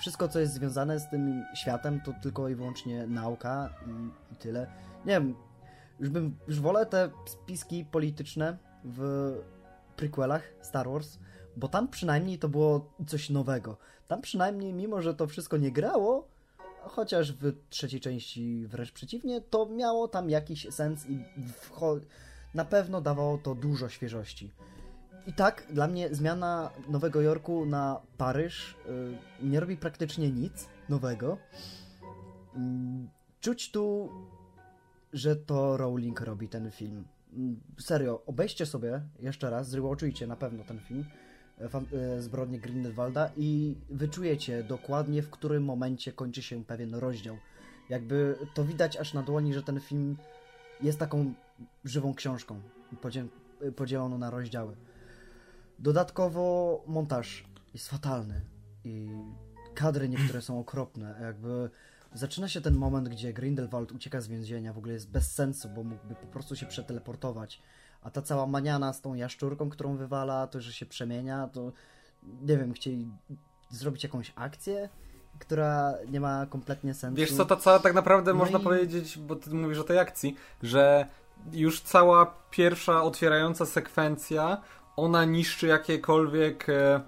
wszystko, 0.00 0.28
co 0.28 0.40
jest 0.40 0.52
związane 0.52 1.00
z 1.00 1.10
tym 1.10 1.44
światem, 1.54 2.00
to 2.04 2.12
tylko 2.22 2.48
i 2.48 2.54
wyłącznie 2.54 3.06
nauka 3.06 3.74
i, 3.86 4.32
i 4.34 4.36
tyle. 4.36 4.66
Nie 5.06 5.12
wiem, 5.12 5.34
już 6.00 6.08
bym, 6.08 6.36
już 6.48 6.60
wolę 6.60 6.86
te 6.86 7.10
spiski 7.26 7.84
polityczne 7.84 8.58
w 8.84 9.32
prequelach 9.98 10.42
Star 10.62 10.88
Wars, 10.88 11.18
bo 11.56 11.68
tam 11.68 11.88
przynajmniej 11.88 12.38
to 12.38 12.48
było 12.48 12.90
coś 13.06 13.30
nowego. 13.30 13.76
Tam 14.08 14.20
przynajmniej, 14.20 14.72
mimo 14.72 15.02
że 15.02 15.14
to 15.14 15.26
wszystko 15.26 15.56
nie 15.56 15.72
grało, 15.72 16.28
chociaż 16.82 17.32
w 17.32 17.52
trzeciej 17.70 18.00
części 18.00 18.66
wręcz 18.66 18.92
przeciwnie, 18.92 19.40
to 19.40 19.66
miało 19.66 20.08
tam 20.08 20.30
jakiś 20.30 20.66
sens 20.70 21.06
i 21.06 21.24
na 22.54 22.64
pewno 22.64 23.00
dawało 23.00 23.38
to 23.38 23.54
dużo 23.54 23.88
świeżości. 23.88 24.52
I 25.26 25.32
tak, 25.32 25.66
dla 25.70 25.88
mnie 25.88 26.14
zmiana 26.14 26.70
Nowego 26.88 27.20
Jorku 27.20 27.66
na 27.66 28.00
Paryż 28.16 28.76
yy, 29.40 29.48
nie 29.48 29.60
robi 29.60 29.76
praktycznie 29.76 30.30
nic 30.30 30.68
nowego. 30.88 31.38
Yy, 32.54 32.60
czuć 33.40 33.70
tu, 33.70 34.08
że 35.12 35.36
to 35.36 35.76
Rowling 35.76 36.20
robi 36.20 36.48
ten 36.48 36.70
film. 36.70 37.04
Yy, 37.38 37.82
serio, 37.82 38.22
obejście 38.26 38.66
sobie 38.66 39.02
jeszcze 39.20 39.50
raz, 39.50 39.68
zrewatchujcie 39.68 40.26
na 40.26 40.36
pewno 40.36 40.64
ten 40.64 40.80
film 40.80 41.04
E, 41.92 42.22
zbrodnie 42.22 42.58
Grindelwalda 42.58 43.30
i 43.36 43.76
wyczujecie 43.90 44.62
dokładnie, 44.62 45.22
w 45.22 45.30
którym 45.30 45.64
momencie 45.64 46.12
kończy 46.12 46.42
się 46.42 46.64
pewien 46.64 46.94
rozdział. 46.94 47.36
Jakby 47.88 48.38
to 48.54 48.64
widać 48.64 48.96
aż 48.96 49.14
na 49.14 49.22
dłoni, 49.22 49.54
że 49.54 49.62
ten 49.62 49.80
film 49.80 50.16
jest 50.80 50.98
taką 50.98 51.34
żywą 51.84 52.14
książką, 52.14 52.60
podzieloną 53.76 54.18
na 54.18 54.30
rozdziały. 54.30 54.76
Dodatkowo 55.78 56.84
montaż 56.86 57.44
jest 57.74 57.88
fatalny 57.88 58.40
i 58.84 59.08
kadry 59.74 60.08
niektóre 60.08 60.42
są 60.42 60.60
okropne. 60.60 61.18
Jakby 61.20 61.70
zaczyna 62.14 62.48
się 62.48 62.60
ten 62.60 62.74
moment, 62.74 63.08
gdzie 63.08 63.32
Grindelwald 63.32 63.92
ucieka 63.92 64.20
z 64.20 64.28
więzienia, 64.28 64.72
w 64.72 64.78
ogóle 64.78 64.92
jest 64.94 65.10
bez 65.10 65.32
sensu, 65.32 65.68
bo 65.68 65.84
mógłby 65.84 66.14
po 66.14 66.26
prostu 66.26 66.56
się 66.56 66.66
przeteleportować 66.66 67.62
a 68.02 68.10
ta 68.10 68.22
cała 68.22 68.46
maniana 68.46 68.92
z 68.92 69.00
tą 69.00 69.14
jaszczurką, 69.14 69.70
którą 69.70 69.96
wywala, 69.96 70.46
to, 70.46 70.60
że 70.60 70.72
się 70.72 70.86
przemienia, 70.86 71.48
to 71.52 71.72
nie 72.22 72.56
wiem, 72.56 72.72
chcieli 72.72 73.08
zrobić 73.70 74.02
jakąś 74.02 74.32
akcję, 74.36 74.88
która 75.38 75.94
nie 76.10 76.20
ma 76.20 76.46
kompletnie 76.46 76.94
sensu. 76.94 77.16
Wiesz 77.16 77.32
co, 77.32 77.44
to 77.44 77.56
co 77.56 77.80
tak 77.80 77.94
naprawdę 77.94 78.32
no 78.32 78.38
można 78.38 78.58
i... 78.58 78.62
powiedzieć, 78.62 79.18
bo 79.18 79.36
ty 79.36 79.50
mówisz 79.50 79.78
o 79.78 79.84
tej 79.84 79.98
akcji, 79.98 80.36
że 80.62 81.06
już 81.52 81.80
cała 81.80 82.34
pierwsza 82.50 83.02
otwierająca 83.02 83.66
sekwencja, 83.66 84.62
ona 84.96 85.24
niszczy 85.24 85.66
jakiekolwiek 85.66 86.68
e, 86.68 87.00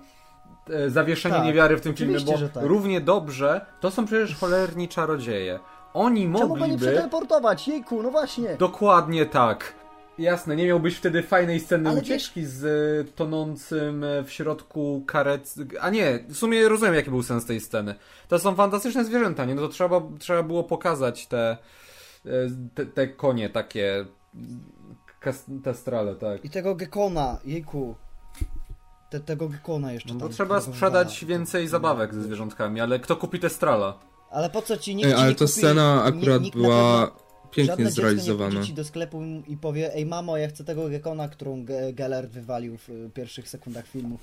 zawieszenie 0.88 1.34
Tak, 1.34 1.44
niewiary 1.44 1.76
w 1.76 1.80
tym 1.80 1.94
filmie, 1.94 2.20
bo 2.20 2.32
tak. 2.54 2.64
równie 2.64 3.00
dobrze, 3.00 3.66
to 3.80 3.90
są 3.90 4.06
przecież 4.06 4.36
cholerni 4.36 4.88
czarodzieje. 4.88 5.58
Oni 5.94 6.22
Czemu 6.22 6.38
go 6.38 6.54
nie 6.54 6.60
mogliby... 6.60 6.78
przeteleportować? 6.78 7.68
Jejku, 7.68 8.02
no 8.02 8.10
właśnie. 8.10 8.56
Dokładnie 8.56 9.26
tak. 9.26 9.74
Jasne, 10.18 10.56
nie 10.56 10.66
miałbyś 10.66 10.96
wtedy 10.96 11.22
fajnej 11.22 11.60
sceny 11.60 11.90
Ale 11.90 12.00
ucieczki 12.00 12.44
z 12.46 12.64
e, 12.64 13.12
tonącym 13.12 14.04
e, 14.04 14.22
w 14.24 14.32
środku 14.32 15.04
karet. 15.06 15.54
A 15.80 15.90
nie, 15.90 16.18
w 16.28 16.36
sumie 16.36 16.68
rozumiem 16.68 16.94
jaki 16.94 17.10
był 17.10 17.22
sens 17.22 17.46
tej 17.46 17.60
sceny. 17.60 17.94
To 18.28 18.38
są 18.38 18.54
fantastyczne 18.54 19.04
zwierzęta, 19.04 19.44
nie? 19.44 19.54
No 19.54 19.62
to 19.62 19.68
trzeba, 19.68 20.02
trzeba 20.18 20.42
było 20.42 20.64
pokazać 20.64 21.26
te, 21.26 21.56
e, 22.26 22.30
te, 22.74 22.86
te 22.86 23.08
konie 23.08 23.50
takie. 23.50 24.04
kas- 25.20 25.44
Te 25.64 25.74
strale, 25.74 26.14
tak. 26.14 26.44
I 26.44 26.50
tego 26.50 26.74
Gekona, 26.74 27.38
jejku. 27.44 27.94
Te, 29.10 29.20
tego 29.20 29.48
Gekona 29.48 29.92
jeszcze 29.92 30.14
No 30.14 30.20
tam. 30.20 30.28
bo 30.28 30.34
trzeba 30.34 30.60
sprzedać 30.60 31.24
więcej 31.24 31.68
zabawek 31.68 32.14
ze 32.14 32.22
zwierzątkami, 32.22 32.80
ale 32.80 32.98
kto 33.00 33.16
kupi 33.16 33.38
te 33.38 33.50
strala? 33.50 33.98
Ale 34.30 34.50
po 34.50 34.62
co 34.62 34.76
ci 34.76 34.94
nikt 34.96 35.08
Ej, 35.08 35.14
ale 35.14 35.28
nie 35.28 35.34
to 35.34 35.44
kupi, 35.44 35.52
scena 35.58 36.02
akurat 36.04 36.42
nikt 36.42 36.56
była 36.56 37.06
pewno- 37.06 37.20
pięknie 37.50 37.66
Żadne 37.76 37.90
zrealizowana. 37.90 38.62
ci 38.62 38.72
do 38.74 38.84
sklepu 38.84 39.22
i 39.48 39.56
powie, 39.56 39.94
ej 39.94 40.06
mamo, 40.06 40.36
ja 40.36 40.48
chcę 40.48 40.64
tego 40.64 40.88
Gekona, 40.88 41.28
którą 41.28 41.64
Ge- 41.64 41.94
Gellert 41.94 42.30
wywalił 42.30 42.78
w 42.78 42.88
y, 42.88 43.10
pierwszych 43.14 43.48
sekundach 43.48 43.86
filmu. 43.86 44.18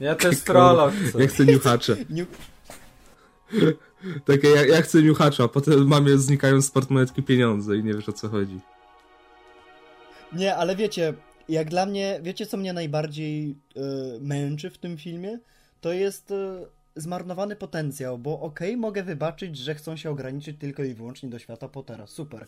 Ja 0.00 0.14
też 0.14 0.36
strala 0.36 0.90
chcę. 0.90 1.22
Ja 1.22 1.28
chcę 1.28 1.44
niuchacze. 1.44 1.96
Nie... 2.10 2.26
Takie, 4.24 4.48
ja, 4.48 4.66
ja 4.66 4.82
chcę 4.82 5.02
niuchacza, 5.02 5.48
potem 5.48 5.88
mamie 5.88 6.18
znikają 6.18 6.62
z 6.62 6.70
portmonetki 6.70 7.22
pieniądze 7.22 7.76
i 7.76 7.84
nie 7.84 7.94
wiesz 7.94 8.08
o 8.08 8.12
co 8.12 8.28
chodzi. 8.28 8.60
Nie, 10.32 10.56
ale 10.56 10.76
wiecie, 10.76 11.14
jak 11.50 11.70
dla 11.70 11.86
mnie, 11.86 12.20
wiecie 12.22 12.46
co 12.46 12.56
mnie 12.56 12.72
najbardziej 12.72 13.50
y, 13.50 14.20
męczy 14.20 14.70
w 14.70 14.78
tym 14.78 14.98
filmie? 14.98 15.38
To 15.80 15.92
jest 15.92 16.30
y, 16.30 16.34
zmarnowany 16.96 17.56
potencjał, 17.56 18.18
bo 18.18 18.40
okej, 18.40 18.76
mogę 18.76 19.02
wybaczyć, 19.02 19.56
że 19.56 19.74
chcą 19.74 19.96
się 19.96 20.10
ograniczyć 20.10 20.56
tylko 20.58 20.84
i 20.84 20.94
wyłącznie 20.94 21.28
do 21.28 21.38
świata 21.38 21.68
Pottera, 21.68 22.06
super. 22.06 22.46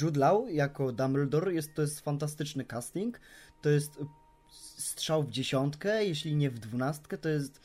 Jude 0.00 0.20
Law 0.20 0.50
jako 0.50 0.92
Dumbledore 0.92 1.54
jest, 1.54 1.74
to 1.74 1.82
jest 1.82 2.00
fantastyczny 2.00 2.64
casting, 2.64 3.20
to 3.62 3.70
jest 3.70 3.92
strzał 4.78 5.22
w 5.22 5.30
dziesiątkę, 5.30 6.04
jeśli 6.04 6.36
nie 6.36 6.50
w 6.50 6.58
dwunastkę, 6.58 7.18
to 7.18 7.28
jest 7.28 7.60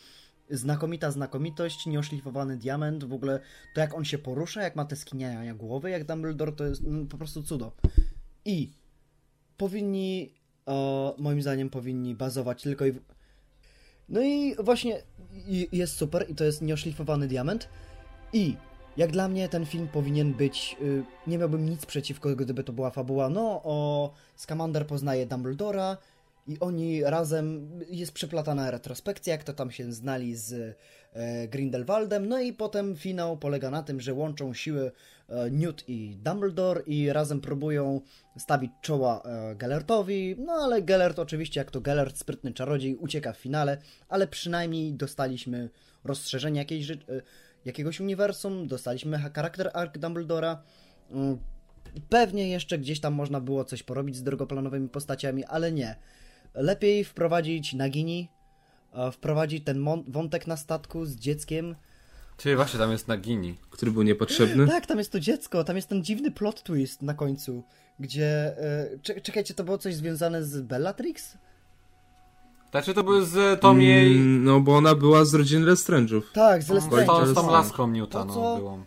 znakomita 0.50 1.12
znakomitość, 1.12 1.86
nieoszlifowany 1.86 2.58
diament, 2.58 3.04
w 3.04 3.14
ogóle 3.14 3.40
to 3.76 3.82
jak 3.82 3.94
on 3.94 4.06
się 4.06 4.18
porusza, 4.18 4.62
jak 4.62 4.76
ma 4.76 4.86
te 4.86 4.96
skiniania 4.96 5.56
głowy, 5.56 5.90
jak 5.90 6.06
Dumbledore, 6.06 6.52
to 6.52 6.66
jest 6.66 6.84
mm, 6.84 7.08
po 7.08 7.18
prostu 7.18 7.44
cudo. 7.44 7.72
I 8.46 8.72
powinni, 9.58 10.34
e, 10.68 10.72
moim 11.18 11.42
zdaniem, 11.42 11.70
powinni 11.70 12.16
bazować 12.16 12.64
tylko 12.64 12.86
i. 12.86 12.92
W... 12.92 13.00
No 14.10 14.22
i 14.22 14.56
właśnie 14.60 15.02
i- 15.48 15.70
jest 15.72 15.98
super, 15.98 16.26
i 16.30 16.36
to 16.36 16.44
jest 16.44 16.62
nieoszlifowany 16.62 17.28
diament. 17.28 17.70
I 18.34 18.56
jak 18.98 19.12
dla 19.12 19.28
mnie 19.28 19.50
ten 19.50 19.66
film 19.66 19.88
powinien 19.88 20.34
być. 20.34 20.78
y, 20.82 21.04
Nie 21.28 21.38
miałbym 21.38 21.70
nic 21.70 21.86
przeciwko, 21.86 22.36
gdyby 22.36 22.64
to 22.64 22.74
była 22.74 22.90
fabuła. 22.90 23.30
No, 23.30 23.62
o 23.64 24.14
Scamander 24.36 24.88
poznaje 24.88 25.26
Dumbledora 25.26 25.98
i 26.48 26.60
oni 26.60 27.04
razem. 27.04 27.70
Jest 27.90 28.12
przeplatana 28.12 28.72
retrospekcja, 28.72 29.34
jak 29.34 29.44
to 29.44 29.54
tam 29.54 29.72
się 29.72 29.94
znali 29.94 30.36
z 30.36 30.78
e, 31.14 31.48
Grindelwaldem. 31.48 32.28
No 32.28 32.40
i 32.42 32.54
potem 32.54 32.96
finał 32.96 33.38
polega 33.38 33.70
na 33.72 33.84
tym, 33.84 34.02
że 34.02 34.14
łączą 34.14 34.54
siły 34.54 34.92
Newt 35.52 35.84
i 35.90 36.18
Dumbledore 36.24 36.82
i 36.86 37.14
razem 37.14 37.42
próbują 37.42 38.02
stawić 38.38 38.72
czoła 38.82 39.22
e, 39.26 39.56
Gellertowi, 39.56 40.36
no 40.40 40.54
ale 40.54 40.82
Gellert 40.82 41.20
oczywiście, 41.20 41.60
jak 41.60 41.72
to 41.72 41.82
Gellert, 41.82 42.18
sprytny 42.18 42.54
czarodziej, 42.54 42.96
ucieka 42.96 43.34
w 43.34 43.38
finale, 43.38 43.78
ale 44.10 44.28
przynajmniej 44.28 44.94
dostaliśmy 44.94 45.70
rozszerzenie 46.04 46.60
jakiejś, 46.60 46.92
e, 46.92 46.98
jakiegoś 47.66 48.00
uniwersum, 48.00 48.68
dostaliśmy 48.68 49.18
ha- 49.18 49.30
charakter 49.36 49.72
arc 49.74 49.98
Dumbledora. 50.00 50.64
Mm, 51.12 51.38
Pewnie 52.10 52.50
jeszcze 52.50 52.78
gdzieś 52.80 53.00
tam 53.00 53.14
można 53.14 53.42
było 53.42 53.66
coś 53.66 53.84
porobić 53.84 54.16
z 54.16 54.24
drugoplanowymi 54.24 54.90
postaciami, 54.90 55.46
ale 55.46 55.72
nie. 55.72 55.96
Lepiej 56.54 57.04
wprowadzić 57.04 57.74
Nagini, 57.74 58.30
e, 58.94 59.12
wprowadzić 59.12 59.64
ten 59.66 59.86
wątek 60.08 60.48
na 60.48 60.58
statku 60.58 61.06
z 61.06 61.16
dzieckiem. 61.16 61.76
Czyli 62.38 62.56
właśnie 62.56 62.80
tam 62.80 62.92
jest 62.92 63.08
Nagini. 63.08 63.58
Który 63.70 63.92
był 63.92 64.04
niepotrzebny. 64.04 64.68
Tak, 64.68 64.86
tam 64.86 64.98
jest 64.98 65.12
to 65.12 65.20
dziecko, 65.20 65.64
tam 65.64 65.76
jest 65.76 65.90
ten 65.90 66.04
dziwny 66.04 66.32
plot 66.32 66.64
twist 66.64 67.02
na 67.02 67.14
końcu, 67.14 67.64
gdzie... 68.00 68.58
E, 68.58 68.90
czek- 69.04 69.22
czekajcie, 69.22 69.54
to 69.54 69.64
było 69.64 69.78
coś 69.78 69.96
związane 69.96 70.44
z 70.44 70.62
Bellatrix? 70.62 71.38
Znaczy 72.72 72.94
to 72.94 73.04
był 73.04 73.26
z 73.26 73.62
tą 73.62 73.78
jej... 73.78 74.16
Mm, 74.16 74.44
No 74.44 74.60
bo 74.60 74.78
ona 74.78 74.96
była 74.96 75.26
z 75.26 75.34
rodziny 75.34 75.66
Lestrange'ów. 75.66 76.22
Tak, 76.34 76.64
z 76.64 76.66
Z 76.66 76.70
Lestrange. 76.70 77.06
tą, 77.06 77.26
z 77.26 77.34
tą 77.34 77.52
laską 77.52 77.88
Newta, 77.88 78.20
Po 78.20 78.26
no, 78.26 78.34
co? 78.34 78.58
było. 78.58 78.86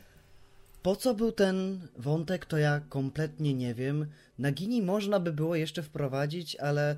Po 0.82 0.96
co 0.96 1.14
był 1.14 1.32
ten 1.32 1.80
wątek, 1.98 2.46
to 2.46 2.58
ja 2.58 2.80
kompletnie 2.88 3.54
nie 3.54 3.74
wiem. 3.74 4.06
Nagini 4.38 4.82
można 4.82 5.20
by 5.20 5.32
było 5.32 5.56
jeszcze 5.56 5.82
wprowadzić, 5.82 6.56
ale 6.56 6.96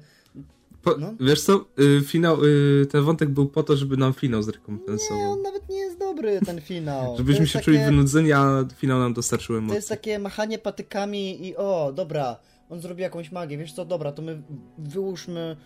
Po, 0.87 0.97
No. 0.99 1.15
Wiesz 1.21 1.43
co, 1.43 1.65
y, 1.81 2.01
finał, 2.05 2.45
y, 2.45 2.87
ten 2.91 3.05
wątek 3.05 3.29
był 3.29 3.47
po 3.49 3.63
to, 3.63 3.77
żeby 3.77 3.97
nam 3.97 4.13
finał 4.13 4.41
nie, 4.41 4.45
zrekompensował. 4.45 5.33
on 5.33 5.43
nawet 5.43 5.69
nie 5.69 5.79
jest 5.79 5.99
dobry, 5.99 6.41
ten 6.47 6.61
finał. 6.61 7.17
Żebyśmy 7.19 7.47
się 7.47 7.61
czuli 7.61 7.77
takie- 7.77 7.91
wynudzeni, 7.91 8.33
a 8.33 8.65
finał 8.77 8.99
nam 8.99 9.15
dostarczył 9.15 9.57
To 9.57 9.61
jest 9.63 9.71
emocji. 9.73 9.89
takie 9.89 10.19
machanie 10.19 10.59
patykami 10.59 11.47
i 11.47 11.57
o, 11.57 11.93
dobra, 11.95 12.37
on 12.71 12.81
zrobi 12.81 13.03
jakąś 13.03 13.33
magię, 13.33 13.59
wiesz 13.59 13.73
co, 13.73 13.85
dobra, 13.85 14.13
to 14.13 14.23
my 14.23 14.43
wyłóżmy, 14.79 15.57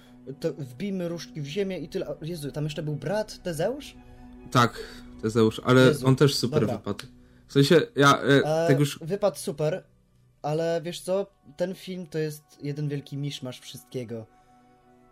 to 0.40 0.52
wbijmy 0.52 1.08
różdżki 1.08 1.40
w 1.40 1.46
ziemię 1.46 1.78
i 1.78 1.88
tyle. 1.88 2.06
Jezu, 2.22 2.52
tam 2.52 2.64
jeszcze 2.64 2.82
był 2.82 2.96
brat 2.96 3.42
Tezeusz? 3.42 3.96
Tak, 4.50 4.78
Tezeusz, 5.22 5.60
ale 5.64 5.80
Jezu, 5.86 6.06
on 6.06 6.16
też 6.16 6.34
super 6.34 6.60
dobra. 6.60 6.76
wypadł. 6.76 7.04
W 7.46 7.52
sensie, 7.52 7.80
ja 7.96 8.22
e, 8.22 8.44
E, 8.44 8.68
tak 8.68 8.78
już... 8.78 8.98
Wypadł 9.02 9.36
super, 9.36 9.84
ale 10.42 10.80
wiesz 10.84 11.00
co, 11.00 11.26
ten 11.56 11.74
film 11.74 12.06
to 12.06 12.18
jest 12.18 12.42
jeden 12.62 12.88
wielki 12.88 13.16
miszmasz 13.16 13.60
wszystkiego. 13.60 14.26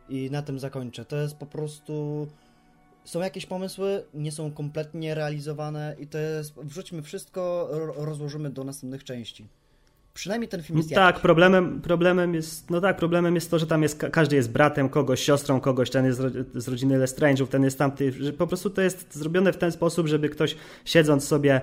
I 0.09 0.31
na 0.31 0.43
tym 0.43 0.59
zakończę. 0.59 1.05
To 1.05 1.17
jest 1.17 1.37
po 1.37 1.47
prostu... 1.47 2.27
Są 3.05 3.21
jakieś 3.21 3.47
pomysły, 3.47 4.05
nie 4.15 4.33
są 4.33 4.53
kompletnie 4.53 5.15
realizowane 5.15 5.97
i 5.99 6.07
to 6.07 6.19
jest... 6.19 6.55
Wrzućmy 6.55 7.03
wszystko, 7.03 7.69
ro- 7.71 8.05
rozłożymy 8.05 8.51
do 8.51 8.65
następnych 8.65 9.05
części. 9.05 9.49
Przynajmniej 10.19 10.49
ten 10.49 10.63
film 10.63 10.79
jest 10.79 10.91
Tak, 10.91 11.07
jakiś. 11.07 11.23
problemem, 11.23 11.81
problemem 11.81 12.35
jest, 12.35 12.71
no 12.71 12.81
tak, 12.81 12.97
problemem 12.97 13.35
jest 13.35 13.51
to, 13.51 13.59
że 13.59 13.67
tam 13.67 13.83
jest, 13.83 13.99
ka- 13.99 14.11
każdy 14.11 14.37
jest 14.37 14.53
bratem 14.53 14.89
kogoś, 14.89 15.21
siostrą 15.21 15.61
kogoś, 15.61 15.91
ten 15.91 16.05
jest 16.05 16.19
z 16.19 16.21
ro- 16.21 16.31
z 16.55 16.69
rodziny 16.69 16.99
Lestrange'ów, 16.99 17.47
ten 17.47 17.65
jest 17.65 17.79
tamty, 17.79 18.13
że 18.13 18.33
po 18.33 18.47
prostu 18.47 18.71
to 18.71 18.83
jest 18.83 19.15
zrobione 19.15 19.53
w 19.53 19.57
ten 19.57 19.73
sposób, 19.73 20.07
żeby 20.07 20.29
ktoś 20.29 20.57
siedząc 20.85 21.25
sobie 21.25 21.57
y, 21.57 21.61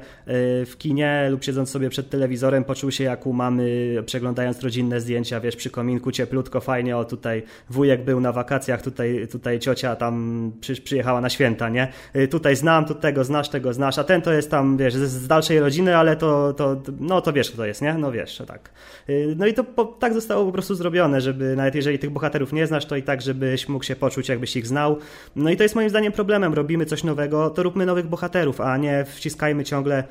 w 0.65 0.75
kinie 0.77 1.27
lub 1.31 1.43
siedząc 1.43 1.69
sobie 1.69 1.89
przed 1.89 2.09
telewizorem 2.09 2.63
poczuł 2.63 2.91
się 2.91 3.03
jak 3.03 3.27
u 3.27 3.33
mamy, 3.33 3.95
przeglądając 4.05 4.61
rodzinne 4.63 5.01
zdjęcia, 5.01 5.39
wiesz, 5.39 5.55
przy 5.55 5.69
kominku, 5.69 6.11
cieplutko, 6.11 6.61
fajnie, 6.61 6.97
o 6.97 7.05
tutaj 7.05 7.43
wujek 7.69 8.03
był 8.05 8.19
na 8.21 8.31
wakacjach, 8.31 8.81
tutaj, 8.81 9.27
tutaj 9.31 9.59
ciocia 9.59 9.95
tam 9.95 10.51
przy, 10.61 10.75
przyjechała 10.81 11.21
na 11.21 11.29
święta, 11.29 11.69
nie? 11.69 11.87
Y, 12.15 12.27
Tutaj 12.27 12.55
znam, 12.55 12.85
tu 12.85 12.95
tego 12.95 13.23
znasz, 13.23 13.49
tego 13.49 13.73
znasz, 13.73 13.97
a 13.97 14.03
ten 14.03 14.21
to 14.21 14.33
jest 14.33 14.51
tam, 14.51 14.77
wiesz, 14.77 14.93
z, 14.93 15.09
z 15.09 15.27
dalszej 15.27 15.59
rodziny, 15.59 15.97
ale 15.97 16.15
to, 16.15 16.53
to, 16.53 16.81
no 16.99 17.21
to 17.21 17.33
wiesz 17.33 17.47
kto 17.49 17.57
to 17.57 17.65
jest, 17.65 17.81
nie? 17.81 17.93
No 17.93 18.11
wiesz, 18.11 18.44
tak. 18.45 18.69
Y, 19.09 19.35
No 19.37 19.47
i 19.47 19.53
to 19.53 19.63
po, 19.63 19.85
tak 19.85 20.13
zostało 20.13 20.45
po 20.45 20.51
prostu 20.51 20.75
zrobione, 20.75 21.21
żeby 21.21 21.55
nawet 21.55 21.75
jeżeli 21.75 21.99
tych 21.99 22.09
bohaterów 22.09 22.53
nie 22.53 22.67
znasz, 22.67 22.85
to 22.85 22.95
i 22.95 23.03
tak, 23.03 23.21
żebyś 23.21 23.69
mógł 23.69 23.83
się 23.83 23.95
poczuć, 23.95 24.29
jakbyś 24.29 24.55
ich 24.55 24.67
znał. 24.67 24.97
No 25.35 25.49
i 25.49 25.57
to 25.57 25.63
jest 25.63 25.75
moim 25.75 25.89
zdaniem 25.89 26.11
problemem. 26.11 26.53
Robimy 26.53 26.85
coś 26.85 27.03
nowego, 27.03 27.49
to 27.49 27.63
róbmy 27.63 27.85
nowych 27.85 28.07
bohaterów, 28.07 28.61
a 28.61 28.77
nie 28.77 29.05
wciskajmy 29.05 29.63
ciągle 29.63 30.03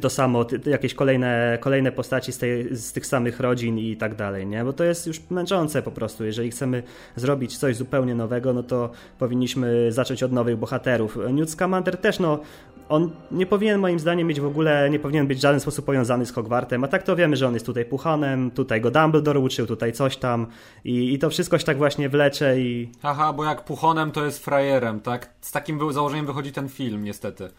to 0.00 0.10
samo, 0.10 0.46
jakieś 0.66 0.94
kolejne, 0.94 1.58
kolejne 1.60 1.92
postaci 1.92 2.32
z, 2.32 2.38
tej, 2.38 2.76
z 2.76 2.92
tych 2.92 3.06
samych 3.06 3.40
rodzin 3.40 3.78
i 3.78 3.96
tak 3.96 4.14
dalej, 4.14 4.46
nie? 4.46 4.64
Bo 4.64 4.72
to 4.72 4.84
jest 4.84 5.06
już 5.06 5.30
męczące 5.30 5.82
po 5.82 5.90
prostu. 5.90 6.24
Jeżeli 6.24 6.50
chcemy 6.50 6.82
zrobić 7.16 7.58
coś 7.58 7.76
zupełnie 7.76 8.14
nowego, 8.14 8.52
no 8.52 8.62
to 8.62 8.90
powinniśmy 9.18 9.92
zacząć 9.92 10.22
od 10.22 10.32
nowych 10.32 10.56
bohaterów. 10.56 11.18
Newt 11.32 11.50
Scamander 11.50 11.96
też, 11.96 12.18
no, 12.18 12.40
on 12.88 13.10
nie 13.30 13.46
powinien 13.46 13.80
moim 13.80 13.98
zdaniem 13.98 14.26
mieć 14.26 14.40
w 14.40 14.46
ogóle, 14.46 14.90
nie 14.90 14.98
powinien 14.98 15.26
być 15.26 15.38
w 15.38 15.40
żaden 15.40 15.60
sposób 15.60 15.84
powiązany 15.84 16.26
z 16.26 16.32
Hogwartem, 16.32 16.84
a 16.84 16.88
tak 16.88 17.02
to 17.02 17.16
wiemy, 17.16 17.36
że 17.36 17.48
on 17.48 17.54
jest 17.54 17.66
tutaj 17.66 17.84
puchanem, 17.84 18.50
tutaj 18.50 18.80
go 18.80 18.90
Dumbledore 18.90 19.40
uczył, 19.40 19.66
tutaj 19.66 19.92
coś 19.92 20.16
tam 20.16 20.46
i, 20.84 21.12
i 21.14 21.18
to 21.18 21.30
wszystko 21.30 21.58
się 21.58 21.64
tak 21.64 21.78
właśnie 21.78 22.08
wlecze 22.08 22.60
i 22.60 22.88
Haha, 23.02 23.32
bo 23.32 23.44
jak 23.44 23.64
puchonem 23.64 24.12
to 24.12 24.24
jest 24.24 24.44
frajerem, 24.44 25.00
tak? 25.00 25.30
Z 25.40 25.52
takim 25.52 25.92
założeniem 25.92 26.26
wychodzi 26.26 26.52
ten 26.52 26.68
film, 26.68 27.04
niestety. 27.04 27.50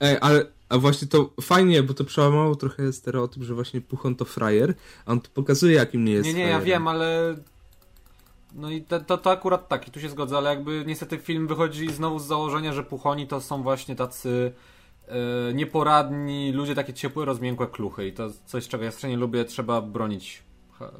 Ej, 0.00 0.16
ale 0.20 0.44
a 0.68 0.78
właśnie 0.78 1.08
to 1.08 1.30
fajnie, 1.40 1.82
bo 1.82 1.94
to 1.94 2.04
przełamało 2.04 2.56
trochę 2.56 2.92
stereotyp, 2.92 3.42
że 3.42 3.54
właśnie 3.54 3.80
Puchon 3.80 4.14
to 4.16 4.24
frajer, 4.24 4.74
a 5.06 5.12
on 5.12 5.20
to 5.20 5.28
pokazuje, 5.34 5.74
jakim 5.74 6.04
nie 6.04 6.12
jest 6.12 6.26
Nie, 6.26 6.34
nie, 6.34 6.40
ja 6.40 6.46
frajerem. 6.46 6.66
wiem, 6.66 6.88
ale... 6.88 7.36
No 8.58 8.70
i 8.70 8.82
to, 8.82 9.00
to, 9.00 9.18
to 9.18 9.30
akurat 9.30 9.68
tak, 9.68 9.88
i 9.88 9.90
tu 9.90 10.00
się 10.00 10.08
zgodzę, 10.08 10.36
ale 10.36 10.50
jakby 10.50 10.84
niestety 10.86 11.18
film 11.18 11.46
wychodzi 11.46 11.92
znowu 11.92 12.18
z 12.18 12.26
założenia, 12.26 12.72
że 12.72 12.84
puchoni 12.84 13.26
to 13.26 13.40
są 13.40 13.62
właśnie 13.62 13.96
tacy 13.96 14.52
e, 15.08 15.54
nieporadni 15.54 16.52
ludzie, 16.52 16.74
takie 16.74 16.92
ciepłe, 16.92 17.24
rozmiękłe 17.24 17.66
kluchy 17.66 18.06
i 18.06 18.12
to 18.12 18.30
coś, 18.46 18.68
czego 18.68 18.84
ja 18.84 18.90
strasznie 18.90 19.16
lubię, 19.16 19.44
trzeba 19.44 19.80
bronić 19.82 20.42
ha, 20.78 20.90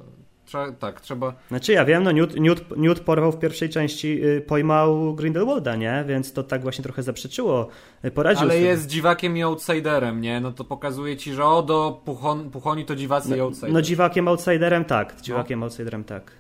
Trza, 0.49 0.73
tak, 0.73 1.01
trzeba... 1.01 1.35
Znaczy 1.49 1.73
ja 1.73 1.85
wiem, 1.85 2.03
no 2.03 2.13
Newt, 2.13 2.41
Newt, 2.41 2.77
Newt 2.77 3.01
porwał 3.01 3.33
w 3.33 3.39
pierwszej 3.39 3.69
części, 3.69 4.25
y, 4.25 4.41
pojmał 4.41 5.15
Grindelwalda, 5.15 5.77
nie? 5.77 6.05
Więc 6.09 6.33
to 6.33 6.43
tak 6.43 6.63
właśnie 6.63 6.85
trochę 6.85 7.03
zaprzeczyło. 7.03 7.69
Y, 8.05 8.11
poradził 8.11 8.43
Ale 8.43 8.61
jest 8.61 8.87
dziwakiem 8.87 9.37
i 9.37 9.43
outsiderem, 9.43 10.21
nie? 10.21 10.41
No 10.41 10.53
to 10.53 10.65
pokazuje 10.65 11.17
ci, 11.17 11.33
że 11.33 11.45
o, 11.45 11.63
do 11.63 12.01
puchon, 12.05 12.51
puchoni 12.51 12.85
to 12.85 12.97
dziwacy 12.97 13.31
no, 13.31 13.37
i 13.37 13.41
outsider. 13.41 13.73
No 13.73 13.83
dziwakiem, 13.83 14.29
outsiderem 14.29 14.85
tak. 14.85 15.21
Dziwakiem, 15.21 15.61
no. 15.61 15.67
outsiderem 15.67 16.05
tak. 16.05 16.33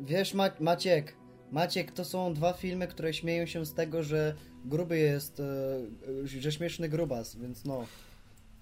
Wiesz, 0.00 0.34
Ma 0.34 0.50
Maciek, 0.60 1.16
Maciek, 1.52 1.92
to 1.92 2.04
są 2.04 2.34
dwa 2.34 2.52
filmy, 2.52 2.88
które 2.88 3.14
śmieją 3.14 3.46
się 3.46 3.66
z 3.66 3.74
tego, 3.74 4.02
że 4.02 4.34
gruby 4.64 4.98
jest, 4.98 5.40
e, 5.40 6.40
że 6.40 6.52
śmieszny 6.52 6.88
grubas, 6.88 7.36
więc 7.36 7.64
no. 7.64 7.84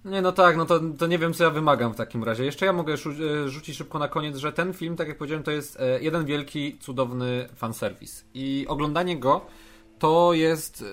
Nie, 0.05 0.23
no 0.23 0.33
tak, 0.33 0.57
no 0.57 0.67
to, 0.67 0.81
to 0.99 1.07
nie 1.07 1.19
wiem, 1.19 1.35
co 1.35 1.45
ja 1.45 1.51
wymagam 1.51 1.93
w 1.93 1.97
takim 1.97 2.25
razie. 2.25 2.45
Jeszcze 2.45 2.67
ja 2.67 2.73
mogę 2.73 2.95
e, 2.95 3.49
rzucić 3.49 3.77
szybko 3.77 3.99
na 3.99 4.09
koniec, 4.09 4.37
że 4.37 4.53
ten 4.53 4.73
film, 4.73 4.97
tak 4.97 5.09
jak 5.09 5.19
powiedziałem, 5.19 5.45
to 5.45 5.51
jest 5.51 5.81
e, 5.81 6.01
jeden 6.01 6.25
wielki, 6.25 6.79
cudowny 6.79 7.49
fanserwis. 7.55 8.25
I 8.35 8.67
oglądanie 8.69 9.19
go 9.19 9.47
to 9.99 10.33
jest 10.33 10.85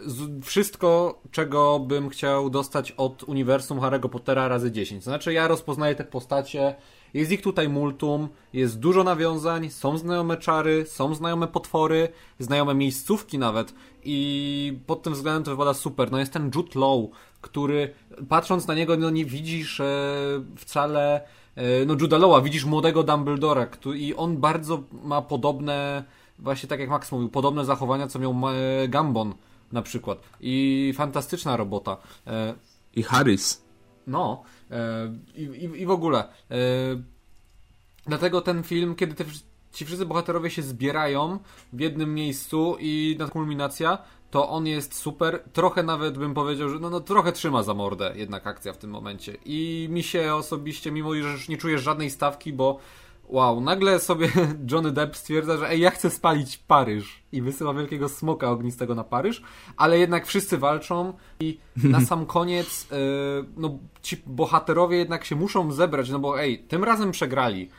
wszystko, 0.43 1.21
czego 1.31 1.79
bym 1.79 2.09
chciał 2.09 2.49
dostać 2.49 2.91
od 2.91 3.23
uniwersum 3.23 3.79
Harry'ego 3.79 4.09
Pottera 4.09 4.47
razy 4.47 4.71
10. 4.71 5.03
Znaczy, 5.03 5.33
ja 5.33 5.47
rozpoznaję 5.47 5.95
te 5.95 6.03
postacie, 6.03 6.75
jest 7.15 7.31
ich 7.31 7.41
tutaj 7.41 7.69
multum, 7.69 8.29
jest 8.53 8.79
dużo 8.79 9.03
nawiązań, 9.03 9.69
są 9.69 9.97
znajome 9.97 10.37
czary, 10.37 10.85
są 10.85 11.15
znajome 11.15 11.47
potwory, 11.47 12.09
znajome 12.39 12.73
miejscówki 12.73 13.39
nawet 13.39 13.73
i 14.03 14.79
pod 14.85 15.03
tym 15.03 15.13
względem 15.13 15.43
to 15.43 15.51
wypada 15.51 15.73
super. 15.73 16.11
No 16.11 16.19
jest 16.19 16.33
ten 16.33 16.51
Jude 16.55 16.79
Law, 16.79 17.09
który 17.41 17.93
patrząc 18.29 18.67
na 18.67 18.75
niego 18.75 18.97
no 18.97 19.09
nie 19.09 19.25
widzisz 19.25 19.79
e, 19.79 19.85
wcale 20.57 21.21
e, 21.55 21.85
no 21.85 21.95
Juda 22.01 22.17
Lawa, 22.17 22.41
widzisz 22.41 22.65
młodego 22.65 23.03
Dumbledora 23.03 23.65
który, 23.65 23.99
i 23.99 24.15
on 24.15 24.37
bardzo 24.37 24.83
ma 25.03 25.21
podobne 25.21 26.03
właśnie 26.39 26.69
tak 26.69 26.79
jak 26.79 26.89
Max 26.89 27.11
mówił, 27.11 27.29
podobne 27.29 27.65
zachowania 27.65 28.07
co 28.07 28.19
miał 28.19 28.31
e, 28.31 28.87
Gambon 28.87 29.33
na 29.71 29.81
przykład 29.81 30.19
i 30.41 30.93
fantastyczna 30.95 31.57
robota. 31.57 31.97
E, 32.27 32.55
I 32.95 33.03
Harris. 33.03 33.65
No, 34.07 34.43
i, 35.35 35.41
i, 35.41 35.81
i 35.81 35.85
w 35.85 35.91
ogóle. 35.91 36.19
E, 36.19 36.57
dlatego 38.07 38.41
ten 38.41 38.63
film, 38.63 38.95
kiedy 38.95 39.13
te, 39.15 39.25
ci 39.71 39.85
wszyscy 39.85 40.05
bohaterowie 40.05 40.49
się 40.49 40.61
zbierają 40.61 41.39
w 41.73 41.79
jednym 41.79 42.13
miejscu 42.13 42.77
i 42.79 43.15
na 43.19 43.27
kulminacja, 43.27 43.97
to 44.31 44.49
on 44.49 44.67
jest 44.67 44.95
super. 44.95 45.43
Trochę 45.53 45.83
nawet 45.83 46.17
bym 46.17 46.33
powiedział, 46.33 46.69
że 46.69 46.79
no, 46.79 46.89
no 46.89 46.99
trochę 46.99 47.31
trzyma 47.31 47.63
za 47.63 47.73
mordę 47.73 48.13
jednak 48.15 48.47
akcja 48.47 48.73
w 48.73 48.77
tym 48.77 48.89
momencie. 48.89 49.37
I 49.45 49.87
mi 49.91 50.03
się 50.03 50.33
osobiście, 50.33 50.91
mimo 50.91 51.13
że 51.13 51.19
już 51.19 51.49
nie 51.49 51.57
czujesz 51.57 51.81
żadnej 51.81 52.09
stawki, 52.09 52.53
bo 52.53 52.79
wow, 53.29 53.61
nagle 53.61 53.99
sobie 53.99 54.29
Johnny 54.71 54.91
Depp 54.91 55.15
stwierdza, 55.15 55.57
że 55.57 55.69
ej, 55.69 55.79
ja 55.79 55.91
chcę 55.91 56.09
spalić 56.09 56.57
Paryż 56.57 57.23
i 57.31 57.41
wysyła 57.41 57.73
wielkiego 57.73 58.09
smoka 58.09 58.51
ognistego 58.51 58.95
na 58.95 59.03
Paryż, 59.03 59.41
ale 59.77 59.99
jednak 59.99 60.25
wszyscy 60.25 60.57
walczą 60.57 61.13
i 61.39 61.59
na 61.83 62.01
sam 62.07 62.25
koniec 62.25 62.87
yy, 62.91 62.97
no, 63.57 63.79
ci 64.01 64.21
bohaterowie 64.25 64.97
jednak 64.97 65.25
się 65.25 65.35
muszą 65.35 65.71
zebrać, 65.71 66.09
no 66.09 66.19
bo 66.19 66.41
ej, 66.41 66.59
tym 66.59 66.83
razem 66.83 67.11
przegrali 67.11 67.69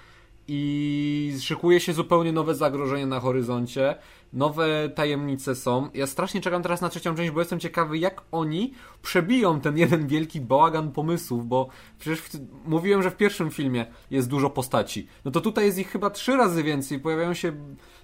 i 0.49 1.37
szykuje 1.41 1.81
się 1.81 1.93
zupełnie 1.93 2.33
nowe 2.33 2.55
zagrożenie 2.55 3.07
na 3.07 3.21
horyzoncie, 3.21 3.97
nowe 4.33 4.89
tajemnice 4.95 5.55
są. 5.55 5.89
Ja 5.95 6.07
strasznie 6.07 6.41
czekam 6.41 6.63
teraz 6.63 6.81
na 6.81 6.89
trzecią 6.89 7.15
część, 7.15 7.31
bo 7.31 7.41
jestem 7.41 7.61
ciekawy, 7.61 7.99
jak 7.99 8.23
oni 8.33 8.73
przebiją 9.03 9.61
ten 9.61 9.79
jeden 9.79 10.07
wielki 10.07 10.41
bałagan 10.41 10.93
pomysłów, 10.93 11.49
bo 11.49 11.69
przecież 11.99 12.21
w, 12.21 12.31
mówiłem, 12.65 13.03
że 13.03 13.11
w 13.11 13.17
pierwszym 13.17 13.51
filmie 13.51 13.87
jest 14.11 14.29
dużo 14.29 14.51
postaci. 14.51 15.07
No 15.25 15.31
to 15.31 15.41
tutaj 15.41 15.65
jest 15.65 15.79
ich 15.79 15.91
chyba 15.91 16.11
trzy 16.11 16.37
razy 16.37 16.63
więcej. 16.63 17.01
Pojawiają 17.01 17.35
się 17.35 17.49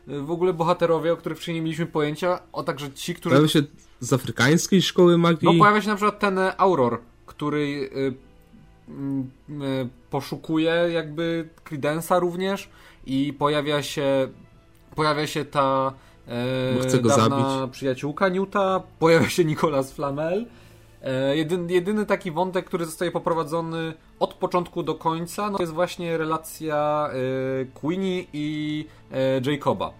y, 0.09 0.20
w 0.20 0.31
ogóle 0.31 0.52
bohaterowie, 0.52 1.12
o 1.12 1.16
których 1.16 1.39
wcześniej 1.39 1.55
nie 1.55 1.62
mieliśmy 1.62 1.86
pojęcia, 1.86 2.40
o 2.52 2.62
także 2.62 2.93
ci, 2.93 3.14
którzy... 3.14 3.35
Pojawiają 3.35 3.48
się 3.48 3.62
z 4.01 4.12
afrykańskiej 4.12 4.82
szkoły 4.82 5.19
magii. 5.19 5.48
No 5.52 5.59
pojawia 5.59 5.81
się 5.81 5.89
na 5.89 5.97
przykład 5.97 6.19
ten 6.19 6.39
Auror, 6.59 7.01
który 7.27 7.90
e, 7.94 8.32
poszukuje 10.11 10.73
jakby 10.93 11.49
Credensa 11.65 12.19
również 12.19 12.69
i 13.07 13.33
pojawia 13.33 13.83
się 13.83 14.29
pojawia 14.95 15.27
się 15.27 15.45
ta 15.45 15.93
e, 16.29 16.83
Chce 16.83 16.99
go 16.99 17.09
zabić. 17.09 17.47
przyjaciółka 17.73 18.29
Newta, 18.29 18.83
pojawia 18.99 19.29
się 19.29 19.45
Nicolas 19.45 19.93
Flamel. 19.93 20.47
E, 21.03 21.37
jedyny, 21.37 21.73
jedyny 21.73 22.07
taki 22.07 22.31
wątek, 22.31 22.65
który 22.67 22.85
zostaje 22.85 23.11
poprowadzony 23.11 23.95
od 24.19 24.35
początku 24.35 24.83
do 24.83 24.95
końca, 24.95 25.51
no, 25.51 25.57
to 25.57 25.63
jest 25.63 25.73
właśnie 25.73 26.19
relacja 26.19 27.09
e, 27.13 27.65
Queenie 27.65 28.25
i 28.33 28.87
e, 29.13 29.51
Jacoba, 29.53 29.93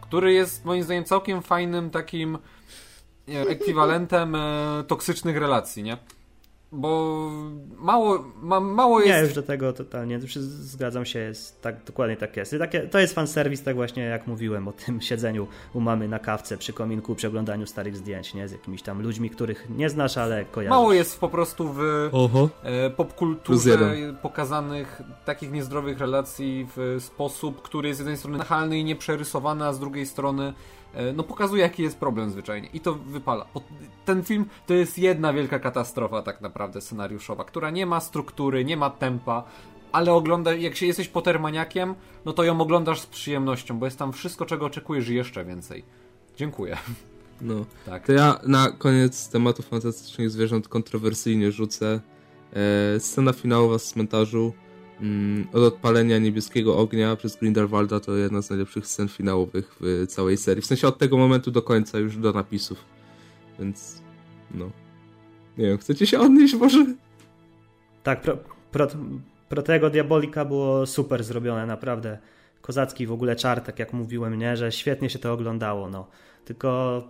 który 0.00 0.32
jest 0.32 0.64
moim 0.64 0.82
zdaniem 0.82 1.04
całkiem 1.04 1.42
fajnym 1.42 1.90
takim 1.90 2.38
e, 3.28 3.40
ekwiwalentem 3.40 4.34
e, 4.34 4.84
toksycznych 4.86 5.36
relacji, 5.36 5.82
nie? 5.82 5.96
Bo 6.74 7.30
mało, 7.78 8.24
ma, 8.42 8.60
mało 8.60 9.00
jest... 9.00 9.10
Ja 9.10 9.20
już 9.20 9.34
do 9.34 9.42
tego 9.42 9.72
totalnie, 9.72 10.20
zgadzam 10.38 11.04
się, 11.04 11.18
jest 11.18 11.62
tak, 11.62 11.84
dokładnie 11.84 12.16
tak 12.16 12.36
jest. 12.36 12.54
Takie, 12.58 12.80
to 12.80 12.98
jest 12.98 13.14
fanserwis, 13.14 13.62
tak 13.62 13.76
właśnie 13.76 14.02
jak 14.02 14.26
mówiłem 14.26 14.68
o 14.68 14.72
tym 14.72 15.00
siedzeniu 15.10 15.46
u 15.74 15.80
mamy 15.80 16.08
na 16.08 16.18
kawce 16.18 16.58
przy 16.58 16.72
kominku, 16.72 17.14
przeglądaniu 17.14 17.66
starych 17.66 17.96
zdjęć, 17.96 18.34
nie? 18.34 18.48
Z 18.48 18.52
jakimiś 18.52 18.82
tam 18.82 19.02
ludźmi, 19.02 19.30
których 19.30 19.66
nie 19.70 19.90
znasz, 19.90 20.18
ale 20.18 20.44
kojarzysz. 20.44 20.70
Mało 20.70 20.92
jest 20.92 21.20
po 21.20 21.28
prostu 21.28 21.72
w 21.72 21.80
e, 22.62 22.90
popkulturze 22.90 23.96
pokazanych 24.22 25.02
takich 25.24 25.52
niezdrowych 25.52 25.98
relacji 25.98 26.66
w 26.76 26.96
sposób, 27.00 27.62
który 27.62 27.88
jest 27.88 27.98
z 27.98 28.00
jednej 28.00 28.16
strony 28.16 28.38
nachalny 28.38 28.78
i 28.78 28.84
nieprzerysowany, 28.84 29.64
a 29.64 29.72
z 29.72 29.80
drugiej 29.80 30.06
strony 30.06 30.52
no 31.14 31.22
pokazuje 31.22 31.62
jaki 31.62 31.82
jest 31.82 31.98
problem 31.98 32.30
zwyczajnie 32.30 32.68
i 32.72 32.80
to 32.80 32.94
wypala. 32.94 33.46
Ten 34.04 34.22
film 34.22 34.44
to 34.66 34.74
jest 34.74 34.98
jedna 34.98 35.32
wielka 35.32 35.58
katastrofa 35.58 36.22
tak 36.22 36.40
naprawdę 36.40 36.80
scenariuszowa, 36.80 37.44
która 37.44 37.70
nie 37.70 37.86
ma 37.86 38.00
struktury, 38.00 38.64
nie 38.64 38.76
ma 38.76 38.90
tempa, 38.90 39.44
ale 39.92 40.12
ogląda, 40.12 40.54
jak 40.54 40.76
się 40.76 40.86
jesteś 40.86 41.08
potermaniakiem, 41.08 41.94
no 42.24 42.32
to 42.32 42.44
ją 42.44 42.60
oglądasz 42.60 43.00
z 43.00 43.06
przyjemnością, 43.06 43.78
bo 43.78 43.86
jest 43.86 43.98
tam 43.98 44.12
wszystko, 44.12 44.46
czego 44.46 44.66
oczekujesz 44.66 45.08
i 45.08 45.14
jeszcze 45.14 45.44
więcej. 45.44 45.84
Dziękuję. 46.36 46.76
No, 47.40 47.54
tak. 47.86 48.06
To 48.06 48.12
ja 48.12 48.40
na 48.46 48.70
koniec 48.70 49.28
tematu 49.28 49.62
fantastycznych 49.62 50.30
zwierząt 50.30 50.68
kontrowersyjnie 50.68 51.52
rzucę. 51.52 52.00
E, 52.52 53.00
scena 53.00 53.32
finałowa 53.32 53.78
z 53.78 53.84
cmentarzu 53.84 54.52
Mm, 55.04 55.48
od 55.52 55.62
odpalenia 55.62 56.18
niebieskiego 56.18 56.78
ognia 56.78 57.16
przez 57.16 57.36
Grindelwalda 57.36 58.00
to 58.00 58.16
jedna 58.16 58.42
z 58.42 58.50
najlepszych 58.50 58.86
scen 58.86 59.08
finałowych 59.08 59.76
w 59.80 60.06
całej 60.08 60.36
serii. 60.36 60.62
W 60.62 60.66
sensie 60.66 60.88
od 60.88 60.98
tego 60.98 61.16
momentu 61.16 61.50
do 61.50 61.62
końca, 61.62 61.98
już 61.98 62.16
do 62.16 62.32
napisów. 62.32 62.84
Więc, 63.58 64.02
no. 64.50 64.70
Nie 65.58 65.66
wiem, 65.66 65.78
chcecie 65.78 66.06
się 66.06 66.20
odnieść 66.20 66.54
może? 66.54 66.86
Tak, 68.02 68.20
pro, 68.20 68.38
pro, 68.72 68.86
pro 69.48 69.62
tego 69.62 69.90
Diabolika 69.90 70.44
było 70.44 70.86
super 70.86 71.24
zrobione, 71.24 71.66
naprawdę. 71.66 72.18
Kozacki 72.60 73.06
w 73.06 73.12
ogóle 73.12 73.36
czar, 73.36 73.60
tak 73.60 73.78
jak 73.78 73.92
mówiłem, 73.92 74.38
nie? 74.38 74.56
Że 74.56 74.72
świetnie 74.72 75.10
się 75.10 75.18
to 75.18 75.32
oglądało, 75.32 75.90
no. 75.90 76.06
Tylko 76.44 77.02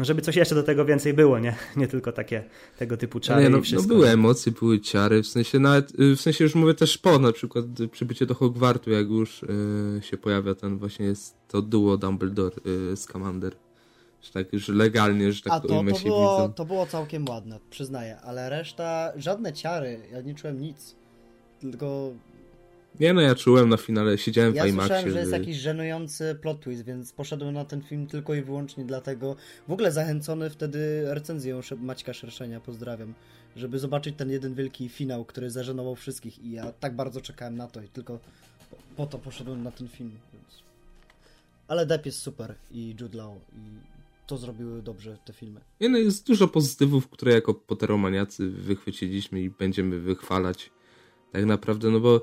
no 0.00 0.04
żeby 0.04 0.22
coś 0.22 0.36
jeszcze 0.36 0.54
do 0.54 0.62
tego 0.62 0.84
więcej 0.84 1.14
było, 1.14 1.38
nie, 1.38 1.56
nie 1.76 1.88
tylko 1.88 2.12
takie 2.12 2.44
tego 2.78 2.96
typu 2.96 3.20
czary 3.20 3.42
nie, 3.42 3.50
no, 3.50 3.58
i 3.58 3.62
wszystko. 3.62 3.88
No 3.88 3.94
były 3.94 4.08
emocje, 4.08 4.52
były 4.52 4.80
ciary, 4.80 5.22
w 5.22 5.26
sensie 5.26 5.58
nawet, 5.58 6.00
y, 6.00 6.16
w 6.16 6.20
sensie 6.20 6.44
już 6.44 6.54
mówię 6.54 6.74
też 6.74 6.98
po, 6.98 7.18
na 7.18 7.32
przykład 7.32 7.64
przybycie 7.92 8.26
do 8.26 8.34
Hogwartu, 8.34 8.90
jak 8.90 9.08
już 9.08 9.42
yy, 9.94 10.02
się 10.02 10.16
pojawia 10.16 10.54
ten 10.54 10.78
właśnie 10.78 11.06
jest 11.06 11.36
to 11.48 11.62
duo 11.62 11.96
Dumbledore 11.96 12.56
yy, 12.64 12.96
Scamander. 12.96 13.56
Że 14.22 14.32
tak 14.32 14.52
już 14.52 14.68
legalnie, 14.68 15.32
że 15.32 15.42
tak 15.42 15.52
A 15.52 15.60
to, 15.60 15.68
to, 15.68 15.82
było, 16.04 16.48
to 16.48 16.64
było 16.64 16.86
całkiem 16.86 17.28
ładne, 17.28 17.58
przyznaję, 17.70 18.20
ale 18.20 18.50
reszta, 18.50 19.12
żadne 19.16 19.52
ciary, 19.52 20.00
ja 20.12 20.20
nie 20.20 20.34
czułem 20.34 20.60
nic. 20.60 20.96
Tylko 21.60 22.12
nie 23.00 23.12
no, 23.12 23.20
ja 23.20 23.34
czułem 23.34 23.68
na 23.68 23.76
finale, 23.76 24.18
siedziałem 24.18 24.54
ja 24.54 24.64
w 24.64 24.68
IMAXie. 24.68 24.94
Ja 24.94 25.00
słyszałem, 25.00 25.10
że 25.14 25.20
jest 25.20 25.32
jakiś 25.32 25.56
żenujący 25.56 26.38
plot 26.42 26.60
twist, 26.60 26.84
więc 26.84 27.12
poszedłem 27.12 27.54
na 27.54 27.64
ten 27.64 27.82
film 27.82 28.06
tylko 28.06 28.34
i 28.34 28.42
wyłącznie 28.42 28.84
dlatego. 28.84 29.36
W 29.68 29.72
ogóle 29.72 29.92
zachęcony 29.92 30.50
wtedy 30.50 31.02
recenzją 31.14 31.60
Maćka 31.78 32.12
Szerszenia, 32.12 32.60
pozdrawiam, 32.60 33.14
żeby 33.56 33.78
zobaczyć 33.78 34.16
ten 34.16 34.30
jeden 34.30 34.54
wielki 34.54 34.88
finał, 34.88 35.24
który 35.24 35.50
zażenował 35.50 35.94
wszystkich 35.94 36.44
i 36.44 36.50
ja 36.50 36.72
tak 36.72 36.96
bardzo 36.96 37.20
czekałem 37.20 37.56
na 37.56 37.66
to 37.66 37.82
i 37.82 37.88
tylko 37.88 38.18
po 38.96 39.06
to 39.06 39.18
poszedłem 39.18 39.62
na 39.62 39.70
ten 39.70 39.88
film. 39.88 40.10
Więc... 40.32 40.62
Ale 41.68 41.86
Depp 41.86 42.06
jest 42.06 42.18
super 42.18 42.54
i 42.70 42.96
Jude 43.00 43.18
Law 43.18 43.36
i 43.52 43.90
to 44.26 44.38
zrobiły 44.38 44.82
dobrze 44.82 45.18
te 45.24 45.32
filmy. 45.32 45.60
Nie 45.80 45.88
no, 45.88 45.98
jest 45.98 46.26
dużo 46.26 46.48
pozytywów, 46.48 47.08
które 47.08 47.32
jako 47.32 47.54
poteromaniacy 47.54 48.50
wychwyciliśmy 48.50 49.40
i 49.40 49.50
będziemy 49.50 50.00
wychwalać. 50.00 50.70
Tak 51.32 51.44
naprawdę, 51.44 51.90
no 51.90 52.00
bo 52.00 52.22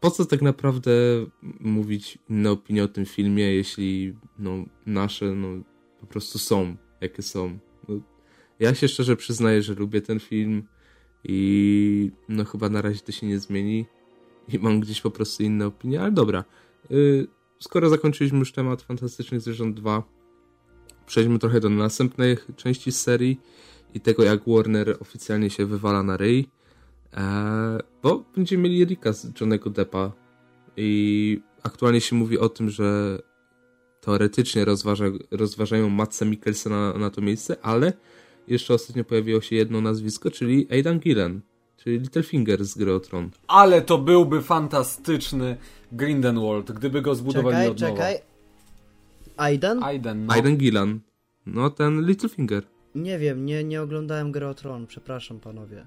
po 0.00 0.10
co 0.10 0.24
tak 0.24 0.42
naprawdę 0.42 0.92
mówić 1.60 2.18
inne 2.30 2.50
opinie 2.50 2.84
o 2.84 2.88
tym 2.88 3.06
filmie, 3.06 3.54
jeśli 3.54 4.14
no, 4.38 4.64
nasze 4.86 5.24
no, 5.34 5.48
po 6.00 6.06
prostu 6.06 6.38
są, 6.38 6.76
jakie 7.00 7.22
są. 7.22 7.58
No, 7.88 8.00
ja 8.60 8.74
się 8.74 8.88
szczerze 8.88 9.16
przyznaję, 9.16 9.62
że 9.62 9.74
lubię 9.74 10.02
ten 10.02 10.20
film 10.20 10.62
i 11.24 12.10
no 12.28 12.44
chyba 12.44 12.68
na 12.68 12.82
razie 12.82 13.00
to 13.00 13.12
się 13.12 13.26
nie 13.26 13.38
zmieni. 13.38 13.86
i 14.48 14.58
mam 14.58 14.80
gdzieś 14.80 15.00
po 15.00 15.10
prostu 15.10 15.42
inne 15.42 15.66
opinie, 15.66 16.00
ale 16.00 16.12
dobra. 16.12 16.44
Yy, 16.90 17.26
skoro 17.58 17.88
zakończyliśmy 17.88 18.38
już 18.38 18.52
temat 18.52 18.82
Fantastycznych 18.82 19.40
Zwierząt 19.40 19.76
2, 19.76 20.02
przejdźmy 21.06 21.38
trochę 21.38 21.60
do 21.60 21.70
następnej 21.70 22.36
części 22.56 22.92
serii 22.92 23.40
i 23.94 24.00
tego, 24.00 24.24
jak 24.24 24.40
Warner 24.46 24.96
oficjalnie 25.00 25.50
się 25.50 25.66
wywala 25.66 26.02
na 26.02 26.16
ryj. 26.16 26.48
Eee, 27.14 27.22
bo 28.02 28.24
będziemy 28.36 28.62
mieli 28.62 28.84
Rika 28.84 29.12
z 29.12 29.40
Johnego 29.40 29.70
Deppa 29.70 30.12
i 30.76 31.40
aktualnie 31.62 32.00
się 32.00 32.16
mówi 32.16 32.38
o 32.38 32.48
tym, 32.48 32.70
że 32.70 33.18
teoretycznie 34.00 34.64
rozważa, 34.64 35.04
rozważają 35.30 35.88
Matsa 35.90 36.24
Mikkelsena 36.24 36.92
na, 36.92 36.98
na 36.98 37.10
to 37.10 37.20
miejsce, 37.20 37.56
ale 37.62 37.92
jeszcze 38.48 38.74
ostatnio 38.74 39.04
pojawiło 39.04 39.40
się 39.40 39.56
jedno 39.56 39.80
nazwisko, 39.80 40.30
czyli 40.30 40.66
Aidan 40.70 40.98
Gillen, 40.98 41.40
czyli 41.76 41.98
Littlefinger 41.98 42.64
z 42.64 42.74
Gry 42.78 42.92
o 42.94 43.00
Tron. 43.00 43.30
Ale 43.46 43.82
to 43.82 43.98
byłby 43.98 44.42
fantastyczny 44.42 45.56
Grindelwald, 45.92 46.72
gdyby 46.72 47.02
go 47.02 47.14
zbudowali 47.14 47.56
Czekaj, 47.56 47.68
od 47.68 47.80
nowa. 47.80 47.92
czekaj. 47.92 48.18
Aiden? 49.36 49.82
Aiden, 49.82 50.26
no. 50.26 50.32
Aidan 50.32 50.56
Gillen. 50.56 51.00
No, 51.46 51.70
ten 51.70 52.06
Littlefinger. 52.06 52.62
Nie 52.94 53.18
wiem, 53.18 53.46
nie, 53.46 53.64
nie 53.64 53.82
oglądałem 53.82 54.32
Gry 54.32 54.46
o 54.46 54.54
Tron, 54.54 54.86
przepraszam 54.86 55.40
panowie. 55.40 55.86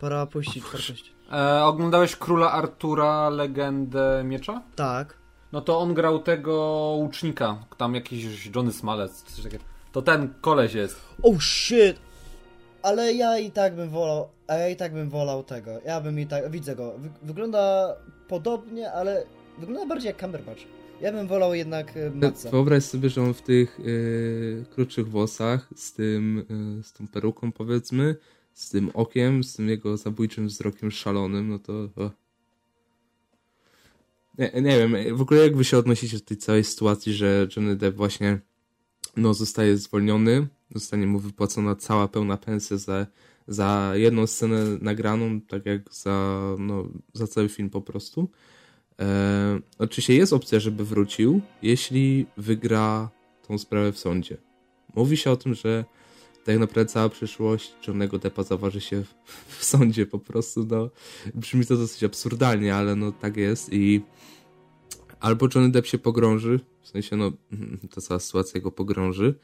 Pora 0.00 0.22
opuścić 0.22 0.64
czwartość. 0.64 1.12
E, 1.32 1.64
oglądałeś 1.64 2.16
Króla 2.16 2.52
Artura, 2.52 3.28
Legendę 3.28 4.22
Miecza? 4.24 4.62
Tak. 4.76 5.18
No 5.52 5.60
to 5.60 5.78
on 5.78 5.94
grał 5.94 6.18
tego 6.18 6.54
łucznika, 6.98 7.64
tam 7.76 7.94
jakiś 7.94 8.46
Johnny 8.54 8.72
Smalec, 8.72 9.22
coś 9.22 9.44
takiego. 9.44 9.64
To 9.92 10.02
ten 10.02 10.34
koleś 10.40 10.74
jest. 10.74 11.00
Oh 11.22 11.40
shit! 11.40 11.96
Ale 12.82 13.12
ja 13.12 13.38
i 13.38 13.50
tak 13.50 13.76
bym 13.76 13.90
wolał, 13.90 14.28
a 14.46 14.54
ja 14.54 14.68
i 14.68 14.76
tak 14.76 14.94
bym 14.94 15.10
wolał 15.10 15.42
tego. 15.42 15.70
Ja 15.84 16.00
bym 16.00 16.20
i 16.20 16.26
tak, 16.26 16.50
widzę 16.50 16.76
go. 16.76 16.94
Wy, 16.98 17.10
wygląda 17.22 17.94
podobnie, 18.28 18.92
ale 18.92 19.24
wygląda 19.58 19.86
bardziej 19.86 20.06
jak 20.06 20.20
Cumberbatch. 20.20 20.60
Ja 21.00 21.12
bym 21.12 21.26
wolał 21.26 21.54
jednak 21.54 21.96
e, 21.96 22.10
Matsa. 22.10 22.50
Wyobraź 22.50 22.84
sobie, 22.84 23.08
że 23.08 23.22
on 23.22 23.34
w 23.34 23.42
tych 23.42 23.80
yy, 23.84 24.64
krótszych 24.70 25.08
włosach, 25.08 25.68
z 25.76 25.92
tym, 25.92 26.46
yy, 26.76 26.82
z 26.82 26.92
tą 26.92 27.08
peruką 27.08 27.52
powiedzmy, 27.52 28.16
z 28.60 28.70
tym 28.70 28.90
okiem, 28.94 29.44
z 29.44 29.56
tym 29.56 29.68
jego 29.68 29.96
zabójczym 29.96 30.46
wzrokiem 30.46 30.90
szalonym, 30.90 31.48
no 31.48 31.58
to... 31.58 31.88
Nie, 34.38 34.52
nie 34.62 34.78
wiem, 34.78 35.16
w 35.16 35.20
ogóle 35.20 35.40
jak 35.40 35.56
wy 35.56 35.64
się 35.64 35.78
odnosicie 35.78 36.18
do 36.18 36.24
tej 36.24 36.36
całej 36.36 36.64
sytuacji, 36.64 37.12
że 37.12 37.48
Johnny 37.56 37.76
Depp 37.76 37.96
właśnie 37.96 38.40
no, 39.16 39.34
zostaje 39.34 39.76
zwolniony, 39.76 40.46
zostanie 40.74 41.06
mu 41.06 41.18
wypłacona 41.18 41.76
cała 41.76 42.08
pełna 42.08 42.36
pensja 42.36 42.76
za, 42.76 43.06
za 43.48 43.92
jedną 43.94 44.26
scenę 44.26 44.64
nagraną, 44.80 45.40
tak 45.40 45.66
jak 45.66 45.94
za, 45.94 46.40
no, 46.58 46.84
za 47.12 47.26
cały 47.26 47.48
film 47.48 47.70
po 47.70 47.80
prostu. 47.80 48.30
E, 49.00 49.60
oczywiście 49.78 50.14
jest 50.14 50.32
opcja, 50.32 50.60
żeby 50.60 50.84
wrócił, 50.84 51.40
jeśli 51.62 52.26
wygra 52.36 53.10
tą 53.48 53.58
sprawę 53.58 53.92
w 53.92 53.98
sądzie. 53.98 54.36
Mówi 54.94 55.16
się 55.16 55.30
o 55.30 55.36
tym, 55.36 55.54
że 55.54 55.84
tak 56.44 56.58
naprawdę 56.58 56.92
cała 56.92 57.08
przyszłość 57.08 57.74
Johnnego 57.86 58.18
Deppa 58.18 58.42
zaważy 58.42 58.80
się 58.80 59.04
w, 59.04 59.14
w 59.58 59.64
sądzie 59.64 60.06
po 60.06 60.18
prostu, 60.18 60.66
no. 60.70 60.90
Brzmi 61.34 61.66
to 61.66 61.76
dosyć 61.76 62.04
absurdalnie, 62.04 62.74
ale 62.74 62.96
no 62.96 63.12
tak 63.12 63.36
jest 63.36 63.72
i 63.72 64.00
albo 65.20 65.48
Johnny 65.54 65.70
Depp 65.70 65.88
się 65.88 65.98
pogrąży, 65.98 66.60
w 66.82 66.88
sensie 66.88 67.16
no 67.16 67.32
ta 67.94 68.00
cała 68.00 68.20
sytuacja 68.20 68.60
go 68.60 68.70
pogrąży, 68.70 69.34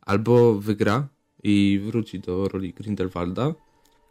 albo 0.00 0.54
wygra 0.54 1.08
i 1.42 1.80
wróci 1.84 2.20
do 2.20 2.48
roli 2.48 2.72
Grindelwalda, 2.72 3.54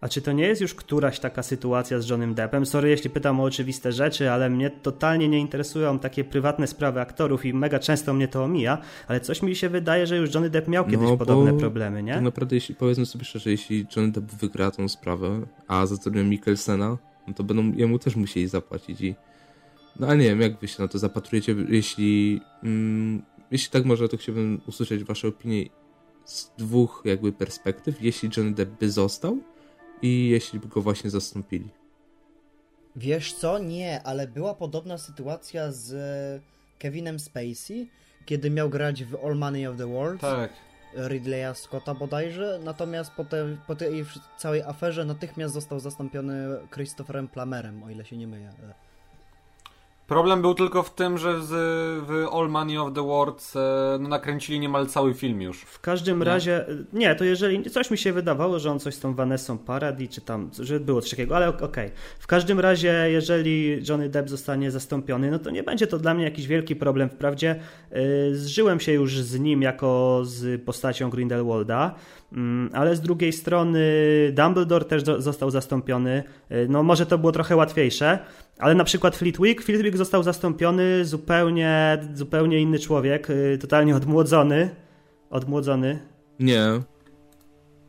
A 0.01 0.09
czy 0.09 0.21
to 0.21 0.31
nie 0.31 0.43
jest 0.43 0.61
już 0.61 0.73
któraś 0.73 1.19
taka 1.19 1.43
sytuacja 1.43 1.99
z 1.99 2.09
Johnnym 2.09 2.33
Deppem? 2.33 2.65
Sorry, 2.65 2.89
jeśli 2.89 3.09
pytam 3.09 3.39
o 3.39 3.43
oczywiste 3.43 3.91
rzeczy, 3.91 4.31
ale 4.31 4.49
mnie 4.49 4.69
totalnie 4.69 5.27
nie 5.29 5.39
interesują 5.39 5.99
takie 5.99 6.23
prywatne 6.23 6.67
sprawy 6.67 7.01
aktorów 7.01 7.45
i 7.45 7.53
mega 7.53 7.79
często 7.79 8.13
mnie 8.13 8.27
to 8.27 8.43
omija, 8.43 8.77
ale 9.07 9.19
coś 9.19 9.41
mi 9.41 9.55
się 9.55 9.69
wydaje, 9.69 10.07
że 10.07 10.17
już 10.17 10.33
Johnny 10.33 10.49
Depp 10.49 10.71
miał 10.71 10.85
kiedyś 10.85 11.09
No, 11.09 11.17
podobne 11.17 11.53
problemy, 11.53 12.03
nie? 12.03 12.13
Tak 12.13 12.23
naprawdę, 12.23 12.55
jeśli 12.55 12.75
powiedzmy 12.75 13.05
sobie 13.05 13.25
szczerze, 13.25 13.51
jeśli 13.51 13.85
Johnny 13.95 14.11
Depp 14.11 14.35
wygra 14.35 14.71
tą 14.71 14.87
sprawę, 14.87 15.41
a 15.67 15.85
zatrudnią 15.85 16.23
Mikkelsena, 16.23 16.97
no 17.27 17.33
to 17.33 17.43
będą 17.43 17.77
jemu 17.77 17.99
też 17.99 18.15
musieli 18.15 18.47
zapłacić 18.47 19.01
i 19.01 19.15
no 19.99 20.07
ale 20.07 20.17
nie 20.17 20.23
wiem, 20.23 20.41
jak 20.41 20.59
wy 20.59 20.67
się 20.67 20.81
na 20.83 20.87
to 20.87 20.99
zapatrujecie, 20.99 21.55
jeśli 21.69 22.41
mm, 22.63 23.21
jeśli 23.51 23.71
tak 23.71 23.85
może, 23.85 24.09
to 24.09 24.17
chciałbym 24.17 24.61
usłyszeć 24.67 25.03
wasze 25.03 25.27
opinie 25.27 25.65
z 26.25 26.51
dwóch 26.57 27.01
jakby 27.05 27.31
perspektyw, 27.31 28.01
jeśli 28.01 28.29
Johnny 28.37 28.53
Depp 28.53 28.79
by 28.79 28.91
został 28.91 29.39
i 30.01 30.29
jeśli 30.29 30.59
by 30.59 30.67
go 30.67 30.81
właśnie 30.81 31.09
zastąpili. 31.09 31.69
Wiesz 32.95 33.33
co? 33.33 33.59
Nie, 33.59 34.03
ale 34.03 34.27
była 34.27 34.53
podobna 34.53 34.97
sytuacja 34.97 35.71
z 35.71 35.93
Kevinem 36.79 37.19
Spacey, 37.19 37.87
kiedy 38.25 38.49
miał 38.49 38.69
grać 38.69 39.03
w 39.03 39.15
All 39.25 39.35
Money 39.35 39.67
of 39.67 39.77
the 39.77 39.87
World. 39.87 40.21
Tak. 40.21 40.53
Ridleya 40.93 41.55
Scotta 41.55 41.93
bodajże, 41.93 42.59
natomiast 42.63 43.11
po, 43.11 43.25
te, 43.25 43.57
po 43.67 43.75
tej 43.75 44.05
całej 44.37 44.61
aferze 44.61 45.05
natychmiast 45.05 45.53
został 45.53 45.79
zastąpiony 45.79 46.47
Christopherem 46.73 47.27
Plummerem, 47.27 47.83
o 47.83 47.89
ile 47.89 48.05
się 48.05 48.17
nie 48.17 48.27
myję. 48.27 48.51
Problem 50.07 50.41
był 50.41 50.53
tylko 50.53 50.83
w 50.83 50.93
tym, 50.93 51.17
że 51.17 51.41
z, 51.41 51.49
w 52.07 52.27
All 52.33 52.49
Money 52.49 52.77
of 52.77 52.93
the 52.93 53.07
World 53.07 53.53
e, 53.55 53.97
no, 53.99 54.09
nakręcili 54.09 54.59
niemal 54.59 54.87
cały 54.87 55.13
film 55.13 55.41
już. 55.41 55.61
W 55.61 55.79
każdym 55.79 56.23
razie, 56.23 56.65
nie, 56.93 57.15
to 57.15 57.23
jeżeli 57.23 57.69
coś 57.69 57.91
mi 57.91 57.97
się 57.97 58.13
wydawało, 58.13 58.59
że 58.59 58.71
on 58.71 58.79
coś 58.79 58.95
z 58.95 58.99
tą 58.99 59.13
Vanessą 59.13 59.57
Paradis, 59.57 60.09
czy 60.09 60.21
tam, 60.21 60.49
że 60.59 60.79
było 60.79 61.01
coś 61.01 61.09
takiego, 61.09 61.35
ale 61.35 61.49
ok- 61.49 61.61
okej. 61.61 61.91
W 62.19 62.27
każdym 62.27 62.59
razie, 62.59 63.05
jeżeli 63.07 63.81
Johnny 63.89 64.09
Depp 64.09 64.29
zostanie 64.29 64.71
zastąpiony, 64.71 65.31
no 65.31 65.39
to 65.39 65.49
nie 65.49 65.63
będzie 65.63 65.87
to 65.87 65.99
dla 65.99 66.13
mnie 66.13 66.23
jakiś 66.23 66.47
wielki 66.47 66.75
problem. 66.75 67.09
Wprawdzie 67.09 67.59
yy, 67.91 68.35
zżyłem 68.35 68.79
się 68.79 68.91
już 68.91 69.19
z 69.19 69.39
nim 69.39 69.61
jako 69.61 70.21
z 70.23 70.63
postacią 70.63 71.09
Grindelwalda, 71.09 71.95
ale 72.73 72.95
z 72.95 73.01
drugiej 73.01 73.33
strony 73.33 73.81
Dumbledore 74.33 74.85
też 74.85 75.03
został 75.17 75.51
zastąpiony. 75.51 76.23
Yy, 76.49 76.67
no 76.69 76.83
może 76.83 77.05
to 77.05 77.17
było 77.17 77.31
trochę 77.31 77.55
łatwiejsze, 77.55 78.19
ale 78.59 78.75
na 78.75 78.83
przykład 78.83 79.15
Flitwick, 79.15 79.61
Flitwick 79.61 79.97
został 79.97 80.23
zastąpiony 80.23 81.05
zupełnie, 81.05 81.97
zupełnie 82.13 82.61
inny 82.61 82.79
człowiek, 82.79 83.29
yy, 83.29 83.57
totalnie 83.57 83.95
odmłodzony. 83.95 84.69
Odmłodzony. 85.29 85.99
Nie. 86.39 86.65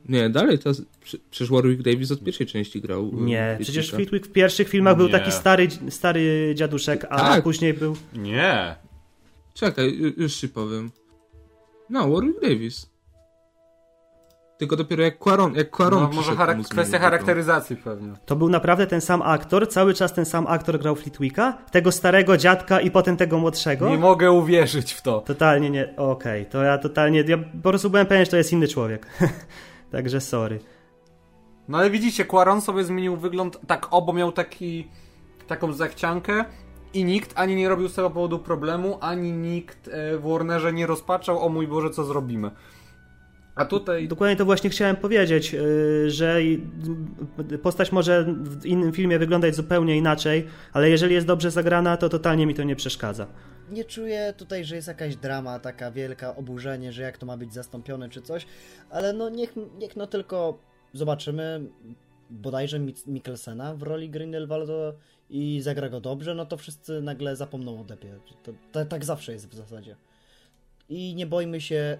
Nie, 0.08 0.30
dalej 0.30 0.58
to. 0.58 0.70
prze- 1.00 1.18
Przecież 1.30 1.50
Warwick 1.50 1.82
Davis 1.82 2.10
od 2.12 2.24
pierwszej 2.24 2.46
części 2.46 2.80
grał. 2.80 3.08
y, 3.08 3.12
Nie, 3.12 3.54
Flitwicka. 3.56 3.62
przecież 3.72 3.90
Flitwick 3.90 4.26
w 4.26 4.32
pierwszych 4.32 4.68
filmach 4.68 4.96
był 4.96 5.06
Nie. 5.06 5.12
taki 5.12 5.32
stary, 5.32 5.68
stary 5.88 6.52
dziaduszek, 6.54 7.06
a 7.10 7.16
Tak. 7.16 7.44
później 7.44 7.74
był... 7.74 7.96
Nie. 8.14 8.76
Czekaj, 9.54 9.98
ju- 10.00 10.12
już 10.22 10.34
ci 10.34 10.48
powiem. 10.48 10.90
No, 11.90 12.08
Warwick 12.10 12.40
Davis. 12.42 12.90
Tylko 14.58 14.76
dopiero 14.76 15.02
jak 15.02 15.18
Quaron, 15.18 15.54
jak 15.54 15.70
Quaron 15.70 16.02
No, 16.02 16.10
może 16.14 16.32
charak- 16.32 16.68
kwestia 16.68 16.98
charakteryzacji 16.98 17.76
pewnie. 17.76 18.12
To 18.26 18.36
był 18.36 18.48
naprawdę 18.48 18.86
ten 18.86 19.00
sam 19.00 19.22
aktor, 19.22 19.68
cały 19.68 19.94
czas 19.94 20.12
ten 20.12 20.24
sam 20.24 20.46
aktor 20.46 20.78
grał 20.78 20.96
Flitwicka? 20.96 21.58
Tego 21.70 21.92
starego 21.92 22.36
dziadka 22.36 22.80
i 22.80 22.90
potem 22.90 23.16
tego 23.16 23.38
młodszego? 23.38 23.88
Nie 23.88 23.98
mogę 23.98 24.32
uwierzyć 24.32 24.92
w 24.92 25.02
to. 25.02 25.20
Totalnie 25.20 25.70
nie, 25.70 25.94
okej, 25.96 26.46
to 26.46 26.62
ja 26.62 26.78
totalnie, 26.78 27.24
ja 27.26 27.38
po 27.62 27.68
prostu 27.68 27.90
byłem 27.90 28.06
pewien, 28.06 28.24
że 28.24 28.30
to 28.30 28.36
jest 28.36 28.52
inny 28.52 28.68
człowiek. 28.68 29.06
Także 29.92 30.20
sorry. 30.20 30.60
No 31.68 31.78
ale 31.78 31.90
widzicie, 31.90 32.24
Quaron 32.24 32.60
sobie 32.60 32.84
zmienił 32.84 33.16
wygląd 33.16 33.58
tak 33.66 33.86
obo 33.90 34.12
miał 34.12 34.32
taki, 34.32 34.88
taką 35.46 35.72
zachciankę 35.72 36.44
i 36.94 37.04
nikt 37.04 37.32
ani 37.38 37.56
nie 37.56 37.68
robił 37.68 37.88
z 37.88 37.94
tego 37.94 38.10
powodu 38.10 38.38
problemu, 38.38 38.98
ani 39.00 39.32
nikt 39.32 39.88
e, 39.88 40.18
w 40.18 40.22
Warnerze 40.22 40.72
nie 40.72 40.86
rozpaczał, 40.86 41.42
o 41.46 41.48
mój 41.48 41.66
Boże, 41.68 41.90
co 41.90 42.04
zrobimy. 42.04 42.50
A 43.58 43.64
tutaj... 43.64 44.08
Dokładnie 44.08 44.36
to 44.36 44.44
właśnie 44.44 44.70
chciałem 44.70 44.96
powiedzieć, 44.96 45.52
yy, 45.52 46.10
że 46.10 46.40
y, 47.52 47.58
postać 47.58 47.92
może 47.92 48.24
w 48.42 48.66
innym 48.66 48.92
filmie 48.92 49.18
wyglądać 49.18 49.54
zupełnie 49.54 49.96
inaczej, 49.96 50.46
ale 50.72 50.90
jeżeli 50.90 51.14
jest 51.14 51.26
dobrze 51.26 51.50
zagrana, 51.50 51.96
to 51.96 52.08
totalnie 52.08 52.46
mi 52.46 52.54
to 52.54 52.62
nie 52.62 52.76
przeszkadza. 52.76 53.26
Nie 53.70 53.84
czuję 53.84 54.34
tutaj, 54.36 54.64
że 54.64 54.76
jest 54.76 54.88
jakaś 54.88 55.16
drama, 55.16 55.58
taka 55.58 55.90
wielka 55.90 56.36
oburzenie, 56.36 56.92
że 56.92 57.02
jak 57.02 57.18
to 57.18 57.26
ma 57.26 57.36
być 57.36 57.54
zastąpione 57.54 58.08
czy 58.08 58.22
coś, 58.22 58.46
ale 58.90 59.12
no 59.12 59.28
niech, 59.28 59.54
niech 59.78 59.96
no 59.96 60.06
tylko 60.06 60.58
zobaczymy 60.92 61.60
bodajże 62.30 62.80
Mik- 62.80 63.06
Mikkelsena 63.06 63.74
w 63.74 63.82
roli 63.82 64.10
Grindelwalda 64.10 64.92
i 65.30 65.60
zagra 65.62 65.88
go 65.88 66.00
dobrze, 66.00 66.34
no 66.34 66.46
to 66.46 66.56
wszyscy 66.56 67.02
nagle 67.02 67.36
zapomną 67.36 67.80
o 67.80 67.84
Depie. 67.84 68.18
To, 68.42 68.52
to, 68.72 68.84
tak 68.84 69.04
zawsze 69.04 69.32
jest 69.32 69.48
w 69.48 69.54
zasadzie. 69.54 69.96
I 70.88 71.14
nie 71.14 71.26
bojmy 71.26 71.60
się 71.60 71.98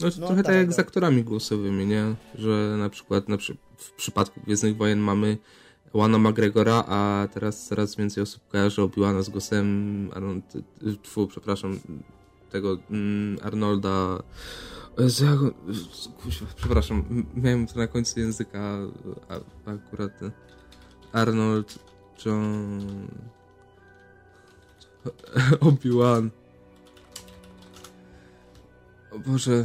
No, 0.00 0.10
to 0.10 0.20
No 0.20 0.26
trochę 0.26 0.42
tak, 0.42 0.46
tak, 0.46 0.56
jak 0.56 0.66
tak. 0.66 0.76
z 0.76 0.78
aktorami 0.78 1.24
głosowymi, 1.24 1.86
nie? 1.86 2.14
Że 2.34 2.76
na 2.78 2.88
przykład 2.90 3.28
na 3.28 3.36
przy... 3.36 3.56
w 3.76 3.92
przypadku 3.92 4.40
Gwiezdnych 4.40 4.76
Wojen 4.76 4.98
mamy 4.98 5.38
Łana 5.94 6.18
McGregora, 6.18 6.84
a 6.88 7.28
teraz 7.34 7.66
coraz 7.66 7.96
więcej 7.96 8.22
osób 8.22 8.48
kojarzy 8.48 8.82
Obi-Wana 8.82 9.22
z 9.22 9.28
głosem 9.28 10.10
Arnold... 10.14 10.44
Tfu, 11.02 11.26
przepraszam, 11.26 11.80
tego 12.50 12.78
mm, 12.90 13.38
Arnolda... 13.42 14.22
Kuźwa, 16.22 16.46
Przepraszam, 16.56 17.04
miałem 17.34 17.66
to 17.66 17.78
na 17.78 17.86
końcu 17.86 18.20
języka, 18.20 18.78
a, 19.28 19.70
akurat 19.70 20.18
ten 20.18 20.30
Arnold... 21.12 21.78
John... 22.26 22.80
Obi-Wan. 25.68 26.30
O 29.10 29.18
Boże... 29.18 29.64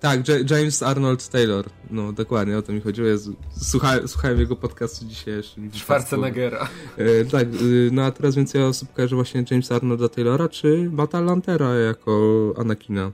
Tak, 0.00 0.20
James 0.50 0.82
Arnold 0.82 1.28
Taylor. 1.28 1.66
No, 1.90 2.12
dokładnie, 2.12 2.58
o 2.58 2.62
to 2.62 2.72
mi 2.72 2.80
chodziło. 2.80 3.08
Jezu, 3.08 3.36
słuchałem, 3.60 4.08
słuchałem 4.08 4.40
jego 4.40 4.56
podcastu 4.56 5.04
dzisiaj 5.04 5.34
jeszcze. 5.34 5.60
Schwarzeneggera. 5.72 6.68
E, 6.96 7.24
tak, 7.24 7.48
y, 7.62 7.90
no 7.92 8.02
a 8.04 8.10
teraz 8.10 8.34
więcej 8.34 8.62
osób 8.62 8.92
kojarzy 8.92 9.14
właśnie 9.14 9.44
Jamesa 9.50 9.74
Arnolda 9.74 10.08
Taylora, 10.08 10.48
czy 10.48 10.90
Mata 10.92 11.20
Lantera 11.20 11.74
jako 11.74 12.54
Anakina. 12.58 13.12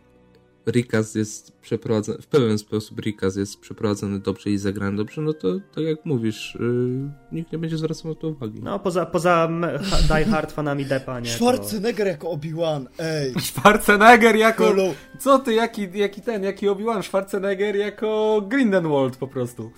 Rikaz 0.66 1.14
jest 1.14 1.52
przeprowadzony, 1.60 2.18
w 2.18 2.26
pewien 2.26 2.58
sposób 2.58 3.00
Rikaz 3.00 3.36
jest 3.36 3.60
przeprowadzony 3.60 4.18
dobrze 4.18 4.50
i 4.50 4.58
zagrany 4.58 4.96
dobrze, 4.96 5.20
no 5.20 5.32
to 5.32 5.48
tak 5.74 5.84
jak 5.84 6.04
mówisz, 6.04 6.58
yy, 6.60 7.10
nikt 7.32 7.52
nie 7.52 7.58
będzie 7.58 7.78
zwracał 7.78 8.10
na 8.10 8.20
to 8.20 8.28
uwagi. 8.28 8.60
No 8.62 8.78
poza, 8.78 9.06
poza 9.06 9.48
Die 10.08 10.24
Hard 10.24 10.52
fanami 10.52 10.84
Depa, 10.84 11.20
nie? 11.20 11.30
Schwarzenegger 11.30 12.06
to... 12.06 12.10
jako 12.10 12.30
Obi-Wan, 12.30 12.88
ej! 12.98 13.34
Schwarzenegger 13.48 14.36
jako... 14.36 14.64
Kolo. 14.64 14.94
Co 15.18 15.38
ty, 15.38 15.54
jaki, 15.54 15.88
jaki 15.94 16.20
ten, 16.20 16.44
jaki 16.44 16.68
Obi-Wan? 16.68 17.02
Schwarzenegger 17.02 17.76
jako 17.76 18.42
Grindelwald 18.48 19.16
po 19.16 19.28
prostu. 19.28 19.70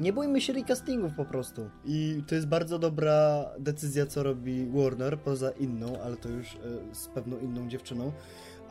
Nie 0.00 0.12
bójmy 0.12 0.40
się 0.40 0.52
recastingów 0.52 1.12
po 1.14 1.24
prostu. 1.24 1.70
I 1.84 2.22
to 2.26 2.34
jest 2.34 2.46
bardzo 2.46 2.78
dobra 2.78 3.44
decyzja, 3.58 4.06
co 4.06 4.22
robi 4.22 4.66
Warner, 4.66 5.18
poza 5.18 5.50
inną, 5.50 6.00
ale 6.04 6.16
to 6.16 6.28
już 6.28 6.54
y, 6.54 6.58
z 6.92 7.08
pewną 7.08 7.38
inną 7.38 7.68
dziewczyną 7.68 8.12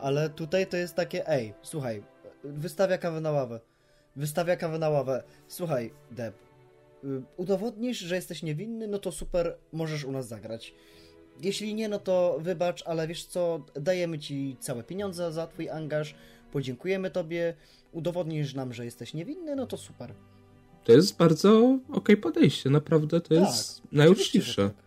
ale 0.00 0.30
tutaj 0.30 0.66
to 0.66 0.76
jest 0.76 0.94
takie, 0.94 1.28
ej, 1.28 1.54
słuchaj, 1.62 2.02
wystawia 2.44 2.98
kawę 2.98 3.20
na 3.20 3.30
ławę. 3.30 3.60
Wystawia 4.16 4.56
kawę 4.56 4.78
na 4.78 4.88
ławę. 4.90 5.22
Słuchaj, 5.48 5.90
Deb, 6.10 6.34
y, 7.04 7.22
udowodnisz, 7.36 7.98
że 7.98 8.14
jesteś 8.14 8.42
niewinny, 8.42 8.88
no 8.88 8.98
to 8.98 9.12
super, 9.12 9.56
możesz 9.72 10.04
u 10.04 10.12
nas 10.12 10.28
zagrać. 10.28 10.74
Jeśli 11.42 11.74
nie, 11.74 11.88
no 11.88 11.98
to 11.98 12.38
wybacz, 12.40 12.82
ale 12.86 13.08
wiesz 13.08 13.24
co, 13.24 13.64
dajemy 13.74 14.18
ci 14.18 14.56
całe 14.60 14.82
pieniądze 14.82 15.32
za 15.32 15.46
twój 15.46 15.70
angaż, 15.70 16.14
podziękujemy 16.52 17.10
tobie, 17.10 17.54
udowodnisz 17.92 18.54
nam, 18.54 18.72
że 18.72 18.84
jesteś 18.84 19.14
niewinny, 19.14 19.56
no 19.56 19.66
to 19.66 19.76
super. 19.76 20.14
To 20.84 20.92
jest 20.92 21.16
bardzo 21.16 21.58
okej 21.58 21.92
okay 21.92 22.16
podejście, 22.16 22.70
naprawdę 22.70 23.20
to 23.20 23.28
tak, 23.28 23.38
jest 23.38 23.82
najuczciwsze. 23.92 24.68
Tak. 24.68 24.86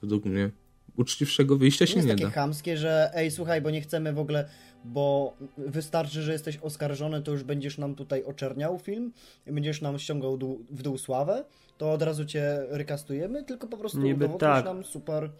Według 0.00 0.24
mnie 0.24 0.50
uczciwszego 0.96 1.56
wyjścia 1.56 1.86
się 1.86 1.96
nie, 1.96 2.02
nie 2.02 2.08
da. 2.08 2.14
takie 2.14 2.34
chamskie, 2.34 2.76
że 2.76 3.10
ej, 3.14 3.30
słuchaj, 3.30 3.60
bo 3.60 3.70
nie 3.70 3.80
chcemy 3.80 4.12
w 4.12 4.18
ogóle, 4.18 4.48
bo 4.84 5.36
wystarczy, 5.58 6.22
że 6.22 6.32
jesteś 6.32 6.56
oskarżony, 6.56 7.22
to 7.22 7.32
już 7.32 7.42
będziesz 7.42 7.78
nam 7.78 7.94
tutaj 7.94 8.24
oczerniał 8.24 8.78
film, 8.78 9.12
będziesz 9.46 9.82
nam 9.82 9.98
ściągał 9.98 10.36
dół, 10.36 10.64
w 10.70 10.82
dół 10.82 10.98
sławę, 10.98 11.44
to 11.78 11.92
od 11.92 12.02
razu 12.02 12.24
cię 12.24 12.66
rykastujemy, 12.70 13.44
tylko 13.44 13.66
po 13.66 13.76
prostu 13.76 13.98
Niby 13.98 14.28
tak. 14.38 14.64
nam 14.64 14.84
super 14.84 15.30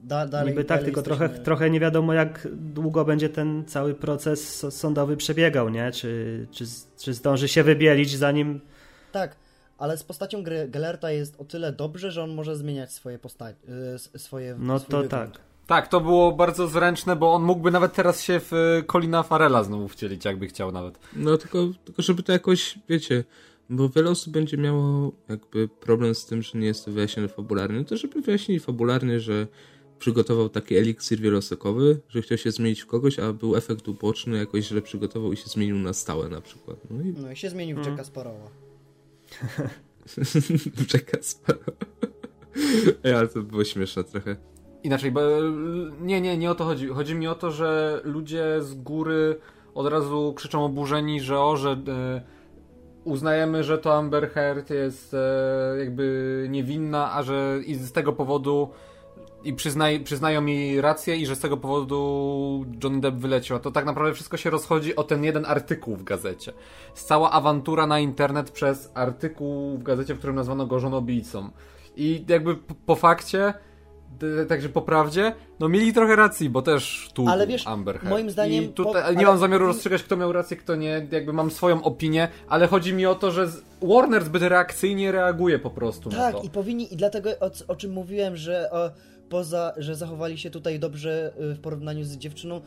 Da, 0.00 0.26
dalej, 0.26 0.52
Niby 0.52 0.64
tak, 0.64 0.82
tylko 0.84 1.00
jesteśmy... 1.00 1.28
trochę, 1.28 1.42
trochę 1.42 1.70
nie 1.70 1.80
wiadomo, 1.80 2.12
jak 2.12 2.48
długo 2.52 3.04
będzie 3.04 3.28
ten 3.28 3.64
cały 3.66 3.94
proces 3.94 4.66
sądowy 4.70 5.16
przebiegał, 5.16 5.68
nie? 5.68 5.92
Czy, 5.92 6.46
czy, 6.50 6.64
czy 6.98 7.14
zdąży 7.14 7.48
się 7.48 7.62
wybielić, 7.62 8.16
zanim. 8.16 8.60
Tak, 9.12 9.36
ale 9.78 9.96
z 9.96 10.04
postacią 10.04 10.42
gry 10.42 10.68
Gelerta 10.68 11.10
jest 11.10 11.40
o 11.40 11.44
tyle 11.44 11.72
dobrze, 11.72 12.10
że 12.10 12.22
on 12.22 12.34
może 12.34 12.56
zmieniać 12.56 12.92
swoje 12.92 13.18
postacie, 13.18 13.58
swoje 14.16 14.56
No 14.58 14.80
to 14.80 14.84
wygląd. 14.84 15.10
tak. 15.10 15.40
Tak, 15.66 15.88
to 15.88 16.00
było 16.00 16.32
bardzo 16.32 16.68
zręczne, 16.68 17.16
bo 17.16 17.34
on 17.34 17.42
mógłby 17.42 17.70
nawet 17.70 17.92
teraz 17.92 18.22
się 18.22 18.40
w 18.40 18.52
y, 18.52 18.84
Colina 18.92 19.22
Farela 19.22 19.64
znowu 19.64 19.88
wcielić, 19.88 20.24
jakby 20.24 20.46
chciał 20.46 20.72
nawet. 20.72 20.98
No 21.16 21.38
tylko, 21.38 21.58
tylko 21.84 22.02
żeby 22.02 22.22
to 22.22 22.32
jakoś, 22.32 22.78
wiecie, 22.88 23.24
bo 23.70 23.88
wiele 23.88 24.10
osób 24.10 24.32
będzie 24.32 24.56
miało 24.56 25.12
jakby 25.28 25.68
problem 25.68 26.14
z 26.14 26.26
tym, 26.26 26.42
że 26.42 26.58
nie 26.58 26.66
jest 26.66 26.84
to 26.84 26.90
wyjaśnione 26.90 27.28
fabularnie, 27.28 27.84
to 27.84 27.96
żeby 27.96 28.20
wyjaśnili 28.20 28.60
fabularnie, 28.60 29.20
że 29.20 29.46
przygotował 29.98 30.48
taki 30.48 30.76
eliksir 30.76 31.20
wielosokowy, 31.20 32.00
że 32.08 32.22
chciał 32.22 32.38
się 32.38 32.50
zmienić 32.50 32.80
w 32.80 32.86
kogoś, 32.86 33.18
a 33.18 33.32
był 33.32 33.56
efekt 33.56 33.88
uboczny, 33.88 34.38
jakoś 34.38 34.64
źle 34.64 34.82
przygotował 34.82 35.32
i 35.32 35.36
się 35.36 35.46
zmienił 35.46 35.76
na 35.76 35.92
stałe 35.92 36.28
na 36.28 36.40
przykład. 36.40 36.76
No 36.90 37.02
i, 37.02 37.14
no 37.22 37.32
i 37.32 37.36
się 37.36 37.50
zmienił 37.50 37.76
w 37.76 37.78
hmm. 37.78 37.92
Jacka 37.92 38.04
Sparrowa. 38.04 38.63
Sporo. 41.20 41.58
Ej, 43.04 43.14
ale 43.14 43.28
to 43.28 43.42
było 43.42 43.64
śmieszne 43.64 44.04
trochę. 44.04 44.36
Inaczej, 44.82 45.10
bo 45.10 45.20
nie, 46.00 46.20
nie, 46.20 46.38
nie 46.38 46.50
o 46.50 46.54
to 46.54 46.64
chodzi. 46.64 46.88
Chodzi 46.88 47.14
mi 47.14 47.28
o 47.28 47.34
to, 47.34 47.50
że 47.50 48.00
ludzie 48.04 48.62
z 48.62 48.74
góry 48.74 49.40
od 49.74 49.86
razu 49.86 50.34
krzyczą 50.36 50.64
oburzeni, 50.64 51.20
że 51.20 51.40
o, 51.40 51.56
że 51.56 51.70
e, 51.70 52.22
uznajemy, 53.04 53.64
że 53.64 53.78
to 53.78 53.94
Amber 53.94 54.30
Heard 54.30 54.70
jest 54.70 55.14
e, 55.14 55.76
jakby 55.78 56.46
niewinna, 56.50 57.12
a 57.12 57.22
że 57.22 57.60
i 57.66 57.74
z 57.74 57.92
tego 57.92 58.12
powodu 58.12 58.68
i 59.44 59.52
przyznaj, 59.52 60.00
przyznają 60.00 60.40
mi 60.40 60.80
rację 60.80 61.16
i 61.16 61.26
że 61.26 61.36
z 61.36 61.40
tego 61.40 61.56
powodu 61.56 62.64
Johnny 62.84 63.00
Depp 63.00 63.18
wyleciał. 63.18 63.56
A 63.56 63.60
to 63.60 63.70
tak 63.70 63.84
naprawdę 63.84 64.14
wszystko 64.14 64.36
się 64.36 64.50
rozchodzi 64.50 64.96
o 64.96 65.02
ten 65.02 65.24
jeden 65.24 65.44
artykuł 65.46 65.96
w 65.96 66.04
gazecie. 66.04 66.52
Cała 66.94 67.30
awantura 67.30 67.86
na 67.86 68.00
internet 68.00 68.50
przez 68.50 68.90
artykuł 68.94 69.78
w 69.78 69.82
gazecie, 69.82 70.14
w 70.14 70.18
którym 70.18 70.36
nazwano 70.36 70.66
go 70.66 70.80
żonobijcą. 70.80 71.50
I 71.96 72.24
jakby 72.28 72.56
po, 72.56 72.74
po 72.86 72.96
fakcie 72.96 73.54
także 74.48 74.68
po 74.68 74.82
prawdzie, 74.82 75.32
no 75.60 75.68
mieli 75.68 75.92
trochę 75.92 76.16
racji, 76.16 76.50
bo 76.50 76.62
też 76.62 77.10
tu 77.14 77.28
ale 77.28 77.46
wiesz, 77.46 77.66
Amber 77.66 77.98
Heard. 77.98 78.10
moim 78.10 78.30
zdaniem... 78.30 78.64
I 78.64 78.68
tutaj, 78.68 79.14
po, 79.14 79.20
nie 79.20 79.26
mam 79.26 79.38
zamiaru 79.38 79.66
rozstrzygać, 79.66 80.02
kto 80.02 80.16
miał 80.16 80.32
rację, 80.32 80.56
kto 80.56 80.76
nie, 80.76 81.06
jakby 81.10 81.32
mam 81.32 81.50
swoją 81.50 81.82
opinię, 81.82 82.28
ale 82.48 82.66
chodzi 82.66 82.94
mi 82.94 83.06
o 83.06 83.14
to, 83.14 83.30
że 83.30 83.48
Warner 83.82 84.24
zbyt 84.24 84.42
reakcyjnie 84.42 85.12
reaguje 85.12 85.58
po 85.58 85.70
prostu 85.70 86.10
tak, 86.10 86.18
na 86.18 86.32
to. 86.32 86.38
Tak, 86.38 86.46
i 86.46 86.50
powinni, 86.50 86.94
i 86.94 86.96
dlatego 86.96 87.30
o, 87.30 87.50
o 87.68 87.76
czym 87.76 87.92
mówiłem, 87.92 88.36
że... 88.36 88.70
O 88.70 88.90
poza, 89.34 89.72
że 89.76 89.96
zachowali 89.96 90.38
się 90.38 90.50
tutaj 90.50 90.78
dobrze 90.78 91.32
y, 91.52 91.54
w 91.54 91.60
porównaniu 91.60 92.04
z 92.04 92.16
dziewczyną, 92.16 92.60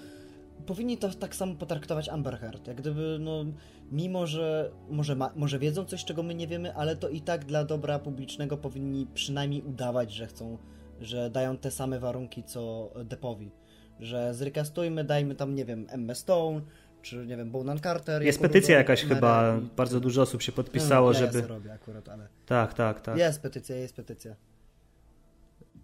powinni 0.66 0.98
to 0.98 1.10
tak 1.10 1.36
samo 1.36 1.56
potraktować 1.56 2.10
Amber 2.10 2.38
Heard. 2.40 2.68
Jak 2.68 2.78
gdyby, 2.78 3.18
no, 3.20 3.46
mimo 3.92 4.28
że 4.28 4.72
może, 4.90 5.16
ma, 5.16 5.32
może 5.36 5.60
wiedzą 5.60 5.86
coś, 5.86 6.06
czego 6.06 6.24
my 6.24 6.36
nie 6.36 6.48
wiemy, 6.48 6.76
ale 6.76 6.96
to 6.96 7.10
i 7.10 7.22
tak 7.22 7.46
dla 7.46 7.64
dobra 7.64 8.00
publicznego 8.00 8.58
powinni 8.58 9.08
przynajmniej 9.14 9.62
udawać, 9.62 10.14
że 10.14 10.28
chcą, 10.28 10.58
że 11.02 11.30
dają 11.30 11.58
te 11.58 11.72
same 11.72 12.00
warunki 12.00 12.44
co 12.44 12.90
Depowi. 13.06 13.52
Że 14.00 14.34
zrekastujmy, 14.34 15.04
dajmy 15.04 15.36
tam, 15.36 15.56
nie 15.56 15.66
wiem, 15.66 15.88
Emma 15.90 16.16
Stone, 16.16 16.62
czy 17.02 17.26
nie 17.28 17.38
wiem, 17.38 17.52
Bonan 17.52 17.80
Carter. 17.80 18.24
Jest 18.24 18.42
petycja 18.42 18.78
jakaś 18.78 19.04
chyba, 19.04 19.58
i... 19.58 19.76
bardzo 19.76 20.00
dużo 20.00 20.22
osób 20.22 20.42
się 20.42 20.52
podpisało, 20.52 21.12
no, 21.12 21.20
ja 21.20 21.26
żeby... 21.26 21.40
Ja 21.40 21.48
robię 21.48 21.74
akurat, 21.74 22.10
ale... 22.10 22.28
Tak, 22.46 22.74
tak, 22.74 23.02
tak. 23.02 23.18
Jest 23.18 23.42
petycja, 23.42 23.76
jest 23.76 23.96
petycja. 23.96 24.36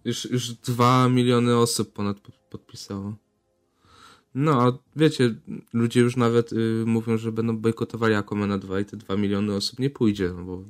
Już, 0.04 0.30
już 0.30 0.52
dwa 0.52 1.08
miliony 1.08 1.56
osób 1.56 1.92
ponad 1.92 2.16
podpisało. 2.50 3.14
No, 4.34 4.62
a 4.62 4.78
wiecie, 4.96 5.34
ludzie 5.72 6.00
już 6.00 6.16
nawet 6.16 6.52
y, 6.52 6.84
mówią, 6.86 7.18
że 7.18 7.32
będą 7.32 7.58
bojkotowali 7.58 8.14
Aquamana 8.14 8.58
2 8.58 8.80
i 8.80 8.84
te 8.84 8.96
dwa 8.96 9.16
miliony 9.16 9.54
osób 9.54 9.78
nie 9.78 9.90
pójdzie, 9.90 10.32
no 10.36 10.44
bo 10.44 10.64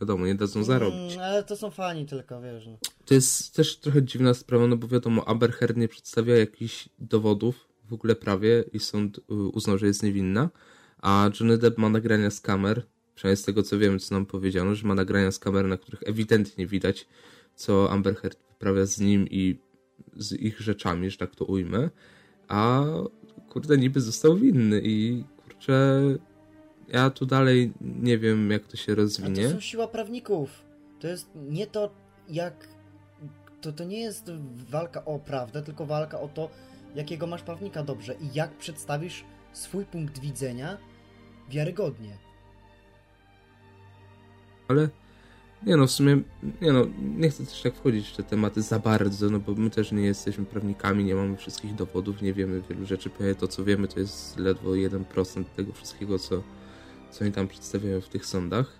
wiadomo, 0.00 0.26
nie 0.26 0.34
dadzą 0.34 0.64
zarobić. 0.64 1.12
Mm, 1.12 1.24
ale 1.24 1.44
to 1.44 1.56
są 1.56 1.70
fani 1.70 2.06
tylko, 2.06 2.40
wiesz. 2.40 2.66
No. 2.66 2.78
To 3.04 3.14
jest 3.14 3.54
też 3.54 3.76
trochę 3.76 4.02
dziwna 4.02 4.34
sprawa, 4.34 4.66
no 4.66 4.76
bo 4.76 4.88
wiadomo, 4.88 5.28
Amber 5.28 5.52
Heard 5.52 5.76
nie 5.76 5.88
przedstawia 5.88 6.36
jakichś 6.36 6.88
dowodów 6.98 7.68
w 7.88 7.92
ogóle 7.92 8.16
prawie 8.16 8.64
i 8.72 8.78
sąd 8.78 9.18
y, 9.18 9.34
uznał, 9.34 9.78
że 9.78 9.86
jest 9.86 10.02
niewinna, 10.02 10.50
a 11.02 11.30
Johnny 11.40 11.58
Depp 11.58 11.80
ma 11.80 11.88
nagrania 11.88 12.30
z 12.30 12.40
kamer, 12.40 12.86
przynajmniej 13.14 13.36
z 13.36 13.44
tego 13.44 13.62
co 13.62 13.78
wiemy, 13.78 13.98
co 13.98 14.14
nam 14.14 14.26
powiedziano, 14.26 14.74
że 14.74 14.88
ma 14.88 14.94
nagrania 14.94 15.30
z 15.30 15.38
kamer, 15.38 15.64
na 15.64 15.76
których 15.76 16.02
ewidentnie 16.06 16.66
widać, 16.66 17.06
co 17.54 17.90
Amber 17.90 18.16
Heard 18.16 18.47
wyprawia 18.58 18.86
z 18.86 19.00
nim 19.00 19.26
i 19.30 19.58
z 20.16 20.32
ich 20.32 20.60
rzeczami, 20.60 21.10
że 21.10 21.16
tak 21.16 21.34
to 21.34 21.44
ujmę, 21.44 21.90
a 22.48 22.84
kurde 23.48 23.78
niby 23.78 24.00
został 24.00 24.36
winny 24.36 24.80
i 24.84 25.24
kurczę 25.36 26.02
ja 26.88 27.10
tu 27.10 27.26
dalej 27.26 27.72
nie 27.80 28.18
wiem 28.18 28.50
jak 28.50 28.66
to 28.66 28.76
się 28.76 28.94
rozwinie. 28.94 29.46
A 29.46 29.48
to 29.48 29.54
są 29.54 29.60
siła 29.60 29.88
prawników. 29.88 30.64
To 31.00 31.08
jest 31.08 31.30
nie 31.34 31.66
to 31.66 31.90
jak 32.28 32.68
to, 33.60 33.72
to 33.72 33.84
nie 33.84 34.00
jest 34.00 34.30
walka 34.70 35.04
o 35.04 35.18
prawdę, 35.18 35.62
tylko 35.62 35.86
walka 35.86 36.20
o 36.20 36.28
to, 36.28 36.50
jakiego 36.94 37.26
masz 37.26 37.42
prawnika 37.42 37.82
dobrze 37.82 38.14
i 38.14 38.34
jak 38.34 38.50
przedstawisz 38.50 39.24
swój 39.52 39.84
punkt 39.84 40.18
widzenia 40.18 40.78
wiarygodnie. 41.50 42.18
Ale 44.68 44.88
nie 45.66 45.76
no, 45.76 45.86
w 45.86 45.90
sumie, 45.90 46.20
nie 46.60 46.72
no, 46.72 46.86
nie 47.16 47.30
chcę 47.30 47.46
też 47.46 47.62
tak 47.62 47.74
wchodzić 47.74 48.08
w 48.08 48.16
te 48.16 48.22
tematy 48.22 48.62
za 48.62 48.78
bardzo, 48.78 49.30
no 49.30 49.38
bo 49.40 49.54
my 49.54 49.70
też 49.70 49.92
nie 49.92 50.02
jesteśmy 50.02 50.44
prawnikami, 50.44 51.04
nie 51.04 51.14
mamy 51.14 51.36
wszystkich 51.36 51.74
dowodów, 51.74 52.22
nie 52.22 52.32
wiemy 52.32 52.62
wielu 52.68 52.86
rzeczy, 52.86 53.10
to 53.38 53.48
co 53.48 53.64
wiemy 53.64 53.88
to 53.88 54.00
jest 54.00 54.38
ledwo 54.38 54.70
1% 54.70 55.44
tego 55.44 55.72
wszystkiego, 55.72 56.18
co, 56.18 56.42
co 57.10 57.24
oni 57.24 57.32
tam 57.32 57.48
przedstawiają 57.48 58.00
w 58.00 58.08
tych 58.08 58.26
sądach. 58.26 58.78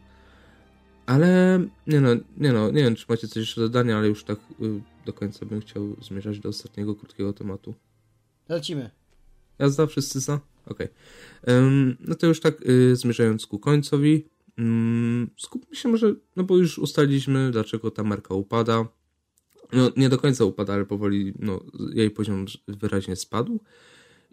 Ale, 1.06 1.60
nie 1.86 2.00
no, 2.00 2.08
nie 2.36 2.52
no, 2.52 2.70
nie 2.70 2.82
wiem, 2.82 2.94
czy 2.96 3.06
macie 3.08 3.28
coś 3.28 3.36
jeszcze 3.36 3.60
do 3.60 3.68
dodania, 3.68 3.98
ale 3.98 4.08
już 4.08 4.24
tak 4.24 4.38
y, 4.38 4.80
do 5.06 5.12
końca 5.12 5.46
bym 5.46 5.60
chciał 5.60 5.96
zmierzać 6.02 6.38
do 6.38 6.48
ostatniego, 6.48 6.94
krótkiego 6.94 7.32
tematu. 7.32 7.74
Lecimy. 8.48 8.90
Jazda, 9.58 9.86
wszyscy 9.86 10.20
za? 10.20 10.40
Okej. 10.66 10.88
Okay. 11.42 11.54
Um, 11.54 11.96
no 12.00 12.14
to 12.14 12.26
już 12.26 12.40
tak 12.40 12.62
y, 12.68 12.96
zmierzając 12.96 13.46
ku 13.46 13.58
końcowi, 13.58 14.24
skupmy 15.36 15.76
się 15.76 15.88
może, 15.88 16.14
no 16.36 16.44
bo 16.44 16.56
już 16.56 16.78
ustaliliśmy, 16.78 17.50
dlaczego 17.50 17.90
ta 17.90 18.04
marka 18.04 18.34
upada. 18.34 18.88
No, 19.72 19.90
nie 19.96 20.08
do 20.08 20.18
końca 20.18 20.44
upada, 20.44 20.74
ale 20.74 20.84
powoli 20.86 21.34
no, 21.38 21.60
jej 21.94 22.10
poziom 22.10 22.46
wyraźnie 22.68 23.16
spadł. 23.16 23.60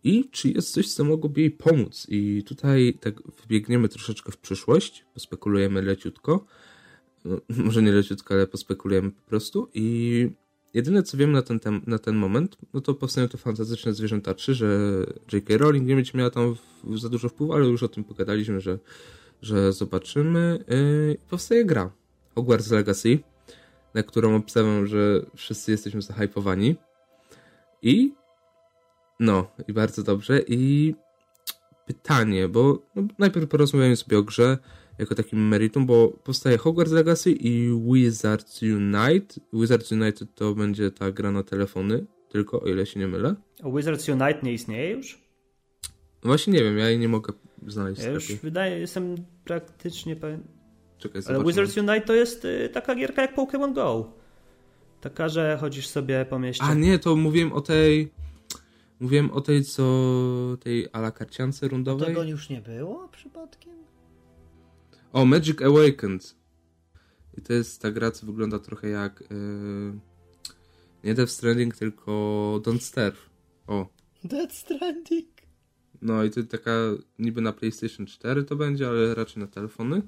I 0.03 0.29
czy 0.31 0.49
jest 0.49 0.71
coś, 0.71 0.93
co 0.93 1.03
mogłoby 1.03 1.41
jej 1.41 1.51
pomóc? 1.51 2.07
I 2.09 2.43
tutaj 2.45 2.97
tak 3.01 3.15
wybiegniemy 3.41 3.89
troszeczkę 3.89 4.31
w 4.31 4.37
przyszłość, 4.37 5.05
pospekulujemy 5.13 5.81
leciutko. 5.81 6.45
No, 7.25 7.41
może 7.65 7.81
nie 7.81 7.91
leciutko, 7.91 8.33
ale 8.33 8.47
pospekulujemy 8.47 9.11
po 9.11 9.21
prostu. 9.21 9.69
I 9.73 10.29
jedyne, 10.73 11.03
co 11.03 11.17
wiem 11.17 11.31
na 11.31 11.41
ten, 11.41 11.59
tem- 11.59 11.81
na 11.87 11.99
ten 11.99 12.15
moment, 12.15 12.57
no 12.73 12.81
to 12.81 12.93
powstają 12.93 13.27
te 13.27 13.37
fantastyczne 13.37 13.93
zwierzęta 13.93 14.33
3, 14.33 14.53
że 14.53 14.67
J.K. 15.33 15.57
Rowling 15.57 15.87
nie 15.87 15.95
będzie 15.95 16.11
miała 16.15 16.29
tam 16.29 16.55
w, 16.55 16.99
za 16.99 17.09
dużo 17.09 17.29
wpływu, 17.29 17.53
ale 17.53 17.65
już 17.65 17.83
o 17.83 17.87
tym 17.87 18.03
pogadaliśmy, 18.03 18.61
że, 18.61 18.79
że 19.45 19.73
zobaczymy. 19.73 20.63
Yy, 20.67 21.17
powstaje 21.29 21.65
gra 21.65 21.91
Hogwarts 22.35 22.71
Legacy, 22.71 23.19
na 23.93 24.03
którą 24.03 24.35
obstawiam, 24.35 24.87
że 24.87 25.25
wszyscy 25.35 25.71
jesteśmy 25.71 26.01
zahypowani. 26.01 26.75
I 27.81 28.13
no, 29.19 29.47
i 29.67 29.73
bardzo 29.73 30.03
dobrze. 30.03 30.41
I 30.47 30.95
pytanie, 31.85 32.47
bo 32.47 32.81
no, 32.95 33.03
najpierw 33.17 33.49
porozmawiamy 33.49 33.95
sobie 33.95 34.17
o 34.17 34.23
grze 34.23 34.57
jako 34.99 35.15
takim 35.15 35.47
meritum, 35.47 35.85
bo 35.85 36.07
powstaje 36.07 36.57
Hogwarts 36.57 36.91
Legacy 36.93 37.31
i 37.31 37.81
Wizards 37.91 38.61
Unite. 38.61 39.35
Wizards 39.53 39.91
Unite 39.91 40.25
to 40.35 40.55
będzie 40.55 40.91
ta 40.91 41.11
gra 41.11 41.31
na 41.31 41.43
telefony, 41.43 42.05
tylko 42.29 42.61
o 42.61 42.65
ile 42.65 42.85
się 42.85 42.99
nie 42.99 43.07
mylę. 43.07 43.35
A 43.63 43.69
Wizards 43.69 44.09
Unite 44.09 44.39
nie 44.43 44.53
istnieje 44.53 44.91
już? 44.91 45.25
Właśnie 46.23 46.53
nie 46.53 46.63
wiem, 46.63 46.77
ja 46.77 46.89
jej 46.89 46.99
nie 46.99 47.09
mogę 47.09 47.33
znaleźć. 47.67 48.03
Ja 48.03 48.09
już 48.09 48.35
wydaje, 48.35 48.79
jestem 48.79 49.15
praktycznie 49.45 50.15
pewien. 50.15 50.43
Czekaj, 50.97 51.21
Ale 51.27 51.43
Wizards 51.43 51.77
Unite 51.77 52.01
to 52.01 52.13
jest 52.13 52.45
y, 52.45 52.69
taka 52.73 52.95
gierka 52.95 53.21
jak 53.21 53.35
Pokémon 53.35 53.73
Go. 53.73 54.11
Taka, 55.01 55.29
że 55.29 55.57
chodzisz 55.61 55.87
sobie 55.87 56.25
po 56.29 56.39
mieście. 56.39 56.63
A 56.63 56.73
nie, 56.73 56.99
to 56.99 57.15
mówiłem 57.15 57.53
o 57.53 57.61
tej 57.61 58.11
Mówiłem 58.99 59.31
o 59.31 59.41
tej, 59.41 59.63
co 59.63 60.57
tej 60.59 60.87
ala 60.93 61.11
karciance 61.11 61.67
rundowej. 61.67 62.07
Tego 62.07 62.23
już 62.23 62.49
nie 62.49 62.61
było 62.61 63.07
przypadkiem? 63.07 63.73
O, 65.13 65.25
Magic 65.25 65.61
Awakened. 65.61 66.35
I 67.37 67.41
to 67.41 67.53
jest 67.53 67.81
ta 67.81 67.91
gra, 67.91 68.11
co 68.11 68.25
wygląda 68.25 68.59
trochę 68.59 68.89
jak 68.89 69.19
yy, 69.19 69.99
nie 71.03 71.13
Death 71.13 71.31
Stranding, 71.31 71.75
tylko 71.75 72.11
Don't 72.63 72.79
Starve. 72.79 73.29
O. 73.67 73.87
Death 74.23 74.53
Stranding. 74.53 75.34
No 76.01 76.23
i 76.23 76.29
to 76.29 76.43
taka 76.43 76.71
niby 77.19 77.41
na 77.41 77.53
PlayStation 77.53 78.05
4 78.05 78.43
to 78.43 78.55
będzie, 78.55 78.87
ale 78.87 79.15
raczej 79.15 79.43
na 79.43 79.47
telefony. 79.47 80.01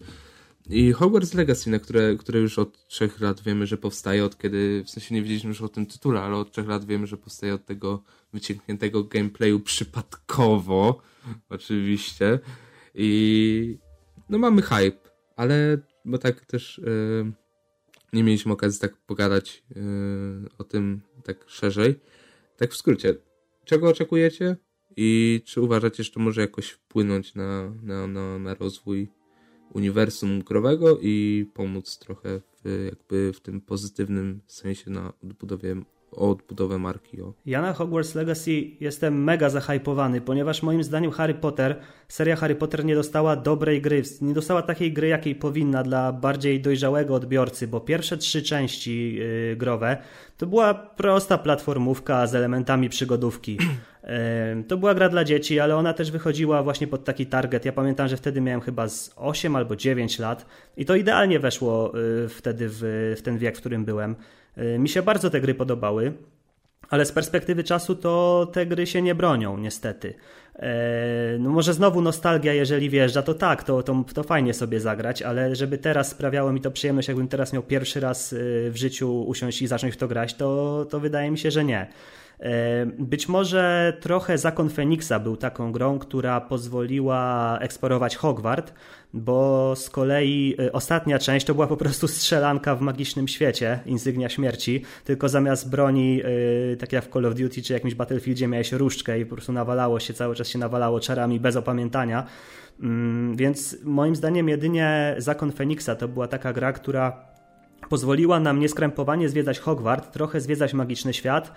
I 0.69 0.91
Hogwarts 0.91 1.33
Legacy, 1.33 1.69
na 1.69 1.79
które, 1.79 2.15
które 2.15 2.39
już 2.39 2.59
od 2.59 2.87
trzech 2.87 3.19
lat 3.19 3.41
wiemy, 3.41 3.67
że 3.67 3.77
powstaje, 3.77 4.25
od 4.25 4.37
kiedy, 4.37 4.83
w 4.83 4.89
sensie 4.89 5.15
nie 5.15 5.21
wiedzieliśmy 5.21 5.47
już 5.47 5.61
o 5.61 5.69
tym 5.69 5.85
tytule, 5.85 6.21
ale 6.21 6.35
od 6.35 6.51
trzech 6.51 6.67
lat 6.67 6.85
wiemy, 6.85 7.07
że 7.07 7.17
powstaje 7.17 7.53
od 7.53 7.65
tego 7.65 8.03
wyciągniętego 8.33 9.03
gameplayu 9.03 9.59
przypadkowo, 9.59 11.01
oczywiście. 11.49 12.39
I 12.95 13.77
no 14.29 14.37
mamy 14.37 14.61
hype, 14.61 15.09
ale 15.35 15.77
bo 16.05 16.17
tak 16.17 16.45
też 16.45 16.81
yy, 16.85 17.31
nie 18.13 18.23
mieliśmy 18.23 18.53
okazji 18.53 18.79
tak 18.79 18.97
pogadać 18.97 19.63
yy, 19.75 20.49
o 20.57 20.63
tym 20.63 21.01
tak 21.23 21.45
szerzej. 21.47 21.99
Tak 22.57 22.71
w 22.71 22.77
skrócie, 22.77 23.15
czego 23.65 23.89
oczekujecie 23.89 24.55
i 24.97 25.41
czy 25.45 25.61
uważacie, 25.61 26.03
że 26.03 26.11
to 26.11 26.19
może 26.19 26.41
jakoś 26.41 26.69
wpłynąć 26.69 27.35
na, 27.35 27.73
na, 27.83 28.07
na, 28.07 28.39
na 28.39 28.53
rozwój 28.53 29.07
uniwersum 29.73 30.39
growego 30.41 30.97
i 31.01 31.45
pomóc 31.53 31.99
trochę 31.99 32.39
w, 32.39 32.85
jakby 32.85 33.33
w 33.33 33.39
tym 33.39 33.61
pozytywnym 33.61 34.41
sensie 34.47 34.91
na 34.91 35.13
odbudowie 35.23 35.75
o 36.11 36.29
odbudowę 36.29 36.77
marki. 36.77 37.21
O. 37.21 37.33
Ja 37.45 37.61
na 37.61 37.73
Hogwarts 37.73 38.15
Legacy 38.15 38.51
jestem 38.79 39.23
mega 39.23 39.49
zahypowany, 39.49 40.21
ponieważ 40.21 40.63
moim 40.63 40.83
zdaniem 40.83 41.11
Harry 41.11 41.33
Potter, 41.33 41.75
seria 42.07 42.35
Harry 42.35 42.55
Potter 42.55 42.85
nie 42.85 42.95
dostała 42.95 43.35
dobrej 43.35 43.81
gry, 43.81 44.03
nie 44.21 44.33
dostała 44.33 44.61
takiej 44.61 44.93
gry, 44.93 45.07
jakiej 45.07 45.35
powinna 45.35 45.83
dla 45.83 46.11
bardziej 46.11 46.61
dojrzałego 46.61 47.15
odbiorcy, 47.15 47.67
bo 47.67 47.79
pierwsze 47.79 48.17
trzy 48.17 48.41
części 48.41 49.15
yy, 49.15 49.55
growe 49.55 49.97
to 50.37 50.45
była 50.45 50.73
prosta 50.73 51.37
platformówka 51.37 52.27
z 52.27 52.35
elementami 52.35 52.89
przygodówki. 52.89 53.57
To 54.67 54.77
była 54.77 54.93
gra 54.93 55.09
dla 55.09 55.23
dzieci, 55.23 55.59
ale 55.59 55.75
ona 55.75 55.93
też 55.93 56.11
wychodziła 56.11 56.63
właśnie 56.63 56.87
pod 56.87 57.03
taki 57.03 57.25
target. 57.25 57.65
Ja 57.65 57.71
pamiętam, 57.71 58.07
że 58.07 58.17
wtedy 58.17 58.41
miałem 58.41 58.61
chyba 58.61 58.87
z 58.87 59.13
8 59.15 59.55
albo 59.55 59.75
9 59.75 60.19
lat 60.19 60.45
i 60.77 60.85
to 60.85 60.95
idealnie 60.95 61.39
weszło 61.39 61.93
y, 62.25 62.29
wtedy 62.29 62.65
w, 62.69 63.13
w 63.17 63.21
ten 63.21 63.37
wiek, 63.37 63.57
w 63.57 63.59
którym 63.59 63.85
byłem. 63.85 64.15
Y, 64.59 64.79
mi 64.79 64.89
się 64.89 65.01
bardzo 65.01 65.29
te 65.29 65.41
gry 65.41 65.55
podobały. 65.55 66.13
Ale 66.89 67.05
z 67.05 67.11
perspektywy 67.11 67.63
czasu 67.63 67.95
to 67.95 68.47
te 68.53 68.65
gry 68.65 68.87
się 68.87 69.01
nie 69.01 69.15
bronią, 69.15 69.57
niestety. 69.57 70.13
No 71.39 71.49
może 71.49 71.73
znowu 71.73 72.01
nostalgia, 72.01 72.53
jeżeli 72.53 72.89
wjeżdża, 72.89 73.21
to 73.21 73.33
tak, 73.33 73.63
to, 73.63 73.83
to, 73.83 74.05
to 74.13 74.23
fajnie 74.23 74.53
sobie 74.53 74.79
zagrać, 74.79 75.21
ale 75.21 75.55
żeby 75.55 75.77
teraz 75.77 76.09
sprawiało 76.09 76.53
mi 76.53 76.61
to 76.61 76.71
przyjemność, 76.71 77.07
jakbym 77.07 77.27
teraz 77.27 77.53
miał 77.53 77.63
pierwszy 77.63 77.99
raz 77.99 78.33
y, 78.33 78.69
w 78.71 78.77
życiu 78.77 79.21
usiąść 79.21 79.61
i 79.61 79.67
zacząć 79.67 79.93
w 79.93 79.97
to 79.97 80.07
grać, 80.07 80.33
to, 80.33 80.85
to 80.89 80.99
wydaje 80.99 81.31
mi 81.31 81.37
się, 81.37 81.51
że 81.51 81.65
nie. 81.65 81.87
Być 82.99 83.27
może 83.27 83.93
trochę 84.01 84.37
Zakon 84.37 84.69
Feniksa 84.69 85.19
był 85.19 85.37
taką 85.37 85.71
grą, 85.71 85.99
która 85.99 86.41
pozwoliła 86.41 87.57
eksplorować 87.61 88.15
Hogwart, 88.15 88.73
bo 89.13 89.73
z 89.75 89.89
kolei 89.89 90.55
e, 90.59 90.71
ostatnia 90.71 91.19
część 91.19 91.45
to 91.45 91.53
była 91.53 91.67
po 91.67 91.77
prostu 91.77 92.07
strzelanka 92.07 92.75
w 92.75 92.81
magicznym 92.81 93.27
świecie, 93.27 93.79
insygnia 93.85 94.29
śmierci, 94.29 94.83
tylko 95.03 95.29
zamiast 95.29 95.69
broni, 95.69 96.21
e, 96.73 96.75
tak 96.75 96.93
jak 96.93 97.05
w 97.05 97.09
Call 97.13 97.25
of 97.25 97.35
Duty 97.35 97.61
czy 97.61 97.73
jakimś 97.73 97.95
Battlefieldzie 97.95 98.47
miałeś 98.47 98.71
różdżkę 98.71 99.19
i 99.19 99.25
po 99.25 99.35
prostu 99.35 99.53
nawalało 99.53 99.99
się, 99.99 100.13
cały 100.13 100.35
czas 100.35 100.47
się 100.47 100.59
nawalało 100.59 100.99
czarami 100.99 101.39
bez 101.39 101.55
opamiętania. 101.55 102.25
Mm, 102.81 103.35
więc 103.35 103.77
moim 103.83 104.15
zdaniem 104.15 104.49
jedynie 104.49 105.15
Zakon 105.17 105.51
Feniksa 105.51 105.95
to 105.95 106.07
była 106.07 106.27
taka 106.27 106.53
gra, 106.53 106.73
która 106.73 107.25
pozwoliła 107.89 108.39
nam 108.39 108.59
nieskrępowanie 108.59 109.29
zwiedzać 109.29 109.59
Hogwart, 109.59 110.11
trochę 110.11 110.41
zwiedzać 110.41 110.73
magiczny 110.73 111.13
świat, 111.13 111.51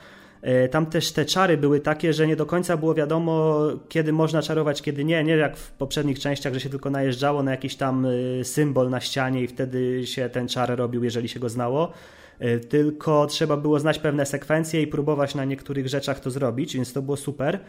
tam 0.70 0.86
też 0.86 1.12
te 1.12 1.24
czary 1.24 1.56
były 1.56 1.80
takie, 1.80 2.12
że 2.12 2.26
nie 2.26 2.36
do 2.36 2.46
końca 2.46 2.76
było 2.76 2.94
wiadomo, 2.94 3.62
kiedy 3.88 4.12
można 4.12 4.42
czarować, 4.42 4.82
kiedy 4.82 5.04
nie. 5.04 5.24
Nie 5.24 5.36
jak 5.36 5.56
w 5.56 5.70
poprzednich 5.70 6.18
częściach, 6.18 6.54
że 6.54 6.60
się 6.60 6.68
tylko 6.68 6.90
najeżdżało 6.90 7.42
na 7.42 7.50
jakiś 7.50 7.76
tam 7.76 8.06
e, 8.06 8.44
symbol 8.44 8.90
na 8.90 9.00
ścianie 9.00 9.42
i 9.42 9.46
wtedy 9.46 10.06
się 10.06 10.28
ten 10.28 10.48
czar 10.48 10.76
robił, 10.76 11.04
jeżeli 11.04 11.28
się 11.28 11.40
go 11.40 11.48
znało. 11.48 11.92
E, 12.38 12.58
tylko 12.58 13.26
trzeba 13.26 13.56
było 13.56 13.78
znać 13.80 13.98
pewne 13.98 14.26
sekwencje 14.26 14.82
i 14.82 14.86
próbować 14.86 15.34
na 15.34 15.44
niektórych 15.44 15.88
rzeczach 15.88 16.20
to 16.20 16.30
zrobić, 16.30 16.74
więc 16.74 16.92
to 16.92 17.02
było 17.02 17.16
super. 17.16 17.60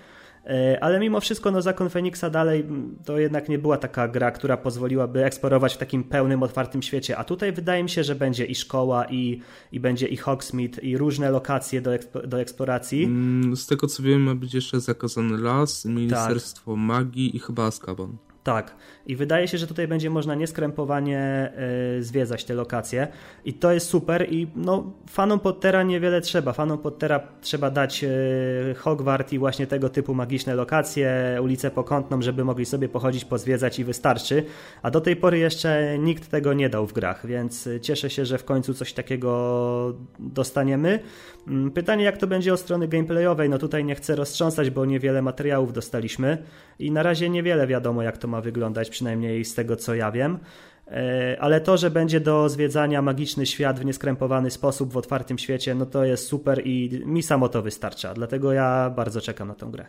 E, 0.46 0.84
ale 0.84 1.00
mimo 1.00 1.20
wszystko 1.20 1.52
no, 1.52 1.62
Zakon 1.62 1.90
Feniksa 1.90 2.30
dalej 2.30 2.66
to 3.06 3.20
jednak 3.20 3.50
nie 3.50 3.60
była 3.60 3.78
taka 3.78 4.08
gra, 4.08 4.32
która 4.32 4.58
pozwoliłaby 4.58 5.26
eksplorować 5.26 5.74
w 5.74 5.78
takim 5.78 6.04
pełnym, 6.04 6.44
otwartym 6.44 6.82
świecie. 6.82 7.18
A 7.18 7.24
tutaj 7.24 7.52
wydaje 7.52 7.84
mi 7.84 7.90
się, 7.90 8.04
że 8.04 8.16
będzie 8.16 8.46
i 8.46 8.56
szkoła, 8.56 9.06
i, 9.06 9.42
i 9.72 9.80
będzie 9.80 10.08
i 10.08 10.18
Hogsmeade, 10.18 10.82
i 10.82 10.98
różne 10.98 11.32
lokacje 11.32 11.82
do, 11.82 11.92
do 12.28 12.42
eksploracji. 12.42 13.04
Mm, 13.04 13.56
z 13.56 13.68
tego 13.68 13.88
co 13.88 14.04
wiem, 14.04 14.22
ma 14.22 14.36
być 14.36 14.54
jeszcze 14.54 14.80
Zakazany 14.80 15.38
Las, 15.38 15.86
Ministerstwo 15.86 16.72
tak. 16.72 16.80
Magii 16.80 17.36
i 17.36 17.40
chyba 17.40 17.66
Azkaban. 17.66 18.18
Tak. 18.44 18.76
I 19.06 19.16
wydaje 19.16 19.48
się, 19.48 19.58
że 19.58 19.68
tutaj 19.68 19.88
będzie 19.88 20.10
można 20.10 20.36
nieskrępowanie 20.36 21.52
y, 21.98 22.04
zwiedzać 22.04 22.46
te 22.46 22.54
lokacje. 22.54 23.08
I 23.46 23.54
to 23.54 23.72
jest 23.72 23.88
super. 23.88 24.34
I 24.34 24.48
no, 24.56 24.94
fanom 25.10 25.40
Pottera 25.40 25.84
niewiele 25.84 26.22
trzeba. 26.22 26.54
Fanom 26.54 26.78
Pottera 26.78 27.20
trzeba 27.42 27.72
dać 27.72 28.04
y, 28.04 28.76
Hogwart 28.78 29.34
i 29.34 29.40
właśnie 29.40 29.68
tego 29.68 29.90
typu 29.90 30.14
magiczne 30.14 30.56
lokacje, 30.56 31.40
ulicę 31.44 31.72
Pokątną, 31.72 32.22
żeby 32.22 32.46
mogli 32.46 32.66
sobie 32.66 32.90
pochodzić, 32.90 33.26
pozwiedzać 33.26 33.80
i 33.80 33.84
wystarczy. 33.84 34.44
A 34.82 34.92
do 34.92 35.02
tej 35.02 35.16
pory 35.16 35.38
jeszcze 35.38 36.00
nikt 36.00 36.32
tego 36.32 36.54
nie 36.54 36.70
dał 36.70 36.88
w 36.88 36.94
grach, 36.94 37.28
więc 37.28 37.70
cieszę 37.82 38.10
się, 38.10 38.26
że 38.26 38.38
w 38.38 38.46
końcu 38.46 38.74
coś 38.74 38.94
takiego 38.94 39.94
dostaniemy. 40.20 41.00
Mm, 41.48 41.72
pytanie, 41.72 42.04
jak 42.04 42.18
to 42.18 42.28
będzie 42.28 42.54
o 42.54 42.58
strony 42.58 42.88
gameplayowej? 42.88 43.50
No 43.50 43.58
tutaj 43.58 43.86
nie 43.86 43.96
chcę 43.96 44.16
roztrząsać, 44.16 44.70
bo 44.70 44.86
niewiele 44.86 45.22
materiałów 45.22 45.74
dostaliśmy 45.74 46.38
i 46.80 46.92
na 46.92 47.04
razie 47.04 47.30
niewiele 47.30 47.68
wiadomo, 47.68 48.04
jak 48.04 48.18
to 48.18 48.28
ma 48.32 48.42
wyglądać, 48.42 48.90
przynajmniej 48.90 49.46
z 49.46 49.56
tego 49.56 49.76
co 49.76 49.96
ja 49.96 50.12
wiem. 50.12 50.40
E, 50.88 51.38
ale 51.40 51.62
to, 51.62 51.78
że 51.78 51.92
będzie 51.92 52.20
do 52.20 52.50
zwiedzania 52.50 53.02
magiczny 53.02 53.46
świat 53.46 53.80
w 53.80 53.86
nieskrępowany 53.86 54.52
sposób 54.52 54.94
w 54.94 54.98
otwartym 54.98 55.38
świecie, 55.38 55.76
no 55.76 55.86
to 55.86 56.06
jest 56.06 56.28
super 56.28 56.62
i 56.68 57.02
mi 57.06 57.24
samo 57.24 57.50
to 57.50 57.62
wystarcza. 57.62 58.14
Dlatego 58.14 58.54
ja 58.54 58.90
bardzo 58.96 59.22
czekam 59.22 59.48
na 59.48 59.56
tę 59.56 59.66
grę. 59.72 59.86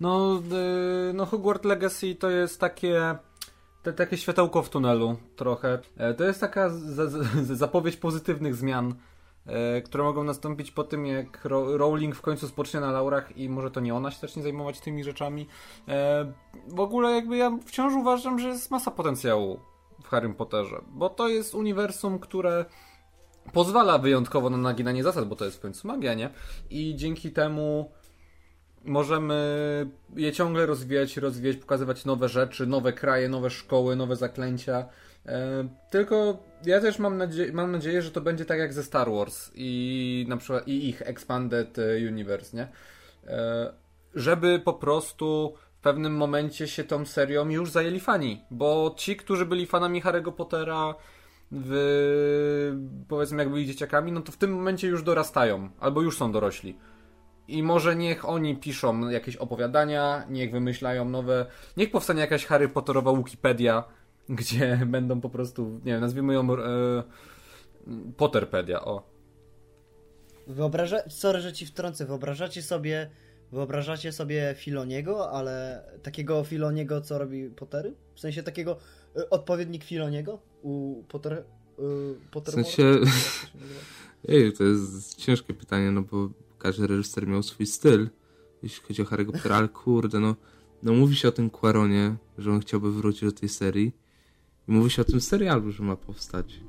No, 0.00 0.42
y, 1.10 1.12
no 1.12 1.26
Hogwarts 1.26 1.64
Legacy 1.64 2.14
to 2.14 2.30
jest 2.30 2.60
takie 2.60 3.16
takie 3.96 4.16
światełko 4.16 4.62
w 4.62 4.70
tunelu 4.70 5.16
trochę. 5.36 5.78
E, 5.96 6.14
to 6.14 6.24
jest 6.24 6.40
taka 6.40 6.70
zapowiedź 7.52 7.96
pozytywnych 7.96 8.54
zmian 8.54 8.94
które 9.84 10.04
mogą 10.04 10.24
nastąpić 10.24 10.70
po 10.70 10.84
tym, 10.84 11.06
jak 11.06 11.44
Rowling 11.44 12.16
w 12.16 12.22
końcu 12.22 12.48
spocznie 12.48 12.80
na 12.80 12.92
laurach 12.92 13.36
i 13.36 13.48
może 13.48 13.70
to 13.70 13.80
nie 13.80 13.94
ona 13.94 14.10
się 14.10 14.18
zacznie 14.18 14.42
zajmować 14.42 14.80
tymi 14.80 15.04
rzeczami. 15.04 15.46
E, 15.88 16.32
w 16.68 16.80
ogóle 16.80 17.10
jakby 17.10 17.36
ja 17.36 17.58
wciąż 17.66 17.94
uważam, 17.94 18.38
że 18.38 18.48
jest 18.48 18.70
masa 18.70 18.90
potencjału 18.90 19.60
w 20.02 20.08
Harrym 20.08 20.34
Potterze, 20.34 20.82
bo 20.88 21.08
to 21.08 21.28
jest 21.28 21.54
uniwersum, 21.54 22.18
które 22.18 22.64
pozwala 23.52 23.98
wyjątkowo 23.98 24.50
na 24.50 24.56
naginanie 24.56 25.02
zasad, 25.02 25.28
bo 25.28 25.36
to 25.36 25.44
jest 25.44 25.56
w 25.56 25.60
końcu 25.60 25.88
magia, 25.88 26.14
nie? 26.14 26.30
I 26.70 26.96
dzięki 26.96 27.32
temu 27.32 27.90
możemy 28.84 29.36
je 30.16 30.32
ciągle 30.32 30.66
rozwijać, 30.66 31.16
rozwijać, 31.16 31.56
pokazywać 31.56 32.04
nowe 32.04 32.28
rzeczy, 32.28 32.66
nowe 32.66 32.92
kraje, 32.92 33.28
nowe 33.28 33.50
szkoły, 33.50 33.96
nowe 33.96 34.16
zaklęcia. 34.16 34.86
E, 35.28 35.68
tylko 35.90 36.38
ja 36.64 36.80
też 36.80 36.98
mam, 36.98 37.16
nadzie 37.16 37.52
mam 37.52 37.72
nadzieję, 37.72 38.02
że 38.02 38.10
to 38.10 38.20
będzie 38.20 38.44
tak 38.44 38.58
jak 38.58 38.72
ze 38.72 38.82
Star 38.82 39.10
Wars 39.10 39.50
i 39.54 40.24
na 40.28 40.36
przykład 40.36 40.68
i 40.68 40.88
ich 40.88 41.02
Expanded 41.02 41.76
Universe, 42.08 42.56
nie? 42.56 42.68
E, 43.26 43.72
żeby 44.14 44.60
po 44.64 44.74
prostu 44.74 45.54
w 45.78 45.80
pewnym 45.80 46.16
momencie 46.16 46.68
się 46.68 46.84
tą 46.84 47.04
serią 47.04 47.48
już 47.48 47.70
zajęli 47.70 48.00
fani, 48.00 48.44
bo 48.50 48.94
ci, 48.96 49.16
którzy 49.16 49.46
byli 49.46 49.66
fanami 49.66 50.02
Harry'ego 50.02 50.32
Pottera 50.32 50.94
w, 51.50 51.74
powiedzmy 53.08 53.42
jak 53.42 53.52
byli 53.52 53.66
dzieciakami, 53.66 54.12
no 54.12 54.20
to 54.20 54.32
w 54.32 54.36
tym 54.36 54.52
momencie 54.52 54.88
już 54.88 55.02
dorastają, 55.02 55.70
albo 55.80 56.02
już 56.02 56.18
są 56.18 56.32
dorośli. 56.32 56.78
I 57.48 57.62
może 57.62 57.96
niech 57.96 58.28
oni 58.28 58.56
piszą 58.56 59.08
jakieś 59.08 59.36
opowiadania, 59.36 60.24
niech 60.28 60.52
wymyślają 60.52 61.04
nowe, 61.04 61.46
niech 61.76 61.90
powstanie 61.90 62.20
jakaś 62.20 62.46
Harry 62.46 62.68
Potterowa 62.68 63.12
Wikipedia, 63.16 63.84
gdzie 64.28 64.76
będą 64.86 65.20
po 65.20 65.30
prostu, 65.30 65.80
nie 65.84 65.92
wiem, 65.92 66.00
nazwijmy 66.00 66.34
ją 66.34 66.54
e, 66.54 67.02
Potterpedia, 68.16 68.84
o. 68.84 69.16
Wyobraża... 70.46 70.98
Sorry, 71.08 71.40
że 71.40 71.52
ci 71.52 71.66
wtrącę. 71.66 72.06
Wyobrażacie 72.06 72.62
sobie 72.62 73.10
Wyobrażacie 73.52 74.12
sobie 74.12 74.54
Filoniego, 74.58 75.30
ale 75.30 75.84
takiego 76.02 76.44
Filoniego, 76.44 77.00
co 77.00 77.18
robi 77.18 77.50
Pottery? 77.50 77.94
W 78.14 78.20
sensie 78.20 78.42
takiego 78.42 78.76
y, 79.16 79.30
odpowiednik 79.30 79.84
Filoniego 79.84 80.38
u 80.62 81.04
Potter, 81.08 81.32
y, 81.32 82.40
W 82.40 82.50
sensie... 82.50 82.82
Ej, 84.28 84.52
to 84.52 84.64
jest 84.64 85.14
ciężkie 85.14 85.54
pytanie, 85.54 85.90
no 85.90 86.02
bo 86.02 86.30
każdy 86.58 86.86
reżyser 86.86 87.26
miał 87.28 87.42
swój 87.42 87.66
styl, 87.66 88.08
jeśli 88.62 88.82
chodzi 88.82 89.02
o 89.02 89.04
Harry'ego 89.04 89.32
Pottera, 89.32 89.56
ale 89.56 89.68
kurde, 89.68 90.20
no, 90.20 90.36
no 90.82 90.92
mówi 90.92 91.16
się 91.16 91.28
o 91.28 91.32
tym 91.32 91.50
Quaronie, 91.50 92.16
że 92.38 92.52
on 92.52 92.60
chciałby 92.60 92.92
wrócić 92.92 93.24
do 93.24 93.32
tej 93.32 93.48
serii 93.48 93.92
mówi 94.66 94.90
się 94.90 95.02
o 95.02 95.04
tym 95.04 95.20
serialu, 95.20 95.72
że 95.72 95.82
ma 95.82 95.96
powstać. 95.96 96.60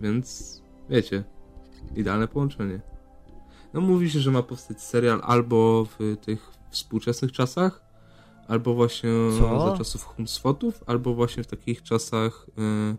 Więc, 0.00 0.62
wiecie, 0.90 1.24
idealne 1.96 2.28
połączenie. 2.28 2.80
No 3.74 3.80
mówi 3.80 4.10
się, 4.10 4.20
że 4.20 4.30
ma 4.30 4.42
powstać 4.42 4.82
serial 4.82 5.20
albo 5.24 5.84
w 5.84 6.16
tych 6.20 6.50
współczesnych 6.70 7.32
czasach, 7.32 7.82
albo 8.48 8.74
właśnie 8.74 9.10
Co? 9.38 9.70
za 9.70 9.78
czasów 9.78 10.04
Hunsfotów, 10.04 10.84
albo 10.86 11.14
właśnie 11.14 11.42
w 11.42 11.46
takich 11.46 11.82
czasach 11.82 12.46
y, 12.48 12.96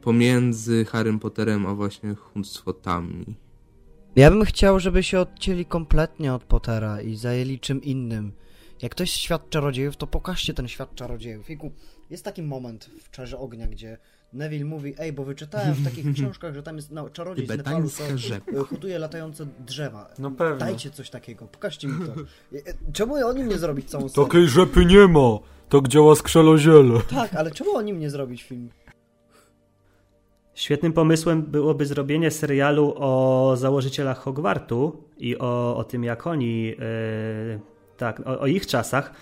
pomiędzy 0.00 0.84
Harrym 0.84 1.18
Potterem 1.18 1.66
a 1.66 1.74
właśnie 1.74 2.14
Hunsfotami. 2.14 3.24
Ja 4.16 4.30
bym 4.30 4.44
chciał, 4.44 4.80
żeby 4.80 5.02
się 5.02 5.20
odcięli 5.20 5.64
kompletnie 5.64 6.34
od 6.34 6.44
Pottera 6.44 7.00
i 7.00 7.16
zajęli 7.16 7.58
czym 7.58 7.82
innym. 7.82 8.32
Jak 8.82 8.94
to 8.94 9.02
jest 9.02 9.12
świat 9.12 9.50
czarodziejów, 9.50 9.96
to 9.96 10.06
pokażcie 10.06 10.54
ten 10.54 10.68
świat 10.68 10.94
czarodziejów. 10.94 11.50
Jest 12.12 12.24
taki 12.24 12.42
moment 12.42 12.90
w 13.02 13.10
Czarze 13.10 13.38
Ognia, 13.38 13.66
gdzie 13.66 13.98
Neville 14.32 14.64
mówi, 14.64 14.94
ej, 14.98 15.12
bo 15.12 15.24
wyczytałem 15.24 15.74
w 15.74 15.84
takich 15.84 16.12
książkach, 16.14 16.54
że 16.54 16.62
tam 16.62 16.76
jest 16.76 16.90
no, 16.90 17.10
czarodziej 17.10 17.46
z 17.46 17.48
Nepalu, 17.48 17.90
co 17.90 18.64
hoduje 18.64 18.98
latające 18.98 19.46
drzewa. 19.66 20.10
No 20.18 20.30
pewnie. 20.30 20.58
Dajcie 20.58 20.90
coś 20.90 21.10
takiego, 21.10 21.46
pokażcie 21.46 21.88
mi 21.88 22.06
to. 22.06 22.12
E, 22.56 22.92
czemu 22.92 23.14
oni 23.14 23.44
nie 23.44 23.58
zrobić 23.58 23.90
całą 23.90 24.08
serię? 24.08 24.26
Takiej 24.26 24.48
rzepy 24.48 24.84
nie 24.84 25.08
ma, 25.08 25.38
tak 25.68 25.88
działa 25.88 26.14
skrzeloziele. 26.14 27.00
Tak, 27.10 27.34
ale 27.34 27.50
czemu 27.50 27.76
oni 27.76 27.92
nie 27.92 28.10
zrobić 28.10 28.42
film? 28.42 28.68
Świetnym 30.54 30.92
pomysłem 30.92 31.42
byłoby 31.42 31.86
zrobienie 31.86 32.30
serialu 32.30 32.94
o 32.96 33.54
założycielach 33.56 34.18
Hogwartu 34.18 35.04
i 35.18 35.38
o, 35.38 35.76
o 35.76 35.84
tym, 35.84 36.04
jak 36.04 36.26
oni, 36.26 36.64
yy, 36.66 36.76
tak, 37.96 38.20
o, 38.20 38.40
o 38.40 38.46
ich 38.46 38.66
czasach, 38.66 39.12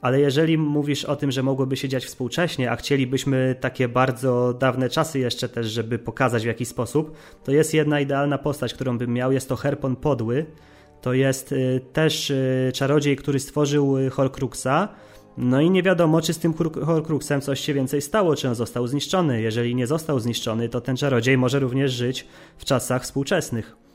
ale 0.00 0.20
jeżeli 0.20 0.58
mówisz 0.58 1.04
o 1.04 1.16
tym, 1.16 1.32
że 1.32 1.42
mogłoby 1.42 1.76
się 1.76 1.88
dziać 1.88 2.04
współcześnie, 2.04 2.70
a 2.70 2.76
chcielibyśmy 2.76 3.56
takie 3.60 3.88
bardzo 3.88 4.54
dawne 4.54 4.88
czasy 4.88 5.18
jeszcze 5.18 5.48
też, 5.48 5.66
żeby 5.66 5.98
pokazać 5.98 6.42
w 6.42 6.46
jaki 6.46 6.64
sposób, 6.64 7.16
to 7.44 7.52
jest 7.52 7.74
jedna 7.74 8.00
idealna 8.00 8.38
postać, 8.38 8.74
którą 8.74 8.98
bym 8.98 9.12
miał. 9.12 9.32
Jest 9.32 9.48
to 9.48 9.56
Herpon 9.56 9.96
Podły. 9.96 10.46
To 11.00 11.12
jest 11.12 11.52
y, 11.52 11.80
też 11.92 12.30
y, 12.30 12.70
czarodziej, 12.74 13.16
który 13.16 13.40
stworzył 13.40 13.98
y, 13.98 14.10
Horcruxa. 14.10 14.88
No 15.36 15.60
i 15.60 15.70
nie 15.70 15.82
wiadomo, 15.82 16.20
czy 16.20 16.32
z 16.32 16.38
tym 16.38 16.54
Horcruxem 16.84 17.40
coś 17.40 17.60
się 17.60 17.74
więcej 17.74 18.02
stało, 18.02 18.36
czy 18.36 18.48
on 18.48 18.54
został 18.54 18.86
zniszczony. 18.86 19.42
Jeżeli 19.42 19.74
nie 19.74 19.86
został 19.86 20.20
zniszczony, 20.20 20.68
to 20.68 20.80
ten 20.80 20.96
czarodziej 20.96 21.38
może 21.38 21.58
również 21.58 21.92
żyć 21.92 22.26
w 22.58 22.64
czasach 22.64 23.02
współczesnych 23.02 23.85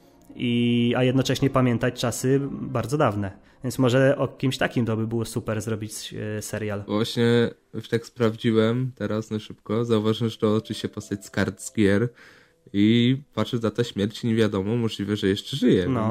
i, 0.41 0.93
a 0.97 1.03
jednocześnie 1.03 1.49
pamiętać 1.49 1.99
czasy 1.99 2.39
bardzo 2.51 2.97
dawne. 2.97 3.31
Więc 3.63 3.79
może 3.79 4.17
o 4.17 4.27
kimś 4.27 4.57
takim 4.57 4.85
to 4.85 4.97
by 4.97 5.07
było 5.07 5.25
super 5.25 5.61
zrobić 5.61 6.13
e, 6.13 6.41
serial. 6.41 6.83
Właśnie 6.87 7.49
już 7.73 7.89
tak 7.89 8.05
sprawdziłem 8.05 8.91
teraz 8.95 9.31
na 9.31 9.39
szybko. 9.39 9.85
Zauważyłem, 9.85 10.29
że 10.29 10.37
to 10.37 10.55
oczywiście 10.55 10.89
postać 10.89 11.25
z 11.25 11.29
kart 11.29 11.61
z 11.61 11.73
gier 11.73 12.09
i 12.73 13.17
patrzę, 13.33 13.59
data 13.59 13.83
śmierci 13.83 14.27
nie 14.27 14.35
wiadomo, 14.35 14.75
możliwe, 14.75 15.15
że 15.15 15.27
jeszcze 15.27 15.57
żyje, 15.57 15.87
no. 15.89 16.07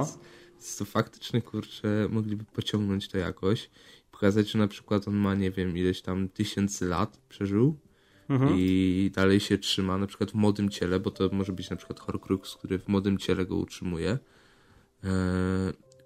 więc 0.52 0.76
to 0.76 0.84
faktycznie, 0.84 1.42
kurczę, 1.42 2.08
mogliby 2.10 2.44
pociągnąć 2.44 3.08
to 3.08 3.18
jakoś. 3.18 3.70
Pokazać, 4.10 4.50
że 4.50 4.58
na 4.58 4.68
przykład 4.68 5.08
on 5.08 5.14
ma, 5.14 5.34
nie 5.34 5.50
wiem, 5.50 5.76
ileś 5.76 6.02
tam 6.02 6.28
tysięcy 6.28 6.86
lat 6.86 7.20
przeżył 7.28 7.76
mhm. 8.30 8.54
i 8.58 9.10
dalej 9.14 9.40
się 9.40 9.58
trzyma, 9.58 9.98
na 9.98 10.06
przykład 10.06 10.30
w 10.30 10.34
młodym 10.34 10.68
ciele, 10.68 11.00
bo 11.00 11.10
to 11.10 11.28
może 11.32 11.52
być 11.52 11.70
na 11.70 11.76
przykład 11.76 12.00
Horcrux, 12.00 12.56
który 12.56 12.78
w 12.78 12.88
młodym 12.88 13.18
ciele 13.18 13.46
go 13.46 13.56
utrzymuje. 13.56 14.18
Eee, 15.04 15.10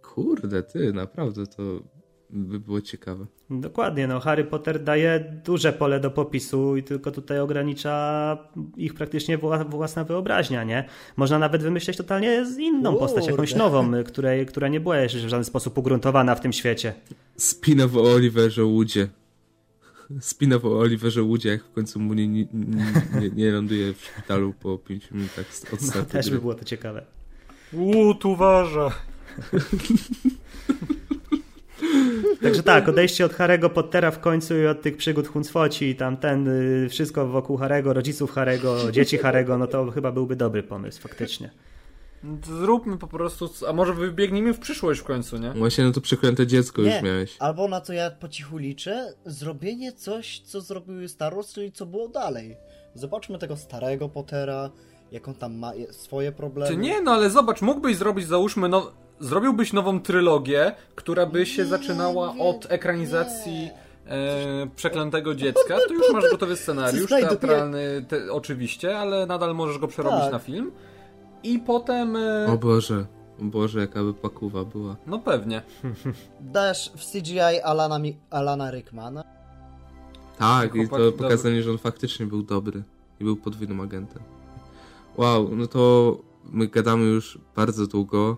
kurde, 0.02 0.62
ty, 0.62 0.92
naprawdę 0.92 1.46
to 1.46 1.62
by 2.30 2.60
było 2.60 2.80
ciekawe. 2.80 3.26
Dokładnie, 3.50 4.06
no 4.06 4.20
Harry 4.20 4.44
Potter 4.44 4.84
daje 4.84 5.40
duże 5.44 5.72
pole 5.72 6.00
do 6.00 6.10
popisu 6.10 6.76
i 6.76 6.82
tylko 6.82 7.10
tutaj 7.10 7.40
ogranicza 7.40 8.38
ich 8.76 8.94
praktycznie 8.94 9.38
własna 9.68 10.04
wyobraźnia, 10.04 10.64
nie? 10.64 10.84
Można 11.16 11.38
nawet 11.38 11.62
wymyśleć 11.62 11.96
totalnie 11.96 12.44
inną 12.58 12.90
Kurde. 12.90 13.06
postać, 13.06 13.26
jakąś 13.26 13.54
nową, 13.54 14.04
której, 14.04 14.46
która 14.46 14.68
nie 14.68 14.80
była 14.80 14.96
jeszcze 14.96 15.18
w 15.18 15.28
żaden 15.28 15.44
sposób 15.44 15.78
ugruntowana 15.78 16.34
w 16.34 16.40
tym 16.40 16.52
świecie. 16.52 16.94
Spin-off 17.38 17.98
o 17.98 18.14
Oliverze 18.14 18.62
Woodzie 18.62 19.08
spin-off 20.20 20.64
o 20.64 20.78
Oliverze 20.78 21.22
Woodzie, 21.22 21.48
jak 21.48 21.64
w 21.64 21.72
końcu 21.72 22.00
mu 22.00 22.14
nie, 22.14 22.28
nie, 22.28 22.46
nie, 23.20 23.30
nie 23.34 23.50
ląduje 23.50 23.94
w 23.94 24.04
szpitalu 24.04 24.54
po 24.60 24.78
5 24.78 25.10
minutach 25.10 25.44
od 25.72 25.82
no, 25.82 25.88
startu. 25.88 26.08
No, 26.14 26.22
też 26.22 26.30
by 26.30 26.38
było 26.38 26.54
to 26.54 26.64
ciekawe. 26.64 27.04
Łód 27.72 28.24
uważa. 28.24 28.90
Także 32.42 32.62
tak, 32.62 32.88
odejście 32.88 33.24
od 33.24 33.34
Harego 33.34 33.70
Pottera 33.70 34.10
w 34.10 34.20
końcu 34.20 34.56
i 34.56 34.66
od 34.66 34.82
tych 34.82 34.96
przygód 34.96 35.28
Huncwoci 35.28 35.84
i 35.88 35.94
tam 35.94 36.16
ten, 36.16 36.48
y, 36.48 36.88
wszystko 36.88 37.26
wokół 37.26 37.56
Harego, 37.56 37.92
rodziców 37.92 38.32
Harego, 38.32 38.92
dzieci 38.92 39.18
Harego, 39.18 39.58
no 39.58 39.66
to 39.66 39.90
chyba 39.90 40.12
byłby 40.12 40.36
dobry 40.36 40.62
pomysł 40.62 41.00
faktycznie. 41.00 41.50
Zróbmy 42.46 42.98
po 42.98 43.06
prostu, 43.06 43.50
a 43.68 43.72
może 43.72 43.94
wybiegnijmy 43.94 44.54
w 44.54 44.58
przyszłość 44.58 45.00
w 45.00 45.04
końcu, 45.04 45.36
nie? 45.36 45.50
Właśnie, 45.50 45.84
no 45.84 45.92
to 45.92 46.00
przeklęte 46.00 46.46
dziecko 46.46 46.82
nie. 46.82 46.94
już 46.94 47.02
miałeś. 47.02 47.36
Albo 47.38 47.68
na 47.68 47.80
co 47.80 47.92
ja 47.92 48.10
po 48.10 48.28
cichu 48.28 48.56
liczę, 48.56 49.14
zrobienie 49.26 49.92
coś, 49.92 50.40
co 50.40 50.60
zrobiły 50.60 51.08
Star 51.08 51.34
Wars, 51.34 51.52
czyli 51.52 51.72
co 51.72 51.86
było 51.86 52.08
dalej. 52.08 52.56
Zobaczmy 52.94 53.38
tego 53.38 53.56
starego 53.56 54.08
Pottera, 54.08 54.70
jak 55.12 55.28
on 55.28 55.34
tam 55.34 55.54
ma 55.54 55.72
swoje 55.90 56.32
problemy. 56.32 56.70
Czy 56.70 56.76
nie, 56.76 57.00
no 57.00 57.12
ale 57.12 57.30
zobacz, 57.30 57.62
mógłbyś 57.62 57.96
zrobić, 57.96 58.26
załóżmy, 58.26 58.68
no, 58.68 58.92
zrobiłbyś 59.20 59.72
nową 59.72 60.00
trylogię, 60.00 60.72
która 60.94 61.26
by 61.26 61.46
się 61.46 61.62
nie, 61.62 61.68
zaczynała 61.68 62.34
nie, 62.34 62.42
od 62.42 62.66
ekranizacji 62.72 63.70
e, 64.06 64.66
Przeklętego 64.76 65.34
Dziecka, 65.34 65.76
to 65.88 65.94
już 65.94 66.12
masz 66.12 66.30
gotowy 66.30 66.56
scenariusz, 66.56 67.10
teatralny 67.10 68.04
te, 68.08 68.32
oczywiście, 68.32 68.98
ale 68.98 69.26
nadal 69.26 69.54
możesz 69.54 69.78
go 69.78 69.88
przerobić 69.88 70.20
tak. 70.20 70.32
na 70.32 70.38
film. 70.38 70.72
I 71.44 71.58
potem... 71.58 72.16
E... 72.16 72.46
O 72.46 72.58
Boże, 72.58 73.06
o 73.42 73.44
Boże, 73.44 73.80
jaka 73.80 74.04
by 74.04 74.14
pakuwa 74.14 74.64
była. 74.64 74.96
No 75.06 75.18
pewnie. 75.18 75.62
Dasz 76.40 76.92
w 76.96 77.12
CGI 77.12 77.60
Alana, 77.64 78.00
Alana 78.30 78.70
Rickmana? 78.70 79.24
Tak, 80.38 80.74
i 80.74 80.88
to 80.88 81.12
pokazanie, 81.12 81.62
że 81.62 81.70
on 81.70 81.78
faktycznie 81.78 82.26
był 82.26 82.42
dobry 82.42 82.82
i 83.20 83.24
był 83.24 83.36
podwójnym 83.36 83.80
agentem. 83.80 84.22
Wow, 85.16 85.56
no 85.56 85.66
to 85.66 86.18
my 86.44 86.66
gadamy 86.66 87.04
już 87.04 87.38
bardzo 87.56 87.86
długo 87.86 88.36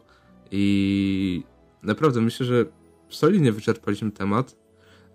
i 0.51 1.43
naprawdę 1.83 2.21
myślę, 2.21 2.47
że 2.47 2.65
solidnie 3.09 3.53
wyczerpaliśmy 3.53 4.11
temat. 4.11 4.57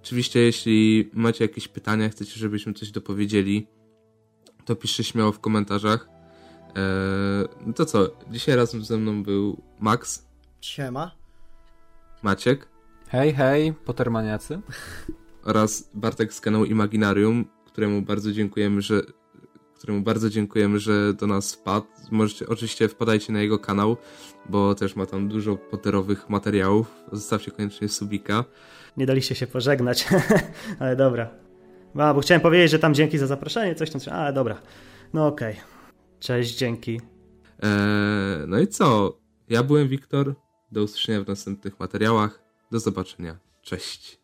Oczywiście, 0.04 0.40
jeśli 0.40 1.10
macie 1.14 1.46
jakieś 1.46 1.68
pytania, 1.68 2.10
chcecie, 2.10 2.40
żebyśmy 2.40 2.74
coś 2.74 2.92
dopowiedzieli, 2.92 3.68
to 4.66 4.76
piszcie 4.76 5.04
śmiało 5.04 5.32
w 5.32 5.40
komentarzach. 5.40 6.11
Eee, 6.76 7.48
no 7.66 7.74
to 7.74 7.86
co, 7.86 8.08
dzisiaj 8.32 8.56
razem 8.56 8.84
ze 8.84 8.98
mną 8.98 9.24
był 9.24 9.62
Max. 9.80 10.26
Siema. 10.62 11.12
Maciek. 12.24 12.68
Hej, 13.08 13.34
hej, 13.34 13.74
potermaniacy. 13.74 14.62
Oraz 15.44 15.90
Bartek 15.94 16.34
z 16.34 16.42
kanału 16.42 16.66
Imaginarium, 16.66 17.46
któremu 17.66 18.02
bardzo 18.02 18.32
dziękujemy, 18.32 18.82
że 18.82 19.02
któremu 19.82 20.02
bardzo 20.02 20.30
dziękujemy, 20.30 20.80
że 20.80 21.14
do 21.14 21.28
nas 21.28 21.54
wpadł. 21.54 21.88
Możecie, 22.12 22.48
oczywiście 22.48 22.88
wpadajcie 22.88 23.34
na 23.34 23.42
jego 23.42 23.60
kanał, 23.60 23.98
bo 24.50 24.76
też 24.76 24.96
ma 24.96 25.06
tam 25.06 25.28
dużo 25.28 25.56
poterowych 25.56 26.30
materiałów. 26.30 26.88
Zostawcie 27.12 27.52
koniecznie 27.52 27.90
subika. 27.90 28.44
Nie 28.98 29.06
daliście 29.06 29.36
się 29.36 29.48
pożegnać, 29.48 30.08
ale 30.80 30.96
dobra. 30.96 31.30
A, 31.98 32.14
bo 32.14 32.22
chciałem 32.22 32.42
powiedzieć, 32.42 32.72
że 32.72 32.80
tam 32.80 32.94
dzięki 32.94 33.18
za 33.18 33.28
zaproszenie, 33.28 33.76
coś 33.76 33.90
tam, 33.90 34.02
ale 34.12 34.34
dobra. 34.34 34.62
No 35.14 35.28
okej. 35.28 35.54
Okay. 35.54 35.71
Cześć, 36.22 36.58
dzięki. 36.58 37.02
Eee, 37.62 38.48
no 38.48 38.60
i 38.60 38.68
co? 38.68 39.18
Ja 39.50 39.64
byłem 39.64 39.88
Wiktor. 39.88 40.36
Do 40.72 40.84
usłyszenia 40.84 41.24
w 41.24 41.28
następnych 41.28 41.80
materiałach. 41.80 42.44
Do 42.72 42.80
zobaczenia. 42.80 43.40
Cześć. 43.62 44.21